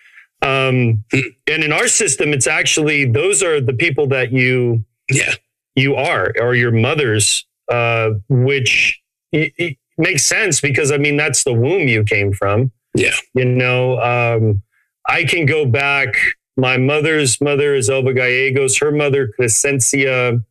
Um, 0.43 1.05
Hmm. 1.13 1.21
and 1.47 1.65
in 1.65 1.73
our 1.73 1.89
system, 1.89 2.33
it's 2.33 2.47
actually 2.47 3.05
those 3.05 3.43
are 3.43 3.61
the 3.61 3.73
people 3.75 4.07
that 4.09 4.33
you 4.33 4.85
Yeah. 5.11 5.35
You 5.77 5.95
are 5.95 6.33
or 6.41 6.55
your 6.55 6.73
mother's, 6.73 7.47
uh, 7.71 8.11
which 8.29 9.01
it, 9.33 9.53
it 9.57 9.77
makes 9.99 10.25
sense 10.25 10.61
because 10.61 10.91
I 10.93 10.97
mean 10.99 11.17
that's 11.17 11.45
the 11.45 11.53
womb 11.55 11.89
you 11.89 12.05
came 12.05 12.33
from. 12.33 12.73
Yeah. 12.95 13.15
You 13.35 13.45
know, 13.45 14.01
um, 14.01 14.63
I 15.07 15.25
can 15.25 15.47
go 15.47 15.65
back. 15.67 16.15
My 16.57 16.77
mother's 16.77 17.41
mother 17.41 17.75
is 17.75 17.89
Elba 17.89 18.13
Gallegos. 18.15 18.79
Her 18.79 18.91
mother, 18.91 19.29
Crescencia 19.39 20.45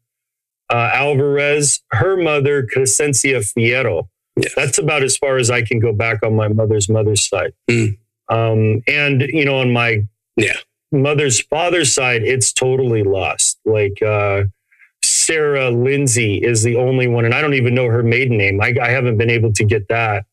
uh, 0.71 0.89
Alvarez. 0.93 1.81
Her 1.91 2.15
mother, 2.17 2.63
Crescencia 2.65 3.39
Fierro. 3.53 4.07
Yeah. 4.37 4.49
That's 4.55 4.77
about 4.77 5.03
as 5.03 5.17
far 5.17 5.37
as 5.37 5.51
I 5.51 5.61
can 5.61 5.79
go 5.79 5.91
back 5.91 6.23
on 6.23 6.35
my 6.35 6.47
mother's 6.47 6.87
mother's 6.87 7.27
side. 7.27 7.51
Mm. 7.69 7.97
Um, 8.29 8.81
and 8.87 9.21
you 9.21 9.43
know, 9.43 9.57
on 9.59 9.73
my 9.73 10.07
Yeah. 10.37 10.55
mother's 10.91 11.41
father's 11.41 11.91
side, 11.91 12.23
it's 12.23 12.53
totally 12.53 13.03
lost. 13.03 13.59
Like 13.65 14.01
uh, 14.01 14.43
Sarah 15.29 15.69
Lindsay 15.69 16.37
is 16.37 16.63
the 16.63 16.75
only 16.75 17.07
one, 17.07 17.23
and 17.23 17.35
I 17.35 17.41
don't 17.41 17.53
even 17.53 17.75
know 17.75 17.85
her 17.85 18.01
maiden 18.01 18.37
name. 18.37 18.59
I, 18.61 18.73
I 18.81 18.89
haven't 18.89 19.17
been 19.17 19.29
able 19.29 19.53
to 19.53 19.63
get 19.63 19.87
that. 19.89 20.25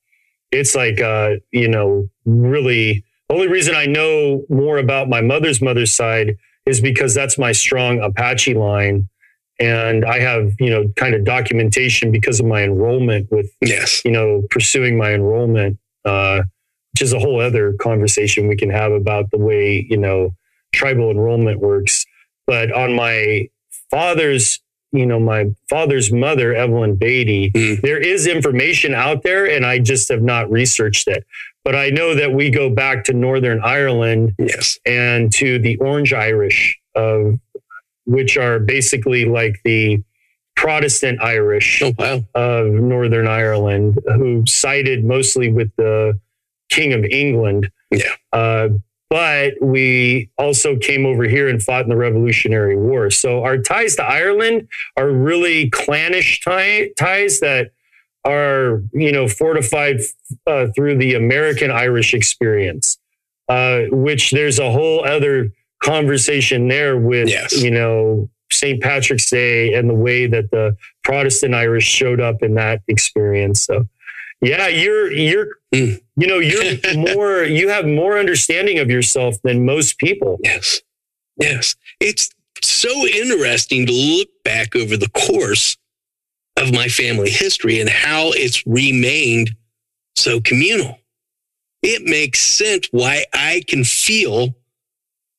It's 0.50 0.74
like 0.74 1.00
uh, 1.00 1.34
you 1.52 1.68
know, 1.68 2.08
really. 2.24 3.04
Only 3.28 3.48
reason 3.48 3.74
I 3.74 3.86
know 3.86 4.44
more 4.48 4.78
about 4.78 5.08
my 5.08 5.20
mother's 5.20 5.60
mother's 5.60 5.92
side 5.92 6.36
is 6.64 6.80
because 6.80 7.12
that's 7.12 7.36
my 7.36 7.52
strong 7.52 8.00
Apache 8.00 8.54
line, 8.54 9.08
and 9.60 10.04
I 10.04 10.20
have 10.20 10.52
you 10.60 10.70
know 10.70 10.88
kind 10.96 11.14
of 11.14 11.24
documentation 11.24 12.10
because 12.10 12.40
of 12.40 12.46
my 12.46 12.62
enrollment 12.62 13.30
with 13.30 13.50
Yes. 13.60 14.00
you 14.04 14.12
know, 14.12 14.46
pursuing 14.50 14.96
my 14.96 15.12
enrollment, 15.12 15.78
uh, 16.06 16.42
which 16.94 17.02
is 17.02 17.12
a 17.12 17.18
whole 17.18 17.40
other 17.40 17.74
conversation 17.74 18.48
we 18.48 18.56
can 18.56 18.70
have 18.70 18.92
about 18.92 19.30
the 19.30 19.38
way, 19.38 19.84
you 19.90 19.98
know, 19.98 20.34
tribal 20.72 21.10
enrollment 21.10 21.60
works. 21.60 22.06
But 22.46 22.72
on 22.72 22.94
my 22.94 23.48
father's, 23.90 24.60
you 24.92 25.04
know, 25.06 25.18
my 25.20 25.46
father's 25.68 26.12
mother, 26.12 26.54
Evelyn 26.54 26.96
Beatty, 26.96 27.50
Mm. 27.52 27.80
there 27.82 27.98
is 28.00 28.26
information 28.26 28.94
out 28.94 29.22
there 29.22 29.44
and 29.44 29.66
I 29.66 29.78
just 29.78 30.08
have 30.08 30.22
not 30.22 30.50
researched 30.50 31.08
it. 31.08 31.24
But 31.64 31.74
I 31.74 31.90
know 31.90 32.14
that 32.14 32.32
we 32.32 32.50
go 32.50 32.70
back 32.70 33.04
to 33.04 33.12
Northern 33.12 33.60
Ireland 33.62 34.34
Yes. 34.38 34.78
and 34.86 35.32
to 35.34 35.58
the 35.58 35.76
Orange 35.78 36.12
Irish, 36.12 36.78
uh, 36.94 37.32
which 38.04 38.36
are 38.36 38.58
basically 38.60 39.24
like 39.24 39.56
the 39.64 40.02
Protestant 40.54 41.20
Irish 41.20 41.82
Oh, 41.82 41.92
wow. 41.98 42.24
of 42.34 42.68
Northern 42.72 43.26
Ireland 43.26 43.98
who 44.06 44.44
sided 44.46 45.04
mostly 45.04 45.50
with 45.52 45.70
the 45.76 46.18
King 46.70 46.92
of 46.94 47.04
England. 47.04 47.70
Yeah. 47.90 48.14
Uh, 48.32 48.68
but 49.10 49.54
we 49.60 50.30
also 50.38 50.76
came 50.76 51.06
over 51.06 51.24
here 51.24 51.48
and 51.48 51.62
fought 51.62 51.82
in 51.84 51.88
the 51.88 51.96
Revolutionary 51.96 52.76
War. 52.76 53.10
So 53.10 53.44
our 53.44 53.58
ties 53.58 53.96
to 53.96 54.02
Ireland 54.04 54.68
are 54.96 55.10
really 55.10 55.70
clannish 55.70 56.40
tie, 56.40 56.90
ties 56.98 57.40
that 57.40 57.70
are, 58.24 58.82
you 58.92 59.12
know, 59.12 59.28
fortified 59.28 60.00
uh, 60.46 60.66
through 60.74 60.98
the 60.98 61.14
American 61.14 61.70
Irish 61.70 62.12
experience, 62.14 62.98
uh, 63.48 63.82
which 63.90 64.32
there's 64.32 64.58
a 64.58 64.70
whole 64.72 65.04
other 65.04 65.52
conversation 65.82 66.66
there 66.68 66.96
with, 66.98 67.28
Yes. 67.28 67.62
you 67.62 67.70
know, 67.70 68.28
St. 68.50 68.82
Patrick's 68.82 69.30
Day 69.30 69.74
and 69.74 69.88
the 69.88 69.94
way 69.94 70.26
that 70.26 70.50
the 70.50 70.76
Protestant 71.04 71.54
Irish 71.54 71.84
showed 71.86 72.20
up 72.20 72.42
in 72.42 72.54
that 72.54 72.80
experience. 72.88 73.60
So, 73.62 73.86
yeah, 74.40 74.68
you're 74.68 75.10
you're 75.12 75.48
Mm. 75.74 76.00
You 76.16 76.26
know 76.26 76.38
you're 76.38 76.62
more 77.14 77.44
you 77.44 77.68
have 77.68 77.86
more 77.86 78.18
understanding 78.18 78.78
of 78.78 78.90
yourself 78.90 79.36
than 79.42 79.64
most 79.64 79.98
people. 79.98 80.38
Yes. 80.42 80.80
Yes. 81.38 81.76
It's 82.00 82.30
so 82.62 83.06
interesting 83.06 83.86
to 83.86 83.92
look 83.92 84.28
back 84.44 84.74
over 84.74 84.96
the 84.96 85.10
course 85.10 85.76
of 86.56 86.72
my 86.72 86.88
family 86.88 87.30
history 87.30 87.80
and 87.80 87.90
how 87.90 88.30
it's 88.32 88.66
remained 88.66 89.54
so 90.16 90.40
communal. 90.40 90.98
It 91.82 92.02
makes 92.02 92.40
sense 92.40 92.88
why 92.90 93.26
I 93.34 93.62
can 93.68 93.84
feel 93.84 94.56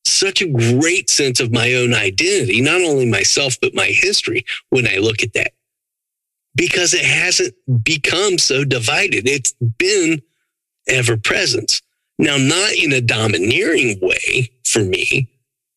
such 0.06 0.42
a 0.42 0.48
great 0.48 1.10
sense 1.10 1.40
of 1.40 1.52
my 1.52 1.74
own 1.74 1.94
identity, 1.94 2.62
not 2.62 2.82
only 2.82 3.06
myself, 3.06 3.58
but 3.62 3.76
my 3.76 3.88
history 3.88 4.46
when 4.70 4.88
I 4.88 4.98
look 4.98 5.24
at 5.24 5.34
that. 5.34 5.54
Because 6.56 6.94
it 6.94 7.06
hasn't 7.06 7.54
become 7.84 8.38
so 8.38 8.64
divided. 8.64 9.28
It's 9.28 9.54
been 9.78 10.22
ever 10.88 11.18
present. 11.18 11.82
Now, 12.20 12.38
not 12.38 12.74
in 12.74 12.94
a 12.94 13.02
domineering 13.02 14.00
way 14.02 14.52
for 14.66 14.80
me. 14.84 15.30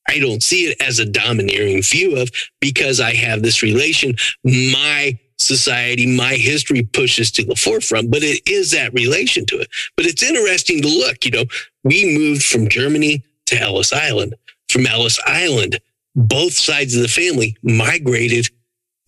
I 0.09 0.19
don't 0.19 0.43
see 0.43 0.65
it 0.67 0.81
as 0.81 0.99
a 0.99 1.05
domineering 1.05 1.83
view 1.83 2.17
of 2.17 2.31
because 2.61 3.01
I 3.01 3.15
have 3.15 3.43
this 3.43 3.63
relation. 3.63 4.15
My 4.45 5.19
society, 5.39 6.07
my 6.07 6.35
history 6.35 6.83
pushes 6.83 7.31
to 7.33 7.45
the 7.45 7.55
forefront, 7.55 8.11
but 8.11 8.23
it 8.23 8.43
is 8.51 8.73
that 8.73 8.93
relation 8.93 9.47
to 9.47 9.61
it. 9.61 9.69
But 9.97 10.07
it's 10.07 10.23
interesting 10.23 10.83
to 10.83 10.89
look, 10.89 11.25
you 11.25 11.31
know, 11.31 11.45
we 11.85 12.17
moved 12.17 12.45
from 12.45 12.69
Germany 12.69 13.23
to 13.47 13.61
Ellis 13.61 13.93
Island. 13.93 14.35
From 14.69 14.87
Ellis 14.87 15.19
Island, 15.27 15.81
both 16.15 16.55
sides 16.55 16.97
of 16.97 17.03
the 17.03 17.09
family 17.09 17.57
migrated 17.63 18.49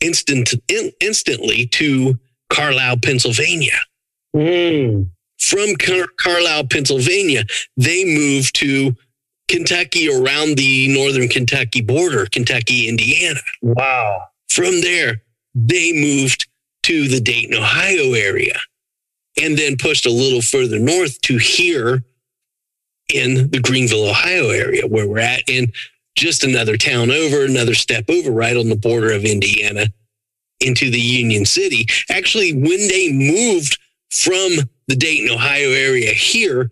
instant, 0.01 0.53
in, 0.69 0.93
instantly 1.01 1.66
to 1.66 2.19
Carlisle, 2.51 2.99
Pennsylvania 2.99 3.79
Mm. 4.35 5.11
From 5.43 5.74
Car- 5.77 6.09
Carlisle, 6.19 6.69
Pennsylvania, 6.69 7.44
they 7.77 8.05
moved 8.05 8.55
to 8.56 8.97
Kentucky 9.48 10.09
around 10.09 10.56
the 10.56 10.89
northern 10.94 11.28
Kentucky 11.28 11.82
border, 11.82 12.27
Kentucky, 12.27 12.89
Indiana. 12.89 13.40
Wow. 13.60 14.23
From 14.48 14.81
there, 14.81 15.23
they 15.55 15.93
moved 15.93 16.47
to 16.85 17.09
the 17.09 17.20
Dayton, 17.20 17.55
Ohio 17.55 18.12
area 18.14 18.59
and 19.40 19.56
then 19.56 19.77
pushed 19.77 20.06
a 20.06 20.10
little 20.10 20.43
further 20.43 20.78
north 20.78 21.20
to 21.23 21.39
here 21.39 22.05
in 23.12 23.51
the 23.51 23.60
Greenville, 23.60 24.09
Ohio 24.09 24.51
area 24.51 24.86
where 24.86 25.09
we're 25.09 25.19
at, 25.19 25.43
and 25.48 25.73
just 26.16 26.44
another 26.44 26.77
town 26.77 27.10
over, 27.10 27.44
another 27.44 27.74
step 27.74 28.05
over, 28.09 28.31
right 28.31 28.56
on 28.56 28.69
the 28.69 28.77
border 28.77 29.12
of 29.12 29.24
Indiana 29.24 29.86
into 30.60 30.90
the 30.90 31.01
Union 31.01 31.44
City. 31.44 31.86
Actually, 32.10 32.52
when 32.52 32.89
they 32.89 33.12
moved 33.12 33.78
from 34.13 34.69
the 34.89 34.97
Dayton, 34.97 35.31
Ohio 35.31 35.71
area 35.71 36.13
here, 36.13 36.71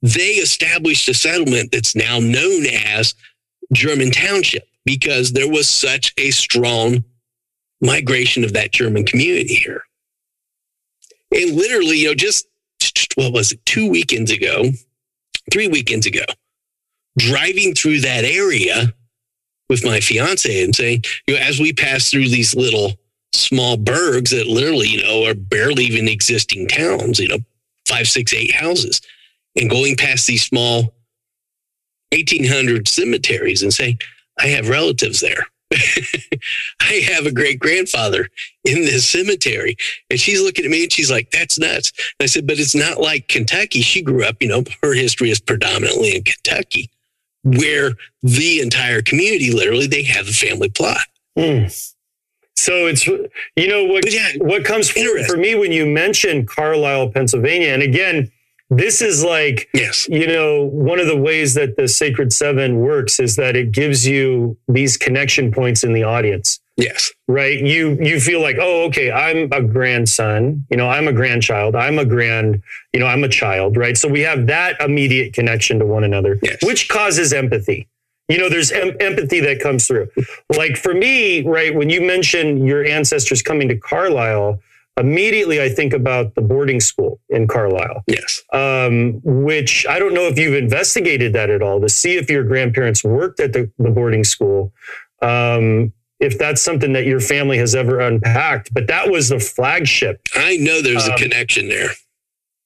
they 0.00 0.32
established 0.32 1.08
a 1.08 1.14
settlement 1.14 1.70
that's 1.70 1.94
now 1.94 2.18
known 2.18 2.64
as 2.66 3.14
German 3.72 4.10
Township 4.10 4.64
because 4.86 5.32
there 5.32 5.50
was 5.50 5.68
such 5.68 6.14
a 6.16 6.30
strong 6.30 7.04
migration 7.82 8.42
of 8.42 8.54
that 8.54 8.72
German 8.72 9.04
community 9.04 9.54
here. 9.54 9.82
And 11.30 11.54
literally, 11.56 11.98
you 11.98 12.08
know, 12.08 12.14
just 12.14 12.46
what 13.16 13.34
was 13.34 13.52
it, 13.52 13.64
two 13.66 13.90
weekends 13.90 14.30
ago, 14.30 14.70
three 15.52 15.68
weekends 15.68 16.06
ago, 16.06 16.24
driving 17.18 17.74
through 17.74 18.00
that 18.00 18.24
area 18.24 18.94
with 19.68 19.84
my 19.84 20.00
fiance 20.00 20.64
and 20.64 20.74
saying, 20.74 21.04
you 21.26 21.34
know, 21.34 21.40
as 21.40 21.60
we 21.60 21.74
pass 21.74 22.10
through 22.10 22.28
these 22.28 22.54
little 22.54 22.92
small 23.32 23.76
burgs 23.76 24.30
that 24.30 24.46
literally, 24.46 24.88
you 24.88 25.02
know, 25.02 25.24
are 25.26 25.34
barely 25.34 25.84
even 25.84 26.08
existing 26.08 26.68
towns, 26.68 27.18
you 27.18 27.28
know, 27.28 27.38
five, 27.86 28.08
six, 28.08 28.32
eight 28.34 28.54
houses, 28.54 29.00
and 29.56 29.70
going 29.70 29.96
past 29.96 30.26
these 30.26 30.44
small 30.44 30.94
1800 32.12 32.88
cemeteries 32.88 33.62
and 33.62 33.72
saying, 33.72 33.98
I 34.38 34.46
have 34.48 34.68
relatives 34.68 35.20
there. 35.20 35.46
I 36.80 37.06
have 37.12 37.26
a 37.26 37.32
great 37.32 37.58
grandfather 37.58 38.28
in 38.64 38.82
this 38.82 39.06
cemetery. 39.06 39.76
And 40.08 40.18
she's 40.18 40.40
looking 40.40 40.64
at 40.64 40.70
me 40.70 40.84
and 40.84 40.92
she's 40.92 41.10
like, 41.10 41.30
that's 41.30 41.58
nuts. 41.58 41.92
And 42.18 42.24
I 42.24 42.26
said, 42.26 42.46
but 42.46 42.58
it's 42.58 42.74
not 42.74 43.00
like 43.00 43.28
Kentucky. 43.28 43.82
She 43.82 44.00
grew 44.00 44.24
up, 44.24 44.36
you 44.40 44.48
know, 44.48 44.64
her 44.82 44.94
history 44.94 45.30
is 45.30 45.40
predominantly 45.40 46.16
in 46.16 46.22
Kentucky, 46.22 46.90
where 47.44 47.92
the 48.22 48.60
entire 48.60 49.02
community 49.02 49.52
literally 49.52 49.86
they 49.86 50.02
have 50.04 50.28
a 50.28 50.32
family 50.32 50.70
plot. 50.70 51.06
Mm. 51.36 51.94
So 52.58 52.86
it's 52.86 53.06
you 53.06 53.68
know 53.68 53.84
what 53.84 54.12
yeah, 54.12 54.32
what 54.38 54.64
comes 54.64 54.90
for, 54.90 55.24
for 55.24 55.36
me 55.36 55.54
when 55.54 55.72
you 55.72 55.86
mention 55.86 56.46
Carlisle, 56.46 57.10
Pennsylvania, 57.10 57.68
and 57.72 57.82
again, 57.82 58.30
this 58.70 59.00
is 59.00 59.24
like 59.24 59.68
yes. 59.72 60.08
you 60.08 60.26
know 60.26 60.64
one 60.64 60.98
of 61.00 61.06
the 61.06 61.16
ways 61.16 61.54
that 61.54 61.76
the 61.76 61.88
Sacred 61.88 62.32
Seven 62.32 62.80
works 62.80 63.18
is 63.20 63.36
that 63.36 63.56
it 63.56 63.72
gives 63.72 64.06
you 64.06 64.56
these 64.68 64.96
connection 64.96 65.50
points 65.52 65.84
in 65.84 65.92
the 65.92 66.02
audience. 66.02 66.60
Yes. 66.76 67.10
right 67.26 67.58
you 67.58 67.98
you 68.00 68.20
feel 68.20 68.40
like 68.40 68.54
oh 68.60 68.84
okay 68.84 69.10
i'm 69.10 69.48
a 69.50 69.60
grandson 69.60 70.64
you 70.70 70.76
know 70.76 70.88
i'm 70.88 71.08
a 71.08 71.12
grandchild 71.12 71.74
i'm 71.74 71.98
a 71.98 72.04
grand 72.04 72.62
you 72.92 73.00
know 73.00 73.06
i'm 73.06 73.24
a 73.24 73.28
child 73.28 73.76
right 73.76 73.96
so 73.96 74.06
we 74.06 74.20
have 74.20 74.46
that 74.46 74.80
immediate 74.80 75.32
connection 75.32 75.80
to 75.80 75.86
one 75.86 76.04
another 76.04 76.38
Yes. 76.40 76.58
which 76.62 76.88
causes 76.88 77.32
empathy 77.32 77.88
you 78.28 78.38
know 78.38 78.48
there's 78.48 78.70
em- 78.72 78.96
empathy 79.00 79.40
that 79.40 79.60
comes 79.60 79.86
through 79.86 80.08
like 80.56 80.76
for 80.76 80.94
me 80.94 81.42
right 81.46 81.74
when 81.74 81.88
you 81.90 82.00
mention 82.00 82.66
your 82.66 82.84
ancestors 82.84 83.42
coming 83.42 83.68
to 83.68 83.76
carlisle 83.76 84.60
immediately 84.98 85.62
i 85.62 85.68
think 85.68 85.92
about 85.92 86.34
the 86.34 86.40
boarding 86.40 86.80
school 86.80 87.20
in 87.30 87.46
carlisle 87.46 88.02
Yes. 88.06 88.42
um, 88.52 89.20
which 89.24 89.86
I 89.88 89.98
don't 89.98 90.14
know 90.14 90.26
if 90.26 90.38
you've 90.38 90.54
investigated 90.54 91.32
that 91.34 91.50
at 91.50 91.62
all 91.62 91.80
to 91.80 91.88
see 91.88 92.16
if 92.16 92.28
your 92.30 92.42
grandparents 92.44 93.04
worked 93.04 93.38
at 93.40 93.52
the, 93.52 93.70
the 93.78 93.90
boarding 93.90 94.24
school. 94.24 94.72
Um, 95.22 95.92
if 96.20 96.36
that's 96.38 96.60
something 96.62 96.92
that 96.94 97.06
your 97.06 97.20
family 97.20 97.58
has 97.58 97.74
ever 97.76 98.00
unpacked, 98.00 98.72
but 98.74 98.86
that 98.88 99.08
was 99.10 99.28
the 99.28 99.38
flagship. 99.38 100.20
I 100.34 100.56
know 100.56 100.82
there's 100.82 101.06
a 101.06 101.12
Um, 101.12 101.18
connection 101.18 101.68
there. 101.68 101.90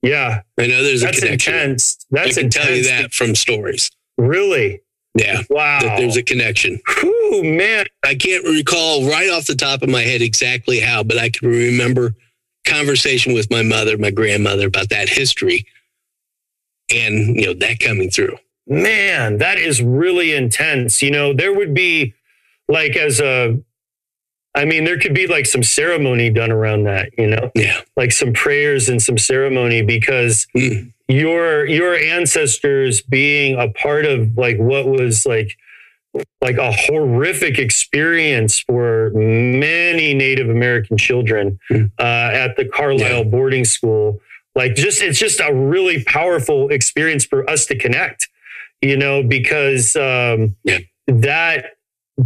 Yeah, 0.01 0.41
I 0.59 0.67
know 0.69 0.83
there's 0.83 1.03
a 1.03 1.13
connection. 1.13 1.27
that's 1.31 1.45
connection. 1.45 1.55
intense. 1.55 2.07
I 2.15 2.17
can 2.33 2.45
intense. 2.47 2.55
tell 2.55 2.75
you 2.75 2.83
that 2.85 3.13
from 3.13 3.35
stories. 3.35 3.91
Really? 4.17 4.81
Yeah. 5.15 5.43
Wow. 5.51 5.81
That 5.83 5.99
there's 5.99 6.17
a 6.17 6.23
connection. 6.23 6.81
Whew, 7.01 7.43
man. 7.45 7.87
I 8.03 8.15
can't 8.15 8.45
recall 8.45 9.09
right 9.09 9.31
off 9.31 9.47
the 9.47 9.55
top 9.55 9.83
of 9.83 9.89
my 9.89 10.03
head 10.03 10.23
exactly 10.23 10.81
how, 10.81 11.03
but 11.03 11.19
I 11.19 11.29
can 11.31 11.49
remember 11.49 12.15
conversation 12.67 13.35
with 13.35 13.51
my 13.51 13.63
mother, 13.63 13.99
my 13.99 14.11
grandmother 14.11 14.69
about 14.69 14.89
that 14.91 15.09
history 15.09 15.67
and, 16.95 17.37
you 17.37 17.47
know, 17.47 17.55
that 17.55 17.81
coming 17.81 18.11
through. 18.11 18.37
Man, 18.67 19.39
that 19.39 19.59
is 19.59 19.83
really 19.83 20.35
intense. 20.35 21.03
You 21.03 21.11
know, 21.11 21.35
there 21.35 21.53
would 21.53 21.75
be 21.75 22.15
like 22.69 22.97
as 22.97 23.21
a 23.21 23.61
I 24.55 24.65
mean, 24.67 24.85
there 24.85 24.99
could 24.99 25.15
be 25.15 25.27
like 25.27 25.47
some 25.47 25.63
ceremony 25.63 26.29
done 26.31 26.53
around 26.53 26.85
that, 26.85 27.11
you 27.17 27.27
know? 27.27 27.51
Yeah. 27.55 27.81
like 27.97 28.13
some 28.13 28.33
prayers 28.33 28.89
and 28.89 29.01
some 29.03 29.19
ceremony 29.19 29.83
because 29.83 30.47
Mm. 30.57 30.93
your 31.09 31.67
your 31.67 31.95
ancestors 31.95 33.01
being 33.03 33.59
a 33.59 33.69
part 33.69 34.05
of 34.07 34.37
like 34.37 34.59
what 34.59 34.87
was 34.87 35.25
like 35.27 35.57
like 36.43 36.59
a 36.59 36.71
horrific 36.73 37.59
experience 37.59 38.61
for 38.61 39.11
many 39.15 40.13
Native 40.13 40.51
American 40.51 40.99
children 40.99 41.59
Mm. 41.71 41.91
uh, 41.99 42.03
at 42.03 42.57
the 42.57 42.67
Carlisle 42.67 43.19
Yeah. 43.25 43.31
boarding 43.31 43.65
school. 43.65 44.21
Like, 44.55 44.75
just 44.75 45.01
it's 45.03 45.19
just 45.19 45.41
a 45.41 45.53
really 45.55 46.05
powerful 46.05 46.69
experience 46.69 47.25
for 47.25 47.49
us 47.49 47.65
to 47.67 47.75
connect, 47.79 48.29
you 48.83 48.99
know, 48.99 49.23
because 49.23 49.97
um, 49.97 50.57
Yeah. 50.65 50.81
that 51.07 51.71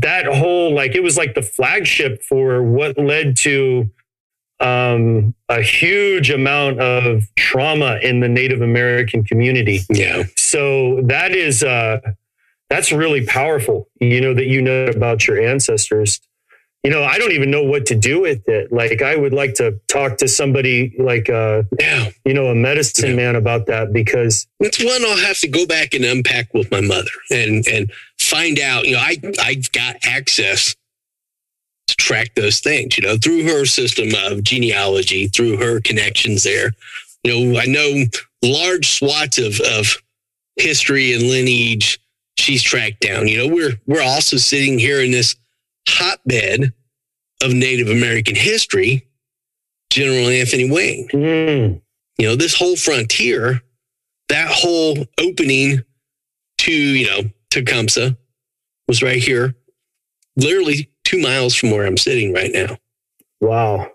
that 0.01 0.27
whole 0.27 0.75
like 0.75 0.95
it 0.95 1.03
was 1.03 1.17
like 1.17 1.35
the 1.35 1.43
flagship 1.43 2.23
for 2.23 2.63
what 2.63 2.99
led 2.99 3.37
to 3.39 3.91
um, 4.61 5.35
a 5.49 5.61
huge 5.63 6.31
amount 6.31 6.81
of 6.81 7.25
trauma 7.37 7.99
in 8.03 8.21
the 8.21 8.29
Native 8.29 8.63
American 8.63 9.23
community. 9.25 9.81
Yeah. 9.91 10.25
So 10.37 11.03
that 11.03 11.33
is 11.33 11.63
uh, 11.63 12.01
that's 12.71 12.91
really 12.93 13.27
powerful. 13.27 13.89
You 14.01 14.21
know 14.21 14.35
that 14.35 14.47
you 14.47 14.63
know 14.63 14.87
about 14.87 15.27
your 15.27 15.41
ancestors. 15.41 16.21
You 16.85 16.91
know, 16.93 17.03
I 17.03 17.19
don't 17.19 17.33
even 17.33 17.51
know 17.51 17.65
what 17.65 17.85
to 17.87 17.97
do 17.97 18.21
with 18.21 18.49
it. 18.49 18.71
Like, 18.71 19.03
I 19.03 19.17
would 19.17 19.33
like 19.33 19.55
to 19.55 19.81
talk 19.89 20.19
to 20.19 20.29
somebody 20.29 20.95
like 21.01 21.29
uh, 21.29 21.65
Yeah. 21.81 22.11
you 22.25 22.33
know 22.33 22.47
a 22.47 22.55
medicine 22.55 23.11
Yeah. 23.11 23.17
man 23.17 23.37
about 23.37 23.67
that 23.67 23.93
because 23.93 24.47
It's 24.61 24.83
one 24.83 25.05
I'll 25.05 25.17
have 25.17 25.39
to 25.41 25.49
go 25.49 25.67
back 25.67 25.95
and 25.95 26.05
unpack 26.05 26.55
with 26.55 26.71
my 26.71 26.81
mother 26.81 27.11
and 27.31 27.67
and 27.67 27.91
find 28.27 28.59
out. 28.59 28.87
You 28.87 28.93
know, 28.93 29.01
I 29.01 29.17
I've 29.43 29.71
got 29.73 29.97
access 30.05 30.75
to 31.89 31.97
track 31.97 32.35
those 32.35 32.61
things, 32.61 32.99
you 32.99 33.07
know, 33.07 33.17
through 33.17 33.45
her 33.45 33.65
system 33.65 34.09
of 34.27 34.43
genealogy, 34.43 35.29
through 35.29 35.57
her 35.59 35.81
connections 35.81 36.43
there. 36.43 36.73
You 37.23 37.53
know, 37.53 37.61
I 37.61 37.67
know 37.67 38.05
large 38.43 38.89
swaths 38.89 39.39
of, 39.39 39.61
of 39.61 39.97
history 40.57 41.13
and 41.13 41.23
lineage 41.23 42.01
she's 42.37 42.63
tracked 42.63 43.01
down. 43.01 43.29
You 43.29 43.39
know, 43.39 43.55
we're 43.55 43.81
we're 43.87 44.03
also 44.03 44.37
sitting 44.37 44.79
here 44.79 45.01
in 45.01 45.11
this 45.11 45.37
hotbed 45.89 46.73
of 47.43 47.53
Native 47.53 47.89
American 47.89 48.35
history, 48.35 49.07
General 49.91 50.29
Anthony 50.29 50.71
Wayne. 50.71 51.09
Mm. 51.09 51.81
You 52.19 52.29
know, 52.29 52.37
this 52.37 52.57
whole 52.57 52.77
frontier, 52.77 53.63
that 54.29 54.49
whole 54.51 55.05
opening 55.21 55.83
to, 56.59 56.73
you 56.73 57.07
know, 57.07 57.31
Tecumseh 57.57 58.17
was 58.89 59.03
right 59.03 59.23
here, 59.23 59.55
literally 60.37 60.91
two 61.05 61.21
miles 61.21 61.55
from 61.55 61.71
where 61.71 61.87
I'm 61.87 61.97
sitting 61.97 62.33
right 62.33 62.53
now. 62.53 62.77
Wow. 63.41 63.91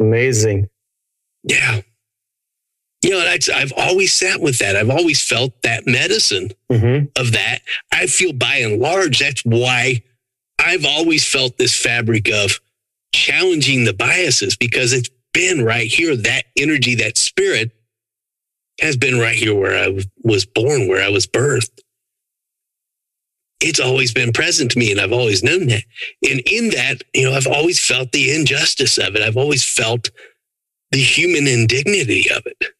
Amazing. 0.00 0.68
Yeah 1.44 1.82
you 3.02 3.10
know, 3.10 3.36
I've 3.54 3.72
always 3.76 4.12
sat 4.12 4.40
with 4.40 4.58
that. 4.58 4.76
I've 4.76 4.90
always 4.90 5.22
felt 5.22 5.60
that 5.62 5.86
medicine 5.86 6.50
mm-hmm. 6.70 7.06
of 7.16 7.32
that. 7.32 7.58
I 7.92 8.06
feel 8.06 8.32
by 8.32 8.56
and 8.58 8.80
large, 8.80 9.18
that's 9.18 9.42
why 9.44 10.02
I've 10.58 10.86
always 10.86 11.26
felt 11.26 11.58
this 11.58 11.76
fabric 11.76 12.28
of 12.30 12.60
challenging 13.12 13.84
the 13.84 13.92
biases 13.92 14.56
because 14.56 14.92
it's 14.92 15.10
been 15.34 15.64
right 15.64 15.88
here. 15.88 16.14
That 16.14 16.44
energy, 16.56 16.94
that 16.96 17.18
spirit 17.18 17.72
has 18.82 18.96
been 18.96 19.18
right 19.18 19.36
here 19.36 19.54
where 19.54 19.82
I 19.82 20.02
was 20.22 20.44
born, 20.44 20.88
where 20.88 21.02
I 21.02 21.08
was 21.08 21.26
birthed. 21.26 21.80
It's 23.60 23.80
always 23.80 24.12
been 24.12 24.32
present 24.32 24.72
to 24.72 24.78
me, 24.78 24.90
and 24.90 25.00
I've 25.00 25.12
always 25.12 25.44
known 25.44 25.68
that. 25.68 25.84
And 26.28 26.40
in 26.46 26.70
that, 26.70 27.02
you 27.14 27.30
know, 27.30 27.36
I've 27.36 27.46
always 27.46 27.78
felt 27.78 28.10
the 28.12 28.34
injustice 28.34 28.98
of 28.98 29.14
it. 29.14 29.22
I've 29.22 29.36
always 29.36 29.64
felt 29.64 30.10
the 30.90 30.98
human 30.98 31.46
indignity 31.46 32.24
of 32.34 32.44
it 32.44 32.74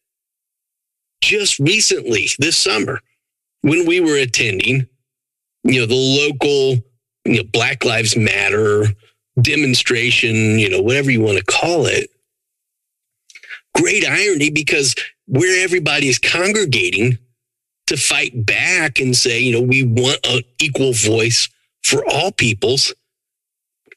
just 1.23 1.57
recently 1.59 2.27
this 2.37 2.57
summer 2.57 2.99
when 3.61 3.87
we 3.87 4.01
were 4.01 4.17
attending, 4.17 4.87
you 5.63 5.79
know, 5.79 5.85
the 5.85 5.95
local, 5.95 6.83
you 7.25 7.37
know, 7.37 7.43
Black 7.51 7.85
Lives 7.85 8.17
Matter 8.17 8.87
demonstration, 9.41 10.59
you 10.59 10.69
know, 10.69 10.81
whatever 10.81 11.09
you 11.09 11.21
want 11.21 11.37
to 11.37 11.45
call 11.45 11.85
it. 11.85 12.09
Great 13.73 14.05
irony 14.05 14.51
because 14.51 14.93
where 15.27 15.63
everybody 15.63 16.07
is 16.07 16.19
congregating 16.19 17.17
to 17.87 17.97
fight 17.97 18.45
back 18.45 18.99
and 18.99 19.15
say, 19.15 19.39
you 19.39 19.51
know, 19.51 19.61
we 19.61 19.83
want 19.83 20.25
an 20.25 20.41
equal 20.59 20.93
voice 20.93 21.49
for 21.83 22.03
all 22.09 22.31
peoples. 22.31 22.93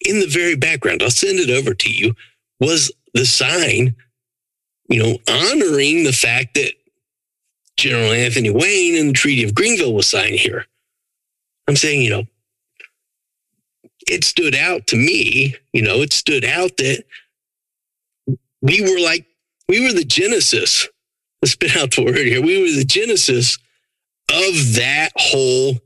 In 0.02 0.20
the 0.20 0.26
very 0.26 0.56
background, 0.56 1.02
I'll 1.02 1.10
send 1.10 1.38
it 1.38 1.50
over 1.50 1.74
to 1.74 1.90
you, 1.90 2.14
was 2.60 2.92
the 3.14 3.24
sign, 3.24 3.96
you 4.88 5.02
know, 5.02 5.18
honoring 5.28 6.04
the 6.04 6.12
fact 6.12 6.54
that 6.54 6.72
General 7.76 8.12
Anthony 8.12 8.50
Wayne 8.50 8.96
and 8.96 9.10
the 9.10 9.14
Treaty 9.14 9.44
of 9.44 9.54
Greenville 9.54 9.94
was 9.94 10.06
signed 10.06 10.36
here. 10.36 10.66
I'm 11.68 11.76
saying, 11.76 12.02
you 12.02 12.10
know, 12.10 12.24
it 14.08 14.24
stood 14.24 14.54
out 14.54 14.86
to 14.88 14.96
me, 14.96 15.56
you 15.72 15.82
know, 15.82 15.96
it 15.96 16.12
stood 16.12 16.44
out 16.44 16.76
that 16.76 17.04
we 18.62 18.80
were 18.80 19.00
like, 19.00 19.26
we 19.68 19.84
were 19.84 19.92
the 19.92 20.04
genesis. 20.04 20.88
Let's 21.46 21.52
spit 21.52 21.76
out 21.76 21.94
the 21.94 22.02
word 22.02 22.16
here. 22.16 22.42
We 22.42 22.60
were 22.60 22.76
the 22.76 22.84
genesis 22.84 23.56
of 24.28 24.74
that 24.74 25.10
whole 25.14 25.78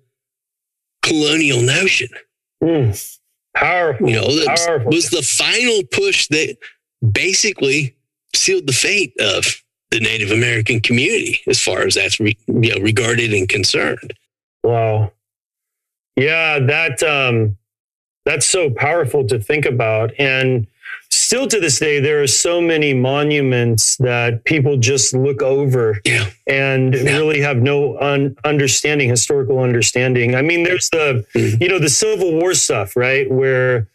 colonial 1.02 1.60
notion. 1.60 2.08
Mm, 2.62 3.18
powerful. 3.54 4.08
You 4.08 4.16
know, 4.16 4.34
that 4.44 4.84
was 4.86 5.10
the 5.10 5.22
final 5.22 5.82
push 5.92 6.28
that 6.28 6.56
basically 7.12 7.94
sealed 8.34 8.66
the 8.66 8.72
fate 8.72 9.12
of 9.20 9.44
the 9.90 10.00
Native 10.00 10.30
American 10.30 10.80
community 10.80 11.40
as 11.46 11.60
far 11.62 11.82
as 11.82 11.94
that's 11.94 12.18
re, 12.18 12.36
you 12.46 12.74
know, 12.74 12.80
regarded 12.80 13.34
and 13.34 13.48
concerned. 13.48 14.14
Wow. 14.62 15.12
Yeah, 16.16 16.58
that 16.60 17.02
um, 17.02 17.58
that's 18.24 18.46
so 18.46 18.70
powerful 18.70 19.26
to 19.26 19.38
think 19.38 19.66
about. 19.66 20.12
And 20.18 20.66
still 21.30 21.46
to 21.46 21.60
this 21.60 21.78
day, 21.78 22.00
there 22.00 22.20
are 22.20 22.26
so 22.26 22.60
many 22.60 22.92
monuments 22.92 23.96
that 23.98 24.44
people 24.44 24.76
just 24.76 25.14
look 25.14 25.42
over 25.42 26.00
yeah. 26.04 26.28
and 26.48 26.92
yeah. 26.92 27.16
really 27.16 27.40
have 27.40 27.58
no 27.58 27.96
un- 28.00 28.34
understanding, 28.42 29.08
historical 29.08 29.60
understanding. 29.60 30.34
I 30.34 30.42
mean, 30.42 30.64
there's 30.64 30.90
the, 30.90 31.24
mm-hmm. 31.32 31.62
you 31.62 31.68
know, 31.68 31.78
the 31.78 31.88
Civil 31.88 32.34
War 32.34 32.52
stuff, 32.52 32.96
right? 32.96 33.30
Where 33.30 33.86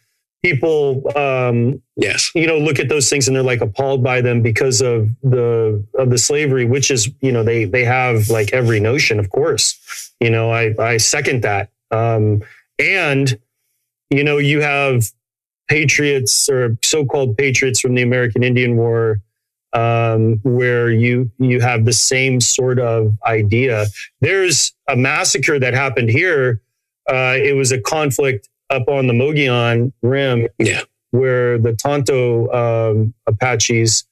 people 0.42 1.02
um, 1.16 1.82
yes 1.96 2.30
you 2.34 2.46
know 2.46 2.58
look 2.58 2.78
at 2.78 2.88
those 2.88 3.10
things 3.10 3.26
and 3.26 3.34
they're 3.34 3.42
like 3.42 3.62
appalled 3.62 4.04
by 4.04 4.20
them 4.20 4.42
because 4.42 4.80
of 4.80 5.08
the 5.22 5.82
of 5.98 6.10
the 6.10 6.18
slavery 6.18 6.64
which 6.64 6.90
is 6.90 7.10
you 7.20 7.32
know 7.32 7.42
they 7.42 7.64
they 7.64 7.82
have 7.82 8.28
like 8.28 8.52
every 8.52 8.78
notion 8.78 9.18
of 9.18 9.28
course 9.30 10.12
you 10.20 10.30
know 10.30 10.52
i 10.52 10.72
i 10.78 10.98
second 10.98 11.42
that 11.42 11.70
um, 11.90 12.42
and 12.78 13.40
you 14.10 14.22
know 14.22 14.36
you 14.36 14.60
have 14.60 15.10
patriots 15.68 16.48
or 16.48 16.76
so-called 16.82 17.36
patriots 17.36 17.80
from 17.80 17.94
the 17.94 18.02
american 18.02 18.42
indian 18.42 18.76
war 18.76 19.20
um, 19.72 20.40
where 20.42 20.90
you 20.90 21.30
you 21.38 21.60
have 21.60 21.84
the 21.84 21.92
same 21.92 22.40
sort 22.40 22.78
of 22.78 23.16
idea 23.26 23.86
there's 24.20 24.72
a 24.88 24.96
massacre 24.96 25.58
that 25.58 25.74
happened 25.74 26.08
here 26.08 26.62
uh, 27.08 27.36
it 27.36 27.54
was 27.54 27.72
a 27.72 27.80
conflict 27.80 28.48
up 28.70 28.88
on 28.88 29.06
the 29.06 29.12
Mogollon 29.12 29.92
Rim, 30.02 30.48
yeah. 30.58 30.82
where 31.10 31.58
the 31.58 31.72
Tonto 31.74 32.50
um, 32.52 33.14
Apaches 33.26 34.04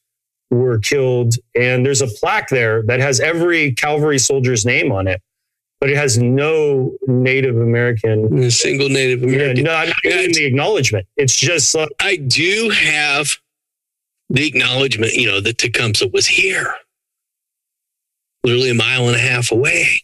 were 0.51 0.79
killed. 0.79 1.35
And 1.55 1.85
there's 1.85 2.03
a 2.03 2.07
plaque 2.07 2.49
there 2.49 2.83
that 2.85 3.01
has 3.01 3.21
every 3.21 3.73
cavalry 3.73 4.19
soldier's 4.19 4.65
name 4.65 4.93
on 4.93 5.09
it, 5.09 5.21
but 5.85 5.91
it 5.91 5.99
has 5.99 6.17
no 6.17 6.97
Native 7.07 7.59
American. 7.59 8.43
A 8.43 8.51
single 8.51 8.89
Native 8.89 9.23
American. 9.23 9.67
Yeah, 9.67 9.85
no, 9.85 9.85
not 9.85 10.03
even 10.03 10.33
the 10.33 10.47
acknowledgement. 10.47 11.07
It's 11.19 11.37
just. 11.37 11.77
Uh, 11.77 11.89
I 12.01 12.17
do 12.17 12.71
have 12.71 13.37
the 14.31 14.47
acknowledgement, 14.47 15.13
you 15.13 15.27
know, 15.27 15.43
that 15.43 15.59
Tecumseh 15.59 16.09
was 16.11 16.27
here, 16.27 16.75
literally 18.45 18.71
a 18.71 18.75
mile 18.75 19.09
and 19.09 19.17
a 19.17 19.21
half 19.21 19.53
away 19.53 20.01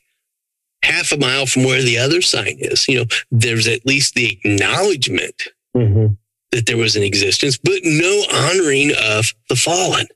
half 0.82 1.12
a 1.12 1.16
mile 1.16 1.46
from 1.46 1.64
where 1.64 1.82
the 1.82 1.96
other 1.96 2.20
sign 2.20 2.56
is. 2.58 2.86
You 2.86 2.98
know, 2.98 3.04
there's 3.30 3.66
at 3.66 3.86
least 3.86 4.12
the 4.12 4.32
acknowledgment 4.32 5.44
mm-hmm. 5.74 6.12
that 6.50 6.66
there 6.66 6.76
was 6.76 6.94
an 6.94 7.02
existence, 7.02 7.56
but 7.56 7.80
no 7.84 8.22
honoring 8.30 8.92
of 9.02 9.32
the 9.48 9.56
fallen. 9.56 10.08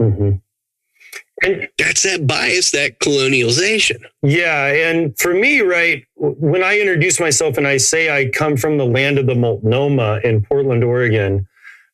Mm-hmm. 0.00 0.36
And 1.42 1.68
that's 1.78 2.02
that 2.02 2.26
bias, 2.26 2.72
that 2.72 2.98
colonialization. 2.98 4.02
Yeah. 4.22 4.66
And 4.66 5.16
for 5.18 5.34
me, 5.34 5.60
right, 5.60 6.04
when 6.16 6.62
I 6.62 6.78
introduce 6.78 7.20
myself 7.20 7.56
and 7.56 7.66
I 7.66 7.76
say 7.76 8.10
I 8.10 8.28
come 8.30 8.56
from 8.56 8.76
the 8.76 8.86
land 8.86 9.18
of 9.18 9.26
the 9.26 9.34
Multnomah 9.34 10.20
in 10.24 10.42
Portland, 10.42 10.82
Oregon, 10.82 11.46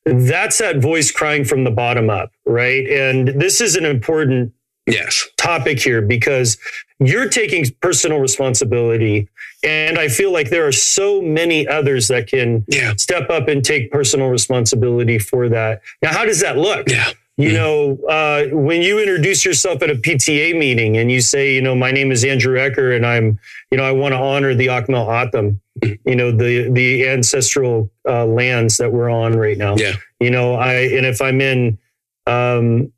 that's 0.05 0.59
that 0.59 0.79
voice 0.79 1.11
crying 1.11 1.45
from 1.45 1.65
the 1.65 1.71
bottom 1.71 2.11
up, 2.11 2.33
right? 2.47 2.89
And 2.89 3.29
this 3.29 3.61
is 3.61 3.77
an 3.77 3.85
important 3.85 4.53
yes. 4.87 5.27
topic 5.37 5.81
here 5.81 6.03
because 6.03 6.59
you're 6.99 7.29
taking 7.29 7.67
personal 7.81 8.21
responsibility. 8.21 9.29
And 9.63 9.99
I 9.99 10.09
feel 10.09 10.33
like 10.33 10.51
there 10.51 10.67
are 10.67 10.73
so 10.73 11.23
many 11.23 11.67
others 11.67 12.09
that 12.09 12.27
can 12.27 12.65
yeah. 12.69 12.95
step 12.97 13.31
up 13.31 13.49
and 13.49 13.65
take 13.65 13.91
personal 13.91 14.29
responsibility 14.29 15.19
for 15.19 15.49
that. 15.49 15.81
Now, 16.03 16.13
how 16.13 16.25
does 16.25 16.41
that 16.41 16.59
look? 16.59 16.89
Yeah. 16.89 17.11
You 17.37 17.49
mm 17.49 17.55
know, 17.55 17.99
uh, 18.09 18.45
when 18.53 18.81
you 18.81 19.01
introduce 19.01 19.45
yourself 19.45 19.83
at 19.83 19.91
a 19.91 19.97
PTA 19.97 20.57
meeting 20.57 20.97
and 20.99 21.11
you 21.11 21.21
say, 21.21 21.53
you 21.53 21.63
know, 21.63 21.75
my 21.75 21.91
name 21.91 22.13
is 22.13 22.25
Andrew 22.25 22.57
Ecker 22.57 22.95
and 22.95 23.05
I'm, 23.05 23.41
you 23.73 23.79
know, 23.79 23.83
I 23.83 23.91
want 23.91 24.13
to 24.13 24.19
honor 24.19 24.55
the 24.55 24.69
Akimel 24.69 25.09
O'odham, 25.09 25.61
mm 25.81 25.99
you 26.05 26.15
know, 26.15 26.31
the 26.31 26.71
the 26.71 27.09
ancestral 27.09 27.91
uh, 28.09 28.25
lands 28.25 28.77
that 28.77 28.93
we're 28.93 29.11
on 29.11 29.37
right 29.37 29.59
now. 29.59 29.75
Yeah. 29.77 29.95
You 30.21 30.31
know, 30.31 30.55
I 30.55 30.75
and 30.75 31.05
if 31.05 31.21
I'm 31.21 31.41
in 31.41 31.79
um, 32.27 32.93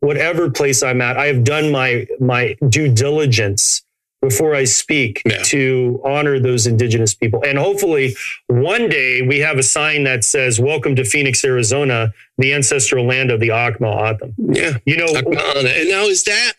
whatever 0.00 0.50
place 0.50 0.82
I'm 0.82 1.00
at, 1.00 1.16
I 1.16 1.26
have 1.26 1.44
done 1.44 1.70
my 1.70 2.06
my 2.20 2.56
due 2.68 2.92
diligence 2.92 3.82
before 4.20 4.54
I 4.54 4.64
speak 4.64 5.22
yeah. 5.24 5.42
to 5.44 6.00
honor 6.04 6.38
those 6.38 6.66
indigenous 6.66 7.14
people. 7.14 7.42
And 7.44 7.58
hopefully 7.58 8.14
one 8.48 8.88
day 8.88 9.22
we 9.22 9.38
have 9.38 9.56
a 9.56 9.62
sign 9.62 10.04
that 10.04 10.24
says, 10.24 10.60
Welcome 10.60 10.94
to 10.96 11.04
Phoenix, 11.04 11.44
Arizona, 11.44 12.12
the 12.36 12.52
ancestral 12.52 13.06
land 13.06 13.30
of 13.30 13.40
the 13.40 13.48
Akimel 13.48 13.96
O'odham. 13.96 14.34
Yeah. 14.38 14.76
You 14.84 14.98
know, 14.98 15.06
and 15.06 15.88
now 15.88 16.04
is 16.04 16.24
that, 16.24 16.52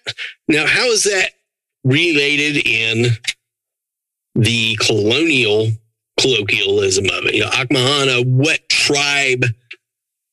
now 0.48 0.66
how 0.66 0.86
is 0.86 1.04
that 1.04 1.32
related 1.84 2.66
in 2.66 3.12
the 4.36 4.76
colonial 4.78 5.70
colloquialism 6.20 7.06
of 7.06 7.26
it? 7.26 7.36
You 7.36 7.42
know, 7.42 7.50
Akmahana, 7.50 8.26
what 8.26 8.68
tribe 8.70 9.46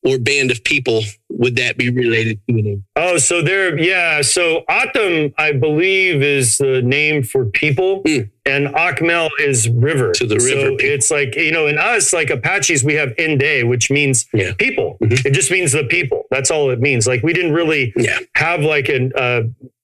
or 0.03 0.17
band 0.17 0.51
of 0.51 0.63
people 0.63 1.01
would 1.29 1.55
that 1.57 1.77
be 1.77 1.89
related 1.89 2.39
to? 2.49 2.81
Oh, 2.95 3.17
so 3.17 3.41
there, 3.41 3.77
yeah. 3.79 4.21
So 4.21 4.63
O'odham, 4.69 5.33
I 5.37 5.51
believe, 5.51 6.21
is 6.21 6.57
the 6.57 6.81
name 6.81 7.23
for 7.23 7.45
people, 7.45 8.01
Hmm. 8.05 8.19
and 8.45 8.67
Akimel 8.67 9.29
is 9.39 9.67
river. 9.69 10.13
So 10.15 10.25
the 10.25 10.35
river 10.35 10.69
So 10.71 10.77
it's 10.79 11.11
like 11.11 11.35
you 11.35 11.51
know, 11.51 11.67
in 11.67 11.77
us, 11.77 12.13
like 12.13 12.29
Apaches, 12.29 12.83
we 12.83 12.93
have 12.95 13.13
Inde, 13.17 13.67
which 13.67 13.89
means 13.91 14.25
Yeah. 14.33 14.53
people. 14.57 14.97
Mhm. 15.01 15.25
It 15.25 15.31
just 15.31 15.51
means 15.51 15.71
the 15.71 15.83
people. 15.83 16.25
That's 16.31 16.49
all 16.51 16.69
it 16.71 16.79
means. 16.79 17.05
Like 17.07 17.21
we 17.23 17.33
didn't 17.33 17.53
really 17.53 17.93
Yeah. 17.97 18.19
have 18.35 18.61
like 18.63 18.89
an 18.89 19.11
uh, 19.15 19.41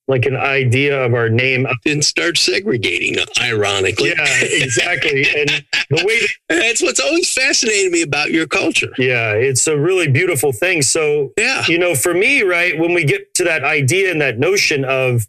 like 0.08 0.26
an 0.26 0.36
idea 0.36 1.04
of 1.04 1.14
our 1.14 1.30
name. 1.30 1.66
Then 1.84 2.02
start 2.02 2.38
segregating, 2.38 3.16
ironically. 3.42 4.10
Yeah, 4.10 4.26
exactly. 4.42 5.26
and 5.36 5.50
the 5.90 6.04
way 6.06 6.20
that 6.20 6.30
That's 6.66 6.82
what's 6.82 7.00
always 7.00 7.32
fascinated 7.34 7.92
me 7.92 8.02
about 8.02 8.32
your 8.32 8.48
culture. 8.48 8.92
Yeah, 8.98 9.32
it's 9.34 9.66
a 9.68 9.78
really 9.78 10.08
beautiful 10.08 10.52
thing. 10.52 10.82
So, 10.82 11.32
Yeah. 11.38 11.64
you 11.68 11.78
know, 11.80 11.96
for 11.96 12.14
me, 12.14 12.42
right, 12.44 12.78
when 12.78 12.94
we 12.94 13.04
get 13.04 13.34
to 13.36 13.44
that 13.46 13.64
idea 13.64 14.12
and 14.12 14.20
that 14.22 14.38
notion 14.40 14.84
of, 14.86 15.26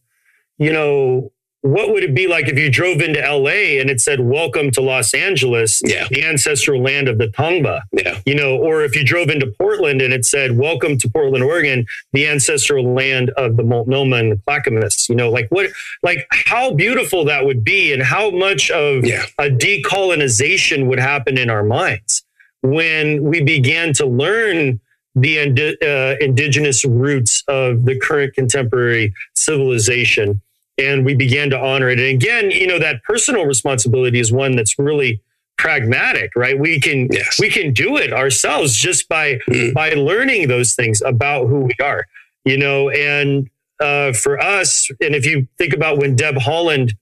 you 0.59 0.73
know, 0.73 1.31
what 1.66 1.90
would 1.90 2.02
it 2.05 2.14
be 2.14 2.26
like 2.28 2.48
if 2.48 2.59
you 2.59 2.70
drove 2.70 3.01
into 3.01 3.20
LA 3.20 3.80
and 3.80 3.90
it 3.90 4.01
said, 4.01 4.20
Welcome 4.20 4.70
to 4.72 4.80
Los 4.80 5.12
Angeles, 5.14 5.82
Yeah. 5.84 6.06
the 6.10 6.22
ancestral 6.24 6.80
land 6.82 7.09
of 7.09 7.18
the 7.18 7.26
Tongva? 7.28 7.82
Yeah. 7.93 8.20
You 8.24 8.34
know, 8.34 8.56
or 8.56 8.82
if 8.82 8.94
you 8.94 9.05
drove 9.05 9.28
into 9.30 9.47
Portland 9.59 10.01
and 10.01 10.14
it 10.14 10.24
said, 10.24 10.56
Welcome 10.56 10.97
to 10.98 11.09
Portland, 11.10 11.43
Oregon, 11.44 11.84
the 12.12 12.28
ancestral 12.28 12.94
land 12.94 13.30
of 13.30 13.56
the 13.56 13.62
Multnomah 13.64 14.16
and 14.16 14.32
the 14.32 14.40
Clackamas, 14.47 15.09
you 15.09 15.14
know, 15.16 15.30
like 15.30 15.48
what, 15.51 15.70
like 16.02 16.26
how 16.30 16.72
beautiful 16.72 17.24
that 17.24 17.44
would 17.44 17.64
be 17.64 17.93
and 17.93 18.02
how 18.02 18.30
much 18.30 18.70
of 18.70 19.05
Yeah. 19.05 19.24
a 19.38 19.48
decolonization 19.51 20.86
would 20.86 21.01
happen 21.01 21.36
in 21.38 21.51
our 21.51 21.64
minds 21.64 22.22
when 22.62 23.22
we 23.24 23.43
began 23.43 23.93
to 23.94 24.06
learn 24.06 24.80
the 25.14 25.38
uh, 25.40 26.22
indigenous 26.24 26.84
roots 26.84 27.43
of 27.48 27.86
the 27.86 27.98
current 27.98 28.34
contemporary 28.34 29.14
civilization 29.34 30.40
and 30.78 31.05
we 31.05 31.15
began 31.15 31.51
to 31.51 31.59
honor 31.59 31.89
it 31.89 31.98
and 31.98 32.09
again 32.09 32.51
you 32.51 32.66
know 32.66 32.78
that 32.78 33.03
personal 33.03 33.44
responsibility 33.47 34.20
is 34.20 34.32
one 34.32 34.55
that's 34.57 34.78
really 34.78 35.20
pragmatic 35.59 36.31
right 36.36 36.59
we 36.59 36.78
can 36.81 37.09
Yes. 37.11 37.40
we 37.40 37.48
can 37.48 37.73
do 37.73 37.97
it 37.97 38.12
ourselves 38.12 38.77
just 38.77 39.09
by 39.09 39.39
Mm. 39.48 39.73
by 39.74 39.90
learning 39.90 40.48
those 40.48 40.74
things 40.74 41.01
about 41.03 41.47
who 41.47 41.61
we 41.61 41.74
are 41.82 42.05
you 42.44 42.59
know 42.59 42.90
and 42.90 43.48
uh, 43.81 44.12
for 44.12 44.39
us 44.40 44.89
and 45.01 45.15
if 45.15 45.24
you 45.27 45.47
think 45.59 45.73
about 45.73 45.98
when 45.98 46.15
deb 46.16 46.36
haaland 46.36 46.93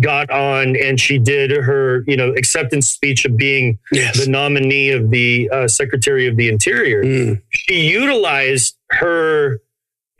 got 0.00 0.28
on 0.30 0.74
and 0.76 1.00
she 1.00 1.18
did 1.18 1.50
her 1.52 2.02
you 2.06 2.16
know 2.16 2.30
acceptance 2.32 2.88
speech 2.88 3.24
of 3.24 3.36
being 3.36 3.78
Yes. 3.92 4.24
the 4.24 4.30
nominee 4.30 4.90
of 4.90 5.10
the 5.10 5.48
uh, 5.50 5.68
secretary 5.68 6.26
of 6.26 6.36
the 6.36 6.48
interior 6.48 7.02
Mm. 7.04 7.42
she 7.50 7.80
utilized 7.90 8.76
her 8.90 9.60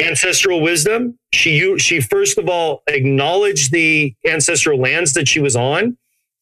ancestral 0.01 0.61
wisdom 0.61 1.19
she 1.33 1.79
she 1.79 2.01
first 2.01 2.37
of 2.37 2.49
all 2.49 2.83
acknowledged 2.89 3.71
the 3.73 4.15
ancestral 4.27 4.79
lands 4.79 5.13
that 5.13 5.29
she 5.29 5.41
was 5.41 5.55
on. 5.55 5.97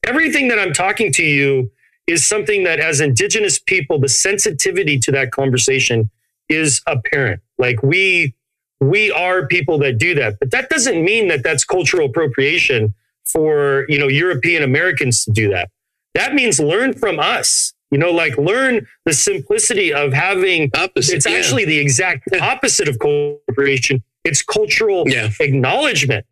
Everything 0.06 0.48
that 0.48 0.58
i'm 0.58 0.72
talking 0.72 1.12
to 1.12 1.22
you 1.22 1.70
is 2.06 2.26
something 2.26 2.64
that 2.64 2.80
as 2.80 3.00
indigenous 3.00 3.58
people 3.58 3.98
the 3.98 4.08
sensitivity 4.08 4.98
to 4.98 5.12
that 5.12 5.30
conversation 5.32 6.10
is 6.48 6.80
apparent. 6.86 7.40
Like 7.58 7.82
we 7.82 8.34
we 8.80 9.12
are 9.12 9.46
people 9.46 9.78
that 9.78 9.98
do 9.98 10.14
that. 10.16 10.38
But 10.40 10.50
that 10.50 10.68
doesn't 10.68 11.02
mean 11.04 11.28
that 11.28 11.42
that's 11.44 11.64
cultural 11.64 12.08
appropriation 12.08 12.94
for 13.24 13.86
you 13.88 13.98
know 13.98 14.08
european 14.08 14.62
americans 14.62 15.24
to 15.24 15.30
do 15.30 15.50
that. 15.50 15.68
That 16.14 16.34
means 16.34 16.58
learn 16.58 16.94
from 16.94 17.18
us 17.18 17.74
you 17.92 17.98
know 17.98 18.10
like 18.10 18.36
learn 18.38 18.86
the 19.04 19.12
simplicity 19.12 19.92
of 19.94 20.12
having 20.12 20.70
Opposite. 20.74 21.14
it's 21.16 21.26
yeah. 21.26 21.36
actually 21.36 21.64
the 21.64 21.78
exact 21.78 22.28
opposite 22.40 22.88
of 22.88 22.98
corporation. 22.98 24.02
It's 24.24 24.42
cultural 24.42 25.04
Yeah. 25.08 25.30
acknowledgement, 25.38 26.26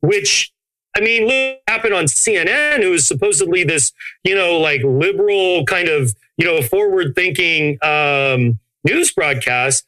which 0.00 0.52
I 0.96 1.00
mean, 1.00 1.24
look 1.24 1.56
what 1.66 1.74
happened 1.74 1.92
on 1.94 2.04
CNN, 2.06 2.82
who 2.82 2.94
is 2.94 3.06
supposedly 3.06 3.64
this, 3.64 3.92
you 4.24 4.34
know, 4.34 4.58
like 4.58 4.80
liberal 4.82 5.64
kind 5.66 5.88
of, 5.88 6.14
you 6.38 6.46
know, 6.46 6.62
forward 6.62 7.14
thinking 7.14 7.76
um, 7.82 8.58
news 8.84 9.12
broadcast. 9.12 9.84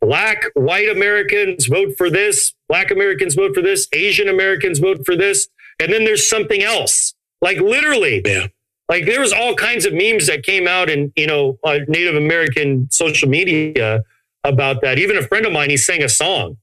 Black, 0.00 0.44
white 0.54 0.88
Americans 0.88 1.66
vote 1.66 1.94
for 1.98 2.08
this, 2.10 2.54
black 2.68 2.90
Americans 2.90 3.34
vote 3.34 3.54
for 3.54 3.60
this, 3.60 3.88
Asian 3.92 4.28
Americans 4.28 4.78
vote 4.78 5.04
for 5.04 5.16
this. 5.16 5.48
And 5.80 5.92
then 5.92 6.04
there's 6.04 6.26
something 6.28 6.62
else. 6.62 7.14
Like 7.42 7.58
literally, 7.58 8.22
Yeah. 8.24 8.46
Like 8.88 9.04
there 9.06 9.20
was 9.20 9.32
all 9.32 9.54
kinds 9.54 9.84
of 9.86 9.92
memes 9.92 10.26
that 10.28 10.42
came 10.44 10.66
out 10.68 10.88
in 10.90 11.12
you 11.16 11.26
know 11.26 11.58
uh, 11.64 11.78
Native 11.88 12.14
American 12.14 12.88
social 12.90 13.28
media 13.28 14.02
about 14.44 14.80
that. 14.82 14.98
Even 14.98 15.16
a 15.16 15.22
friend 15.22 15.44
of 15.46 15.52
mine, 15.52 15.70
he 15.70 15.76
sang 15.76 16.02
a 16.02 16.08
song. 16.08 16.56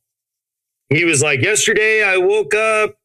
He 0.89 1.05
was 1.05 1.21
like, 1.21 1.41
"Yesterday 1.41 2.03
I 2.03 2.17
woke 2.17 2.53
up, 2.53 2.95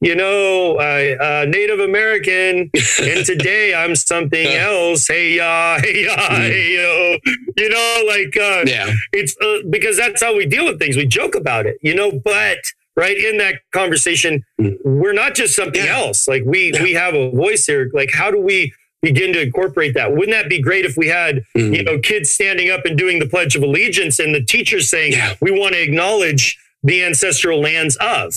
you 0.00 0.14
know, 0.16 0.78
I 0.78 1.12
uh, 1.16 1.44
Native 1.46 1.80
American, 1.80 2.70
and 3.02 3.26
today 3.26 3.74
I'm 3.74 3.94
something 3.94 4.46
else. 4.68 5.06
Hey 5.08 5.34
ya, 5.36 5.78
hey 5.82 6.04
ya, 6.04 6.16
hey 6.30 6.74
yo, 6.74 7.16
you 7.56 7.68
know, 7.68 8.04
like 8.06 8.36
uh, 8.36 8.64
Yeah. 8.66 8.92
it's 9.12 9.36
uh, 9.40 9.58
because 9.70 9.96
that's 9.96 10.22
how 10.22 10.34
we 10.36 10.46
deal 10.46 10.64
with 10.64 10.78
things. 10.78 10.96
We 10.96 11.06
joke 11.06 11.34
about 11.34 11.66
it, 11.66 11.76
you 11.82 11.94
know, 11.94 12.10
but 12.12 12.58
right 12.96 13.16
in 13.16 13.38
that 13.38 13.56
conversation, 13.72 14.44
Mm. 14.60 14.76
we're 14.84 15.12
not 15.12 15.34
just 15.34 15.54
something 15.56 15.84
Yeah. 15.84 15.98
else. 15.98 16.28
Like 16.28 16.42
we 16.44 16.72
we 16.82 16.92
have 16.92 17.14
a 17.14 17.30
voice 17.30 17.66
here. 17.66 17.90
Like 17.92 18.10
how 18.12 18.30
do 18.30 18.38
we 18.38 18.72
begin 19.02 19.32
to 19.32 19.40
incorporate 19.40 19.94
that? 19.94 20.12
Wouldn't 20.12 20.30
that 20.30 20.48
be 20.48 20.60
great 20.60 20.84
if 20.84 20.96
we 20.96 21.08
had 21.08 21.42
Mm. 21.56 21.76
you 21.76 21.82
know 21.82 21.98
kids 21.98 22.30
standing 22.30 22.70
up 22.70 22.84
and 22.86 22.96
doing 22.96 23.18
the 23.18 23.26
Pledge 23.26 23.56
of 23.56 23.62
Allegiance 23.62 24.18
and 24.18 24.34
the 24.34 24.42
teachers 24.42 24.88
saying 24.88 25.12
Yeah. 25.12 25.34
we 25.40 25.50
want 25.50 25.74
to 25.74 25.82
acknowledge 25.82 26.58
the 26.84 27.02
ancestral 27.04 27.60
lands 27.60 27.96
of, 27.96 28.34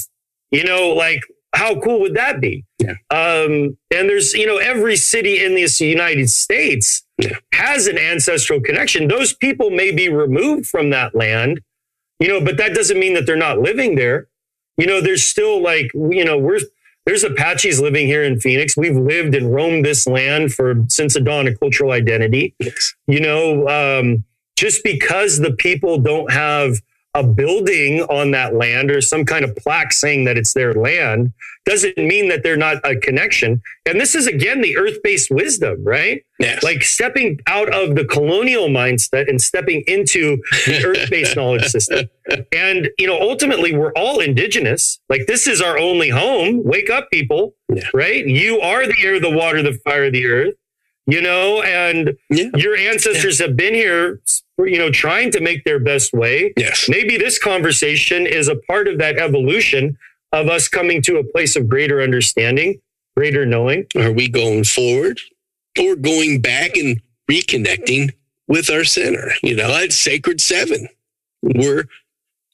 you 0.52 0.64
know, 0.64 0.90
like 0.90 1.22
how 1.54 1.80
cool 1.80 2.00
would 2.02 2.14
that 2.16 2.40
be? 2.42 2.64
Yeah. 2.80 2.96
Um, 3.10 3.78
and 3.96 4.10
there's 4.10 4.34
you 4.34 4.46
know 4.48 4.58
every 4.58 4.96
city 4.96 5.44
in 5.44 5.56
the 5.56 5.68
United 5.86 6.30
States 6.30 7.04
Yeah. 7.18 7.38
has 7.54 7.88
an 7.88 7.98
ancestral 7.98 8.60
connection. 8.62 9.08
Those 9.08 9.34
people 9.34 9.70
may 9.70 9.92
be 9.92 10.10
removed 10.10 10.66
from 10.68 10.90
that 10.92 11.16
land, 11.16 11.62
you 12.20 12.28
know, 12.28 12.42
but 12.42 12.58
that 12.58 12.74
doesn't 12.74 13.00
mean 13.00 13.14
that 13.14 13.26
they're 13.26 13.36
not 13.38 13.60
living 13.60 13.96
there. 13.96 14.28
You 14.78 14.88
know, 14.88 15.02
there's 15.02 15.24
still 15.24 15.62
like, 15.62 15.92
you 15.94 16.26
know, 16.26 16.38
we're 16.38 16.60
there's 17.06 17.24
Apaches 17.24 17.80
living 17.80 18.08
here 18.08 18.24
in 18.24 18.40
Phoenix. 18.40 18.76
We've 18.76 18.96
lived 18.96 19.36
and 19.36 19.54
roamed 19.54 19.86
this 19.86 20.08
land 20.08 20.54
for 20.54 20.84
since 20.90 21.14
the 21.14 21.20
dawn 21.20 21.48
of 21.48 21.60
cultural 21.60 21.92
identity. 21.92 22.56
Yes. 22.60 22.96
You 23.08 23.20
know, 23.20 23.68
um, 23.68 24.24
just 24.56 24.84
because 24.84 25.40
the 25.40 25.52
people 25.52 26.00
don't 26.00 26.32
have 26.32 26.82
a 27.16 27.24
building 27.24 28.02
on 28.04 28.32
that 28.32 28.54
land 28.54 28.92
or 28.92 29.02
some 29.02 29.26
kind 29.26 29.44
of 29.44 29.56
plaque 29.56 29.94
saying 29.94 30.26
that 30.26 30.38
it's 30.38 30.54
their 30.54 30.74
land 30.74 31.32
doesn't 31.66 31.98
mean 31.98 32.30
that 32.30 32.44
they're 32.44 32.56
not 32.58 32.78
a 32.84 32.96
connection. 32.96 33.60
And 33.88 34.00
this 34.00 34.14
is 34.14 34.28
again 34.28 34.62
the 34.62 34.78
earth-based 34.78 35.32
wisdom, 35.32 35.84
right? 35.84 36.24
Yes. 36.40 36.62
like 36.64 36.84
stepping 36.84 37.40
out 37.48 37.74
of 37.74 37.96
the 37.96 38.04
colonial 38.06 38.68
mindset 38.68 39.30
and 39.30 39.42
stepping 39.42 39.84
into 39.88 40.38
the 40.66 40.84
earth-based 40.86 41.36
knowledge 41.38 41.64
system 41.64 42.10
and 42.52 42.90
you 43.00 43.08
know 43.08 43.18
ultimately 43.22 43.74
we're 43.74 43.94
all 43.94 44.20
indigenous 44.20 45.00
like 45.08 45.28
this 45.28 45.48
is 45.48 45.62
our 45.62 45.78
only 45.78 46.10
home 46.10 46.62
wake 46.66 46.90
up 46.90 47.10
people 47.10 47.56
Yeah. 47.74 47.84
right 47.94 48.28
you 48.28 48.60
are 48.60 48.86
the 48.86 48.96
air 49.02 49.22
the 49.22 49.30
water 49.30 49.62
the 49.64 49.80
fire 49.86 50.12
the 50.12 50.26
earth 50.26 50.56
you 51.08 51.22
know 51.22 51.62
and 51.62 52.18
yeah. 52.30 52.50
your 52.56 52.76
ancestors 52.76 53.40
have 53.40 53.56
been 53.56 53.74
here 53.74 54.22
you 54.60 54.78
know 54.78 54.90
trying 54.92 55.32
to 55.32 55.40
make 55.42 55.64
their 55.64 55.80
best 55.80 56.14
way 56.14 56.54
Yes. 56.58 56.88
maybe 56.90 57.18
this 57.18 57.38
conversation 57.40 58.26
is 58.26 58.48
a 58.48 58.56
part 58.56 58.88
of 58.88 58.98
that 59.00 59.18
evolution 59.18 59.98
of 60.32 60.48
us 60.48 60.68
coming 60.68 61.02
to 61.04 61.18
a 61.18 61.24
place 61.24 61.56
of 61.56 61.68
greater 61.70 62.02
understanding 62.02 62.80
greater 63.16 63.46
knowing 63.46 63.86
Are 63.96 64.12
we 64.12 64.28
going 64.28 64.64
forward 64.64 65.20
or 65.80 65.96
going 65.96 66.42
back 66.42 66.76
and 66.76 67.02
reconnecting 67.30 68.12
with 68.48 68.70
our 68.70 68.84
center? 68.84 69.32
You 69.42 69.56
know, 69.56 69.70
it's 69.78 69.96
sacred 69.96 70.40
seven. 70.42 70.88
We're 71.42 71.86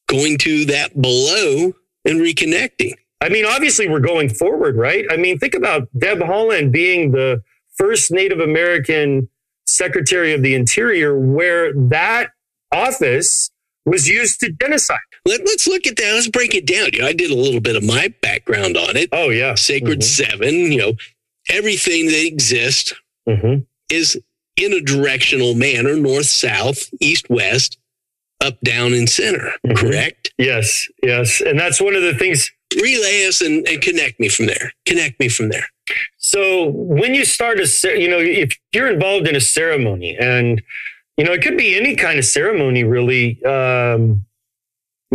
going 0.08 0.38
to 0.40 0.66
that 0.66 1.00
below 1.02 1.74
and 2.06 2.20
reconnecting. 2.20 2.94
I 3.22 3.30
mean, 3.30 3.46
obviously, 3.46 3.88
we're 3.88 4.00
going 4.00 4.30
forward, 4.30 4.76
right? 4.76 5.06
I 5.12 5.18
mean, 5.18 5.38
think 5.38 5.54
about 5.54 5.88
Deb 5.98 6.20
Haaland 6.20 6.72
being 6.72 7.12
the 7.12 7.44
first 7.78 8.12
Native 8.12 8.40
American 8.40 9.30
Secretary 9.68 10.34
of 10.34 10.42
the 10.44 10.54
Interior, 10.56 11.18
where 11.18 11.74
that 11.74 12.32
office 12.72 13.50
was 13.86 14.08
used 14.08 14.40
to 14.42 14.52
genocide. 14.62 15.00
Let, 15.26 15.42
let's 15.46 15.68
look 15.68 15.88
at 15.88 15.96
that. 15.98 16.14
Let's 16.14 16.28
break 16.28 16.54
it 16.56 16.66
down. 16.66 16.90
You 16.94 17.02
know, 17.02 17.08
I 17.08 17.14
did 17.14 17.32
a 17.32 17.36
little 17.36 17.62
bit 17.62 17.76
of 17.76 17.84
my 17.84 18.14
background 18.22 18.78
on 18.78 18.96
it. 18.98 19.10
Oh, 19.12 19.30
yeah. 19.30 19.56
Sacred 19.56 20.00
Mhm. 20.00 20.04
seven, 20.04 20.54
you 20.72 20.78
know, 20.78 20.94
everything 21.50 22.08
that 22.08 22.26
exists 22.26 22.94
Mhm. 23.28 23.66
is 23.92 24.20
in 24.58 24.74
a 24.74 24.82
directional 24.82 25.54
manner, 25.56 25.96
north, 25.96 26.26
south, 26.28 26.90
east, 27.00 27.30
west, 27.30 27.78
up, 28.42 28.60
down, 28.62 28.94
and 28.94 29.10
center. 29.10 29.54
Mhm. 29.66 29.78
Correct? 29.78 30.34
Yes, 30.38 30.88
yes. 31.04 31.42
And 31.42 31.60
that's 31.60 31.80
one 31.82 31.96
of 31.96 32.02
the 32.04 32.14
things. 32.16 32.52
Relay 32.82 33.26
us 33.28 33.42
and, 33.42 33.68
and 33.68 33.82
connect 33.82 34.20
me 34.20 34.30
from 34.30 34.46
there. 34.48 34.74
Connect 34.86 35.20
me 35.20 35.28
from 35.30 35.50
there. 35.50 35.68
So 36.32 36.70
when 36.70 37.14
you 37.14 37.26
start 37.26 37.60
a, 37.60 37.68
you 38.00 38.10
know, 38.10 38.20
if 38.20 38.58
you're 38.74 38.90
involved 38.90 39.28
in 39.28 39.36
a 39.36 39.42
ceremony 39.42 40.16
and, 40.18 40.62
You 41.18 41.26
know, 41.26 41.34
it 41.38 41.42
could 41.46 41.58
be 41.58 41.76
any 41.82 41.94
kind 41.96 42.18
of 42.18 42.26
ceremony, 42.26 42.84
really. 42.86 43.26
Um, 43.56 44.02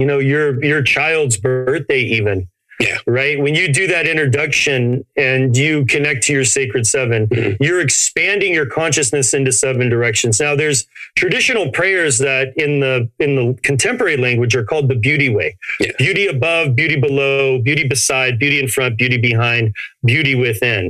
you 0.00 0.06
know, 0.06 0.18
your 0.32 0.62
your 0.62 0.82
child's 0.82 1.36
birthday, 1.38 2.02
even. 2.18 2.46
Yeah. 2.78 2.98
Right. 3.06 3.36
When 3.44 3.54
you 3.54 3.66
do 3.72 3.86
that 3.94 4.06
introduction 4.06 5.04
and 5.16 5.56
you 5.56 5.86
connect 5.86 6.20
to 6.26 6.32
your 6.36 6.44
sacred 6.44 6.84
7 6.86 7.26
Mhm. 7.28 7.56
you're 7.64 7.80
expanding 7.80 8.52
your 8.58 8.66
consciousness 8.80 9.32
into 9.38 9.50
seven 9.52 9.88
directions. 9.88 10.38
Now 10.38 10.54
there's 10.54 10.80
traditional 11.22 11.66
prayers 11.72 12.14
that 12.18 12.46
in 12.64 12.80
the 12.84 12.94
in 13.24 13.30
the 13.38 13.46
contemporary 13.68 14.18
language 14.26 14.54
are 14.58 14.66
called 14.70 14.88
the 14.90 15.00
beauty 15.08 15.30
way. 15.38 15.56
Yeah. 15.80 15.92
Beauty 16.04 16.26
above, 16.36 16.76
beauty 16.80 16.96
below, 17.08 17.38
beauty 17.68 17.84
beside, 17.94 18.32
beauty 18.38 18.58
in 18.64 18.68
front, 18.68 18.92
beauty 19.02 19.16
behind, 19.30 19.64
beauty 20.04 20.34
within. 20.46 20.84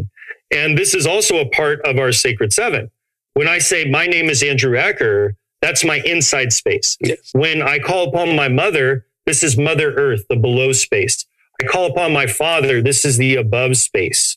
And 0.50 0.78
this 0.78 0.94
is 0.94 1.06
also 1.06 1.38
a 1.38 1.48
part 1.48 1.80
of 1.84 1.98
our 1.98 2.12
sacred 2.12 2.52
seven. 2.52 2.90
When 3.34 3.48
I 3.48 3.58
say 3.58 3.84
my 3.84 4.06
name 4.06 4.30
is 4.30 4.42
Andrew 4.42 4.76
Ecker, 4.76 5.32
that's 5.60 5.84
my 5.84 6.00
inside 6.04 6.52
space. 6.52 6.96
Yes. 7.00 7.30
When 7.32 7.62
I 7.62 7.78
call 7.78 8.08
upon 8.08 8.36
my 8.36 8.48
mother, 8.48 9.06
this 9.24 9.42
is 9.42 9.58
Mother 9.58 9.94
Earth, 9.94 10.24
the 10.28 10.36
below 10.36 10.72
space. 10.72 11.26
I 11.60 11.66
call 11.66 11.86
upon 11.86 12.12
my 12.12 12.26
father. 12.26 12.80
This 12.80 13.04
is 13.04 13.16
the 13.16 13.36
above 13.36 13.76
space, 13.76 14.36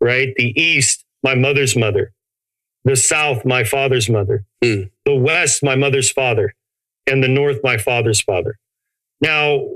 right? 0.00 0.34
The 0.36 0.60
east, 0.60 1.04
my 1.22 1.34
mother's 1.34 1.76
mother. 1.76 2.12
The 2.84 2.96
south, 2.96 3.44
my 3.44 3.64
father's 3.64 4.08
mother. 4.08 4.44
Hmm. 4.62 4.82
The 5.04 5.14
west, 5.14 5.62
my 5.62 5.76
mother's 5.76 6.10
father. 6.10 6.54
And 7.06 7.22
the 7.22 7.28
north, 7.28 7.60
my 7.62 7.78
father's 7.78 8.20
father. 8.20 8.58
Now, 9.20 9.68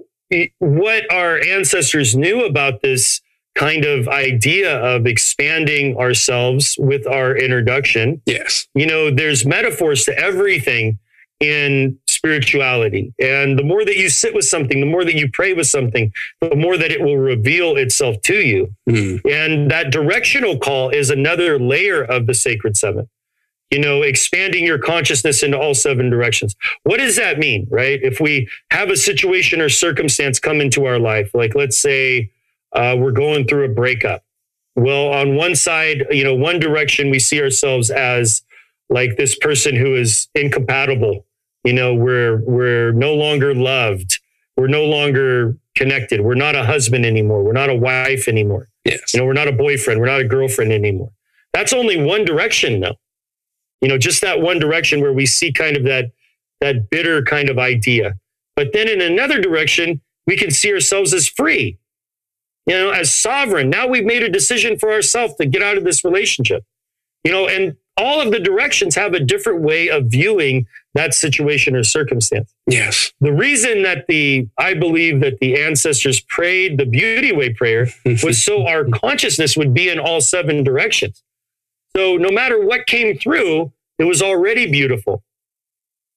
what 0.58 1.10
our 1.12 1.38
ancestors 1.40 2.14
knew 2.14 2.44
about 2.44 2.82
this 2.82 3.20
kind 3.54 3.84
of 3.84 4.08
idea 4.08 4.78
of 4.78 5.06
expanding 5.06 5.96
ourselves 5.96 6.76
with 6.78 7.06
our 7.06 7.36
introduction 7.36 8.20
Yes. 8.26 8.66
you 8.74 8.86
know, 8.86 9.10
there's 9.10 9.44
metaphors 9.44 10.04
to 10.04 10.18
everything 10.18 10.98
in 11.40 11.98
spirituality. 12.06 13.12
And 13.18 13.58
the 13.58 13.64
more 13.64 13.84
that 13.84 13.96
you 13.96 14.08
sit 14.08 14.32
with 14.32 14.44
something, 14.44 14.78
the 14.80 14.86
more 14.86 15.04
that 15.04 15.16
you 15.16 15.28
pray 15.30 15.52
with 15.54 15.66
something, 15.66 16.12
the 16.40 16.54
more 16.54 16.76
that 16.78 16.92
it 16.92 17.00
will 17.02 17.18
reveal 17.18 17.76
itself 17.76 18.20
to 18.22 18.36
you. 18.36 18.74
Mm. 18.88 19.20
And 19.28 19.70
that 19.70 19.90
directional 19.90 20.56
call 20.58 20.90
is 20.90 21.10
another 21.10 21.58
layer 21.58 22.02
of 22.02 22.26
the 22.26 22.34
sacred 22.34 22.76
seven. 22.76 23.08
You 23.72 23.80
know, 23.80 24.02
expanding 24.02 24.64
your 24.64 24.78
consciousness 24.78 25.42
into 25.42 25.58
all 25.58 25.74
seven 25.74 26.10
directions. 26.10 26.54
What 26.84 26.98
does 26.98 27.16
that 27.16 27.38
mean, 27.38 27.66
right? 27.70 27.98
If 28.02 28.20
we 28.20 28.48
have 28.70 28.90
a 28.90 28.96
situation 28.96 29.60
or 29.60 29.68
circumstance 29.70 30.38
come 30.38 30.60
into 30.60 30.84
our 30.84 30.98
life, 30.98 31.30
like 31.34 31.54
let's 31.54 31.78
say 31.78 32.30
uh, 32.74 32.96
we're 32.98 33.12
going 33.12 33.46
through 33.46 33.64
a 33.64 33.68
breakup. 33.68 34.24
Well, 34.74 35.08
on 35.08 35.36
one 35.36 35.54
side, 35.54 36.06
you 36.10 36.24
know, 36.24 36.34
one 36.34 36.58
direction 36.58 37.10
we 37.10 37.18
see 37.18 37.40
ourselves 37.42 37.90
as 37.90 38.42
like 38.88 39.16
this 39.16 39.36
person 39.36 39.76
who 39.76 39.94
is 39.94 40.28
incompatible. 40.34 41.26
You 41.64 41.74
know, 41.74 41.94
we're 41.94 42.38
we're 42.44 42.92
no 42.92 43.14
longer 43.14 43.54
loved. 43.54 44.18
We're 44.56 44.68
no 44.68 44.84
longer 44.84 45.56
connected. 45.76 46.20
We're 46.20 46.34
not 46.34 46.54
a 46.54 46.64
husband 46.64 47.06
anymore. 47.06 47.42
We're 47.42 47.52
not 47.52 47.70
a 47.70 47.74
wife 47.74 48.28
anymore. 48.28 48.68
Yes. 48.84 49.14
You 49.14 49.20
know, 49.20 49.26
we're 49.26 49.32
not 49.32 49.48
a 49.48 49.52
boyfriend. 49.52 50.00
We're 50.00 50.06
not 50.06 50.20
a 50.20 50.28
girlfriend 50.28 50.72
anymore. 50.72 51.10
That's 51.52 51.72
only 51.72 52.02
one 52.02 52.24
direction, 52.24 52.80
though. 52.80 52.96
You 53.80 53.88
know, 53.88 53.98
just 53.98 54.20
that 54.22 54.40
one 54.40 54.58
direction 54.58 55.00
where 55.00 55.12
we 55.12 55.26
see 55.26 55.52
kind 55.52 55.76
of 55.76 55.84
that 55.84 56.12
that 56.60 56.90
bitter 56.90 57.22
kind 57.22 57.48
of 57.48 57.58
idea. 57.58 58.14
But 58.54 58.72
then 58.72 58.88
in 58.88 59.00
another 59.00 59.40
direction, 59.40 60.00
we 60.26 60.36
can 60.36 60.50
see 60.50 60.72
ourselves 60.72 61.12
as 61.12 61.28
free. 61.28 61.78
You 62.66 62.74
know, 62.76 62.90
as 62.90 63.12
sovereign. 63.12 63.70
Now 63.70 63.86
we've 63.88 64.04
made 64.04 64.22
a 64.22 64.28
decision 64.28 64.78
for 64.78 64.92
ourselves 64.92 65.34
to 65.36 65.46
get 65.46 65.62
out 65.62 65.76
of 65.76 65.84
this 65.84 66.04
relationship. 66.04 66.64
You 67.24 67.32
know, 67.32 67.48
and 67.48 67.76
all 67.96 68.20
of 68.20 68.32
the 68.32 68.38
directions 68.40 68.94
have 68.94 69.14
a 69.14 69.20
different 69.20 69.60
way 69.62 69.88
of 69.88 70.06
viewing 70.06 70.66
that 70.94 71.14
situation 71.14 71.74
or 71.76 71.82
circumstance 71.82 72.52
Yes. 72.66 73.12
the 73.20 73.32
reason 73.32 73.82
that 73.82 74.06
the 74.08 74.48
i 74.58 74.72
believe 74.74 75.20
that 75.20 75.38
the 75.40 75.58
ancestors 75.60 76.20
prayed 76.20 76.78
the 76.78 76.84
beauty 76.86 77.32
way 77.32 77.52
prayer 77.52 77.88
was 78.22 78.42
so 78.42 78.66
our 78.66 78.84
consciousness 78.86 79.56
would 79.56 79.72
be 79.74 79.88
in 79.90 79.98
all 79.98 80.20
seven 80.20 80.62
directions 80.64 81.22
so 81.96 82.16
no 82.16 82.30
matter 82.30 82.62
what 82.64 82.86
came 82.86 83.16
through 83.16 83.72
it 83.98 84.04
was 84.04 84.20
already 84.22 84.70
beautiful 84.70 85.22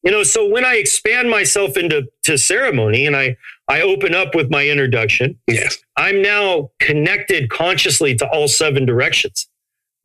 you 0.05 0.11
know 0.11 0.23
so 0.23 0.47
when 0.47 0.63
i 0.63 0.75
expand 0.75 1.29
myself 1.29 1.75
into 1.75 2.07
to 2.23 2.37
ceremony 2.37 3.05
and 3.05 3.15
i 3.15 3.35
i 3.67 3.81
open 3.81 4.15
up 4.15 4.33
with 4.33 4.49
my 4.49 4.67
introduction 4.67 5.37
yes. 5.47 5.77
I'm 5.97 6.21
now 6.21 6.71
connected 6.79 7.49
consciously 7.49 8.15
to 8.15 8.27
all 8.29 8.47
seven 8.47 8.85
directions. 8.85 9.47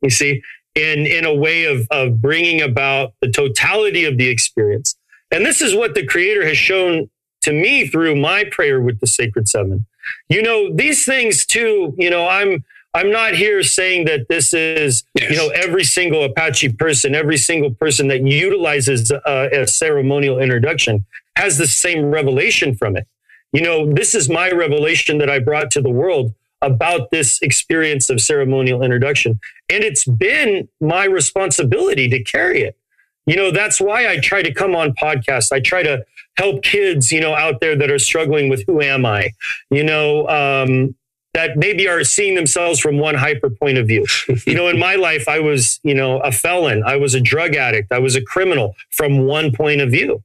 You 0.01 0.09
see, 0.09 0.41
in 0.75 1.05
in 1.05 1.25
a 1.25 1.33
way 1.33 1.65
of 1.65 1.87
of 1.91 2.21
bringing 2.21 2.61
about 2.61 3.13
the 3.21 3.29
totality 3.29 4.05
of 4.05 4.17
the 4.17 4.27
experience. 4.29 4.95
And 5.31 5.45
this 5.45 5.61
is 5.61 5.75
what 5.75 5.95
the 5.95 6.05
Creator 6.05 6.45
has 6.45 6.57
shown 6.57 7.09
to 7.41 7.53
me 7.53 7.87
through 7.87 8.15
my 8.15 8.45
prayer 8.51 8.81
with 8.81 8.99
the 8.99 9.07
Sacred 9.07 9.47
Seven. 9.47 9.85
You 10.29 10.41
know, 10.41 10.73
these 10.73 11.05
things 11.05 11.45
too. 11.45 11.93
You 11.97 12.09
know, 12.09 12.27
I'm 12.27 12.63
I'm 12.93 13.11
not 13.11 13.33
here 13.35 13.63
saying 13.63 14.05
that 14.05 14.27
this 14.27 14.53
is 14.53 15.03
Yes. 15.15 15.31
you 15.31 15.37
know 15.37 15.49
every 15.49 15.83
single 15.83 16.23
Apache 16.23 16.73
person, 16.73 17.15
every 17.15 17.37
single 17.37 17.73
person 17.73 18.07
that 18.09 18.25
utilizes 18.25 19.11
uh, 19.11 19.49
a 19.51 19.67
ceremonial 19.67 20.39
introduction 20.39 21.05
has 21.35 21.57
the 21.57 21.67
same 21.67 22.05
revelation 22.05 22.75
from 22.75 22.97
it 22.97 23.07
you 23.53 23.61
know, 23.61 23.91
this 23.91 24.15
is 24.15 24.29
my 24.29 24.49
revelation 24.51 25.17
that 25.17 25.29
I 25.29 25.39
brought 25.39 25.71
to 25.71 25.81
the 25.81 25.89
world 25.89 26.33
about 26.61 27.11
this 27.11 27.41
experience 27.41 28.09
of 28.09 28.21
ceremonial 28.21 28.83
introduction. 28.83 29.39
And 29.69 29.83
it's 29.83 30.05
been 30.05 30.69
my 30.79 31.05
responsibility 31.05 32.07
to 32.09 32.23
carry 32.23 32.61
it. 32.61 32.77
You 33.25 33.35
know, 33.35 33.51
that's 33.51 33.81
why 33.81 34.07
I 34.09 34.19
try 34.19 34.41
to 34.41 34.53
come 34.53 34.75
on 34.75 34.93
podcasts. 34.93 35.51
I 35.51 35.59
try 35.59 35.83
to 35.83 36.05
help 36.37 36.63
kids, 36.63 37.11
you 37.11 37.19
know, 37.19 37.35
out 37.35 37.59
there 37.59 37.75
that 37.75 37.91
are 37.91 37.99
struggling 37.99 38.49
with 38.49 38.63
who 38.67 38.81
am 38.81 39.05
I, 39.05 39.31
you 39.69 39.83
know, 39.83 40.27
um, 40.27 40.95
that 41.33 41.57
maybe 41.57 41.87
are 41.87 42.03
seeing 42.03 42.35
themselves 42.35 42.79
from 42.79 42.97
one 42.97 43.15
hyper 43.15 43.49
point 43.49 43.77
of 43.77 43.87
view. 43.87 44.05
you 44.45 44.53
know, 44.53 44.67
in 44.67 44.77
my 44.77 44.95
life, 44.95 45.27
I 45.27 45.39
was, 45.39 45.79
you 45.83 45.93
know, 45.93 46.19
a 46.19 46.31
felon. 46.31 46.83
I 46.85 46.97
was 46.97 47.13
a 47.13 47.21
drug 47.21 47.55
addict. 47.55 47.91
I 47.91 47.99
was 47.99 48.15
a 48.15 48.21
criminal 48.21 48.75
from 48.89 49.25
one 49.25 49.51
point 49.51 49.81
of 49.81 49.89
view 49.89 50.23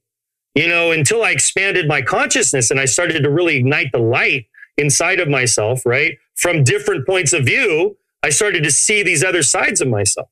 you 0.57 0.67
know, 0.67 0.91
until 0.91 1.23
I 1.23 1.33
expanded 1.33 1.87
my 1.87 2.01
consciousness 2.01 2.71
and 2.71 2.81
I 2.81 2.87
started 2.87 3.23
to 3.23 3.31
really 3.31 3.57
ignite 3.57 3.93
the 3.93 3.99
light 3.99 4.47
inside 4.79 5.21
of 5.21 5.29
myself, 5.29 5.85
right? 5.85 6.19
From 6.35 6.65
different 6.65 7.07
points 7.07 7.35
of 7.35 7.45
view, 7.45 7.99
I 8.23 8.31
started 8.31 8.65
to 8.65 8.71
see 8.71 9.03
these 9.03 9.23
other 9.23 9.43
sides 9.43 9.83
of 9.83 9.89
myself. 9.89 10.29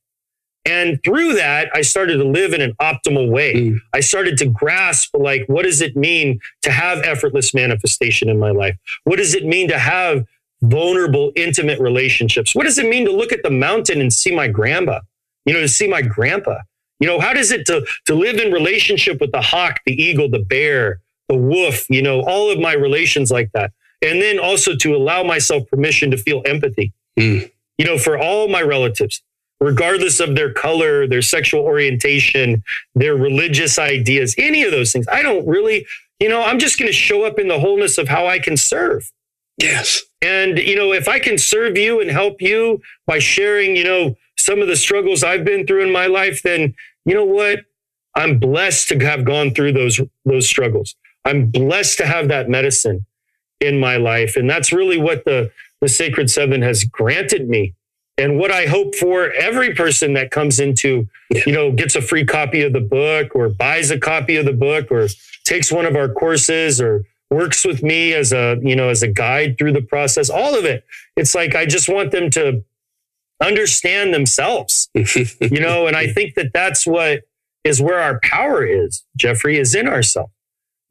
And 0.64 0.98
through 1.05 1.34
that, 1.34 1.68
I 1.74 1.82
started 1.82 2.16
to 2.16 2.24
live 2.24 2.55
in 2.55 2.62
an 2.62 2.72
optimal 2.80 3.30
way. 3.30 3.55
Mm. 3.55 3.80
I 3.92 4.01
started 4.01 4.38
to 4.38 4.46
grasp, 4.46 5.14
like, 5.14 5.44
what 5.46 5.64
does 5.64 5.82
it 5.82 5.94
mean 5.94 6.40
to 6.62 6.70
have 6.72 7.02
effortless 7.02 7.52
manifestation 7.52 8.30
in 8.30 8.38
my 8.38 8.51
life? 8.51 8.78
What 9.05 9.16
does 9.16 9.34
it 9.34 9.44
mean 9.44 9.68
to 9.68 9.78
have 9.78 10.24
vulnerable, 10.69 11.32
intimate 11.36 11.78
relationships? 11.81 12.55
What 12.55 12.65
does 12.65 12.78
it 12.78 12.89
mean 12.89 13.05
to 13.07 13.12
look 13.12 13.32
at 13.32 13.43
the 13.43 13.51
mountain 13.51 14.01
and 14.01 14.12
see 14.12 14.35
my 14.35 14.49
grandpa? 14.49 15.01
You 15.47 15.55
know, 15.55 15.61
to 15.61 15.69
see 15.69 15.89
my 15.89 16.03
grandpa. 16.03 16.59
You 17.01 17.07
know, 17.09 17.20
how 17.20 17.32
does 17.32 17.51
it 17.51 17.66
to, 17.66 17.85
to 18.07 18.15
live 18.15 18.36
in 18.36 18.53
relationship 18.53 19.20
with 19.20 19.32
the 19.32 19.43
hawk, 19.43 19.81
the 19.85 19.93
eagle, 20.01 20.28
the 20.31 20.39
bear, 20.39 21.01
the 21.28 21.36
wolf, 21.36 21.89
you 21.91 22.03
know, 22.03 22.20
all 22.23 22.51
of 22.51 22.59
my 22.59 22.73
relations 22.73 23.31
like 23.31 23.51
that. 23.53 23.73
And 24.03 24.20
then 24.20 24.39
also 24.39 24.77
to 24.77 24.95
allow 24.95 25.23
myself 25.23 25.69
permission 25.69 26.11
to 26.11 26.16
feel 26.16 26.43
empathy, 26.45 26.93
Mm. 27.19 27.51
you 27.78 27.85
know, 27.85 27.97
for 27.97 28.19
all 28.19 28.49
my 28.49 28.61
relatives, 28.61 29.23
regardless 29.61 30.20
of 30.20 30.35
their 30.35 30.53
color, 30.53 31.07
their 31.07 31.23
sexual 31.23 31.61
orientation, 31.62 32.62
their 32.95 33.15
religious 33.15 33.78
ideas, 33.78 34.35
any 34.36 34.62
of 34.62 34.73
those 34.73 34.93
things. 34.93 35.07
I 35.09 35.23
don't 35.23 35.47
really, 35.47 35.86
you 36.20 36.28
know, 36.28 36.43
I'm 36.43 36.59
just 36.59 36.78
going 36.78 36.89
to 36.89 36.93
show 36.97 37.24
up 37.24 37.39
in 37.39 37.49
the 37.49 37.59
wholeness 37.61 37.97
of 37.99 38.09
how 38.09 38.27
I 38.27 38.39
can 38.39 38.57
serve. 38.57 39.11
Yes. 39.59 40.03
And, 40.24 40.59
you 40.59 40.74
know, 40.74 40.92
if 40.92 41.06
I 41.09 41.18
can 41.18 41.36
serve 41.36 41.76
you 41.76 42.01
and 42.01 42.10
help 42.10 42.40
you 42.40 42.80
by 43.06 43.18
sharing, 43.18 43.76
you 43.76 43.84
know, 43.84 44.16
some 44.38 44.60
of 44.60 44.68
the 44.68 44.76
struggles 44.76 45.22
I've 45.22 45.44
been 45.44 45.66
through 45.66 45.84
in 45.84 45.92
my 45.92 46.06
life, 46.06 46.42
then 46.42 46.74
you 47.05 47.14
know 47.14 47.24
what? 47.24 47.60
I'm 48.14 48.38
blessed 48.38 48.88
to 48.88 48.98
have 49.01 49.24
gone 49.24 49.52
through 49.55 49.72
those, 49.72 50.01
those 50.24 50.48
struggles. 50.48 50.94
I'm 51.24 51.46
blessed 51.51 51.98
to 51.98 52.06
have 52.06 52.28
that 52.28 52.48
medicine 52.48 53.05
in 53.60 53.78
my 53.78 53.96
life. 53.96 54.36
And 54.36 54.48
that's 54.48 54.72
really 54.72 54.98
what 54.98 55.24
the, 55.24 55.51
the 55.80 55.88
Sacred 55.88 56.30
Seven 56.30 56.62
has 56.62 56.84
granted 56.84 57.48
me. 57.48 57.74
And 58.16 58.38
what 58.38 58.51
I 58.52 58.66
hope 58.66 58.94
for 58.94 59.32
every 59.32 59.74
person 59.74 60.14
that 60.14 60.30
comes 60.30 60.60
into, 60.60 61.09
Yeah. 61.30 61.42
you 61.46 61.52
know, 61.52 61.72
gets 61.72 61.96
a 61.96 62.01
free 62.02 62.24
copy 62.24 62.62
of 62.62 62.72
the 62.72 62.80
book 62.80 63.34
or 63.34 63.48
buys 63.48 63.90
a 63.90 63.98
copy 63.98 64.36
of 64.36 64.44
the 64.44 64.52
book 64.52 64.90
or 64.90 65.09
takes 65.44 65.72
one 65.72 65.84
of 65.84 65.96
our 65.96 66.09
courses 66.09 66.80
or 66.80 67.05
works 67.30 67.64
with 67.64 67.82
me 67.82 68.12
as 68.12 68.32
a, 68.32 68.59
you 68.62 68.76
know, 68.76 68.88
as 68.88 69.02
a 69.02 69.09
guide 69.09 69.56
through 69.59 69.72
the 69.72 69.82
process, 69.82 70.30
all 70.30 70.55
of 70.56 70.64
it. 70.64 70.84
It's 71.16 71.34
like, 71.34 71.55
I 71.55 71.66
just 71.66 71.88
want 71.88 72.10
them 72.12 72.30
to 72.30 72.62
understand 73.42 74.14
themselves, 74.14 74.88
you 74.94 75.60
know, 75.60 75.86
and 75.86 75.96
I 75.96 76.06
think 76.12 76.34
that 76.34 76.52
that's 76.52 76.86
what 76.86 77.22
is 77.64 77.80
where 77.80 77.98
our 78.01 78.20
power 78.22 78.64
is, 78.64 79.05
Jeffrey, 79.16 79.59
is 79.59 79.74
in 79.74 79.88
ourselves. 79.88 80.30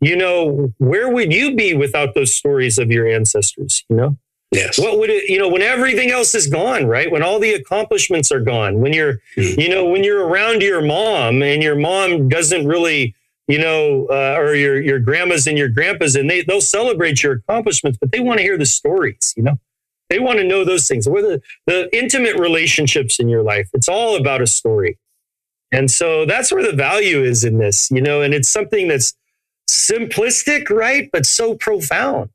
You 0.02 0.18
know, 0.18 0.74
where 0.80 1.10
would 1.10 1.32
you 1.32 1.56
be 1.56 1.74
without 1.74 2.14
those 2.14 2.34
stories 2.34 2.78
of 2.78 2.92
your 2.92 3.08
ancestors? 3.08 3.84
You 3.90 3.96
know, 3.96 4.18
Yes. 4.52 4.78
What 4.78 5.00
would 5.00 5.10
it, 5.10 5.30
you 5.30 5.40
know, 5.40 5.48
when 5.50 5.64
everything 5.64 6.12
else 6.12 6.36
is 6.36 6.46
gone, 6.46 6.86
right? 6.86 7.12
When 7.12 7.24
all 7.24 7.40
the 7.40 7.54
accomplishments 7.54 8.32
are 8.32 8.40
gone, 8.40 8.82
when 8.82 8.94
you're, 8.94 9.20
Mm. 9.36 9.58
you 9.64 9.70
know, 9.70 9.86
when 9.86 10.04
you're 10.04 10.28
around 10.28 10.62
your 10.62 10.82
mom 10.82 11.42
and 11.42 11.64
your 11.64 11.76
mom 11.76 12.30
doesn't 12.30 12.68
really, 12.68 13.16
you 13.54 13.60
know, 13.60 14.08
uh, 14.08 14.36
or 14.36 14.56
your, 14.56 14.82
your 14.82 14.98
grandmas 14.98 15.46
and 15.46 15.60
your 15.60 15.70
grandpas 15.70 16.16
and 16.16 16.28
they, 16.28 16.42
they'll 16.42 16.60
celebrate 16.60 17.22
your 17.22 17.34
accomplishments, 17.34 18.00
but 18.02 18.12
they 18.12 18.20
want 18.20 18.40
to 18.40 18.44
hear 18.44 18.58
the 18.58 18.66
stories, 18.66 19.32
you 19.38 19.44
know? 19.44 19.60
They 20.10 20.18
want 20.18 20.40
to 20.40 20.44
know 20.44 20.66
those 20.66 20.88
things. 20.88 21.08
What 21.08 21.22
the, 21.22 21.40
the 21.68 21.96
intimate 21.96 22.36
relationships 22.40 23.20
in 23.20 23.30
your 23.30 23.44
life? 23.44 23.70
It's 23.72 23.88
all 23.88 24.18
about 24.18 24.42
a 24.42 24.48
story. 24.48 24.98
And 25.72 25.92
so 25.92 26.26
that's 26.26 26.52
where 26.52 26.64
the 26.64 26.76
value 26.76 27.22
is 27.22 27.44
in 27.44 27.60
this, 27.60 27.92
you 27.92 28.02
know, 28.02 28.24
and 28.24 28.34
it's 28.34 28.50
something 28.50 28.88
that's 28.88 29.14
simplistic, 29.70 30.72
right? 30.72 31.08
But 31.14 31.28
so 31.28 31.54
profound. 31.54 32.32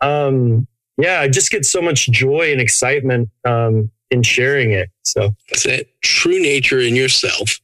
Um, 0.00 0.66
yeah, 0.98 1.20
I 1.20 1.28
just 1.28 1.52
get 1.52 1.64
so 1.64 1.80
much 1.80 2.10
joy 2.10 2.50
and 2.50 2.60
excitement 2.60 3.30
um, 3.44 3.92
in 4.10 4.24
sharing 4.24 4.72
it. 4.72 4.90
So 5.04 5.36
It's 5.50 5.62
that 5.62 5.86
true 6.02 6.42
nature 6.42 6.80
in 6.80 6.96
yourself 6.96 7.59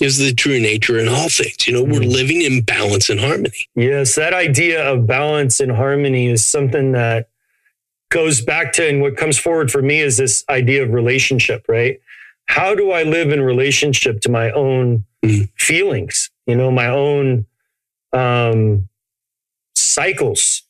is 0.00 0.18
the 0.18 0.32
true 0.34 0.58
nature 0.60 0.98
in 0.98 1.08
all 1.08 1.28
things. 1.28 1.66
You 1.66 1.74
know, 1.74 1.82
we're 1.82 2.00
Mhm. 2.00 2.12
living 2.12 2.42
in 2.42 2.62
balance 2.62 3.08
and 3.10 3.20
harmony. 3.20 3.68
yes, 3.76 4.14
that 4.16 4.32
idea 4.34 4.82
of 4.84 5.06
balance 5.06 5.60
and 5.60 5.72
harmony 5.72 6.26
is 6.28 6.44
something 6.44 6.92
that 6.92 7.28
goes 8.10 8.40
back 8.40 8.72
to 8.74 8.86
and 8.86 9.00
what 9.00 9.16
comes 9.16 9.38
forward 9.38 9.70
for 9.70 9.80
me 9.82 10.00
is 10.00 10.16
this 10.18 10.44
idea 10.50 10.82
of 10.82 10.92
relationship, 10.92 11.64
right? 11.68 12.00
How 12.46 12.74
do 12.74 12.90
I 12.90 13.04
live 13.04 13.32
in 13.32 13.40
relationship 13.40 14.20
to 14.22 14.30
my 14.30 14.50
own 14.50 15.04
Mhm. 15.24 15.48
feelings? 15.56 16.30
You 16.46 16.56
know, 16.56 16.70
my 16.70 16.86
own 16.88 17.46
um, 18.14 18.88
cycles 19.74 20.62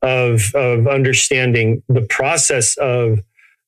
of 0.00 0.54
of 0.54 0.86
understanding 0.86 1.82
the 1.88 2.00
process 2.02 2.76
of 2.78 3.20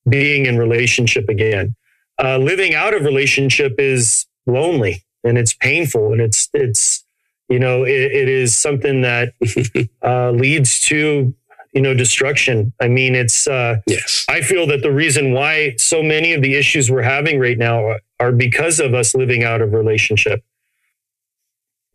being 0.09 0.47
in 0.47 0.57
relationship 0.57 1.29
again. 1.29 1.75
Uh, 2.23 2.39
living 2.39 2.75
out 2.75 2.95
of 2.95 3.05
relationship 3.05 3.75
is 3.79 4.25
lonely 4.51 5.05
and 5.25 5.39
it's 5.39 5.55
painful 5.55 6.13
and 6.13 6.21
it's 6.21 6.49
it's 6.55 7.05
you 7.49 7.59
know 7.59 7.85
it, 7.85 7.91
it 7.93 8.29
is 8.29 8.57
something 8.57 9.03
that 9.03 9.33
uh, 10.03 10.31
leads 10.31 10.81
to 10.81 11.35
you 11.73 11.81
know 11.81 11.95
destruction. 11.95 12.73
I 12.81 12.89
mean, 12.89 13.15
it's 13.15 13.47
uh, 13.47 13.77
Yes. 13.87 14.25
I 14.29 14.41
feel 14.41 14.67
that 14.69 14.83
the 14.83 14.93
reason 14.93 15.33
why 15.33 15.75
so 15.77 16.03
many 16.03 16.33
of 16.33 16.43
the 16.43 16.55
issues 16.55 16.91
we're 16.91 17.03
having 17.03 17.39
right 17.39 17.59
now 17.59 17.85
are, 17.87 18.01
are 18.19 18.33
because 18.33 18.81
of 18.81 18.95
us 18.95 19.15
living 19.15 19.45
out 19.45 19.63
of 19.63 19.73
relationship. 19.73 20.43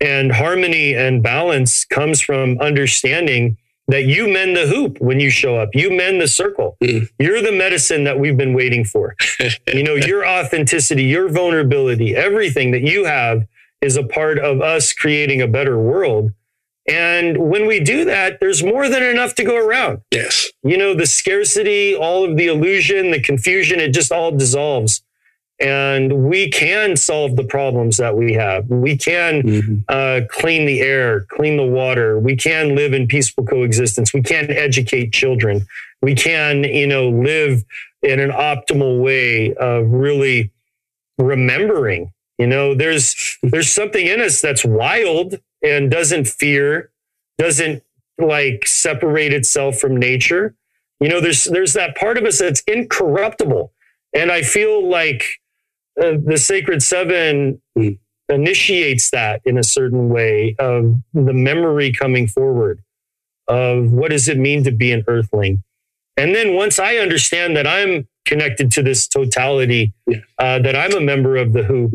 And 0.02 0.34
harmony 0.34 0.94
and 0.94 1.24
balance 1.24 1.86
comes 1.86 2.20
from 2.20 2.60
understanding 2.60 3.58
that 3.88 4.06
you 4.06 4.28
mend 4.28 4.56
the 4.56 4.68
hoop 4.68 5.00
when 5.00 5.20
you 5.20 5.30
show 5.30 5.58
up. 5.58 5.70
You 5.74 5.92
mend 5.92 6.20
the 6.20 6.28
circle. 6.28 6.78
Mm. 6.82 7.08
You're 7.20 7.42
the 7.42 7.52
medicine 7.52 8.04
that 8.06 8.20
we've 8.20 8.38
been 8.38 8.54
waiting 8.54 8.84
for. 8.84 9.16
you 9.74 9.84
know, 9.84 9.96
your 9.96 10.26
authenticity, 10.26 11.04
your 11.04 11.30
vulnerability, 11.30 12.16
everything 12.16 12.72
that 12.72 12.82
you 12.82 13.06
have 13.06 13.46
is 13.82 13.96
a 13.96 14.04
part 14.04 14.40
of 14.40 14.62
us 14.62 14.92
creating 14.94 15.42
a 15.42 15.48
better 15.48 15.78
world. 15.78 16.32
And 16.88 17.38
when 17.50 17.66
we 17.68 17.80
do 17.80 18.06
that, 18.06 18.40
there's 18.40 18.64
more 18.64 18.88
than 18.90 19.02
enough 19.04 19.34
to 19.36 19.44
go 19.44 19.56
around 19.56 20.02
Yes. 20.12 20.52
you 20.64 20.78
know, 20.78 20.94
the 20.94 21.08
scarcity, 21.08 21.96
all 21.96 22.24
of 22.24 22.38
the 22.38 22.46
illusion, 22.48 23.12
the 23.12 23.22
confusion, 23.22 23.80
it 23.80 23.90
just 23.90 24.12
all 24.12 24.32
dissolves. 24.32 25.02
And 25.60 26.26
we 26.28 26.50
can 26.50 26.98
solve 26.98 27.38
the 27.38 27.44
problems 27.46 27.96
that 27.98 28.18
we 28.18 28.34
have. 28.34 28.68
We 28.70 28.98
can 28.98 29.42
Mhm. 29.44 29.84
uh, 29.88 30.26
clean 30.28 30.66
the 30.66 30.82
air, 30.82 31.26
clean 31.30 31.56
the 31.56 31.64
water. 31.66 32.20
We 32.20 32.36
can 32.36 32.76
live 32.76 32.94
in 32.94 33.08
peaceful 33.08 33.46
coexistence. 33.46 34.14
We 34.14 34.22
can 34.22 34.52
educate 34.52 35.14
children. 35.14 35.66
We 36.02 36.14
can, 36.14 36.66
you 36.66 36.88
know, 36.88 37.08
live 37.10 37.64
in 38.04 38.20
an 38.20 38.32
optimal 38.32 39.02
way 39.02 39.54
of 39.54 39.88
really 39.90 40.52
remembering. 41.18 42.12
You 42.38 42.48
know, 42.48 42.74
there's 42.76 43.38
there's 43.44 43.70
something 43.72 44.06
in 44.06 44.22
us 44.22 44.42
that's 44.42 44.66
wild 44.66 45.40
and 45.64 45.90
doesn't 45.90 46.28
fear, 46.28 46.92
doesn't 47.38 47.82
like 48.18 48.68
separate 48.68 49.34
itself 49.34 49.80
from 49.80 49.98
nature. 49.98 50.54
You 51.00 51.10
know, 51.10 51.20
there's 51.22 51.46
there's 51.46 51.74
that 51.74 51.96
part 51.96 52.18
of 52.18 52.26
us 52.26 52.40
that's 52.40 52.62
incorruptible, 52.68 53.72
and 54.14 54.32
I 54.32 54.42
feel 54.42 54.88
like 54.88 55.40
uh, 56.02 56.14
the 56.24 56.38
sacred 56.38 56.82
seven 56.84 57.62
initiates 58.30 59.10
that 59.12 59.42
in 59.46 59.58
a 59.58 59.64
certain 59.64 60.10
way 60.10 60.56
of 60.60 60.96
the 61.14 61.34
memory 61.34 61.92
coming 61.92 62.28
forward 62.28 62.82
of 63.48 63.92
what 63.92 64.10
does 64.12 64.28
it 64.28 64.38
mean 64.38 64.64
to 64.64 64.72
be 64.72 64.92
an 64.92 65.04
earthling, 65.08 65.62
and 66.18 66.34
then 66.34 66.56
once 66.56 66.80
I 66.80 66.98
understand 66.98 67.56
that 67.58 67.68
I'm 67.68 68.08
connected 68.26 68.72
to 68.72 68.82
this 68.82 69.08
totality, 69.08 69.94
Yeah. 70.08 70.18
uh, 70.40 70.58
that 70.60 70.76
I'm 70.76 70.94
a 70.94 71.00
member 71.02 71.36
of 71.38 71.54
the 71.54 71.62
Who, 71.62 71.92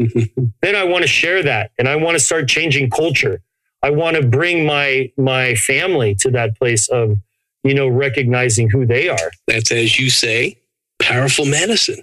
then 0.62 0.76
I 0.76 0.84
want 0.84 1.02
to 1.02 1.08
share 1.08 1.42
that, 1.42 1.72
and 1.78 1.88
I 1.88 1.96
want 1.96 2.16
to 2.16 2.24
start 2.24 2.48
changing 2.48 2.90
culture. 2.90 3.40
I 3.82 3.90
want 3.90 4.16
to 4.16 4.22
bring 4.22 4.64
my 4.64 5.10
my 5.16 5.54
family 5.56 6.14
to 6.16 6.30
that 6.32 6.56
place 6.56 6.86
of 6.88 7.16
you 7.64 7.74
know 7.74 7.88
recognizing 7.88 8.70
who 8.70 8.86
they 8.86 9.08
are. 9.08 9.30
That's 9.48 9.72
as 9.72 9.98
you 9.98 10.08
say, 10.10 10.58
powerful 11.00 11.46
medicine. 11.46 12.02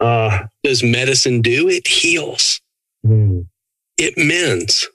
Uh, 0.00 0.44
Does 0.64 0.82
medicine 0.82 1.42
do? 1.42 1.68
It 1.68 1.86
heals. 1.86 2.60
hmm. 3.04 3.40
It 3.98 4.14
mends. 4.16 4.88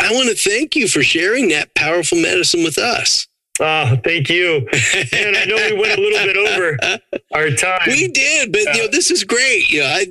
I 0.00 0.10
want 0.12 0.30
to 0.30 0.34
thank 0.34 0.74
you 0.74 0.88
for 0.88 1.02
sharing 1.02 1.48
that 1.48 1.74
powerful 1.74 2.16
medicine 2.16 2.62
with 2.64 2.78
us. 2.78 3.26
Ah, 3.60 3.96
thank 4.04 4.30
you. 4.30 4.66
And 5.12 5.36
I 5.36 5.44
know 5.44 5.56
we 5.56 5.78
went 5.78 5.98
a 5.98 6.00
little 6.00 6.24
bit 6.24 6.36
over 6.36 6.78
our 7.34 7.50
time. 7.50 7.80
We 7.88 8.08
did, 8.08 8.52
but 8.52 8.60
you 8.74 8.84
know, 8.84 8.88
this 8.88 9.10
is 9.10 9.24
great. 9.24 9.68
You 9.68 9.80
know, 9.80 9.86
I 9.86 10.06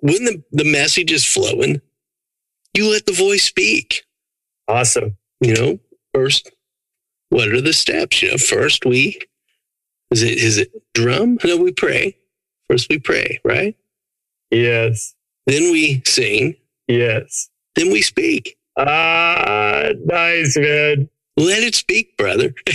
when 0.00 0.24
the, 0.26 0.42
the 0.52 0.64
message 0.64 1.10
is 1.10 1.24
flowing, 1.24 1.80
you 2.74 2.88
let 2.88 3.06
the 3.06 3.12
voice 3.12 3.42
speak. 3.44 4.04
awesome. 4.68 5.16
You 5.40 5.54
know, 5.54 5.78
first, 6.14 6.50
what 7.30 7.48
are 7.48 7.60
the 7.62 7.72
steps? 7.72 8.22
You 8.22 8.32
know, 8.32 8.36
first 8.38 8.84
we 8.86 9.18
is 10.12 10.22
it 10.22 10.38
is 10.38 10.58
it 10.58 10.70
drum? 10.94 11.38
No, 11.42 11.56
we 11.56 11.72
pray. 11.72 12.16
First 12.70 12.88
we 12.90 12.98
pray, 12.98 13.40
right? 13.44 13.76
Yes. 14.50 15.14
Then 15.46 15.72
we 15.72 16.02
sing. 16.06 16.56
Yes. 16.86 17.48
Then 17.74 17.90
we 17.90 18.02
speak. 18.02 18.56
Ah, 18.78 19.90
nice, 20.04 20.56
man. 20.56 21.08
Let 21.36 21.62
it 21.62 21.74
speak, 21.76 22.16
brother. 22.16 22.52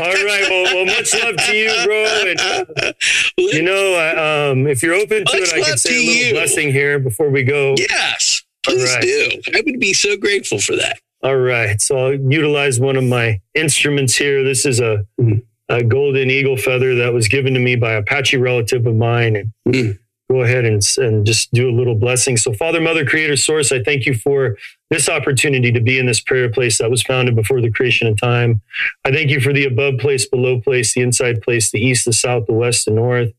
All 0.00 0.06
right. 0.06 0.46
Well, 0.48 0.64
well, 0.74 0.86
much 0.86 1.12
love 1.22 1.36
to 1.36 1.54
you, 1.54 1.70
bro. 1.84 2.04
And 2.30 2.94
you 3.36 3.62
know, 3.62 3.94
uh, 3.94 4.50
um, 4.52 4.66
if 4.66 4.82
you're 4.82 4.94
open 4.94 5.24
to 5.26 5.38
Much 5.40 5.48
it, 5.48 5.54
I 5.54 5.60
can 5.62 5.76
say 5.78 5.96
a 5.96 6.06
little 6.06 6.26
you. 6.28 6.32
blessing 6.32 6.72
here 6.72 6.98
before 6.98 7.28
we 7.28 7.42
go. 7.42 7.74
yes, 7.78 8.42
please 8.64 8.90
right. 8.94 9.02
do. 9.02 9.28
I 9.54 9.62
would 9.66 9.78
be 9.80 9.92
so 9.92 10.16
grateful 10.16 10.58
for 10.58 10.76
that. 10.76 10.98
All 11.22 11.36
right. 11.36 11.78
So 11.80 11.98
I'll 11.98 12.14
utilize 12.14 12.80
one 12.80 12.96
of 12.96 13.04
my 13.04 13.40
instruments 13.54 14.16
here. 14.16 14.42
This 14.44 14.64
is 14.64 14.80
a, 14.80 15.04
Mhm. 15.20 15.42
A 15.70 15.82
golden 15.82 16.30
eagle 16.30 16.56
feather 16.58 16.94
that 16.96 17.12
was 17.14 17.28
given 17.28 17.54
to 17.54 17.60
me 17.60 17.76
by 17.76 17.92
a 17.92 18.00
Apache 18.00 18.36
relative 18.36 18.86
of 18.86 18.96
mine. 18.96 19.36
And 19.36 19.52
Mm. 19.68 19.98
go 20.30 20.42
ahead 20.42 20.64
and, 20.64 20.82
and 20.98 21.24
just 21.26 21.52
do 21.52 21.68
a 21.70 21.72
little 21.74 21.94
blessing. 21.94 22.36
So, 22.36 22.52
Father, 22.52 22.80
Mother, 22.80 23.04
Creator, 23.06 23.36
Source, 23.36 23.72
I 23.72 23.82
thank 23.82 24.04
you 24.06 24.14
for 24.14 24.56
this 24.90 25.08
opportunity 25.08 25.72
to 25.72 25.80
be 25.80 25.98
in 25.98 26.06
this 26.06 26.20
prayer 26.20 26.48
place 26.50 26.78
that 26.78 26.90
was 26.90 27.02
founded 27.02 27.34
before 27.34 27.60
the 27.60 27.70
creation 27.70 28.06
of 28.08 28.20
time. 28.20 28.60
I 29.04 29.10
thank 29.12 29.30
you 29.30 29.40
for 29.40 29.52
the 29.52 29.64
above 29.64 29.98
place, 29.98 30.26
below 30.28 30.60
place, 30.60 30.92
the 30.94 31.00
inside 31.02 31.40
place, 31.42 31.70
the 31.70 31.80
east, 31.80 32.04
the 32.04 32.12
south, 32.12 32.46
the 32.46 32.52
west, 32.52 32.84
the 32.84 32.90
north, 32.92 33.30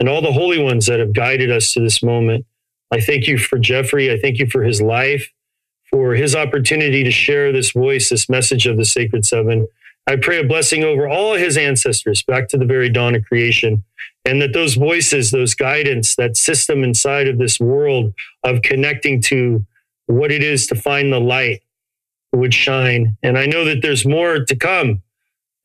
and 0.00 0.08
all 0.08 0.22
the 0.22 0.32
holy 0.32 0.60
ones 0.62 0.86
that 0.86 0.98
have 1.00 1.12
guided 1.12 1.50
us 1.50 1.72
to 1.74 1.80
this 1.80 2.02
moment. 2.02 2.44
I 2.90 3.00
thank 3.00 3.26
you 3.28 3.38
for 3.38 3.58
Jeffrey. 3.58 4.10
I 4.12 4.18
thank 4.18 4.38
you 4.38 4.46
for 4.46 4.62
his 4.64 4.82
life, 4.82 5.30
for 5.90 6.14
his 6.14 6.34
opportunity 6.34 7.04
to 7.04 7.10
share 7.10 7.52
this 7.52 7.70
voice, 7.72 8.08
this 8.08 8.28
message 8.28 8.66
of 8.66 8.76
the 8.76 8.84
Sacred 8.84 9.24
Seven. 9.24 9.68
I 10.06 10.16
pray 10.16 10.40
a 10.40 10.44
blessing 10.44 10.82
over 10.82 11.08
all 11.08 11.34
his 11.34 11.56
ancestors 11.56 12.22
back 12.22 12.48
to 12.48 12.58
the 12.58 12.64
very 12.64 12.88
dawn 12.88 13.14
of 13.14 13.24
creation, 13.24 13.84
and 14.24 14.42
that 14.42 14.52
those 14.52 14.74
voices, 14.74 15.30
those 15.30 15.54
guidance, 15.54 16.16
that 16.16 16.36
system 16.36 16.82
inside 16.84 17.28
of 17.28 17.38
this 17.38 17.60
world 17.60 18.12
of 18.42 18.62
connecting 18.62 19.20
to 19.22 19.64
what 20.06 20.32
it 20.32 20.42
is 20.42 20.66
to 20.66 20.74
find 20.74 21.12
the 21.12 21.20
light 21.20 21.62
would 22.32 22.52
shine. 22.54 23.16
And 23.22 23.38
I 23.38 23.46
know 23.46 23.64
that 23.64 23.82
there's 23.82 24.04
more 24.04 24.44
to 24.44 24.56
come 24.56 25.02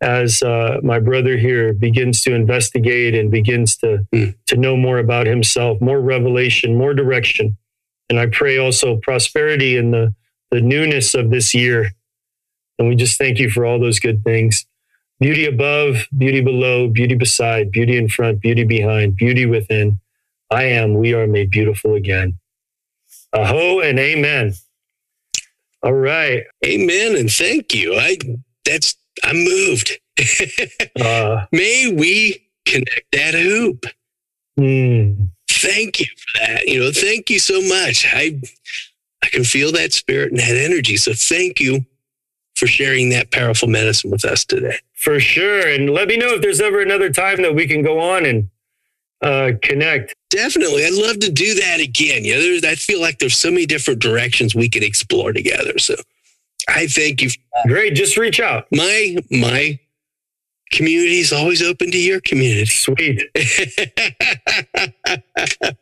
as 0.01 0.43
uh, 0.43 0.80
my 0.84 0.99
brother 0.99 1.38
here 1.38 1.73
begins 1.73 2.22
to 2.22 2.35
investigate 2.35 3.15
and 3.15 3.31
begins 3.31 3.76
to 3.77 4.05
Mm. 4.14 4.35
to 4.45 4.55
know 4.55 4.77
more 4.77 4.99
about 4.99 5.26
himself, 5.26 5.81
more 5.81 5.99
revelation, 5.99 6.76
more 6.76 6.93
direction. 6.93 7.57
And 8.09 8.19
I 8.19 8.27
pray 8.27 8.57
also 8.57 8.97
prosperity 8.97 9.76
in 9.76 9.91
the 9.91 10.14
the 10.51 10.61
newness 10.61 11.14
of 11.15 11.30
this 11.31 11.53
year. 11.55 11.91
And 12.77 12.87
we 12.87 12.95
just 12.95 13.17
thank 13.17 13.39
you 13.39 13.49
for 13.49 13.65
all 13.65 13.79
those 13.79 13.99
good 13.99 14.23
things. 14.23 14.65
Beauty 15.19 15.45
above, 15.45 16.07
beauty 16.15 16.41
below, 16.41 16.87
beauty 16.87 17.15
beside, 17.15 17.71
beauty 17.71 17.97
in 17.97 18.07
front, 18.07 18.39
beauty 18.39 18.63
behind, 18.63 19.15
beauty 19.15 19.45
within. 19.45 19.99
I 20.51 20.65
am, 20.65 20.93
we 20.93 21.13
are 21.13 21.27
made 21.27 21.49
beautiful 21.49 21.95
again. 21.95 22.37
Aho 23.33 23.81
and 23.81 23.99
amen. 23.99 24.53
All 25.83 25.93
right. 25.93 26.43
Amen 26.65 27.15
and 27.15 27.31
thank 27.31 27.73
you. 27.73 27.95
I 27.95 28.17
that's 28.65 28.95
I'm 29.23 29.37
moved. 29.37 29.99
uh, 30.99 31.45
May 31.51 31.93
we 31.93 32.47
connect 32.65 33.05
that 33.11 33.33
hoop. 33.33 33.85
Mm. 34.59 35.29
Thank 35.49 35.99
you 35.99 36.05
for 36.05 36.39
that. 36.39 36.67
You 36.67 36.79
know, 36.79 36.91
thank 36.91 37.29
you 37.29 37.39
so 37.39 37.61
much. 37.61 38.05
I 38.11 38.39
I 39.23 39.27
can 39.27 39.43
feel 39.43 39.71
that 39.73 39.93
spirit 39.93 40.31
and 40.31 40.39
that 40.39 40.57
energy. 40.57 40.97
So 40.97 41.13
thank 41.13 41.59
you 41.59 41.85
for 42.57 42.65
sharing 42.65 43.09
that 43.09 43.31
powerful 43.31 43.67
medicine 43.67 44.09
with 44.09 44.25
us 44.25 44.43
today. 44.43 44.79
For 44.93 45.19
sure. 45.19 45.67
And 45.67 45.91
let 45.91 46.07
me 46.07 46.17
know 46.17 46.34
if 46.34 46.41
there's 46.41 46.59
ever 46.59 46.81
another 46.81 47.11
time 47.11 47.43
that 47.43 47.53
we 47.53 47.67
can 47.67 47.84
go 47.84 47.99
on 47.99 48.25
and 48.25 48.49
uh, 49.21 49.51
connect. 49.61 50.15
Definitely. 50.31 50.84
I'd 50.84 50.93
love 50.93 51.19
to 51.19 51.31
do 51.31 51.53
that 51.53 51.79
again. 51.79 52.25
You 52.25 52.34
know, 52.34 52.41
there's, 52.41 52.63
I 52.63 52.73
feel 52.73 52.99
like 52.99 53.19
there's 53.19 53.38
so 53.38 53.51
many 53.51 53.67
different 53.67 53.99
directions 53.99 54.55
we 54.55 54.69
could 54.69 54.84
explore 54.84 55.34
together. 55.34 55.77
So 55.77 55.93
I 56.67 56.88
thank 56.88 57.21
you. 57.21 57.29
Great. 57.67 57.93
Just 57.93 58.17
reach 58.17 58.39
out. 58.39 58.65
My, 58.71 59.17
my 59.29 59.79
community 60.71 61.19
is 61.19 61.31
always 61.31 61.61
open 61.61 61.91
to 61.91 61.99
your 61.99 62.21
community. 62.21 62.65
Sweet. 62.65 63.21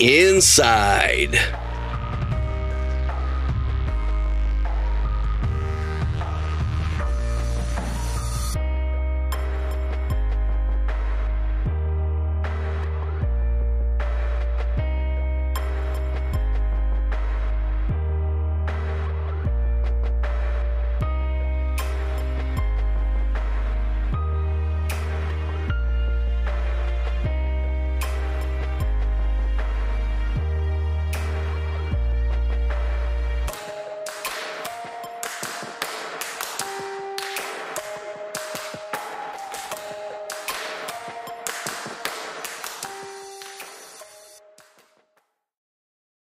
Inside. 0.00 1.38